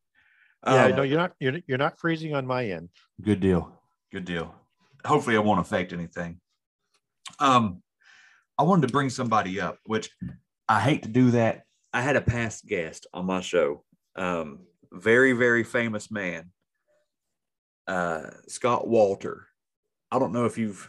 Yeah, 0.72 0.84
um, 0.86 0.96
no, 0.96 1.02
you're 1.02 1.18
not 1.18 1.32
you're, 1.40 1.58
you're 1.66 1.78
not 1.78 1.98
freezing 1.98 2.34
on 2.34 2.46
my 2.46 2.66
end. 2.66 2.88
good 3.22 3.40
deal. 3.40 3.72
Good 4.12 4.24
deal. 4.24 4.54
Hopefully, 5.04 5.34
it 5.36 5.44
won't 5.44 5.60
affect 5.60 5.92
anything. 5.92 6.40
Um, 7.40 7.82
I 8.58 8.62
wanted 8.62 8.86
to 8.86 8.92
bring 8.92 9.10
somebody 9.10 9.60
up, 9.60 9.78
which 9.86 10.10
I 10.68 10.80
hate 10.80 11.02
to 11.02 11.08
do 11.08 11.30
that. 11.32 11.62
I 11.92 12.02
had 12.02 12.16
a 12.16 12.20
past 12.20 12.66
guest 12.66 13.06
on 13.12 13.26
my 13.26 13.40
show. 13.40 13.84
Um, 14.16 14.60
very, 14.92 15.32
very 15.32 15.64
famous 15.64 16.10
man, 16.10 16.50
uh, 17.86 18.30
Scott 18.48 18.86
Wolter. 18.86 19.42
I 20.10 20.18
don't 20.18 20.32
know 20.32 20.44
if 20.46 20.56
you've, 20.56 20.88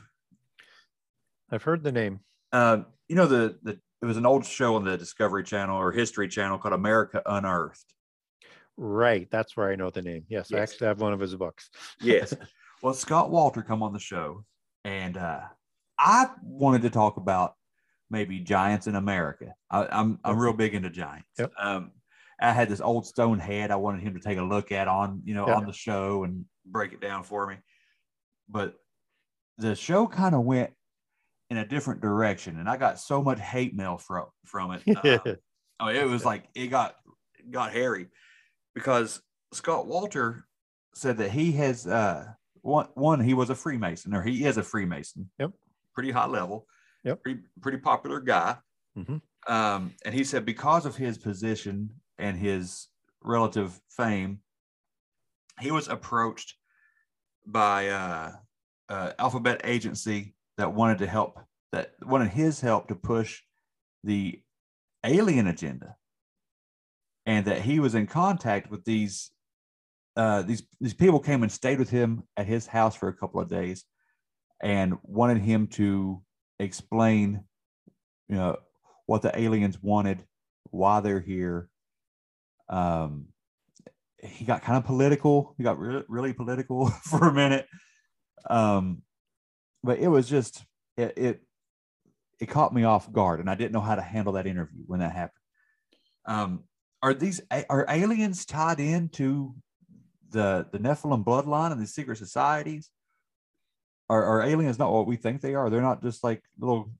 I've 1.51 1.63
heard 1.63 1.83
the 1.83 1.91
name. 1.91 2.19
uh, 2.51 2.79
you 3.09 3.15
know, 3.15 3.25
the 3.27 3.57
the 3.63 3.79
it 4.01 4.05
was 4.05 4.17
an 4.17 4.25
old 4.25 4.45
show 4.45 4.75
on 4.75 4.83
the 4.83 4.97
Discovery 4.97 5.43
Channel 5.43 5.77
or 5.77 5.91
History 5.91 6.27
Channel 6.27 6.57
called 6.59 6.73
America 6.73 7.21
Unearthed. 7.25 7.93
Right, 8.77 9.27
that's 9.31 9.57
where 9.57 9.71
I 9.71 9.75
know 9.75 9.89
the 9.89 10.03
name. 10.03 10.23
Yes, 10.29 10.53
I 10.53 10.59
actually 10.59 10.87
have 10.87 11.01
one 11.01 11.13
of 11.13 11.19
his 11.19 11.35
books. 11.35 11.69
Yes. 12.01 12.33
Well, 12.83 12.93
Scott 12.93 13.31
Wolter 13.31 13.65
come 13.65 13.81
on 13.81 13.91
the 13.91 13.99
show, 13.99 14.43
and 14.85 15.17
uh, 15.17 15.41
I 15.97 16.29
wanted 16.43 16.83
to 16.83 16.91
talk 16.91 17.17
about 17.17 17.55
maybe 18.11 18.39
giants 18.39 18.85
in 18.85 18.93
America. 18.95 19.55
I, 19.71 19.87
I'm 19.91 20.19
I'm 20.23 20.37
real 20.37 20.53
big 20.53 20.75
into 20.75 20.91
giants. 20.91 21.27
Yep. 21.39 21.51
Um, 21.59 21.91
I 22.39 22.51
had 22.53 22.69
this 22.69 22.79
old 22.79 23.07
stone 23.07 23.39
head 23.39 23.71
I 23.71 23.77
wanted 23.77 24.03
him 24.03 24.13
to 24.13 24.19
take 24.19 24.37
a 24.37 24.43
look 24.43 24.71
at 24.71 24.87
on 24.87 25.23
you 25.25 25.33
know 25.33 25.47
Yeah. 25.47 25.55
on 25.55 25.65
the 25.65 25.73
show, 25.73 26.23
and 26.23 26.45
Break 26.67 26.93
it 26.93 27.01
down 27.01 27.23
for 27.23 27.47
me. 27.47 27.55
but 28.47 28.75
the 29.57 29.73
show 29.75 30.05
kind 30.05 30.35
of 30.35 30.41
went 30.41 30.69
in 31.49 31.57
a 31.57 31.65
different 31.65 32.01
direction, 32.01 32.59
and 32.59 32.69
I 32.69 32.77
got 32.77 32.99
so 32.99 33.21
much 33.23 33.39
hate 33.39 33.73
mail 33.75 33.97
from 33.97 34.25
from 34.45 34.71
it. 34.71 34.97
Uh, 34.97 35.35
Oh, 35.79 35.89
it 35.89 36.05
was 36.09 36.25
like 36.25 36.45
it 36.55 36.67
got 36.69 36.95
got 37.51 37.71
hairy 37.71 38.07
because 38.73 39.21
Scott 39.53 39.85
Wolter 39.85 40.41
said 40.95 41.17
that 41.17 41.29
he 41.29 41.51
has 41.51 41.85
uh 41.85 42.33
one 42.61 42.87
one 42.95 43.19
he 43.19 43.35
was 43.35 43.51
a 43.51 43.55
Freemason 43.55 44.15
or 44.15 44.23
he 44.23 44.43
is 44.43 44.57
a 44.57 44.63
Freemason. 44.63 45.29
Yep. 45.37 45.51
Pretty 45.93 46.09
high 46.09 46.25
level, 46.25 46.65
Yep. 47.03 47.21
pretty 47.21 47.41
pretty 47.61 47.77
popular 47.77 48.19
guy. 48.19 48.57
Mhm. 48.97 49.21
Um, 49.47 49.93
And 50.03 50.15
he 50.15 50.23
said 50.23 50.45
because 50.45 50.87
of 50.87 50.95
his 50.95 51.19
position 51.19 52.01
and 52.17 52.35
his 52.35 52.87
relative 53.21 53.79
fame, 53.91 54.39
he 55.59 55.69
was 55.69 55.87
approached 55.87 56.55
by 57.45 57.89
uh, 57.89 58.31
uh, 58.89 59.13
alphabet 59.19 59.61
agency 59.63 60.33
that 60.57 60.73
wanted 60.73 60.99
to 60.99 61.07
help 61.07 61.39
that 61.71 61.91
wanted 62.01 62.29
his 62.29 62.61
help 62.61 62.87
to 62.87 62.95
push 62.95 63.41
the 64.03 64.41
alien 65.03 65.47
agenda. 65.47 65.95
And 67.25 67.45
that 67.45 67.61
he 67.61 67.79
was 67.79 67.93
in 67.93 68.07
contact 68.07 68.71
with 68.71 68.85
these 68.85 69.31
uh, 70.15 70.41
these 70.41 70.63
these 70.79 70.93
people 70.93 71.19
came 71.19 71.43
and 71.43 71.51
stayed 71.51 71.77
with 71.77 71.89
him 71.89 72.23
at 72.37 72.47
his 72.47 72.65
house 72.65 72.95
for 72.95 73.07
a 73.07 73.13
couple 73.13 73.39
of 73.39 73.49
days 73.49 73.83
and 74.61 74.95
wanted 75.03 75.37
him 75.37 75.67
to 75.67 76.23
explain 76.59 77.43
you 78.29 78.35
know 78.35 78.57
what 79.05 79.21
the 79.21 79.39
aliens 79.39 79.77
wanted 79.81 80.23
why 80.71 80.99
they're 80.99 81.19
here. 81.19 81.69
Um 82.69 83.27
he 84.23 84.45
got 84.45 84.63
kind 84.63 84.77
of 84.77 84.85
political. 84.85 85.53
He 85.57 85.63
got 85.63 85.77
really, 85.77 86.03
really 86.07 86.33
political 86.33 86.87
for 87.03 87.27
a 87.27 87.33
minute. 87.33 87.67
Um 88.49 89.03
but 89.87 89.99
it 89.99 90.09
was 90.09 90.27
just 90.27 90.65
it, 90.97 91.13
it 91.17 91.41
it 92.41 92.47
caught 92.47 92.73
me 92.73 92.83
off 92.83 93.11
guard 93.11 93.39
and 93.39 93.49
i 93.49 93.55
didn't 93.55 93.71
know 93.71 93.79
how 93.79 93.95
to 93.95 94.01
handle 94.01 94.33
that 94.33 94.45
interview 94.45 94.83
when 94.85 94.99
that 94.99 95.13
happened. 95.13 95.41
Um 96.25 96.63
are 97.01 97.13
these 97.13 97.39
are 97.69 97.85
aliens 97.87 98.45
tied 98.45 98.81
into 98.81 99.55
the 100.29 100.67
the 100.73 100.77
nephilim 100.77 101.23
bloodline 101.23 101.71
and 101.71 101.81
the 101.81 101.87
secret 101.87 102.17
societies? 102.17 102.91
Are, 104.09 104.23
are 104.23 104.41
aliens 104.41 104.77
not 104.77 104.91
what 104.91 105.07
we 105.07 105.15
think 105.15 105.41
they 105.41 105.55
are? 105.55 105.69
They're 105.69 105.81
not 105.81 106.03
just 106.03 106.21
like 106.21 106.43
little 106.59 106.91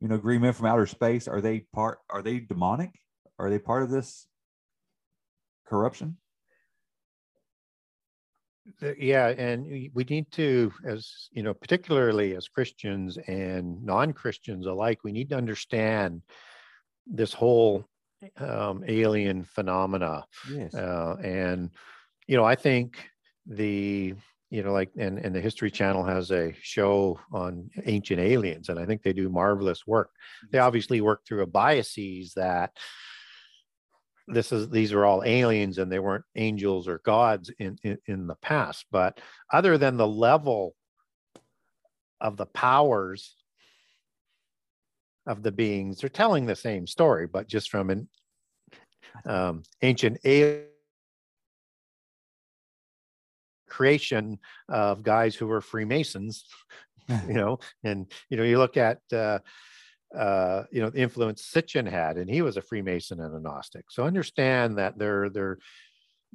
you 0.00 0.08
know 0.08 0.18
green 0.18 0.42
men 0.42 0.52
from 0.52 0.66
outer 0.66 0.86
space. 0.86 1.26
Are 1.26 1.40
they 1.40 1.60
part 1.72 1.98
are 2.10 2.20
they 2.20 2.40
demonic? 2.40 2.90
Are 3.38 3.48
they 3.48 3.58
part 3.58 3.84
of 3.84 3.90
this 3.90 4.26
corruption 5.66 6.18
Yeah, 8.98 9.28
and 9.28 9.90
we 9.92 10.04
need 10.04 10.30
to, 10.32 10.72
as 10.84 11.28
you 11.32 11.42
know, 11.42 11.54
particularly 11.54 12.36
as 12.36 12.48
Christians 12.48 13.18
and 13.26 13.82
non-Christians 13.84 14.66
alike, 14.66 15.00
we 15.02 15.12
need 15.12 15.30
to 15.30 15.36
understand 15.36 16.22
this 17.06 17.32
whole 17.32 17.84
um, 18.38 18.84
alien 18.86 19.44
phenomena. 19.44 20.24
yes 20.48 20.74
Uh, 20.74 21.16
and 21.22 21.70
you 22.28 22.36
know, 22.36 22.44
I 22.44 22.54
think 22.54 22.98
the 23.46 24.14
you 24.50 24.62
know, 24.62 24.72
like, 24.72 24.90
and 24.98 25.18
and 25.18 25.34
the 25.34 25.40
History 25.40 25.70
Channel 25.70 26.04
has 26.04 26.30
a 26.30 26.52
show 26.60 27.18
on 27.32 27.70
ancient 27.86 28.20
aliens, 28.20 28.68
and 28.68 28.78
I 28.78 28.84
think 28.84 29.02
they 29.02 29.14
do 29.14 29.30
marvelous 29.30 29.86
work. 29.86 30.10
They 30.50 30.58
obviously 30.58 31.00
work 31.00 31.24
through 31.26 31.42
a 31.42 31.46
biases 31.46 32.34
that 32.34 32.76
this 34.28 34.52
is 34.52 34.68
these 34.70 34.92
are 34.92 35.04
all 35.04 35.22
aliens 35.24 35.78
and 35.78 35.90
they 35.90 35.98
weren't 35.98 36.24
angels 36.36 36.86
or 36.88 36.98
gods 36.98 37.50
in, 37.58 37.76
in 37.82 37.98
in 38.06 38.26
the 38.26 38.36
past 38.36 38.86
but 38.90 39.20
other 39.52 39.78
than 39.78 39.96
the 39.96 40.06
level 40.06 40.74
of 42.20 42.36
the 42.36 42.46
powers 42.46 43.36
of 45.26 45.42
the 45.42 45.52
beings 45.52 46.00
they're 46.00 46.10
telling 46.10 46.46
the 46.46 46.56
same 46.56 46.86
story 46.86 47.26
but 47.26 47.48
just 47.48 47.70
from 47.70 47.90
an 47.90 48.08
um, 49.26 49.62
ancient 49.82 50.18
alien 50.24 50.66
creation 53.68 54.38
of 54.68 55.02
guys 55.02 55.34
who 55.34 55.46
were 55.46 55.60
freemasons 55.60 56.44
you 57.08 57.18
know 57.34 57.58
and 57.84 58.12
you 58.28 58.36
know 58.36 58.42
you 58.42 58.58
look 58.58 58.76
at 58.76 58.98
uh, 59.12 59.38
uh, 60.16 60.64
you 60.70 60.80
know, 60.80 60.90
the 60.90 61.00
influence 61.00 61.42
Sitchin 61.42 61.88
had, 61.88 62.16
and 62.16 62.28
he 62.28 62.42
was 62.42 62.56
a 62.56 62.62
Freemason 62.62 63.20
and 63.20 63.34
a 63.34 63.40
Gnostic. 63.40 63.90
So 63.90 64.04
understand 64.04 64.78
that 64.78 64.98
they're 64.98 65.30
they're 65.30 65.58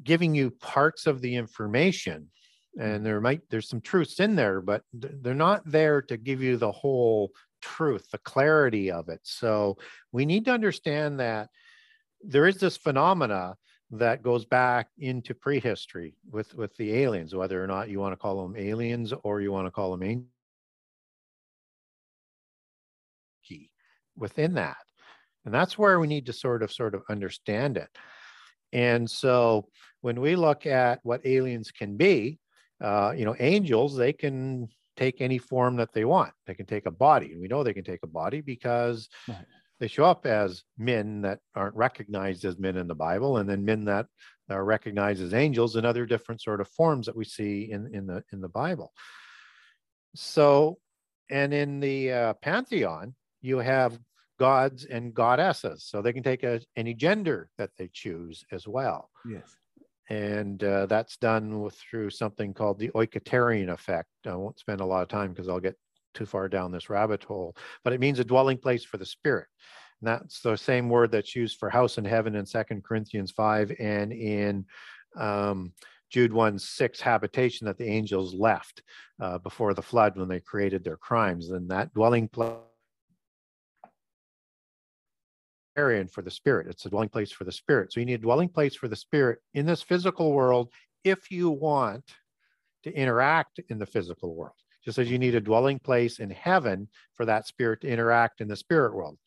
giving 0.04 0.36
you 0.36 0.52
parts 0.52 1.08
of 1.08 1.22
the 1.22 1.36
information 1.36 2.30
and 2.80 3.06
there 3.06 3.22
might 3.22 3.42
there's 3.50 3.70
some 3.70 3.82
truths 3.82 4.20
in 4.20 4.36
there 4.36 4.62
but 4.62 4.84
they're 4.94 5.34
not 5.34 5.64
there 5.66 6.02
to 6.02 6.18
give 6.18 6.42
you 6.42 6.58
the 6.58 6.72
whole 6.72 7.32
truth 7.62 8.08
the 8.12 8.18
clarity 8.20 8.92
of 8.92 9.10
it 9.10 9.20
so 9.24 9.78
we 10.12 10.26
need 10.26 10.46
to 10.46 10.52
understand 10.52 11.20
that 11.20 11.50
there 12.22 12.48
is 12.48 12.58
this 12.58 12.78
phenomena 12.78 13.56
that 13.90 14.22
goes 14.22 14.46
back 14.46 14.90
into 15.00 15.34
prehistory 15.34 16.16
with 16.30 16.54
with 16.56 16.76
the 16.78 16.94
aliens 16.94 17.34
whether 17.34 17.64
or 17.64 17.68
not 17.68 17.90
you 17.90 18.00
want 18.00 18.14
to 18.14 18.18
call 18.18 18.42
them 18.44 18.56
aliens 18.58 19.14
or 19.24 19.42
you 19.42 19.52
want 19.52 19.66
to 19.66 19.72
call 19.72 19.92
them 19.92 20.04
within 24.18 24.56
that. 24.56 24.78
And 25.46 25.54
that's 25.54 25.78
where 25.78 26.00
we 26.00 26.08
need 26.08 26.26
to 26.26 26.34
sort 26.34 26.64
of 26.64 26.72
sort 26.72 26.96
of 26.96 27.04
understand 27.10 27.78
it. 27.78 27.90
And 28.74 29.10
so 29.10 29.70
when 30.02 30.20
we 30.20 30.36
look 30.36 30.66
at 30.66 31.00
what 31.04 31.26
aliens 31.26 31.72
can 31.72 31.96
be 31.98 32.40
uh, 32.82 33.14
you 33.18 33.26
know 33.26 33.36
angels 33.40 33.96
they 33.96 34.14
can 34.14 34.68
take 34.96 35.22
any 35.22 35.38
form 35.38 35.76
that 35.78 35.94
they 35.94 36.06
want. 36.06 36.34
They 36.48 36.56
can 36.56 36.66
take 36.66 36.86
a 36.88 36.92
body 36.92 37.32
and 37.32 37.42
we 37.42 37.48
know 37.48 37.64
they 37.64 37.74
can 37.74 37.84
take 37.84 38.04
a 38.04 38.08
body 38.08 38.42
because 38.42 39.10
Right. 39.28 39.46
they 39.80 39.88
show 39.88 40.06
up 40.06 40.26
as 40.26 40.64
men 40.78 41.22
that 41.22 41.40
aren't 41.56 41.76
recognized 41.76 42.46
as 42.46 42.58
men 42.58 42.78
in 42.78 42.88
the 42.88 42.96
bible 42.96 43.38
and 43.38 43.48
then 43.48 43.64
men 43.64 43.86
that 43.86 44.08
are 44.50 44.64
recognized 44.64 45.22
as 45.22 45.34
angels 45.34 45.76
and 45.76 45.86
other 45.86 46.06
different 46.06 46.42
sort 46.42 46.62
of 46.62 46.68
forms 46.70 47.06
that 47.06 47.16
we 47.16 47.26
see 47.26 47.72
in 47.72 47.94
in 47.94 48.08
the 48.08 48.24
in 48.32 48.42
the 48.42 48.50
bible. 48.50 48.92
So 50.16 50.80
and 51.30 51.54
in 51.54 51.80
the 51.80 52.12
uh, 52.12 52.34
pantheon 52.36 53.16
you 53.42 53.58
have 53.58 54.00
gods 54.38 54.86
and 54.86 55.14
goddesses 55.14 55.84
so 55.86 56.02
they 56.02 56.14
can 56.14 56.24
take 56.24 56.44
a, 56.44 56.62
any 56.76 56.94
gender 56.94 57.50
that 57.58 57.72
they 57.78 57.90
choose 57.94 58.44
as 58.52 58.68
well 58.68 59.10
Yes. 59.28 59.56
and 60.10 60.64
uh, 60.64 60.86
that's 60.86 61.18
done 61.18 61.62
with, 61.62 61.76
through 61.76 62.10
something 62.12 62.54
called 62.54 62.80
the 62.80 62.90
Oiketerion 62.90 63.70
effect. 63.70 64.08
I 64.26 64.36
won't 64.36 64.60
spend 64.60 64.82
a 64.82 64.86
lot 64.86 65.02
of 65.04 65.10
time 65.10 65.32
because 65.32 65.50
I'll 65.50 65.60
get 65.60 65.76
too 66.14 66.26
far 66.26 66.48
down 66.50 66.72
this 66.72 66.90
rabbit 66.90 67.24
hole, 67.24 67.56
but 67.84 67.94
it 67.94 68.00
means 68.00 68.20
a 68.20 68.24
dwelling 68.24 68.58
place 68.58 68.84
for 68.84 68.98
the 68.98 69.06
spirit. 69.06 69.48
And 70.02 70.08
that's 70.08 70.42
the 70.42 70.56
same 70.56 70.90
word 70.90 71.12
that's 71.12 71.36
used 71.36 71.58
for 71.60 71.70
house 71.70 71.98
in 71.98 72.06
heaven 72.06 72.36
in 72.36 72.46
Second 72.46 72.84
Corinthians 72.84 73.32
5 73.32 73.74
and 73.80 74.14
in 74.14 74.66
um, 75.16 75.74
Jude 76.10 76.32
1 76.32 76.58
6 76.60 77.02
habitation 77.02 77.66
that 77.66 77.78
the 77.78 77.88
angels 77.88 78.34
left 78.34 78.82
uh, 79.22 79.40
before 79.40 79.74
the 79.74 79.82
flood 79.82 80.18
when 80.18 80.28
they 80.30 80.40
created 80.40 80.84
their 80.84 80.98
crimes. 80.98 81.50
And 81.50 81.70
that 81.70 81.94
dwelling 81.94 82.28
place 82.30 82.54
For 85.78 86.24
the 86.24 86.32
spirit. 86.32 86.66
It's 86.68 86.88
a 86.88 86.90
dwelling 86.90 87.10
place 87.10 87.32
for 87.32 87.44
the 87.44 87.52
spirit. 87.52 87.94
So 87.94 88.00
you 88.00 88.08
need 88.08 88.16
a 88.16 88.18
dwelling 88.18 88.50
place 88.50 88.74
for 88.74 88.88
the 88.88 88.96
spirit 88.96 89.38
in 89.54 89.68
this 89.68 89.84
physical 89.84 90.34
world 90.34 90.72
if 91.04 91.30
you 91.30 91.52
want 91.52 92.04
to 92.84 92.92
interact 92.92 93.60
in 93.70 93.78
the 93.78 93.86
physical 93.86 94.34
world. 94.34 94.56
Just 94.84 94.98
as 94.98 95.12
you 95.12 95.20
need 95.20 95.36
a 95.36 95.40
dwelling 95.40 95.78
place 95.78 96.18
in 96.18 96.32
heaven 96.32 96.88
for 97.14 97.26
that 97.26 97.46
spirit 97.46 97.82
to 97.82 97.88
interact 97.88 98.42
in 98.42 98.48
the 98.48 98.56
spirit 98.56 98.96
world. 98.96 99.20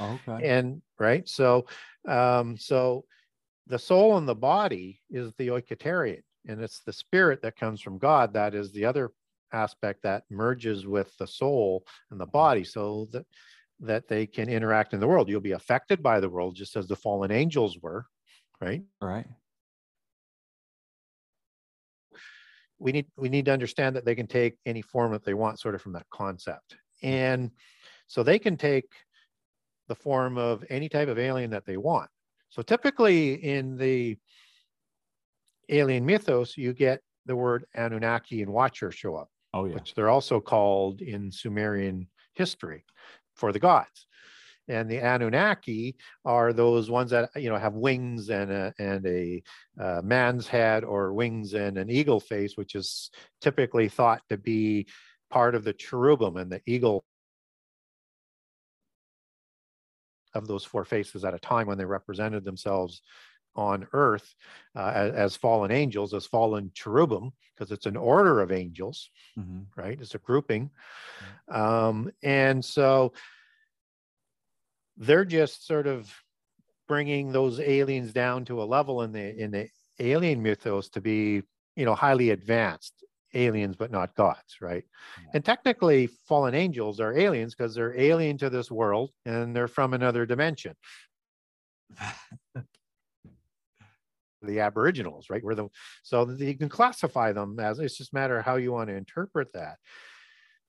Okay. 0.00 0.48
And 0.48 0.82
right, 1.00 1.28
so 1.28 1.66
um, 2.06 2.56
so 2.56 3.04
the 3.66 3.78
soul 3.78 4.18
and 4.18 4.28
the 4.28 4.36
body 4.36 5.00
is 5.10 5.32
the 5.36 5.48
oiketerion, 5.48 6.22
and 6.46 6.62
it's 6.62 6.78
the 6.80 6.92
spirit 6.92 7.42
that 7.42 7.56
comes 7.56 7.80
from 7.80 7.98
God 7.98 8.32
that 8.34 8.54
is 8.54 8.70
the 8.70 8.84
other 8.84 9.10
aspect 9.52 10.04
that 10.04 10.22
merges 10.30 10.86
with 10.86 11.12
the 11.18 11.26
soul 11.26 11.84
and 12.12 12.20
the 12.20 12.26
body, 12.26 12.62
so 12.62 13.08
that 13.10 13.26
that 13.80 14.08
they 14.08 14.26
can 14.26 14.48
interact 14.48 14.94
in 14.94 15.00
the 15.00 15.06
world. 15.06 15.28
You'll 15.28 15.40
be 15.40 15.52
affected 15.52 16.02
by 16.02 16.20
the 16.20 16.28
world 16.28 16.56
just 16.56 16.76
as 16.76 16.86
the 16.88 16.96
fallen 16.96 17.30
angels 17.30 17.78
were, 17.80 18.06
right? 18.60 18.82
right. 19.00 19.26
we 22.78 22.92
need 22.92 23.06
we 23.16 23.28
need 23.28 23.44
to 23.44 23.52
understand 23.52 23.96
that 23.96 24.04
they 24.04 24.14
can 24.14 24.26
take 24.26 24.56
any 24.66 24.82
form 24.82 25.12
that 25.12 25.24
they 25.24 25.34
want 25.34 25.58
sort 25.58 25.74
of 25.74 25.82
from 25.82 25.92
that 25.92 26.06
concept 26.10 26.76
and 27.02 27.50
so 28.06 28.22
they 28.22 28.38
can 28.38 28.56
take 28.56 28.90
the 29.88 29.94
form 29.94 30.38
of 30.38 30.64
any 30.70 30.88
type 30.88 31.08
of 31.08 31.18
alien 31.18 31.50
that 31.50 31.64
they 31.66 31.76
want 31.76 32.08
so 32.50 32.62
typically 32.62 33.34
in 33.34 33.76
the 33.76 34.16
alien 35.68 36.04
mythos 36.04 36.56
you 36.56 36.72
get 36.72 37.00
the 37.26 37.36
word 37.36 37.64
anunnaki 37.74 38.42
and 38.42 38.52
watcher 38.52 38.90
show 38.90 39.16
up 39.16 39.28
Oh 39.54 39.64
yeah. 39.64 39.74
which 39.74 39.94
they're 39.94 40.10
also 40.10 40.40
called 40.40 41.00
in 41.00 41.32
sumerian 41.32 42.06
history 42.34 42.84
for 43.38 43.52
the 43.52 43.58
gods. 43.58 44.06
And 44.68 44.90
the 44.90 44.98
anunnaki 44.98 45.96
are 46.26 46.52
those 46.52 46.90
ones 46.90 47.10
that 47.12 47.30
you 47.36 47.48
know 47.48 47.56
have 47.56 47.72
wings 47.72 48.28
and 48.28 48.52
a, 48.52 48.74
and 48.78 49.06
a 49.06 49.42
uh, 49.80 50.02
man's 50.04 50.46
head 50.46 50.84
or 50.84 51.14
wings 51.14 51.54
and 51.54 51.78
an 51.78 51.88
eagle 51.88 52.20
face 52.20 52.58
which 52.58 52.74
is 52.74 53.10
typically 53.40 53.88
thought 53.88 54.20
to 54.28 54.36
be 54.36 54.86
part 55.30 55.54
of 55.54 55.64
the 55.64 55.72
cherubim 55.72 56.36
and 56.36 56.52
the 56.52 56.60
eagle 56.66 57.02
of 60.34 60.46
those 60.46 60.64
four 60.64 60.84
faces 60.84 61.24
at 61.24 61.34
a 61.34 61.38
time 61.38 61.66
when 61.66 61.78
they 61.78 61.86
represented 61.86 62.44
themselves 62.44 63.00
on 63.58 63.86
earth 63.92 64.34
uh, 64.76 64.92
as, 64.94 65.12
as 65.14 65.36
fallen 65.36 65.70
angels 65.70 66.14
as 66.14 66.26
fallen 66.26 66.70
cherubim 66.74 67.32
because 67.54 67.72
it's 67.72 67.86
an 67.86 67.96
order 67.96 68.40
of 68.40 68.52
angels 68.52 69.10
hmm 69.36 69.62
right? 69.76 69.98
It's 70.00 70.14
a 70.14 70.18
grouping. 70.18 70.70
Um, 71.48 72.10
and 72.22 72.64
so 72.64 73.12
they're 74.96 75.24
just 75.24 75.66
sort 75.66 75.86
of 75.86 76.12
bringing 76.88 77.32
those 77.32 77.60
aliens 77.60 78.12
down 78.12 78.44
to 78.46 78.62
a 78.62 78.64
level 78.64 79.02
in 79.02 79.12
the 79.12 79.36
in 79.40 79.50
the 79.50 79.68
alien 80.00 80.42
mythos 80.42 80.88
to 80.90 81.00
be, 81.00 81.42
you 81.76 81.84
know, 81.84 81.94
highly 81.94 82.30
advanced 82.30 83.04
aliens, 83.34 83.76
but 83.76 83.90
not 83.90 84.14
gods, 84.14 84.56
right? 84.60 84.84
And 85.34 85.44
technically, 85.44 86.06
fallen 86.06 86.54
angels 86.54 87.00
are 87.00 87.16
aliens 87.16 87.54
because 87.54 87.74
they're 87.74 87.98
alien 87.98 88.38
to 88.38 88.50
this 88.50 88.70
world 88.70 89.10
and 89.24 89.54
they're 89.54 89.68
from 89.68 89.94
another 89.94 90.26
dimension. 90.26 90.74
the 94.42 94.60
aboriginals 94.60 95.26
right? 95.30 95.42
Where 95.42 95.54
the 95.54 95.68
so 96.02 96.28
you 96.30 96.56
can 96.56 96.68
classify 96.68 97.32
them 97.32 97.58
as 97.60 97.78
it's 97.78 97.98
just 97.98 98.12
a 98.12 98.16
matter 98.16 98.38
of 98.38 98.44
how 98.44 98.56
you 98.56 98.72
want 98.72 98.88
to 98.88 98.96
interpret 98.96 99.52
that. 99.54 99.76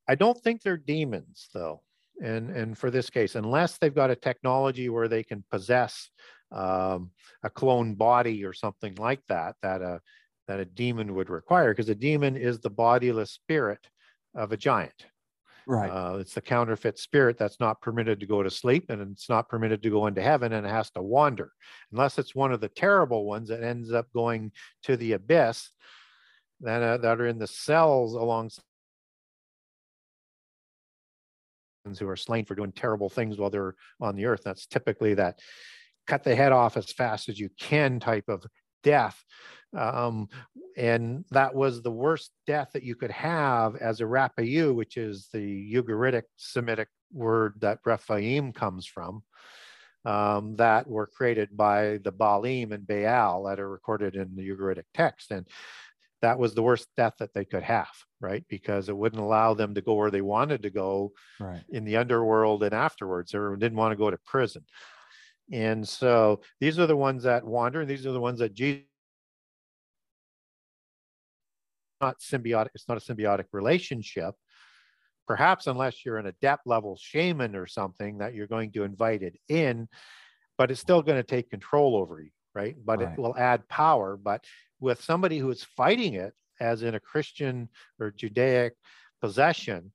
I 0.07 0.15
don't 0.15 0.39
think 0.41 0.61
they're 0.61 0.77
demons 0.77 1.49
though 1.53 1.81
and 2.21 2.49
and 2.49 2.77
for 2.77 2.91
this 2.91 3.09
case 3.09 3.35
unless 3.35 3.77
they've 3.77 3.95
got 3.95 4.11
a 4.11 4.15
technology 4.15 4.89
where 4.89 5.07
they 5.07 5.23
can 5.23 5.43
possess 5.51 6.09
um, 6.51 7.11
a 7.43 7.49
clone 7.49 7.95
body 7.95 8.43
or 8.43 8.53
something 8.53 8.95
like 8.95 9.21
that 9.27 9.55
that 9.61 9.81
a 9.81 9.99
that 10.47 10.59
a 10.59 10.65
demon 10.65 11.13
would 11.13 11.29
require 11.29 11.71
because 11.71 11.89
a 11.89 11.95
demon 11.95 12.35
is 12.35 12.59
the 12.59 12.69
bodiless 12.69 13.31
spirit 13.31 13.87
of 14.35 14.51
a 14.51 14.57
giant 14.57 15.05
Right. 15.69 15.91
uh, 15.91 16.17
it's 16.17 16.33
the 16.33 16.41
counterfeit 16.41 16.97
spirit 16.97 17.37
that's 17.37 17.59
not 17.59 17.79
permitted 17.79 18.19
to 18.21 18.25
go 18.25 18.41
to 18.41 18.49
sleep 18.49 18.89
and 18.89 19.11
it's 19.11 19.29
not 19.29 19.47
permitted 19.49 19.83
to 19.83 19.91
go 19.91 20.07
into 20.07 20.19
heaven 20.19 20.51
and 20.53 20.65
it 20.65 20.69
has 20.69 20.89
to 20.91 21.01
wander. 21.03 21.51
Unless 21.91 22.17
it's 22.17 22.33
one 22.33 22.51
of 22.51 22.59
the 22.59 22.69
terrible 22.69 23.25
ones 23.25 23.49
that 23.49 23.61
ends 23.61 23.93
up 23.93 24.07
going 24.11 24.51
to 24.81 24.97
the 24.97 25.11
abyss 25.11 25.69
that, 26.61 26.81
uh, 26.81 26.97
that 26.97 27.21
are 27.21 27.27
in 27.27 27.37
the 27.37 27.45
cells 27.45 28.15
alongside 28.15 28.63
who 31.99 32.09
are 32.09 32.15
slain 32.15 32.45
for 32.45 32.55
doing 32.55 32.71
terrible 32.71 33.09
things 33.09 33.37
while 33.37 33.51
they're 33.51 33.75
on 34.01 34.15
the 34.15 34.25
earth. 34.25 34.41
That's 34.43 34.65
typically 34.65 35.13
that 35.13 35.39
cut 36.07 36.23
the 36.23 36.35
head 36.35 36.51
off 36.51 36.77
as 36.77 36.91
fast 36.91 37.29
as 37.29 37.39
you 37.39 37.49
can 37.59 37.99
type 37.99 38.27
of 38.27 38.43
death. 38.83 39.23
Um, 39.77 40.29
and 40.77 41.25
that 41.31 41.53
was 41.53 41.81
the 41.81 41.91
worst 41.91 42.31
death 42.47 42.69
that 42.73 42.83
you 42.83 42.95
could 42.95 43.11
have 43.11 43.75
as 43.75 44.01
a 44.01 44.05
Rapayu, 44.05 44.73
which 44.73 44.97
is 44.97 45.27
the 45.31 45.73
Ugaritic 45.73 46.23
Semitic 46.37 46.87
word 47.11 47.55
that 47.61 47.79
Rephaim 47.85 48.53
comes 48.53 48.85
from, 48.85 49.23
um, 50.05 50.55
that 50.55 50.87
were 50.87 51.07
created 51.07 51.55
by 51.55 51.99
the 52.03 52.11
Baalim 52.11 52.71
and 52.71 52.87
Baal 52.87 53.43
that 53.43 53.59
are 53.59 53.69
recorded 53.69 54.15
in 54.15 54.35
the 54.35 54.47
Ugaritic 54.49 54.85
text. 54.93 55.31
And 55.31 55.47
that 56.21 56.39
was 56.39 56.53
the 56.53 56.63
worst 56.63 56.87
death 56.97 57.13
that 57.19 57.33
they 57.33 57.45
could 57.45 57.63
have, 57.63 57.87
right? 58.19 58.43
Because 58.49 58.89
it 58.89 58.97
wouldn't 58.97 59.21
allow 59.21 59.53
them 59.53 59.73
to 59.75 59.81
go 59.81 59.93
where 59.93 60.11
they 60.11 60.21
wanted 60.21 60.63
to 60.63 60.69
go 60.69 61.13
Right. 61.39 61.63
in 61.69 61.85
the 61.85 61.97
underworld 61.97 62.63
and 62.63 62.73
afterwards. 62.73 63.31
They 63.31 63.39
didn't 63.39 63.77
want 63.77 63.91
to 63.91 63.97
go 63.97 64.11
to 64.11 64.17
prison. 64.25 64.65
And 65.51 65.87
so 65.87 66.41
these 66.59 66.77
are 66.79 66.87
the 66.87 66.95
ones 66.95 67.23
that 67.23 67.45
wander, 67.45 67.81
and 67.81 67.89
these 67.89 68.05
are 68.05 68.11
the 68.11 68.19
ones 68.19 68.39
that 68.39 68.53
Jesus 68.53 68.83
not 72.01 72.19
symbiotic, 72.19 72.69
it's 72.75 72.87
not 72.87 72.97
a 72.97 73.13
symbiotic 73.13 73.45
relationship. 73.51 74.35
Perhaps 75.27 75.67
unless 75.67 76.05
you're 76.05 76.17
an 76.17 76.27
adept 76.27 76.65
level 76.65 76.97
shaman 76.99 77.55
or 77.55 77.67
something 77.67 78.17
that 78.17 78.33
you're 78.33 78.47
going 78.47 78.71
to 78.71 78.83
invite 78.83 79.21
it 79.21 79.35
in, 79.47 79.87
but 80.57 80.71
it's 80.71 80.79
still 80.79 81.01
going 81.01 81.17
to 81.17 81.23
take 81.23 81.49
control 81.49 81.95
over 81.95 82.21
you, 82.21 82.31
right? 82.55 82.75
But 82.83 82.99
Right. 82.99 83.13
it 83.13 83.19
will 83.19 83.37
add 83.37 83.67
power. 83.69 84.17
But 84.17 84.43
with 84.79 85.03
somebody 85.03 85.37
who 85.37 85.51
is 85.51 85.63
fighting 85.63 86.15
it, 86.15 86.33
as 86.59 86.83
in 86.83 86.95
a 86.95 86.99
Christian 86.99 87.69
or 87.99 88.11
Judaic 88.11 88.73
possession, 89.21 89.91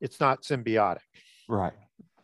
it's 0.00 0.20
not 0.20 0.42
symbiotic 0.42 1.00
Right. 1.48 1.72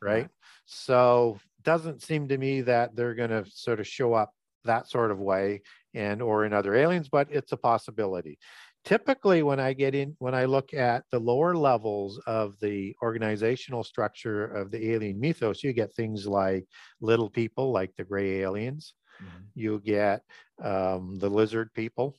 right? 0.01 0.29
So 0.67 1.39
doesn't 1.65 2.03
seem 2.03 2.29
to 2.29 2.39
me 2.39 2.61
that 2.63 2.97
they're 2.97 3.15
going 3.15 3.31
to 3.31 3.45
sort 3.51 3.81
of 3.81 3.87
show 3.87 4.15
up 4.15 4.33
that 4.65 4.89
sort 4.89 5.11
of 5.11 5.19
way 5.19 5.63
and 5.95 6.23
or 6.23 6.45
in 6.45 6.53
other 6.53 6.75
aliens, 6.75 7.09
but 7.09 7.29
it's 7.31 7.53
a 7.53 7.57
possibility. 7.57 8.39
Typically, 8.85 9.43
when 9.43 9.61
I 9.61 9.73
get 9.73 9.95
in, 9.95 10.15
when 10.19 10.35
I 10.35 10.45
look 10.45 10.75
at 10.75 11.05
the 11.11 11.19
lower 11.19 11.55
levels 11.57 12.19
of 12.27 12.59
the 12.61 12.95
organizational 13.03 13.83
structure 13.83 14.45
of 14.45 14.71
the 14.71 14.93
alien 14.93 15.19
mythos, 15.21 15.63
you 15.63 15.73
get 15.73 15.95
things 15.95 16.27
like 16.27 16.67
little 17.01 17.31
people, 17.31 17.73
like 17.73 17.95
the 17.97 18.05
gray 18.05 18.41
aliens. 18.43 18.95
Mhm. 19.21 19.53
You 19.55 19.81
get 19.81 20.23
um, 20.63 21.17
the 21.17 21.31
lizard 21.31 21.73
people, 21.75 22.17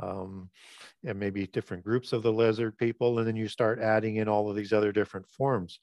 um, 0.00 0.50
and 1.04 1.18
maybe 1.18 1.46
different 1.46 1.84
groups 1.84 2.12
of 2.12 2.22
the 2.22 2.32
lizard 2.32 2.78
people, 2.78 3.18
and 3.18 3.26
then 3.26 3.36
you 3.36 3.48
start 3.48 3.80
adding 3.80 4.16
in 4.16 4.28
all 4.28 4.50
of 4.50 4.56
these 4.56 4.72
other 4.72 4.92
different 4.92 5.28
forms. 5.28 5.80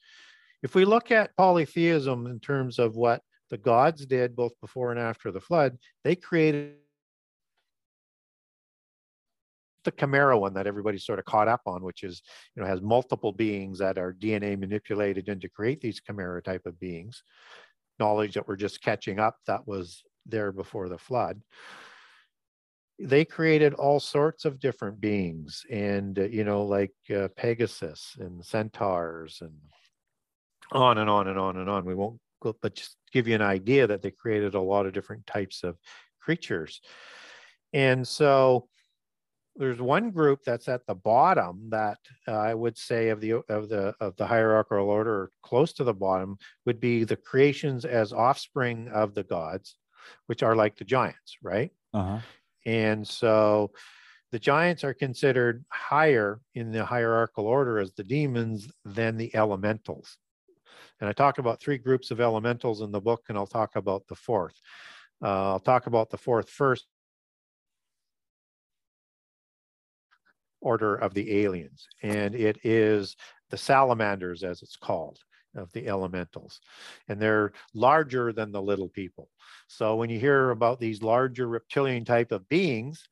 If 0.64 0.76
we 0.76 0.86
look 0.86 1.12
at 1.12 1.36
polytheism 1.38 2.28
in 2.28 2.40
terms 2.40 2.80
of 2.80 2.96
what 2.96 3.22
the 3.50 3.58
gods 3.58 4.06
did 4.06 4.36
both 4.36 4.54
before 4.60 4.92
and 4.92 5.00
after 5.00 5.32
the 5.32 5.40
flood, 5.40 5.78
they 6.04 6.16
created 6.16 6.76
the 9.84 9.92
chimera 9.92 10.38
one 10.38 10.54
that 10.54 10.68
everybody's 10.68 11.06
sort 11.06 11.20
of 11.20 11.24
caught 11.24 11.48
up 11.48 11.62
on, 11.66 11.82
which 11.82 12.04
is, 12.04 12.22
you 12.56 12.62
know, 12.62 12.68
has 12.68 12.82
multiple 12.82 13.32
beings 13.32 13.80
that 13.80 13.98
are 13.98 14.14
DNA 14.14 14.60
manipulated 14.60 15.30
in 15.30 15.40
to 15.40 15.48
create 15.48 15.80
these 15.80 16.02
chimera 16.02 16.42
type 16.42 16.66
of 16.66 16.78
beings. 16.78 17.24
Knowledge 17.98 18.34
that 18.34 18.48
we're 18.48 18.58
just 18.58 18.82
catching 18.82 19.18
up 19.18 19.38
that 19.48 19.66
was 19.66 20.04
there 20.26 20.52
before 20.52 20.90
the 20.90 20.98
flood. 20.98 21.42
They 23.00 23.24
created 23.24 23.76
all 23.76 24.02
sorts 24.02 24.44
of 24.44 24.60
different 24.60 25.00
beings, 25.00 25.64
and 25.72 26.20
uh, 26.20 26.24
you 26.24 26.44
know, 26.44 26.66
like 26.66 26.94
uh, 27.16 27.30
Pegasus 27.38 28.18
and 28.20 28.44
centaurs, 28.44 29.38
and 29.42 29.54
on 30.72 30.98
and 30.98 31.10
on 31.10 31.28
and 31.28 31.40
on 31.40 31.58
and 31.58 31.70
on. 31.70 31.86
We 31.86 31.96
won't 31.96 32.20
go, 32.42 32.56
but 32.62 32.76
just 32.76 32.98
give 33.12 33.28
you 33.28 33.36
an 33.36 33.42
idea 33.42 33.88
that 33.88 34.02
they 34.02 34.12
created 34.12 34.56
a 34.56 34.62
lot 34.62 34.86
of 34.86 34.94
different 34.94 35.26
types 35.26 35.64
of 35.64 35.78
creatures. 36.20 36.82
And 37.74 38.08
so 38.08 38.68
there's 39.56 39.82
one 39.82 40.12
group 40.12 40.44
that's 40.46 40.68
at 40.68 40.86
the 40.86 40.96
bottom 40.96 41.70
that 41.70 41.98
uh, 42.28 42.32
I 42.32 42.54
would 42.54 42.78
say 42.78 43.10
of 43.10 43.20
the 43.20 43.42
of 43.50 43.70
the 43.70 43.96
of 44.00 44.16
the 44.16 44.28
hierarchical 44.28 44.90
order, 44.90 45.32
close 45.42 45.74
to 45.74 45.84
the 45.84 45.94
bottom, 45.94 46.38
would 46.66 46.80
be 46.80 47.04
the 47.04 47.16
creations 47.16 47.84
as 47.84 48.14
offspring 48.14 48.88
of 48.90 49.16
the 49.16 49.24
gods, 49.24 49.76
which 50.28 50.44
are 50.44 50.56
like 50.56 50.78
the 50.78 50.86
giants, 50.86 51.38
right? 51.42 51.72
Uh-huh. 51.94 52.20
And 52.66 53.08
so 53.08 53.72
the 54.32 54.40
giants 54.40 54.84
are 54.84 54.94
considered 54.94 55.66
higher 55.70 56.42
in 56.54 56.72
the 56.72 56.86
hierarchical 56.86 57.48
order 57.48 57.80
as 57.80 57.94
the 57.94 58.04
demons 58.04 58.70
than 58.86 59.18
the 59.18 59.36
elementals. 59.36 60.18
And 61.00 61.10
I 61.10 61.14
talk 61.14 61.38
about 61.38 61.60
three 61.60 61.78
groups 61.78 62.12
of 62.12 62.20
elementals 62.20 62.82
in 62.82 62.92
the 62.92 63.02
book, 63.02 63.26
and 63.30 63.38
I'll 63.38 63.48
talk 63.48 63.76
about 63.76 64.08
the 64.08 64.16
fourth. 64.16 64.60
Uh, 65.22 65.52
I'll 65.54 65.60
talk 65.60 65.88
about 65.88 66.10
the 66.10 66.18
fourth 66.18 66.50
first. 66.50 66.88
Order 70.60 70.96
of 70.96 71.14
the 71.14 71.44
aliens, 71.44 71.88
and 72.02 72.34
it 72.34 72.58
is 72.64 73.16
the 73.52 73.58
salamanders, 73.58 74.44
as 74.44 74.64
it's 74.64 74.76
called, 74.76 75.20
of 75.56 75.72
the 75.72 75.88
elementals. 75.88 76.60
And 77.08 77.22
they're 77.22 77.54
larger 77.76 78.34
than 78.34 78.52
the 78.52 78.62
little 78.62 78.90
people. 78.90 79.30
So 79.68 79.96
when 79.96 80.10
you 80.10 80.20
hear 80.20 80.50
about 80.50 80.80
these 80.80 81.04
larger 81.04 81.48
reptilian 81.48 82.06
type 82.06 82.32
of 82.32 82.50
beings, 82.50 83.08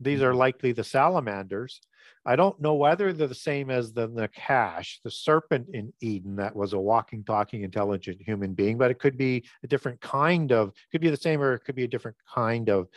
these 0.00 0.22
are 0.22 0.34
likely 0.34 0.72
the 0.72 0.82
salamanders. 0.82 1.80
I 2.24 2.36
don't 2.36 2.60
know 2.60 2.74
whether 2.74 3.12
they're 3.12 3.26
the 3.26 3.34
same 3.34 3.68
as 3.70 3.92
the 3.92 4.08
Nakash, 4.08 5.00
the 5.02 5.10
serpent 5.10 5.68
in 5.72 5.92
Eden 6.00 6.36
that 6.36 6.54
was 6.54 6.72
a 6.72 6.78
walking, 6.78 7.24
talking, 7.24 7.62
intelligent 7.62 8.20
human 8.20 8.54
being, 8.54 8.78
but 8.78 8.90
it 8.90 9.00
could 9.00 9.18
be 9.18 9.44
a 9.64 9.66
different 9.66 10.00
kind 10.00 10.52
of, 10.52 10.72
could 10.92 11.00
be 11.00 11.10
the 11.10 11.16
same 11.16 11.40
or 11.40 11.54
it 11.54 11.64
could 11.64 11.74
be 11.74 11.84
a 11.84 11.88
different 11.88 12.16
kind 12.32 12.68
of, 12.68 12.88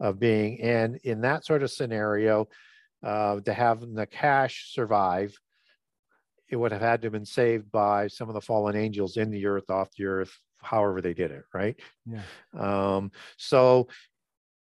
of 0.00 0.18
being. 0.18 0.60
And 0.60 0.96
in 1.04 1.20
that 1.20 1.44
sort 1.44 1.62
of 1.62 1.70
scenario, 1.70 2.48
uh, 3.04 3.40
to 3.40 3.52
have 3.52 3.80
Nakash 3.80 4.72
survive, 4.72 5.38
it 6.48 6.56
would 6.56 6.72
have 6.72 6.80
had 6.80 7.02
to 7.02 7.06
have 7.06 7.12
been 7.12 7.24
saved 7.24 7.70
by 7.70 8.08
some 8.08 8.28
of 8.28 8.34
the 8.34 8.40
fallen 8.40 8.76
angels 8.76 9.16
in 9.16 9.30
the 9.30 9.46
earth, 9.46 9.70
off 9.70 9.90
the 9.96 10.06
earth, 10.06 10.36
however 10.60 11.00
they 11.00 11.14
did 11.14 11.30
it, 11.30 11.44
right? 11.52 11.76
Yeah. 12.06 12.22
Um, 12.58 13.12
so 13.36 13.88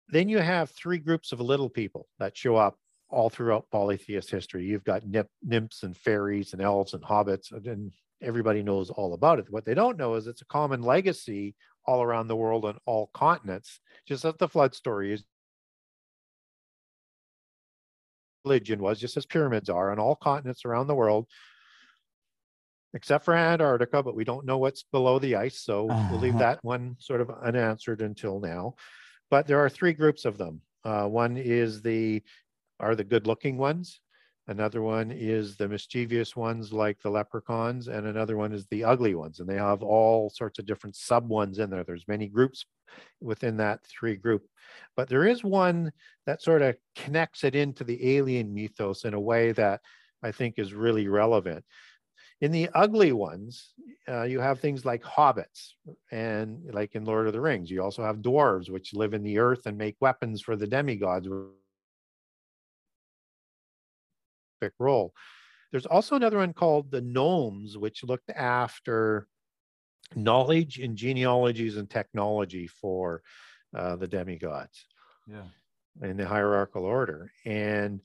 then 0.10 0.30
you 0.30 0.38
have 0.38 0.70
three 0.72 1.00
groups 1.00 1.32
of 1.32 1.40
little 1.40 1.70
people 1.70 2.08
that 2.20 2.38
show 2.38 2.56
up 2.56 2.78
all 3.14 3.30
throughout 3.30 3.70
polytheist 3.72 4.30
history. 4.30 4.66
You've 4.66 4.84
got 4.84 5.04
nyp- 5.04 5.28
nymphs 5.42 5.84
and 5.84 5.96
fairies 5.96 6.54
and 6.54 6.62
elves 6.62 6.94
and 6.94 7.04
hobbits, 7.04 7.52
and- 7.52 7.92
everybody 8.22 8.64
knows 8.64 8.90
all 8.90 9.14
about 9.14 9.38
it. 9.40 9.50
What 9.50 9.66
they 9.66 9.74
don't 9.74 9.98
know 9.98 10.16
is 10.16 10.28
it's 10.28 10.42
a 10.42 10.46
common 10.46 10.82
legacy 10.82 11.56
all 11.86 12.02
around 12.02 12.30
the 12.30 12.38
world 12.38 12.64
on 12.64 12.78
all 12.86 13.10
continents, 13.14 13.82
just 14.08 14.24
as 14.24 14.34
the 14.40 14.48
flood 14.48 14.74
story 14.74 15.12
is. 15.14 15.24
Religion 18.46 18.80
was 18.82 19.00
just 19.00 19.18
as 19.18 19.26
pyramids 19.26 19.70
are 19.70 19.92
on 19.92 20.00
all 20.00 20.16
continents 20.16 20.64
around 20.64 20.88
the 20.88 20.96
world, 20.96 21.28
except 22.94 23.26
for 23.26 23.34
Antarctica, 23.34 24.02
but 24.02 24.16
we 24.16 24.24
don't 24.24 24.46
know 24.46 24.58
what's 24.58 24.84
below 24.84 25.20
the 25.20 25.36
ice. 25.36 25.60
So 25.60 25.86
we'll 25.86 26.20
leave 26.20 26.38
that 26.40 26.64
one 26.64 26.96
sort 27.00 27.22
of 27.22 27.30
unanswered 27.30 28.02
until 28.02 28.40
now. 28.40 28.76
But 29.30 29.48
there 29.48 29.60
are 29.60 29.70
three 29.70 29.94
groups 29.94 30.26
of 30.26 30.38
them. 30.38 30.62
Uh, 30.86 31.08
one 31.08 31.38
is 31.38 31.82
the 31.82 32.22
are 32.84 32.96
the 32.96 33.04
good 33.04 33.28
looking 33.28 33.58
ones. 33.58 34.02
Another 34.48 34.82
one 34.82 35.10
is 35.10 35.56
the 35.56 35.70
mischievous 35.70 36.36
ones 36.36 36.74
like 36.74 37.02
the 37.02 37.10
leprechauns, 37.10 37.88
and 37.88 38.06
another 38.06 38.36
one 38.36 38.52
is 38.52 38.66
the 38.68 38.84
ugly 38.84 39.16
ones. 39.16 39.40
And 39.40 39.48
they 39.48 39.56
have 39.56 39.82
all 39.82 40.30
sorts 40.30 40.60
of 40.60 40.66
different 40.66 40.98
sub 40.98 41.30
ones 41.30 41.60
in 41.60 41.70
there. 41.70 41.86
There's 41.86 42.08
many 42.10 42.28
groups 42.28 42.66
within 43.22 43.56
that 43.58 43.86
three 43.86 44.18
group. 44.18 44.46
But 44.98 45.08
there 45.08 45.26
is 45.26 45.46
one 45.46 45.94
that 46.26 46.42
sort 46.42 46.62
of 46.62 46.76
connects 46.96 47.46
it 47.46 47.56
into 47.56 47.86
the 47.86 48.18
alien 48.18 48.54
mythos 48.54 49.06
in 49.06 49.14
a 49.14 49.20
way 49.20 49.54
that 49.54 49.80
I 50.22 50.32
think 50.32 50.56
is 50.58 50.74
really 50.74 51.08
relevant. 51.08 51.64
In 52.42 52.52
the 52.52 52.70
ugly 52.74 53.14
ones, 53.14 53.74
uh, 54.10 54.24
you 54.24 54.42
have 54.42 54.60
things 54.60 54.84
like 54.84 55.04
hobbits, 55.04 55.76
and 56.12 56.60
like 56.74 56.96
in 56.96 57.06
Lord 57.06 57.28
of 57.28 57.34
the 57.34 57.40
Rings, 57.40 57.72
you 57.72 57.82
also 57.82 58.04
have 58.04 58.18
dwarves, 58.18 58.70
which 58.70 58.94
live 58.94 59.14
in 59.14 59.24
the 59.24 59.40
earth 59.40 59.66
and 59.68 59.78
make 59.78 59.96
weapons 60.02 60.42
for 60.42 60.58
the 60.58 60.68
demigods. 60.68 61.30
Role. 64.80 65.14
There's 65.72 65.86
also 65.86 66.16
another 66.16 66.38
one 66.38 66.54
called 66.54 66.92
the 66.92 67.02
gnomes, 67.02 67.78
which 67.78 68.04
looked 68.04 68.30
after 68.30 69.28
knowledge 70.16 70.80
and 70.80 70.96
genealogies 70.96 71.78
and 71.78 71.90
technology 71.90 72.68
for 72.68 73.22
uh, 73.76 73.96
the 73.96 74.08
demigods 74.08 74.86
Yeah. 75.28 75.46
in 76.02 76.18
the 76.18 76.28
hierarchical 76.28 76.86
order. 76.86 77.32
And 77.46 78.02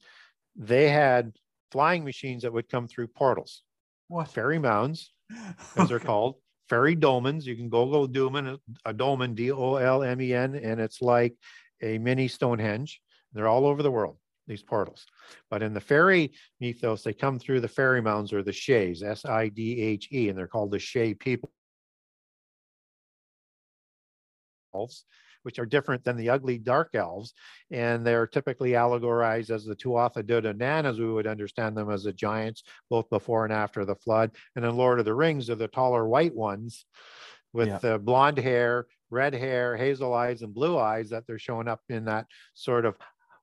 they 0.56 0.88
had 0.88 1.36
flying 1.70 2.04
machines 2.04 2.42
that 2.42 2.52
would 2.52 2.68
come 2.68 2.88
through 2.88 3.08
portals, 3.08 3.62
What? 4.08 4.28
fairy 4.28 4.58
mounds, 4.58 5.12
as 5.76 5.88
they're 5.90 5.98
called, 6.00 6.36
fairy 6.70 6.96
dolmens. 6.96 7.44
You 7.44 7.56
can 7.56 7.68
Google 7.68 8.06
dolmen, 8.06 8.58
a 8.86 8.92
dolmen, 8.94 9.34
D 9.34 9.52
O 9.52 9.74
L 9.76 10.02
M 10.02 10.20
E 10.22 10.32
N, 10.32 10.54
and 10.54 10.80
it's 10.80 11.02
like 11.02 11.34
a 11.82 11.98
mini 11.98 12.28
Stonehenge. 12.28 13.02
They're 13.34 13.46
all 13.48 13.66
over 13.66 13.82
the 13.82 13.90
world, 13.90 14.16
these 14.48 14.62
portals. 14.62 15.06
But 15.50 15.62
in 15.62 15.74
the 15.74 15.80
fairy 15.80 16.32
mythos, 16.60 17.02
they 17.02 17.12
come 17.12 17.38
through 17.38 17.60
the 17.60 17.68
fairy 17.68 18.02
mounds 18.02 18.32
or 18.32 18.42
the 18.42 18.52
Shays, 18.52 19.02
S 19.02 19.24
I 19.24 19.48
D 19.48 19.80
H 19.80 20.08
E, 20.10 20.28
and 20.28 20.36
they're 20.36 20.48
called 20.48 20.72
the 20.72 20.78
Shay 20.78 21.14
people. 21.14 21.52
elves, 24.74 25.04
which 25.42 25.58
are 25.58 25.66
different 25.66 26.04
than 26.04 26.16
the 26.16 26.30
ugly 26.30 26.58
dark 26.58 26.94
elves. 26.94 27.32
And 27.70 28.06
they're 28.06 28.26
typically 28.26 28.72
allegorized 28.72 29.50
as 29.50 29.64
the 29.64 29.74
Tuatha 29.74 30.24
De 30.26 30.42
Danann, 30.42 30.84
as 30.84 30.98
we 30.98 31.10
would 31.10 31.26
understand 31.26 31.76
them 31.76 31.90
as 31.90 32.04
the 32.04 32.12
giants, 32.12 32.62
both 32.90 33.08
before 33.10 33.44
and 33.44 33.52
after 33.52 33.84
the 33.84 33.94
flood. 33.94 34.32
And 34.56 34.64
in 34.64 34.76
Lord 34.76 34.98
of 34.98 35.04
the 35.04 35.14
Rings, 35.14 35.46
they're 35.46 35.56
the 35.56 35.68
taller 35.68 36.06
white 36.06 36.34
ones 36.34 36.84
with 37.52 37.68
Yeah. 37.68 37.78
the 37.78 37.98
blonde 37.98 38.38
hair, 38.38 38.86
red 39.10 39.32
hair, 39.34 39.76
hazel 39.76 40.12
eyes, 40.12 40.42
and 40.42 40.52
blue 40.52 40.76
eyes 40.76 41.10
that 41.10 41.26
they're 41.26 41.38
showing 41.38 41.66
up 41.66 41.80
in 41.88 42.04
that 42.04 42.26
sort 42.54 42.84
of 42.84 42.96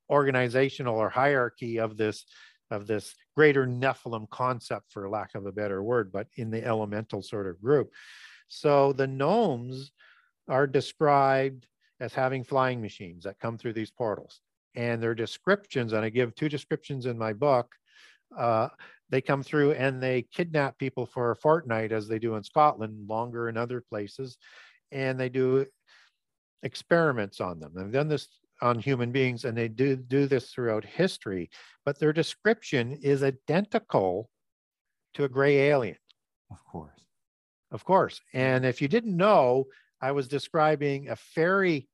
organizational 0.09 0.97
or 0.97 1.09
hierarchy 1.09 1.79
of 1.79 1.97
this 1.97 2.25
of 2.71 2.87
this 2.87 3.13
greater 3.35 3.67
Nephilim 3.67 4.29
concept, 4.29 4.91
for 4.91 5.07
lack 5.09 5.35
of 5.35 5.45
a 5.45 5.51
better 5.51 5.83
word, 5.83 6.11
but 6.11 6.27
in 6.35 6.49
the 6.49 6.65
elemental 6.65 7.21
sort 7.21 7.47
of 7.47 7.61
group. 7.61 7.91
So 8.47 8.93
the 8.93 9.07
gnomes 9.07 9.91
are 10.47 10.67
described 10.67 11.67
as 11.99 12.13
having 12.13 12.43
flying 12.43 12.81
machines 12.81 13.23
that 13.23 13.39
come 13.39 13.57
through 13.57 13.73
these 13.73 13.91
portals. 13.91 14.41
And 14.75 15.01
their 15.01 15.15
descriptions, 15.15 15.93
and 15.93 16.03
I 16.03 16.09
give 16.09 16.35
two 16.35 16.49
descriptions 16.49 17.05
in 17.05 17.17
my 17.17 17.33
book, 17.33 17.73
uh, 18.37 18.69
they 19.09 19.21
come 19.21 19.43
through 19.43 19.73
and 19.73 20.01
they 20.01 20.23
kidnap 20.23 20.77
people 20.77 21.05
for 21.05 21.31
a 21.31 21.35
fortnight, 21.35 21.91
as 21.91 22.07
they 22.07 22.19
do 22.19 22.35
in 22.35 22.43
Scotland, 22.43 23.07
longer 23.07 23.47
in 23.47 23.57
other 23.57 23.81
places. 23.81 24.37
And 24.91 25.19
they 25.19 25.29
do 25.29 25.65
experiments 26.63 27.39
on 27.39 27.59
them. 27.59 27.71
They've 27.75 27.91
done 27.91 28.07
this 28.07 28.27
on 28.61 28.79
human 28.79 29.11
beings 29.11 29.45
and 29.45 29.57
they 29.57 29.67
do 29.67 29.95
do 29.95 30.27
this 30.27 30.51
throughout 30.51 30.85
history, 30.85 31.49
but 31.85 31.99
their 31.99 32.13
description 32.13 32.97
is 33.01 33.23
identical 33.23 34.29
to 35.13 35.23
a 35.23 35.29
gray 35.29 35.69
alien. 35.69 35.97
Of 36.51 36.63
course. 36.65 37.01
Of 37.71 37.83
course. 37.83 38.21
And 38.33 38.65
if 38.65 38.81
you 38.81 38.87
didn't 38.87 39.15
know, 39.15 39.65
I 40.01 40.11
was 40.11 40.27
describing 40.27 41.09
a 41.09 41.15
fairy 41.15 41.87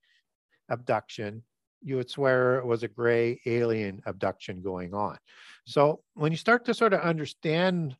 abduction, 0.70 1.44
you 1.82 1.96
would 1.98 2.10
swear 2.10 2.58
it 2.60 2.66
was 2.66 2.84
a 2.84 2.88
gray 2.88 3.40
alien 3.46 4.02
abduction 4.06 4.62
going 4.62 4.94
on. 4.94 5.18
So 5.66 6.02
when 6.14 6.32
you 6.32 6.38
start 6.38 6.66
to 6.66 6.74
sort 6.74 6.94
of 6.94 7.02
understand 7.02 7.96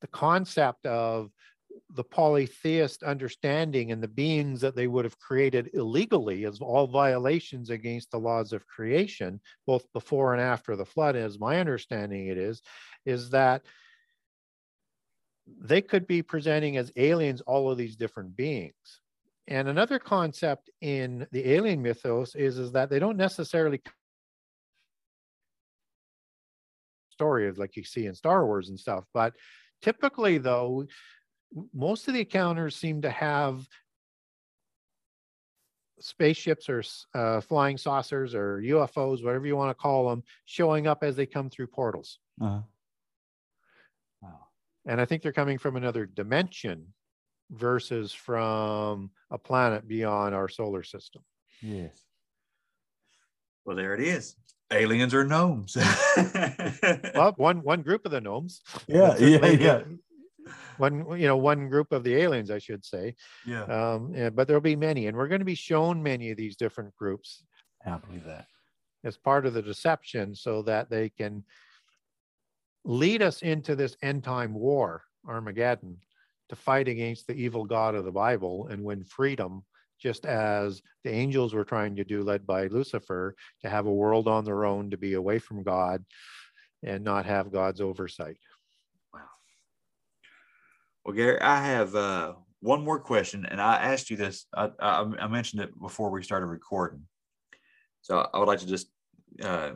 the 0.00 0.06
concept 0.06 0.86
of 0.86 1.30
the 1.94 2.04
polytheist 2.04 3.02
understanding 3.02 3.92
and 3.92 4.02
the 4.02 4.08
beings 4.08 4.60
that 4.60 4.76
they 4.76 4.86
would 4.86 5.04
have 5.04 5.18
created 5.18 5.70
illegally 5.74 6.44
as 6.44 6.60
all 6.60 6.86
violations 6.86 7.70
against 7.70 8.10
the 8.10 8.18
laws 8.18 8.52
of 8.52 8.66
creation, 8.66 9.40
both 9.66 9.90
before 9.92 10.32
and 10.32 10.42
after 10.42 10.76
the 10.76 10.84
flood, 10.84 11.16
as 11.16 11.38
my 11.38 11.60
understanding 11.60 12.28
it 12.28 12.38
is, 12.38 12.62
is 13.06 13.30
that 13.30 13.62
they 15.60 15.80
could 15.80 16.06
be 16.06 16.22
presenting 16.22 16.76
as 16.76 16.92
aliens 16.96 17.40
all 17.42 17.70
of 17.70 17.78
these 17.78 17.96
different 17.96 18.36
beings. 18.36 19.00
And 19.46 19.66
another 19.66 19.98
concept 19.98 20.68
in 20.82 21.26
the 21.32 21.54
alien 21.54 21.82
mythos 21.82 22.34
is, 22.34 22.58
is 22.58 22.72
that 22.72 22.90
they 22.90 22.98
don't 22.98 23.16
necessarily 23.16 23.80
stories 27.10 27.58
like 27.58 27.74
you 27.74 27.82
see 27.82 28.06
in 28.06 28.14
Star 28.14 28.46
Wars 28.46 28.68
and 28.68 28.78
stuff, 28.78 29.04
but 29.14 29.34
typically 29.82 30.38
though, 30.38 30.86
most 31.74 32.08
of 32.08 32.14
the 32.14 32.20
encounters 32.20 32.76
seem 32.76 33.02
to 33.02 33.10
have 33.10 33.68
spaceships 36.00 36.68
or 36.68 36.82
uh, 37.14 37.40
flying 37.40 37.76
saucers 37.76 38.34
or 38.34 38.60
UFOs, 38.60 39.24
whatever 39.24 39.46
you 39.46 39.56
want 39.56 39.70
to 39.70 39.80
call 39.80 40.08
them, 40.08 40.22
showing 40.44 40.86
up 40.86 41.02
as 41.02 41.16
they 41.16 41.26
come 41.26 41.50
through 41.50 41.66
portals. 41.68 42.18
Uh-huh. 42.40 42.60
Wow. 44.22 44.46
And 44.86 45.00
I 45.00 45.04
think 45.04 45.22
they're 45.22 45.32
coming 45.32 45.58
from 45.58 45.76
another 45.76 46.06
dimension 46.06 46.86
versus 47.50 48.12
from 48.12 49.10
a 49.30 49.38
planet 49.38 49.88
beyond 49.88 50.34
our 50.34 50.48
solar 50.48 50.82
system. 50.82 51.22
Yes. 51.62 52.04
Well, 53.64 53.76
there 53.76 53.94
it 53.94 54.00
is. 54.00 54.36
Aliens 54.70 55.14
or 55.14 55.24
gnomes. 55.24 55.76
well, 57.14 57.32
one 57.36 57.62
one 57.62 57.80
group 57.80 58.04
of 58.04 58.12
the 58.12 58.20
gnomes. 58.20 58.60
Yeah, 58.86 59.16
yeah, 59.18 59.46
yeah 59.46 59.82
one 60.78 61.18
you 61.18 61.26
know 61.26 61.36
one 61.36 61.68
group 61.68 61.92
of 61.92 62.04
the 62.04 62.16
aliens 62.16 62.50
i 62.50 62.58
should 62.58 62.84
say. 62.84 63.14
Yeah. 63.46 63.64
Um 63.64 64.12
yeah, 64.14 64.30
but 64.30 64.46
there'll 64.46 64.60
be 64.60 64.76
many 64.76 65.06
and 65.06 65.16
we're 65.16 65.28
going 65.28 65.40
to 65.40 65.44
be 65.44 65.54
shown 65.54 66.02
many 66.02 66.30
of 66.30 66.36
these 66.36 66.56
different 66.56 66.94
groups. 66.96 67.44
I 67.86 67.96
believe 67.96 68.24
that. 68.24 68.46
As 69.04 69.16
part 69.16 69.46
of 69.46 69.54
the 69.54 69.62
deception 69.62 70.34
so 70.34 70.62
that 70.62 70.90
they 70.90 71.08
can 71.08 71.44
lead 72.84 73.22
us 73.22 73.42
into 73.42 73.76
this 73.76 73.96
end 74.02 74.24
time 74.24 74.54
war 74.54 75.02
armageddon 75.26 75.98
to 76.48 76.56
fight 76.56 76.88
against 76.88 77.26
the 77.26 77.34
evil 77.34 77.64
god 77.64 77.94
of 77.94 78.04
the 78.04 78.10
bible 78.10 78.66
and 78.70 78.82
win 78.82 79.04
freedom 79.04 79.62
just 80.00 80.24
as 80.24 80.80
the 81.04 81.10
angels 81.10 81.52
were 81.52 81.64
trying 81.64 81.96
to 81.96 82.04
do 82.04 82.22
led 82.22 82.46
by 82.46 82.66
lucifer 82.68 83.34
to 83.60 83.68
have 83.68 83.86
a 83.86 83.92
world 83.92 84.28
on 84.28 84.44
their 84.44 84.64
own 84.64 84.90
to 84.90 84.96
be 84.96 85.14
away 85.14 85.38
from 85.38 85.62
god 85.62 86.04
and 86.82 87.04
not 87.04 87.26
have 87.26 87.52
god's 87.52 87.80
oversight 87.80 88.38
well, 91.08 91.16
Gary, 91.16 91.40
I 91.40 91.64
have 91.64 91.94
uh, 91.94 92.34
one 92.60 92.84
more 92.84 93.00
question, 93.00 93.46
and 93.46 93.62
I 93.62 93.76
asked 93.76 94.10
you 94.10 94.18
this. 94.18 94.44
I, 94.54 94.68
I, 94.78 95.06
I, 95.20 95.26
mentioned 95.26 95.62
it 95.62 95.70
before 95.80 96.10
we 96.10 96.22
started 96.22 96.48
recording, 96.48 97.00
so 98.02 98.28
I 98.34 98.38
would 98.38 98.46
like 98.46 98.58
to 98.58 98.66
just 98.66 98.88
uh, 99.42 99.70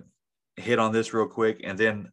hit 0.57 0.79
on 0.79 0.93
this 0.93 1.15
real 1.15 1.27
quick, 1.27 1.63
and 1.65 1.79
then, 1.79 2.13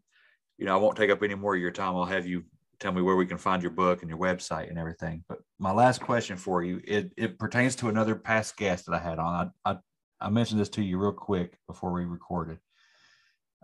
you 0.57 0.65
know, 0.65 0.73
I 0.73 0.77
won't 0.77 0.95
take 0.95 1.09
up 1.09 1.21
any 1.21 1.35
more 1.35 1.53
of 1.53 1.59
your 1.59 1.69
time. 1.69 1.97
I'll 1.97 2.05
have 2.05 2.25
you 2.25 2.45
tell 2.79 2.93
me 2.93 3.01
where 3.01 3.17
we 3.17 3.25
can 3.25 3.37
find 3.37 3.61
your 3.61 3.73
book 3.73 4.03
and 4.03 4.09
your 4.09 4.19
website 4.19 4.69
and 4.69 4.79
everything. 4.79 5.25
But 5.27 5.39
my 5.59 5.73
last 5.73 5.99
question 5.99 6.37
for 6.37 6.63
you, 6.63 6.79
it, 6.87 7.11
it 7.17 7.37
pertains 7.37 7.75
to 7.75 7.89
another 7.89 8.15
past 8.15 8.55
guest 8.55 8.85
that 8.85 8.95
I 8.95 8.99
had 8.99 9.19
on. 9.19 9.51
I, 9.65 9.71
I, 9.71 9.77
I 10.21 10.29
mentioned 10.29 10.61
this 10.61 10.69
to 10.69 10.81
you 10.81 10.97
real 10.97 11.11
quick 11.11 11.57
before 11.67 11.91
we 11.91 12.05
recorded. 12.05 12.59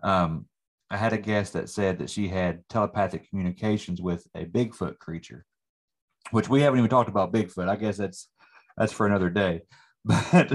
Um, 0.03 0.47
I 0.89 0.97
had 0.97 1.13
a 1.13 1.17
guest 1.17 1.53
that 1.53 1.69
said 1.69 1.99
that 1.99 2.09
she 2.09 2.27
had 2.27 2.63
telepathic 2.69 3.29
communications 3.29 4.01
with 4.01 4.27
a 4.35 4.45
Bigfoot 4.45 4.99
creature, 4.99 5.45
which 6.31 6.47
we 6.47 6.61
haven't 6.61 6.79
even 6.79 6.89
talked 6.89 7.09
about 7.09 7.33
Bigfoot. 7.33 7.69
I 7.69 7.75
guess 7.75 7.97
that's 7.97 8.29
that's 8.77 8.93
for 8.93 9.05
another 9.05 9.29
day. 9.29 9.61
But 10.07 10.51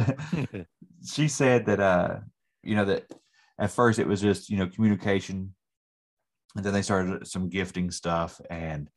she 1.05 1.27
said 1.27 1.67
that 1.67 1.81
uh, 1.81 2.21
you 2.63 2.77
know, 2.77 2.85
that 2.85 3.13
at 3.59 3.73
first 3.73 3.99
it 3.99 4.07
was 4.07 4.21
just, 4.21 4.49
you 4.49 4.57
know, 4.57 4.69
communication, 4.69 5.55
and 6.55 6.65
then 6.65 6.73
they 6.73 6.83
started 6.83 7.27
some 7.27 7.49
gifting 7.49 7.91
stuff, 7.91 8.41
and 8.49 8.89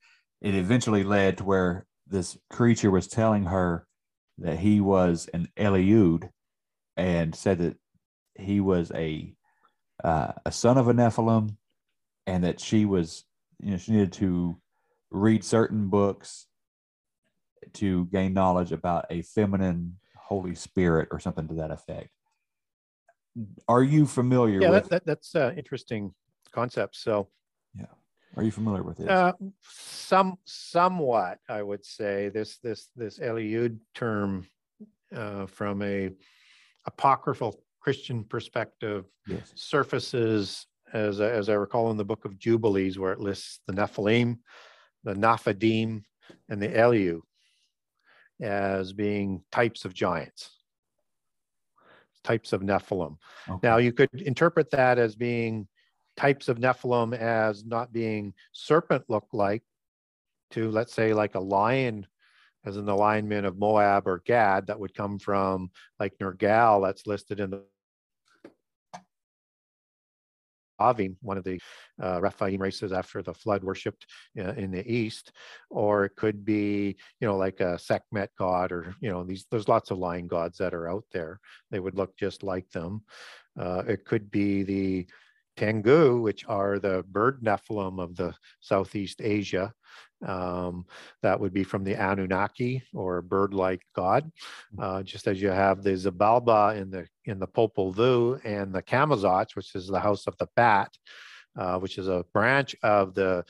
it 0.41 0.53
eventually 0.53 1.03
led 1.03 1.39
to 1.39 1.43
where 1.43 1.87
this 2.07 2.37
creature 2.51 2.91
was 2.91 3.07
telling 3.07 3.45
her 3.45 3.87
that 4.39 4.59
he 4.59 4.81
was 4.81 5.29
an 5.33 5.47
Eliud 5.57 6.29
and 6.97 7.33
said 7.33 7.59
that 7.59 7.77
he 8.35 8.59
was 8.59 8.91
a 8.93 9.33
uh, 10.03 10.33
a 10.45 10.51
son 10.51 10.77
of 10.77 10.87
a 10.87 10.93
Nephilim, 10.93 11.55
and 12.27 12.43
that 12.43 12.59
she 12.59 12.85
was, 12.85 13.25
you 13.59 13.71
know, 13.71 13.77
she 13.77 13.91
needed 13.91 14.13
to 14.13 14.57
read 15.11 15.43
certain 15.43 15.89
books 15.89 16.47
to 17.73 18.05
gain 18.05 18.33
knowledge 18.33 18.71
about 18.71 19.05
a 19.09 19.21
feminine 19.21 19.97
Holy 20.17 20.55
Spirit 20.55 21.09
or 21.11 21.19
something 21.19 21.47
to 21.47 21.53
that 21.55 21.71
effect. 21.71 22.09
Are 23.67 23.83
you 23.83 24.05
familiar 24.05 24.61
yeah, 24.61 24.69
with 24.69 24.83
that, 24.83 24.89
that, 24.89 25.05
that's 25.05 25.35
uh, 25.35 25.53
interesting 25.57 26.13
concept. 26.53 26.95
So, 26.95 27.27
yeah, 27.75 27.85
are 28.37 28.43
you 28.43 28.51
familiar 28.51 28.83
with 28.83 28.99
it? 28.99 29.09
Uh, 29.09 29.33
some, 29.63 30.37
somewhat, 30.45 31.39
I 31.49 31.61
would 31.61 31.85
say 31.85 32.29
this 32.29 32.57
this 32.59 32.89
this 32.95 33.19
Eliud 33.19 33.79
term 33.93 34.45
uh, 35.13 35.47
from 35.47 35.81
a 35.81 36.11
apocryphal 36.85 37.61
Christian 37.83 38.23
perspective 38.23 39.05
yes. 39.27 39.51
surfaces, 39.55 40.65
as, 40.93 41.19
as 41.19 41.49
I 41.49 41.53
recall 41.53 41.91
in 41.91 41.97
the 41.97 42.05
book 42.05 42.23
of 42.23 42.39
Jubilees, 42.39 42.97
where 42.97 43.11
it 43.11 43.19
lists 43.19 43.59
the 43.67 43.73
Nephilim, 43.73 44.37
the 45.03 45.13
Naphidim, 45.13 46.03
and 46.49 46.61
the 46.61 46.69
Eliu 46.69 47.21
as 48.41 48.93
being 48.93 49.43
types 49.51 49.83
of 49.83 49.93
giants, 49.93 50.49
types 52.23 52.53
of 52.53 52.61
Nephilim. 52.61 53.17
Okay. 53.49 53.67
Now, 53.67 53.77
you 53.77 53.91
could 53.91 54.09
interpret 54.13 54.71
that 54.71 54.97
as 54.97 55.15
being 55.15 55.67
types 56.15 56.47
of 56.47 56.59
Nephilim 56.59 57.13
as 57.13 57.65
not 57.65 57.91
being 57.91 58.33
serpent 58.53 59.03
look 59.09 59.27
like 59.33 59.63
to, 60.51 60.71
let's 60.71 60.93
say, 60.93 61.13
like 61.13 61.35
a 61.35 61.39
lion 61.39 62.07
as 62.65 62.77
an 62.77 62.87
alignment 62.87 63.45
of 63.45 63.57
Moab 63.57 64.07
or 64.07 64.21
Gad 64.25 64.67
that 64.67 64.79
would 64.79 64.95
come 64.95 65.19
from 65.19 65.69
like 65.99 66.17
Nergal 66.19 66.85
that's 66.85 67.05
listed 67.05 67.41
in 67.41 67.49
the 67.49 67.63
Avim, 70.83 71.15
one 71.21 71.37
of 71.37 71.43
the 71.43 71.59
uh, 72.01 72.19
Rephaim 72.21 72.61
races 72.61 72.91
after 72.91 73.21
the 73.21 73.33
flood 73.33 73.63
worshipped 73.63 74.05
uh, 74.37 74.53
in 74.53 74.71
the 74.71 74.85
east, 74.91 75.31
or 75.69 76.05
it 76.05 76.15
could 76.15 76.43
be, 76.43 76.95
you 77.19 77.27
know, 77.27 77.37
like 77.37 77.59
a 77.59 77.77
Sekhmet 77.77 78.31
god, 78.37 78.71
or 78.71 78.95
you 78.99 79.11
know, 79.11 79.23
these. 79.23 79.45
There's 79.49 79.67
lots 79.75 79.91
of 79.91 79.97
lion 79.97 80.27
gods 80.27 80.57
that 80.57 80.73
are 80.73 80.89
out 80.89 81.05
there. 81.11 81.39
They 81.71 81.79
would 81.79 81.95
look 81.95 82.15
just 82.17 82.43
like 82.43 82.69
them. 82.71 83.03
Uh, 83.59 83.83
it 83.87 84.05
could 84.05 84.31
be 84.31 84.63
the 84.63 85.07
Tengu, 85.55 86.21
which 86.21 86.45
are 86.47 86.79
the 86.79 87.03
bird 87.09 87.41
Nephilim 87.43 88.01
of 88.01 88.15
the 88.15 88.33
Southeast 88.59 89.21
Asia. 89.21 89.73
Um, 90.25 90.85
that 91.21 91.39
would 91.39 91.53
be 91.53 91.63
from 91.63 91.83
the 91.83 91.95
Anunnaki 91.95 92.83
or 92.93 93.21
bird-like 93.21 93.81
god. 93.95 94.31
Uh, 94.79 95.03
just 95.03 95.27
as 95.27 95.41
you 95.41 95.49
have 95.49 95.83
the 95.83 95.91
Xibalba 95.91 96.77
in 96.77 96.89
the 96.89 97.07
in 97.25 97.39
the 97.39 97.47
Popol 97.47 97.93
Vuh 97.93 98.39
and 98.45 98.73
the 98.73 98.81
Camazotz, 98.81 99.55
which 99.55 99.75
is 99.75 99.87
the 99.87 99.99
house 99.99 100.27
of 100.27 100.35
the 100.37 100.47
bat, 100.55 100.91
uh, 101.57 101.79
which 101.79 101.97
is 101.97 102.07
a 102.07 102.25
branch 102.33 102.75
of 102.83 103.13
the 103.13 103.43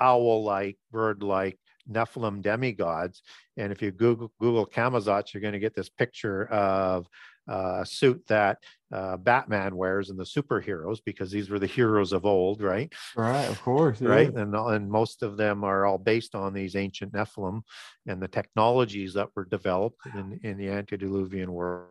owl-like, 0.00 0.78
bird-like 0.90 1.58
Nephilim 1.90 2.42
demigods. 2.42 3.22
And 3.56 3.72
if 3.72 3.82
you 3.82 3.90
Google 3.90 4.32
Google 4.40 4.66
Camazotz, 4.66 5.32
you're 5.32 5.40
going 5.40 5.52
to 5.52 5.58
get 5.58 5.74
this 5.74 5.88
picture 5.88 6.46
of 6.46 7.06
uh, 7.48 7.84
suit 7.84 8.22
that 8.28 8.58
uh, 8.92 9.16
Batman 9.16 9.76
wears 9.76 10.10
and 10.10 10.18
the 10.18 10.24
superheroes 10.24 10.98
because 11.04 11.30
these 11.30 11.50
were 11.50 11.58
the 11.58 11.66
heroes 11.66 12.12
of 12.12 12.24
old, 12.24 12.60
right? 12.60 12.92
Right, 13.16 13.48
of 13.48 13.60
course. 13.62 14.00
Yeah. 14.00 14.10
Right. 14.10 14.32
And, 14.32 14.54
and 14.54 14.90
most 14.90 15.22
of 15.22 15.36
them 15.36 15.64
are 15.64 15.86
all 15.86 15.98
based 15.98 16.34
on 16.34 16.52
these 16.52 16.76
ancient 16.76 17.12
Nephilim 17.12 17.62
and 18.06 18.22
the 18.22 18.28
technologies 18.28 19.14
that 19.14 19.28
were 19.34 19.44
developed 19.44 20.00
in, 20.14 20.40
in 20.42 20.58
the 20.58 20.68
antediluvian 20.68 21.52
world. 21.52 21.88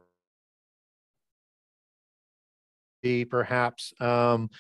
The 3.03 3.26
perhaps 3.26 3.94
um, 3.99 4.52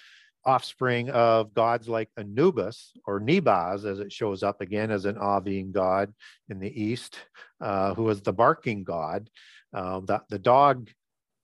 offspring 0.45 1.11
of 1.11 1.53
gods 1.53 1.87
like 1.87 2.09
Anubis 2.17 2.93
or 3.05 3.19
Nibhaz, 3.19 3.85
as 3.85 3.99
it 3.99 4.11
shows 4.11 4.41
up 4.41 4.61
again 4.61 4.89
as 4.89 5.05
an 5.05 5.17
Avian 5.17 5.71
god 5.71 6.11
in 6.49 6.59
the 6.59 6.81
east, 6.81 7.17
uh, 7.61 7.93
who 7.93 8.03
was 8.03 8.21
the 8.21 8.33
barking 8.33 8.83
god. 8.83 9.29
Uh, 9.73 10.01
the, 10.01 10.21
the 10.29 10.39
dog 10.39 10.89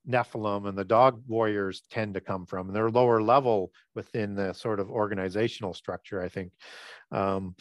Nephilim 0.08 0.68
and 0.68 0.78
the 0.78 0.86
dog 0.86 1.22
warriors 1.28 1.84
tend 1.92 2.14
to 2.14 2.22
come 2.22 2.46
from. 2.46 2.68
And 2.68 2.76
they're 2.76 2.90
lower 2.90 3.22
level 3.22 3.72
within 3.94 4.36
the 4.36 4.54
sort 4.54 4.80
of 4.80 4.90
organizational 4.90 5.74
structure, 5.74 6.22
I 6.22 6.30
think. 6.30 6.52
Um, 7.12 7.56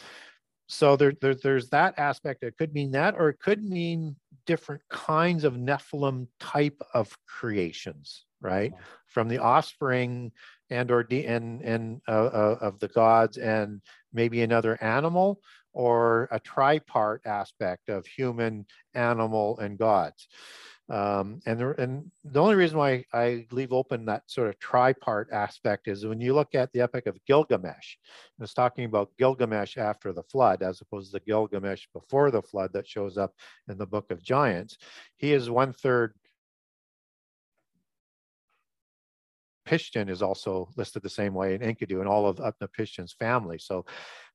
so 0.67 0.95
there, 0.95 1.13
there, 1.21 1.35
there's 1.35 1.69
that 1.69 1.97
aspect. 1.97 2.43
It 2.43 2.57
could 2.57 2.73
mean 2.73 2.91
that, 2.91 3.15
or 3.17 3.29
it 3.29 3.39
could 3.39 3.63
mean 3.63 4.15
different 4.45 4.81
kinds 4.89 5.43
of 5.43 5.53
Nephilim 5.53 6.27
type 6.39 6.81
of 6.93 7.15
creations, 7.25 8.25
right? 8.41 8.73
From 9.07 9.27
the 9.27 9.39
offspring 9.39 10.31
and 10.69 10.91
or 10.91 11.03
de- 11.03 11.25
and 11.25 11.61
and 11.61 12.01
uh, 12.07 12.25
uh, 12.25 12.57
of 12.59 12.79
the 12.79 12.89
gods, 12.89 13.37
and 13.37 13.81
maybe 14.11 14.41
another 14.41 14.77
animal, 14.83 15.39
or 15.77 16.27
a 16.31 16.39
tripart 16.39 17.19
aspect 17.27 17.87
of 17.87 18.03
human, 18.07 18.65
animal, 18.95 19.59
and 19.59 19.77
gods. 19.77 20.27
Um, 20.89 21.39
and, 21.45 21.59
the, 21.59 21.79
and 21.79 22.11
the 22.23 22.41
only 22.41 22.55
reason 22.55 22.79
why 22.79 23.05
I 23.13 23.45
leave 23.51 23.71
open 23.71 24.05
that 24.05 24.23
sort 24.25 24.49
of 24.49 24.57
tripart 24.57 25.25
aspect 25.31 25.87
is 25.87 26.03
when 26.03 26.19
you 26.19 26.33
look 26.33 26.55
at 26.55 26.71
the 26.71 26.81
Epic 26.81 27.05
of 27.05 27.23
Gilgamesh, 27.27 27.97
it's 28.39 28.55
talking 28.55 28.85
about 28.85 29.11
Gilgamesh 29.19 29.77
after 29.77 30.13
the 30.13 30.23
flood, 30.23 30.63
as 30.63 30.81
opposed 30.81 31.13
to 31.13 31.19
Gilgamesh 31.19 31.85
before 31.93 32.31
the 32.31 32.41
flood 32.41 32.71
that 32.73 32.87
shows 32.87 33.15
up 33.15 33.35
in 33.69 33.77
the 33.77 33.85
Book 33.85 34.09
of 34.09 34.23
Giants. 34.23 34.79
He 35.15 35.31
is 35.31 35.47
one 35.47 35.73
third 35.73 36.15
Pishtim 39.67 40.09
is 40.09 40.21
also 40.21 40.69
listed 40.77 41.03
the 41.03 41.09
same 41.09 41.33
way 41.33 41.53
in 41.53 41.61
Enkidu 41.61 41.99
and 41.99 42.07
all 42.07 42.25
of 42.27 42.37
Utnapishtim's 42.37 43.13
family. 43.13 43.59
So 43.59 43.85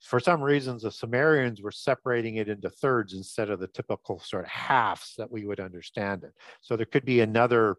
for 0.00 0.20
some 0.20 0.42
reasons, 0.42 0.82
the 0.82 0.90
Sumerians 0.90 1.62
were 1.62 1.72
separating 1.72 2.36
it 2.36 2.48
into 2.48 2.68
thirds 2.68 3.14
instead 3.14 3.50
of 3.50 3.58
the 3.58 3.68
typical 3.68 4.20
sort 4.20 4.44
of 4.44 4.50
halves 4.50 5.14
that 5.16 5.30
we 5.30 5.46
would 5.46 5.60
understand 5.60 6.24
it. 6.24 6.32
So 6.60 6.76
there 6.76 6.86
could 6.86 7.04
be 7.04 7.20
another 7.20 7.76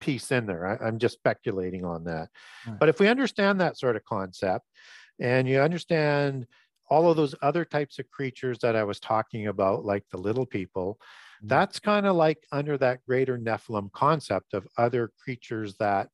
piece 0.00 0.30
in 0.30 0.46
there. 0.46 0.66
I, 0.66 0.88
am 0.88 0.98
just 0.98 1.14
speculating 1.14 1.84
on 1.84 2.04
that. 2.04 2.28
Right. 2.66 2.78
But 2.78 2.88
if 2.90 3.00
we 3.00 3.08
understand 3.08 3.60
that 3.60 3.78
sort 3.78 3.96
of 3.96 4.04
concept 4.04 4.66
and 5.18 5.48
you 5.48 5.60
understand 5.60 6.46
all 6.88 7.10
of 7.10 7.16
those 7.16 7.34
other 7.42 7.64
types 7.64 7.98
of 7.98 8.10
creatures 8.10 8.58
that 8.60 8.76
I 8.76 8.84
was 8.84 9.00
talking 9.00 9.46
about, 9.48 9.84
like 9.84 10.04
the 10.10 10.18
little 10.18 10.46
people. 10.46 10.98
That's 11.42 11.78
kind 11.78 12.06
of 12.06 12.16
like 12.16 12.38
under 12.52 12.78
that 12.78 13.04
greater 13.06 13.38
Nephilim 13.38 13.92
concept 13.92 14.54
of 14.54 14.66
other 14.78 15.10
creatures 15.22 15.76
that 15.76 16.08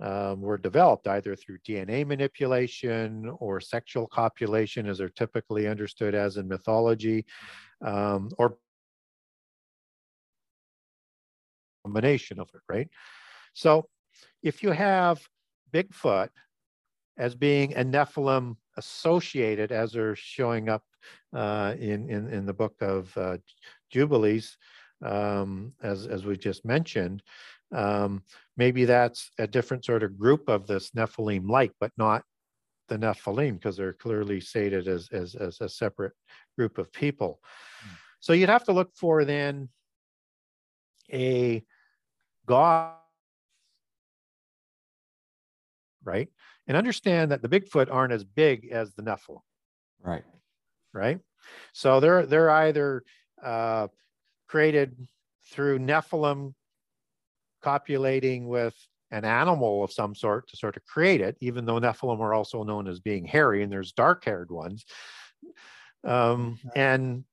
um, 0.00 0.40
were 0.40 0.58
developed 0.58 1.06
either 1.08 1.36
through 1.36 1.58
DNA 1.68 2.06
manipulation 2.06 3.30
or 3.38 3.60
sexual 3.60 4.06
copulation, 4.06 4.88
as 4.88 4.98
they're 4.98 5.10
typically 5.10 5.66
understood 5.66 6.14
as 6.14 6.36
in 6.36 6.48
mythology, 6.48 7.26
um, 7.84 8.30
or 8.38 8.56
combination 11.84 12.38
of 12.40 12.48
it, 12.54 12.60
right? 12.68 12.88
So 13.52 13.88
if 14.42 14.62
you 14.62 14.70
have 14.70 15.20
Bigfoot 15.72 16.30
as 17.18 17.34
being 17.34 17.74
a 17.74 17.84
Nephilim 17.84 18.56
associated, 18.76 19.72
as 19.72 19.92
they're 19.92 20.16
showing 20.16 20.68
up 20.68 20.82
uh, 21.34 21.74
in, 21.78 22.08
in, 22.08 22.28
in 22.28 22.46
the 22.46 22.54
book 22.54 22.74
of 22.80 23.16
uh, 23.16 23.36
Jubilees, 23.90 24.56
um, 25.04 25.72
as, 25.82 26.06
as 26.06 26.24
we 26.24 26.36
just 26.36 26.64
mentioned, 26.64 27.22
um, 27.74 28.22
maybe 28.56 28.84
that's 28.84 29.30
a 29.38 29.46
different 29.46 29.84
sort 29.84 30.02
of 30.02 30.18
group 30.18 30.48
of 30.48 30.66
this 30.66 30.90
Nephilim 30.90 31.48
like, 31.48 31.72
but 31.80 31.92
not 31.96 32.22
the 32.88 32.98
Nephilim 32.98 33.54
because 33.54 33.76
they're 33.76 33.92
clearly 33.92 34.40
stated 34.40 34.88
as, 34.88 35.08
as, 35.12 35.34
as 35.34 35.60
a 35.60 35.68
separate 35.68 36.12
group 36.58 36.78
of 36.78 36.92
people. 36.92 37.40
Mm. 37.86 37.96
So 38.20 38.32
you'd 38.32 38.48
have 38.48 38.64
to 38.64 38.72
look 38.72 38.90
for 38.94 39.24
then 39.24 39.68
a 41.12 41.64
God, 42.46 42.94
right? 46.04 46.28
And 46.66 46.76
understand 46.76 47.30
that 47.30 47.42
the 47.42 47.48
Bigfoot 47.48 47.88
aren't 47.90 48.12
as 48.12 48.24
big 48.24 48.68
as 48.70 48.92
the 48.94 49.02
Nephilim. 49.02 49.40
Right. 50.02 50.24
Right. 50.92 51.20
So 51.72 52.00
they're 52.00 52.26
they're 52.26 52.50
either 52.50 53.04
uh, 53.44 53.88
created 54.48 54.96
through 55.52 55.78
Nephilim 55.78 56.54
copulating 57.62 58.48
with 58.48 58.74
an 59.10 59.24
animal 59.24 59.82
of 59.82 59.92
some 59.92 60.14
sort 60.14 60.48
to 60.48 60.56
sort 60.56 60.76
of 60.76 60.84
create 60.84 61.20
it, 61.20 61.36
even 61.40 61.64
though 61.64 61.80
Nephilim 61.80 62.20
are 62.20 62.34
also 62.34 62.62
known 62.62 62.86
as 62.86 63.00
being 63.00 63.24
hairy 63.24 63.62
and 63.62 63.72
there's 63.72 63.92
dark 63.92 64.24
haired 64.24 64.50
ones. 64.50 64.84
Um, 66.04 66.58
and 66.74 67.24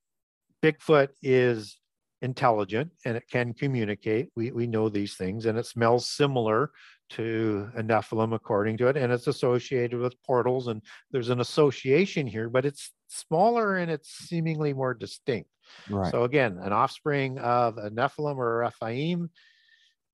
Bigfoot 0.63 1.09
is 1.21 1.77
intelligent 2.21 2.91
and 3.05 3.15
it 3.15 3.29
can 3.29 3.53
communicate. 3.53 4.29
We, 4.35 4.51
we 4.51 4.67
know 4.67 4.89
these 4.89 5.15
things 5.15 5.45
and 5.45 5.57
it 5.57 5.67
smells 5.67 6.07
similar 6.07 6.71
to 7.11 7.69
a 7.75 7.83
Nephilim 7.83 8.33
according 8.33 8.77
to 8.77 8.87
it. 8.87 8.97
And 8.97 9.13
it's 9.13 9.27
associated 9.27 9.99
with 9.99 10.21
portals 10.23 10.67
and 10.67 10.81
there's 11.11 11.29
an 11.29 11.39
association 11.39 12.25
here, 12.25 12.49
but 12.49 12.65
it's 12.65 12.91
smaller 13.07 13.77
and 13.77 13.91
it's 13.91 14.09
seemingly 14.09 14.73
more 14.73 14.93
distinct. 14.93 15.49
Right. 15.89 16.11
So 16.11 16.23
again, 16.23 16.59
an 16.61 16.73
offspring 16.73 17.39
of 17.39 17.77
a 17.77 17.89
Nephilim 17.89 18.37
or 18.37 18.55
a 18.55 18.65
Rephaim 18.65 19.29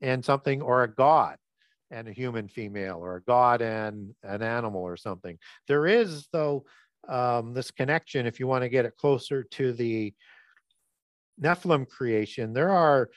and 0.02 0.24
something, 0.24 0.62
or 0.62 0.84
a 0.84 0.94
god 0.94 1.38
and 1.92 2.08
a 2.08 2.12
human 2.12 2.48
female, 2.48 2.98
or 2.98 3.18
a 3.18 3.22
god 3.22 3.62
and 3.62 4.16
an 4.24 4.42
animal 4.42 4.82
or 4.82 4.98
something. 4.98 5.38
There 5.68 5.86
is, 5.86 6.28
though, 6.32 6.66
um, 7.08 7.54
this 7.54 7.72
connection, 7.72 8.26
if 8.26 8.40
you 8.40 8.48
want 8.48 8.64
to 8.64 8.70
get 8.70 8.86
it 8.86 8.98
closer 8.98 9.44
to 9.44 9.74
the 9.74 10.14
Nephilim 11.42 11.88
creation, 11.88 12.54
there 12.54 12.70
are 12.70 13.10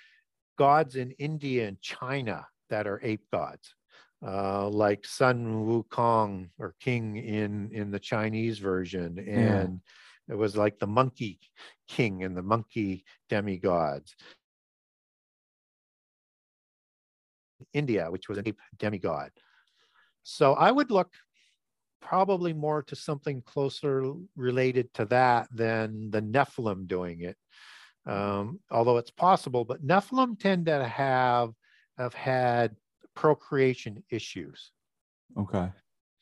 gods 0.58 0.96
in 0.96 1.12
India 1.12 1.68
and 1.68 1.80
China 1.80 2.46
that 2.70 2.86
are 2.86 3.00
ape 3.02 3.24
gods. 3.32 3.74
Uh, 4.26 4.68
like 4.68 5.04
Sun 5.04 5.66
Wukong 5.66 6.48
or 6.58 6.74
King 6.80 7.16
in 7.16 7.70
in 7.72 7.90
the 7.90 7.98
Chinese 7.98 8.58
version, 8.58 9.18
and 9.18 9.80
yeah. 10.26 10.34
it 10.34 10.38
was 10.38 10.56
like 10.56 10.78
the 10.78 10.86
monkey 10.86 11.38
king 11.86 12.24
and 12.24 12.36
the 12.36 12.42
monkey 12.42 13.04
demigods. 13.28 14.16
India, 17.72 18.10
which 18.10 18.28
was 18.28 18.38
an 18.38 18.48
ape 18.48 18.60
demigod. 18.78 19.30
So 20.22 20.54
I 20.54 20.70
would 20.72 20.90
look 20.90 21.12
probably 22.00 22.52
more 22.52 22.82
to 22.84 22.96
something 22.96 23.42
closer 23.42 24.12
related 24.36 24.92
to 24.94 25.04
that 25.06 25.48
than 25.52 26.10
the 26.10 26.22
Nephilim 26.22 26.86
doing 26.86 27.20
it. 27.22 27.36
Um, 28.06 28.60
although 28.70 28.98
it's 28.98 29.10
possible, 29.10 29.64
but 29.64 29.84
Nephilim 29.84 30.38
tend 30.38 30.66
to 30.66 30.84
have 30.84 31.50
have 31.98 32.14
had 32.14 32.76
procreation 33.16 34.04
issues. 34.10 34.70
Okay. 35.36 35.68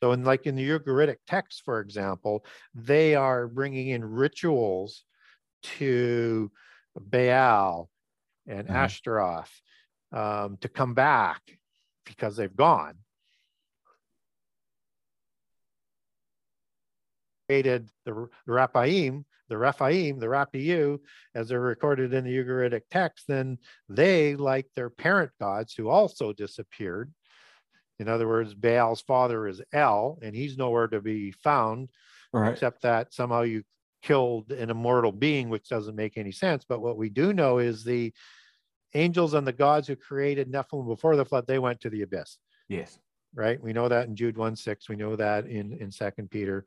So, 0.01 0.11
in 0.11 0.23
like 0.23 0.47
in 0.47 0.55
the 0.55 0.67
Ugaritic 0.67 1.17
text, 1.27 1.61
for 1.63 1.79
example, 1.79 2.45
they 2.73 3.15
are 3.15 3.47
bringing 3.47 3.89
in 3.89 4.03
rituals 4.03 5.03
to 5.63 6.51
Baal 6.95 7.89
and 8.47 8.67
mm-hmm. 8.67 8.75
Ashtaroth 8.75 9.51
um, 10.11 10.57
to 10.61 10.69
come 10.69 10.93
back 10.93 11.41
because 12.05 12.35
they've 12.35 12.55
gone. 12.55 12.95
Created 17.47 17.89
the, 18.05 18.27
the 18.45 18.51
Raphaim, 18.51 19.23
the 19.49 19.57
Rephaim, 19.57 20.19
the 20.19 20.27
Rapiu, 20.27 20.99
as 21.33 21.49
they're 21.49 21.59
recorded 21.59 22.13
in 22.13 22.23
the 22.23 22.37
Ugaritic 22.37 22.81
text, 22.89 23.25
then 23.27 23.57
they, 23.89 24.35
like 24.35 24.67
their 24.75 24.89
parent 24.89 25.31
gods 25.39 25.73
who 25.73 25.89
also 25.89 26.33
disappeared, 26.33 27.11
in 27.99 28.09
other 28.09 28.27
words, 28.27 28.53
Baal's 28.53 29.01
father 29.01 29.47
is 29.47 29.61
El, 29.71 30.19
and 30.21 30.35
he's 30.35 30.57
nowhere 30.57 30.87
to 30.87 31.01
be 31.01 31.31
found, 31.31 31.89
right. 32.33 32.51
except 32.51 32.81
that 32.81 33.13
somehow 33.13 33.41
you 33.41 33.63
killed 34.01 34.51
an 34.51 34.69
immortal 34.69 35.11
being, 35.11 35.49
which 35.49 35.69
doesn't 35.69 35.95
make 35.95 36.17
any 36.17 36.31
sense. 36.31 36.65
But 36.67 36.81
what 36.81 36.97
we 36.97 37.09
do 37.09 37.33
know 37.33 37.59
is 37.59 37.83
the 37.83 38.13
angels 38.93 39.33
and 39.33 39.47
the 39.47 39.53
gods 39.53 39.87
who 39.87 39.95
created 39.95 40.51
Nephilim 40.51 40.87
before 40.87 41.15
the 41.15 41.25
flood, 41.25 41.47
they 41.47 41.59
went 41.59 41.81
to 41.81 41.89
the 41.89 42.01
abyss. 42.01 42.37
Yes. 42.67 42.99
Right. 43.33 43.61
We 43.61 43.73
know 43.73 43.89
that 43.89 44.07
in 44.07 44.15
Jude 44.15 44.37
1 44.37 44.55
6. 44.55 44.89
We 44.89 44.95
know 44.95 45.15
that 45.15 45.45
in, 45.45 45.73
in 45.73 45.91
Second 45.91 46.31
Peter. 46.31 46.65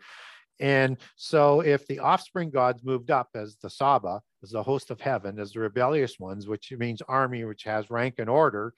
And 0.60 0.96
so 1.16 1.60
if 1.60 1.86
the 1.86 2.00
offspring 2.00 2.50
gods 2.50 2.82
moved 2.84 3.10
up 3.10 3.28
as 3.34 3.56
the 3.56 3.70
Saba, 3.70 4.20
as 4.42 4.50
the 4.50 4.62
host 4.62 4.90
of 4.90 5.00
heaven, 5.00 5.38
as 5.38 5.52
the 5.52 5.60
rebellious 5.60 6.18
ones, 6.18 6.46
which 6.48 6.72
means 6.72 7.02
army, 7.02 7.44
which 7.44 7.64
has 7.64 7.90
rank 7.90 8.16
and 8.18 8.28
order, 8.28 8.74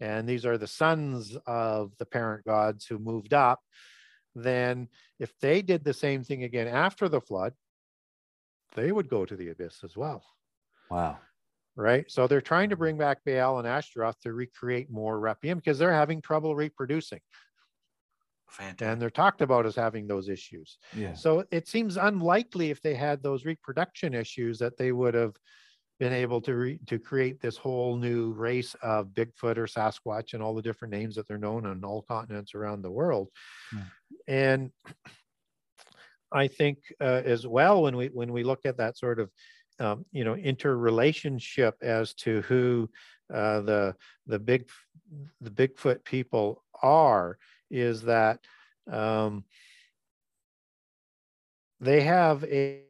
and 0.00 0.28
these 0.28 0.46
are 0.46 0.58
the 0.58 0.66
sons 0.66 1.36
of 1.46 1.92
the 1.98 2.06
parent 2.06 2.44
gods 2.44 2.86
who 2.86 2.98
moved 2.98 3.34
up, 3.34 3.60
then 4.34 4.88
if 5.18 5.32
they 5.40 5.62
did 5.62 5.84
the 5.84 5.92
same 5.92 6.24
thing 6.24 6.44
again 6.44 6.68
after 6.68 7.08
the 7.08 7.20
flood, 7.20 7.52
they 8.74 8.92
would 8.92 9.08
go 9.08 9.24
to 9.24 9.36
the 9.36 9.48
abyss 9.48 9.80
as 9.84 9.96
well. 9.96 10.24
Wow. 10.90 11.18
Right. 11.76 12.10
So 12.10 12.26
they're 12.26 12.40
trying 12.40 12.70
to 12.70 12.76
bring 12.76 12.98
back 12.98 13.18
Baal 13.24 13.58
and 13.58 13.66
Ashtaroth 13.66 14.20
to 14.20 14.32
recreate 14.32 14.90
more 14.90 15.18
Rephaim 15.18 15.58
because 15.58 15.78
they're 15.78 15.92
having 15.92 16.20
trouble 16.20 16.54
reproducing. 16.54 17.20
Fantastic. 18.50 18.86
And 18.88 19.00
they're 19.00 19.10
talked 19.10 19.42
about 19.42 19.66
as 19.66 19.76
having 19.76 20.06
those 20.06 20.28
issues. 20.28 20.78
Yeah. 20.94 21.14
So 21.14 21.44
it 21.50 21.68
seems 21.68 21.96
unlikely 21.96 22.70
if 22.70 22.82
they 22.82 22.94
had 22.94 23.22
those 23.22 23.44
reproduction 23.44 24.12
issues 24.12 24.58
that 24.58 24.76
they 24.76 24.92
would 24.92 25.14
have 25.14 25.36
been 26.00 26.12
able 26.12 26.40
to 26.40 26.54
re- 26.54 26.80
to 26.86 26.98
create 26.98 27.40
this 27.40 27.56
whole 27.56 27.96
new 27.96 28.32
race 28.32 28.74
of 28.82 29.08
Bigfoot 29.08 29.58
or 29.58 29.66
Sasquatch 29.66 30.32
and 30.32 30.42
all 30.42 30.54
the 30.54 30.62
different 30.62 30.92
names 30.92 31.14
that 31.14 31.28
they're 31.28 31.38
known 31.38 31.66
on 31.66 31.84
all 31.84 32.02
continents 32.02 32.54
around 32.54 32.82
the 32.82 32.90
world. 32.90 33.28
Yeah. 33.72 33.82
And 34.26 34.72
I 36.32 36.48
think 36.48 36.78
uh, 37.00 37.22
as 37.24 37.46
well 37.46 37.82
when 37.82 37.96
we 37.96 38.06
when 38.08 38.32
we 38.32 38.44
look 38.44 38.60
at 38.64 38.78
that 38.78 38.96
sort 38.96 39.20
of 39.20 39.30
um, 39.78 40.04
you 40.12 40.24
know 40.24 40.34
interrelationship 40.34 41.76
as 41.82 42.14
to 42.14 42.42
who 42.42 42.88
uh, 43.32 43.60
the 43.60 43.94
the 44.26 44.38
big 44.38 44.68
the 45.40 45.50
Bigfoot 45.50 46.04
people 46.04 46.64
are 46.82 47.36
is 47.70 48.02
that 48.02 48.40
um, 48.90 49.44
they 51.80 52.02
have 52.02 52.44
a 52.44 52.82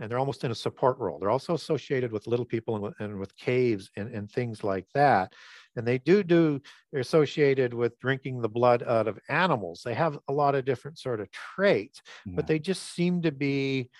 and 0.00 0.10
they're 0.10 0.18
almost 0.18 0.44
in 0.44 0.50
a 0.50 0.54
support 0.54 0.98
role. 0.98 1.18
They're 1.18 1.30
also 1.30 1.54
associated 1.54 2.12
with 2.12 2.26
little 2.26 2.44
people 2.44 2.76
and 2.76 2.84
with, 2.84 2.94
and 3.00 3.18
with 3.18 3.36
caves 3.36 3.90
and, 3.96 4.14
and 4.14 4.30
things 4.30 4.62
like 4.62 4.86
that. 4.94 5.32
And 5.76 5.86
they 5.86 5.98
do 5.98 6.22
do, 6.22 6.60
they're 6.92 7.00
associated 7.00 7.74
with 7.74 7.98
drinking 7.98 8.40
the 8.40 8.48
blood 8.48 8.82
out 8.84 9.08
of 9.08 9.18
animals. 9.28 9.82
They 9.84 9.94
have 9.94 10.18
a 10.28 10.32
lot 10.32 10.54
of 10.54 10.64
different 10.64 10.98
sort 10.98 11.20
of 11.20 11.30
traits, 11.30 12.00
Yeah. 12.24 12.34
but 12.36 12.46
they 12.46 12.58
just 12.58 12.94
seem 12.94 13.22
to 13.22 13.32
be, 13.32 13.90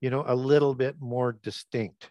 you 0.00 0.10
know, 0.10 0.24
a 0.26 0.34
little 0.34 0.74
bit 0.74 0.96
more 1.00 1.32
distinct. 1.32 2.10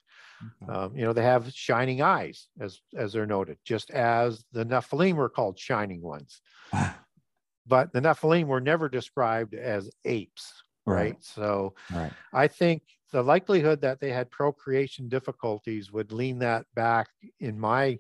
Um, 0.70 0.96
you 0.96 1.04
know, 1.04 1.14
they 1.14 1.24
have 1.24 1.52
shining 1.54 2.02
eyes, 2.02 2.48
as 2.60 2.82
as 2.96 3.14
they're 3.14 3.26
noted, 3.26 3.58
just 3.64 3.90
as 3.92 4.44
the 4.52 4.66
Nephilim 4.66 5.16
were 5.16 5.30
called 5.30 5.58
shining 5.58 6.02
ones. 6.02 6.42
but 7.68 7.94
the 7.94 8.02
Nephilim 8.02 8.46
were 8.46 8.62
never 8.62 8.90
described 8.90 9.54
as 9.54 9.90
apes, 10.06 10.64
right? 10.86 10.96
Right. 10.96 11.24
So 11.24 11.76
Right. 11.94 12.14
I 12.34 12.48
think 12.48 12.84
the 13.12 13.24
likelihood 13.24 13.82
that 13.82 14.00
they 14.00 14.12
had 14.12 14.30
procreation 14.30 15.08
difficulties 15.10 15.92
would 15.92 16.12
lean 16.12 16.40
that 16.40 16.66
back 16.76 17.08
in 17.40 17.60
my 17.60 18.00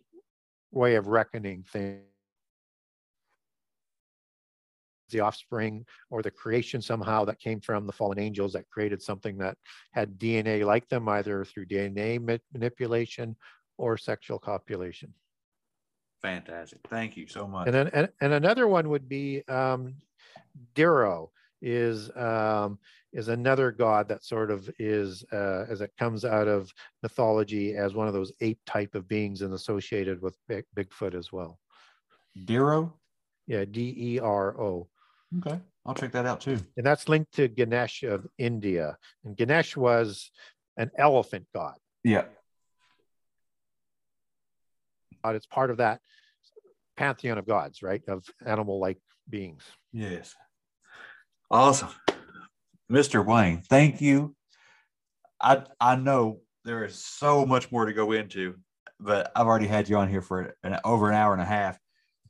way 0.72 0.95
of 0.95 1.07
reckoning 1.07 1.64
things. 1.64 2.06
The 5.09 5.19
offspring 5.19 5.85
or 6.09 6.21
the 6.21 6.31
creation 6.31 6.81
somehow 6.81 7.25
that 7.25 7.39
came 7.39 7.59
from 7.59 7.88
the 7.88 7.93
fallen 7.93 8.19
angels 8.19 8.53
that 8.53 8.69
created 8.69 9.01
something 9.01 9.38
that 9.38 9.57
had 9.91 10.19
DNA 10.19 10.65
like 10.65 10.88
them, 10.89 11.07
either 11.09 11.45
through 11.45 11.67
DNA 11.67 12.21
ma- 12.21 12.38
manipulation 12.53 13.35
or 13.77 13.97
sexual 13.97 14.39
copulation. 14.39 15.13
Fantastic. 16.21 16.79
Thank 16.89 17.15
you 17.15 17.27
so 17.27 17.47
much. 17.47 17.67
And 17.67 17.75
then 17.75 17.89
and, 17.93 18.09
and 18.21 18.34
another 18.34 18.67
one 18.67 18.89
would 18.89 19.07
be 19.07 19.43
um, 19.47 19.95
Dero 20.75 21.29
is 21.61 22.15
um, 22.15 22.79
is 23.13 23.27
another 23.27 23.71
god 23.71 24.07
that 24.07 24.23
sort 24.23 24.51
of 24.51 24.69
is 24.79 25.23
uh, 25.31 25.65
as 25.69 25.81
it 25.81 25.91
comes 25.97 26.25
out 26.25 26.47
of 26.47 26.71
mythology 27.03 27.75
as 27.75 27.93
one 27.93 28.07
of 28.07 28.13
those 28.13 28.31
ape 28.41 28.59
type 28.65 28.95
of 28.95 29.07
beings 29.07 29.41
and 29.41 29.53
associated 29.53 30.21
with 30.21 30.38
Big, 30.47 30.65
Bigfoot 30.75 31.15
as 31.15 31.31
well. 31.31 31.59
Dero. 32.45 32.93
Yeah, 33.47 33.65
D 33.65 33.95
E 33.97 34.19
R 34.19 34.59
O. 34.59 34.88
Okay. 35.39 35.59
I'll 35.85 35.93
check 35.93 36.11
that 36.13 36.25
out 36.25 36.41
too. 36.41 36.59
And 36.75 36.85
that's 36.85 37.07
linked 37.09 37.33
to 37.33 37.47
Ganesh 37.47 38.03
of 38.03 38.27
India. 38.37 38.97
And 39.23 39.35
Ganesh 39.35 39.75
was 39.77 40.31
an 40.77 40.91
elephant 40.97 41.47
god. 41.53 41.75
Yeah. 42.03 42.25
Uh, 45.23 45.33
It's 45.33 45.45
part 45.45 45.71
of 45.71 45.77
that 45.77 46.01
pantheon 46.95 47.37
of 47.37 47.45
gods, 47.47 47.81
right? 47.81 48.01
Of 48.07 48.25
animal 48.45 48.79
like 48.79 48.97
beings. 49.29 49.63
Yes. 49.91 50.35
Awesome. 51.49 51.89
Mr. 52.91 53.25
Wayne, 53.25 53.61
thank 53.61 54.01
you. 54.01 54.35
I 55.41 55.63
I 55.79 55.95
know 55.95 56.41
there 56.65 56.83
is 56.85 57.03
so 57.03 57.45
much 57.45 57.71
more 57.71 57.85
to 57.85 57.93
go 57.93 58.11
into, 58.11 58.55
but 58.99 59.31
I've 59.35 59.45
already 59.47 59.67
had 59.67 59.87
you 59.89 59.97
on 59.97 60.09
here 60.09 60.21
for 60.21 60.55
an 60.63 60.79
over 60.83 61.09
an 61.09 61.15
hour 61.15 61.33
and 61.33 61.41
a 61.41 61.45
half, 61.45 61.77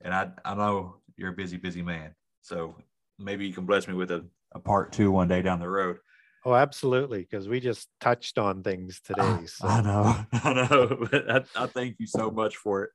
and 0.01 0.13
I 0.13 0.31
I 0.43 0.55
know 0.55 0.97
you're 1.15 1.29
a 1.31 1.35
busy, 1.35 1.57
busy 1.57 1.81
man. 1.81 2.13
So 2.47 2.75
maybe 3.19 3.45
you 3.45 3.53
can 3.53 3.65
bless 3.65 3.87
me 3.87 3.93
with 3.93 4.11
a, 4.11 4.25
a 4.53 4.59
part 4.59 4.93
two 4.93 5.11
one 5.11 5.27
day 5.27 5.41
down 5.41 5.59
the 5.59 5.69
road. 5.69 5.97
Oh, 6.45 6.55
absolutely. 6.55 7.19
Because 7.19 7.49
we 7.49 7.59
just 7.59 7.89
touched 7.99 8.37
on 8.37 8.63
things 8.63 9.01
today. 9.01 9.45
So. 9.47 9.67
I 9.67 9.81
know. 9.81 10.25
I 10.31 10.53
know, 10.53 11.07
but 11.11 11.29
I, 11.29 11.63
I 11.63 11.67
thank 11.67 11.97
you 11.99 12.07
so 12.07 12.31
much 12.31 12.55
for 12.55 12.83
it. 12.83 12.89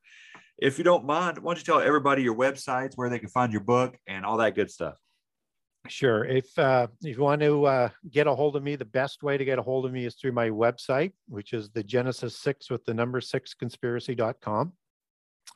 If 0.57 0.79
you 0.79 0.83
don't 0.83 1.05
mind, 1.05 1.37
why 1.37 1.53
don't 1.53 1.59
you 1.59 1.63
tell 1.63 1.79
everybody 1.79 2.23
your 2.23 2.35
websites, 2.35 2.93
where 2.95 3.09
they 3.09 3.19
can 3.19 3.29
find 3.29 3.51
your 3.51 3.61
book, 3.61 3.95
and 4.07 4.25
all 4.25 4.37
that 4.37 4.55
good 4.55 4.71
stuff? 4.71 4.95
Sure. 5.87 6.23
If 6.23 6.57
uh, 6.57 6.87
if 7.03 7.17
you 7.17 7.23
want 7.23 7.41
to 7.41 7.65
uh, 7.65 7.89
get 8.09 8.25
a 8.25 8.33
hold 8.33 8.55
of 8.55 8.63
me, 8.63 8.75
the 8.75 8.85
best 8.85 9.21
way 9.21 9.37
to 9.37 9.45
get 9.45 9.59
a 9.59 9.61
hold 9.61 9.85
of 9.85 9.91
me 9.91 10.05
is 10.05 10.15
through 10.15 10.31
my 10.31 10.49
website, 10.49 11.11
which 11.27 11.53
is 11.53 11.69
the 11.69 11.83
Genesis 11.83 12.37
six 12.37 12.71
with 12.71 12.85
the 12.85 12.93
number 12.93 13.19
six 13.19 13.53
conspiracy.com. 13.53 14.73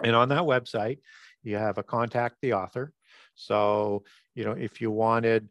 And 0.03 0.15
on 0.15 0.29
that 0.29 0.43
website, 0.43 0.99
you 1.43 1.55
have 1.55 1.77
a 1.77 1.83
contact 1.83 2.35
the 2.41 2.53
author. 2.53 2.91
So, 3.38 4.03
you 4.35 4.43
know, 4.43 4.51
if 4.51 4.81
you 4.81 4.91
wanted, 4.91 5.47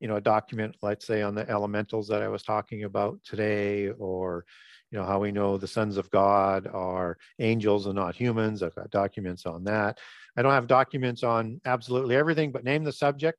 you 0.00 0.08
know, 0.08 0.16
a 0.16 0.20
document, 0.20 0.76
let's 0.82 1.06
say 1.06 1.22
on 1.22 1.34
the 1.34 1.48
elementals 1.48 2.08
that 2.08 2.22
I 2.22 2.28
was 2.28 2.42
talking 2.42 2.84
about 2.84 3.18
today, 3.24 3.88
or, 3.90 4.44
you 4.90 4.98
know, 4.98 5.04
how 5.04 5.20
we 5.20 5.32
know 5.32 5.56
the 5.56 5.66
sons 5.66 5.96
of 5.96 6.10
God 6.10 6.66
are 6.66 7.16
angels 7.38 7.86
and 7.86 7.94
not 7.94 8.14
humans, 8.14 8.62
I've 8.62 8.74
got 8.74 8.90
documents 8.90 9.46
on 9.46 9.64
that. 9.64 9.98
I 10.36 10.42
don't 10.42 10.52
have 10.52 10.66
documents 10.66 11.22
on 11.22 11.60
absolutely 11.64 12.16
everything, 12.16 12.52
but 12.52 12.64
name 12.64 12.84
the 12.84 12.92
subject. 12.92 13.38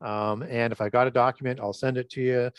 Um, 0.00 0.42
and 0.42 0.72
if 0.72 0.80
I 0.80 0.88
got 0.88 1.06
a 1.06 1.10
document, 1.10 1.60
I'll 1.60 1.72
send 1.72 1.98
it 1.98 2.08
to 2.10 2.20
you. 2.20 2.50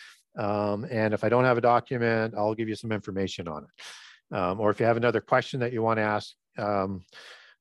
Um, 0.42 0.86
and 0.90 1.14
if 1.14 1.24
I 1.24 1.30
don't 1.30 1.44
have 1.44 1.58
a 1.58 1.62
document, 1.62 2.34
I'll 2.38 2.56
give 2.56 2.70
you 2.70 2.76
some 2.76 2.92
information 2.92 3.48
on 3.48 3.66
it. 3.66 4.36
Um, 4.36 4.60
or 4.60 4.70
if 4.70 4.80
you 4.80 4.86
have 4.86 4.98
another 4.98 5.22
question 5.22 5.60
that 5.60 5.74
you 5.74 5.82
want 5.82 5.98
to 5.98 6.04
ask, 6.04 6.34
um, 6.58 7.04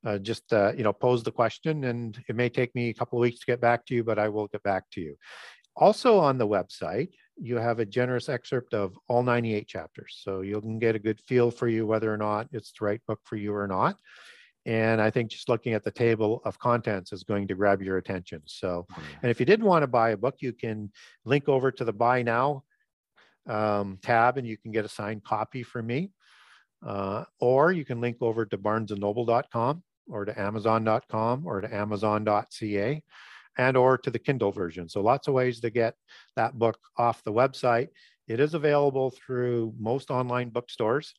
uh, 0.05 0.19
just 0.19 0.53
uh, 0.53 0.73
you 0.77 0.85
know 0.85 0.93
pose 0.93 1.23
the 1.23 1.33
question, 1.33 1.85
and 1.85 2.23
it 2.29 2.37
may 2.37 2.49
take 2.49 2.75
me 2.75 2.89
a 2.89 2.95
couple 2.95 3.19
of 3.19 3.23
weeks 3.23 3.41
to 3.41 3.47
get 3.47 3.61
back 3.61 3.85
to 3.87 3.95
you, 3.95 4.05
but 4.05 4.19
I 4.19 4.29
will 4.29 4.47
get 4.47 4.63
back 4.63 4.85
to 4.93 5.01
you. 5.01 5.17
Also 5.77 6.19
on 6.19 6.39
the 6.39 6.47
website, 6.47 7.11
you 7.37 7.57
have 7.57 7.79
a 7.79 7.87
generous 7.87 8.29
excerpt 8.29 8.75
of 8.75 8.99
all 9.09 9.23
98 9.23 9.67
chapters, 9.67 10.21
so 10.23 10.41
you 10.41 10.61
can 10.61 10.79
get 10.79 10.97
a 10.97 10.99
good 10.99 11.21
feel 11.27 11.51
for 11.51 11.69
you 11.69 11.87
whether 11.87 12.13
or 12.13 12.17
not 12.17 12.49
it's 12.53 12.73
the 12.73 12.85
right 12.85 13.01
book 13.07 13.21
for 13.25 13.37
you 13.37 13.55
or 13.55 13.67
not. 13.67 13.97
And 14.67 15.01
I 15.01 15.11
think 15.11 15.31
just 15.31 15.49
looking 15.49 15.73
at 15.73 15.85
the 15.85 15.91
table 15.91 16.43
of 16.45 16.59
contents 16.59 17.13
is 17.13 17.25
going 17.25 17.49
to 17.49 17.55
grab 17.55 17.81
your 17.81 17.97
attention. 17.97 18.43
So, 18.45 18.87
and 19.23 19.31
if 19.31 19.41
you 19.41 19.47
didn't 19.47 19.65
want 19.65 19.85
to 19.85 19.87
buy 19.87 20.11
a 20.11 20.19
book, 20.19 20.37
you 20.41 20.53
can 20.53 20.93
link 21.25 21.49
over 21.49 21.73
to 21.73 21.85
the 21.85 21.95
buy 21.95 22.23
now 22.23 22.65
um, 23.49 23.99
tab 24.03 24.37
and 24.37 24.47
you 24.47 24.59
can 24.59 24.71
get 24.71 24.85
a 24.85 24.89
signed 24.89 25.25
copy 25.25 25.63
from 25.63 25.87
me. 25.87 26.11
Uh, 26.87 27.25
or 27.41 27.73
you 27.73 27.85
can 27.85 28.01
link 28.01 28.19
over 28.21 28.47
to 28.47 28.57
barnesandnoble.com 28.57 29.83
or 30.11 30.25
to 30.25 30.39
amazon.com 30.39 31.47
or 31.47 31.61
to 31.61 31.75
amazon.ca 31.75 33.03
and 33.59 33.77
or 33.77 33.99
to 33.99 34.11
the 34.11 34.19
Kindle 34.19 34.53
version. 34.53 34.89
So 34.89 35.01
lots 35.01 35.29
of 35.29 35.35
ways 35.35 35.61
to 35.61 35.71
get 35.71 35.95
that 36.37 36.59
book 36.59 36.79
off 36.97 37.23
the 37.25 37.33
website. 37.33 37.89
It 38.29 38.41
is 38.41 38.55
available 38.55 39.11
through 39.11 39.75
most 39.79 40.11
online 40.11 40.51
bookstores. 40.51 41.15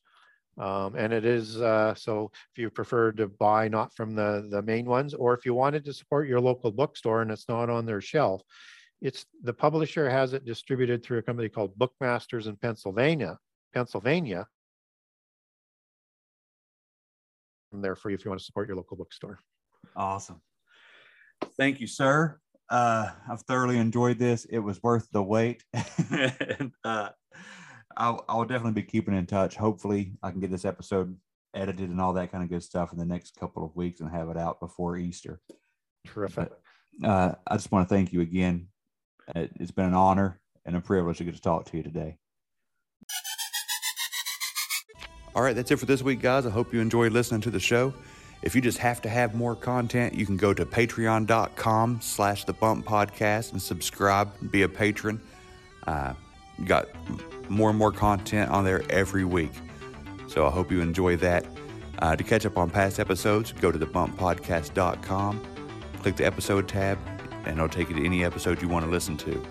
Um, 0.58 0.96
and 0.96 1.12
it 1.14 1.24
is 1.24 1.60
uh, 1.62 1.94
so 1.94 2.30
if 2.52 2.58
you 2.58 2.68
prefer 2.68 3.12
to 3.12 3.26
buy 3.26 3.68
not 3.68 3.94
from 3.94 4.14
the 4.14 4.48
the 4.50 4.60
main 4.60 4.84
ones 4.84 5.14
or 5.14 5.32
if 5.32 5.46
you 5.46 5.54
wanted 5.54 5.82
to 5.86 5.94
support 5.94 6.28
your 6.28 6.40
local 6.40 6.70
bookstore 6.70 7.22
and 7.22 7.30
it's 7.30 7.48
not 7.48 7.70
on 7.70 7.86
their 7.86 8.02
shelf 8.02 8.42
it's 9.00 9.24
the 9.42 9.54
publisher 9.54 10.10
has 10.10 10.34
it 10.34 10.44
distributed 10.44 11.02
through 11.02 11.16
a 11.16 11.22
company 11.22 11.48
called 11.48 11.74
bookmasters 11.78 12.48
in 12.48 12.56
pennsylvania 12.56 13.38
pennsylvania 13.72 14.46
there 17.80 17.96
for 17.96 18.10
you 18.10 18.14
if 18.14 18.24
you 18.24 18.30
want 18.30 18.40
to 18.40 18.44
support 18.44 18.68
your 18.68 18.76
local 18.76 18.96
bookstore 18.96 19.38
Awesome. 19.96 20.40
Thank 21.56 21.80
you, 21.80 21.86
sir. 21.86 22.38
Uh, 22.70 23.10
I've 23.30 23.42
thoroughly 23.42 23.78
enjoyed 23.78 24.18
this. 24.18 24.44
It 24.46 24.60
was 24.60 24.82
worth 24.82 25.08
the 25.12 25.22
wait. 25.22 25.62
and 25.74 26.72
uh, 26.84 27.10
I'll, 27.96 28.24
I'll 28.28 28.44
definitely 28.44 28.80
be 28.80 28.86
keeping 28.86 29.16
in 29.16 29.26
touch. 29.26 29.56
Hopefully, 29.56 30.12
I 30.22 30.30
can 30.30 30.40
get 30.40 30.50
this 30.50 30.64
episode 30.64 31.16
edited 31.54 31.90
and 31.90 32.00
all 32.00 32.14
that 32.14 32.32
kind 32.32 32.42
of 32.42 32.50
good 32.50 32.62
stuff 32.62 32.92
in 32.92 32.98
the 32.98 33.04
next 33.04 33.36
couple 33.36 33.64
of 33.64 33.76
weeks 33.76 34.00
and 34.00 34.10
have 34.10 34.30
it 34.30 34.38
out 34.38 34.60
before 34.60 34.96
Easter. 34.96 35.40
terrific 36.06 36.50
Uh, 37.04 37.32
I 37.46 37.56
just 37.56 37.70
want 37.70 37.88
to 37.88 37.94
thank 37.94 38.12
you 38.12 38.20
again. 38.20 38.68
It's 39.34 39.70
been 39.70 39.86
an 39.86 39.94
honor 39.94 40.40
and 40.64 40.76
a 40.76 40.80
privilege 40.80 41.18
to 41.18 41.24
get 41.24 41.34
to 41.34 41.40
talk 41.40 41.66
to 41.66 41.76
you 41.76 41.82
today. 41.82 42.18
All 45.34 45.42
right, 45.42 45.56
that's 45.56 45.70
it 45.70 45.78
for 45.78 45.86
this 45.86 46.02
week, 46.02 46.20
guys. 46.20 46.44
I 46.44 46.50
hope 46.50 46.74
you 46.74 46.80
enjoyed 46.80 47.12
listening 47.12 47.40
to 47.42 47.50
the 47.50 47.60
show. 47.60 47.94
If 48.42 48.54
you 48.54 48.60
just 48.60 48.78
have 48.78 49.00
to 49.02 49.08
have 49.08 49.34
more 49.34 49.54
content, 49.54 50.14
you 50.14 50.26
can 50.26 50.36
go 50.36 50.52
to 50.52 50.66
patreon.com 50.66 52.00
slash 52.02 52.44
the 52.44 52.52
bump 52.52 52.84
podcast 52.84 53.52
and 53.52 53.62
subscribe 53.62 54.30
and 54.40 54.50
be 54.50 54.62
a 54.62 54.68
patron. 54.68 55.20
Uh, 55.86 56.12
got 56.66 56.88
more 57.48 57.70
and 57.70 57.78
more 57.78 57.92
content 57.92 58.50
on 58.50 58.64
there 58.64 58.82
every 58.90 59.24
week. 59.24 59.52
So 60.26 60.46
I 60.46 60.50
hope 60.50 60.70
you 60.70 60.80
enjoy 60.80 61.16
that. 61.18 61.46
Uh, 62.00 62.16
to 62.16 62.24
catch 62.24 62.44
up 62.44 62.58
on 62.58 62.68
past 62.68 62.98
episodes, 62.98 63.52
go 63.52 63.70
to 63.70 63.78
thebumppodcast.com, 63.78 65.42
click 66.00 66.16
the 66.16 66.26
episode 66.26 66.66
tab, 66.68 66.98
and 67.44 67.56
it'll 67.56 67.68
take 67.68 67.88
you 67.88 67.96
to 67.96 68.04
any 68.04 68.24
episode 68.24 68.60
you 68.60 68.68
want 68.68 68.84
to 68.84 68.90
listen 68.90 69.16
to. 69.18 69.42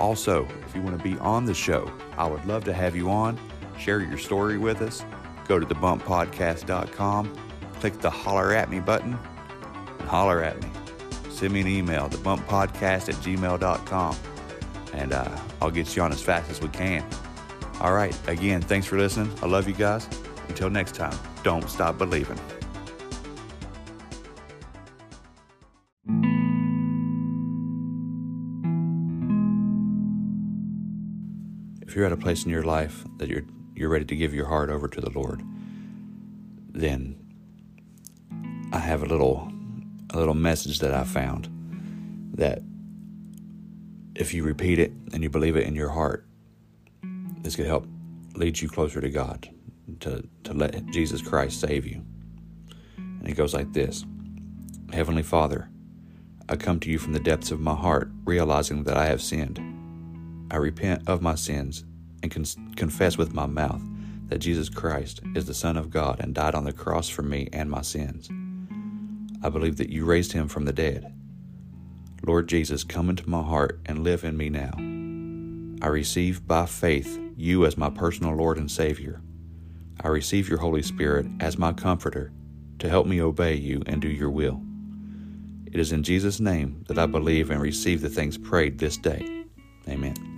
Also, 0.00 0.48
if 0.66 0.74
you 0.74 0.82
want 0.82 0.98
to 0.98 1.02
be 1.02 1.16
on 1.20 1.44
the 1.44 1.54
show, 1.54 1.90
I 2.18 2.26
would 2.26 2.44
love 2.44 2.64
to 2.64 2.72
have 2.72 2.96
you 2.96 3.08
on. 3.08 3.38
Share 3.80 4.00
your 4.00 4.18
story 4.18 4.58
with 4.58 4.82
us. 4.82 5.04
Go 5.48 5.58
to 5.58 5.66
thebumppodcast.com, 5.66 7.36
click 7.80 7.98
the 8.00 8.10
holler 8.10 8.52
at 8.52 8.70
me 8.70 8.78
button, 8.78 9.18
and 9.98 10.08
holler 10.08 10.44
at 10.44 10.62
me. 10.62 10.68
send 11.30 11.54
me 11.54 11.62
an 11.62 11.68
email, 11.68 12.08
thebumppodcast 12.08 13.08
at 13.08 13.14
gmail.com, 13.16 14.16
and 14.92 15.12
uh, 15.12 15.38
I'll 15.62 15.70
get 15.70 15.96
you 15.96 16.02
on 16.02 16.12
as 16.12 16.22
fast 16.22 16.50
as 16.50 16.60
we 16.60 16.68
can. 16.68 17.04
All 17.80 17.94
right. 17.94 18.14
Again, 18.28 18.60
thanks 18.60 18.86
for 18.86 18.98
listening. 18.98 19.32
I 19.42 19.46
love 19.46 19.66
you 19.66 19.74
guys. 19.74 20.06
Until 20.48 20.68
next 20.68 20.94
time, 20.94 21.18
don't 21.42 21.68
stop 21.70 21.96
believing. 21.96 22.38
If 31.80 31.96
you're 31.96 32.04
at 32.04 32.12
a 32.12 32.16
place 32.16 32.44
in 32.44 32.50
your 32.50 32.62
life 32.62 33.04
that 33.16 33.28
you're 33.28 33.42
you're 33.80 33.88
ready 33.88 34.04
to 34.04 34.14
give 34.14 34.34
your 34.34 34.46
heart 34.46 34.68
over 34.68 34.86
to 34.86 35.00
the 35.00 35.08
Lord, 35.08 35.42
then 36.68 37.16
I 38.72 38.78
have 38.78 39.02
a 39.02 39.06
little 39.06 39.50
a 40.12 40.18
little 40.18 40.34
message 40.34 40.80
that 40.80 40.92
I 40.92 41.04
found 41.04 41.48
that 42.34 42.60
if 44.14 44.34
you 44.34 44.42
repeat 44.42 44.78
it 44.78 44.92
and 45.12 45.22
you 45.22 45.30
believe 45.30 45.56
it 45.56 45.66
in 45.66 45.74
your 45.74 45.88
heart, 45.88 46.26
this 47.42 47.56
could 47.56 47.66
help 47.66 47.86
lead 48.34 48.60
you 48.60 48.68
closer 48.68 49.00
to 49.00 49.08
God, 49.08 49.48
to, 50.00 50.28
to 50.44 50.52
let 50.52 50.84
Jesus 50.86 51.22
Christ 51.22 51.60
save 51.60 51.86
you. 51.86 52.04
And 52.98 53.28
it 53.28 53.34
goes 53.34 53.54
like 53.54 53.72
this 53.72 54.04
Heavenly 54.92 55.22
Father, 55.22 55.70
I 56.48 56.56
come 56.56 56.80
to 56.80 56.90
you 56.90 56.98
from 56.98 57.14
the 57.14 57.20
depths 57.20 57.50
of 57.50 57.60
my 57.60 57.74
heart, 57.74 58.10
realizing 58.24 58.84
that 58.84 58.96
I 58.96 59.06
have 59.06 59.22
sinned. 59.22 59.58
I 60.50 60.56
repent 60.56 61.08
of 61.08 61.22
my 61.22 61.36
sins 61.36 61.84
and 62.22 62.30
con- 62.30 62.74
confess 62.76 63.16
with 63.18 63.34
my 63.34 63.46
mouth 63.46 63.82
that 64.28 64.38
Jesus 64.38 64.68
Christ 64.68 65.20
is 65.34 65.46
the 65.46 65.54
Son 65.54 65.76
of 65.76 65.90
God 65.90 66.20
and 66.20 66.34
died 66.34 66.54
on 66.54 66.64
the 66.64 66.72
cross 66.72 67.08
for 67.08 67.22
me 67.22 67.48
and 67.52 67.70
my 67.70 67.82
sins. 67.82 68.30
I 69.42 69.48
believe 69.48 69.76
that 69.78 69.90
you 69.90 70.04
raised 70.04 70.32
him 70.32 70.48
from 70.48 70.64
the 70.64 70.72
dead. 70.72 71.12
Lord 72.24 72.48
Jesus, 72.48 72.84
come 72.84 73.10
into 73.10 73.28
my 73.28 73.42
heart 73.42 73.80
and 73.86 74.04
live 74.04 74.24
in 74.24 74.36
me 74.36 74.50
now. 74.50 74.72
I 75.84 75.88
receive 75.88 76.46
by 76.46 76.66
faith 76.66 77.18
you 77.36 77.64
as 77.64 77.76
my 77.76 77.88
personal 77.88 78.34
Lord 78.34 78.58
and 78.58 78.70
Savior. 78.70 79.22
I 80.02 80.08
receive 80.08 80.48
your 80.48 80.58
Holy 80.58 80.82
Spirit 80.82 81.26
as 81.40 81.58
my 81.58 81.72
comforter 81.72 82.32
to 82.78 82.88
help 82.88 83.06
me 83.06 83.20
obey 83.20 83.54
you 83.54 83.82
and 83.86 84.00
do 84.00 84.08
your 84.08 84.30
will. 84.30 84.62
It 85.66 85.80
is 85.80 85.92
in 85.92 86.02
Jesus' 86.02 86.40
name 86.40 86.84
that 86.88 86.98
I 86.98 87.06
believe 87.06 87.50
and 87.50 87.60
receive 87.60 88.00
the 88.00 88.08
things 88.08 88.36
prayed 88.36 88.78
this 88.78 88.96
day. 88.96 89.44
Amen. 89.88 90.29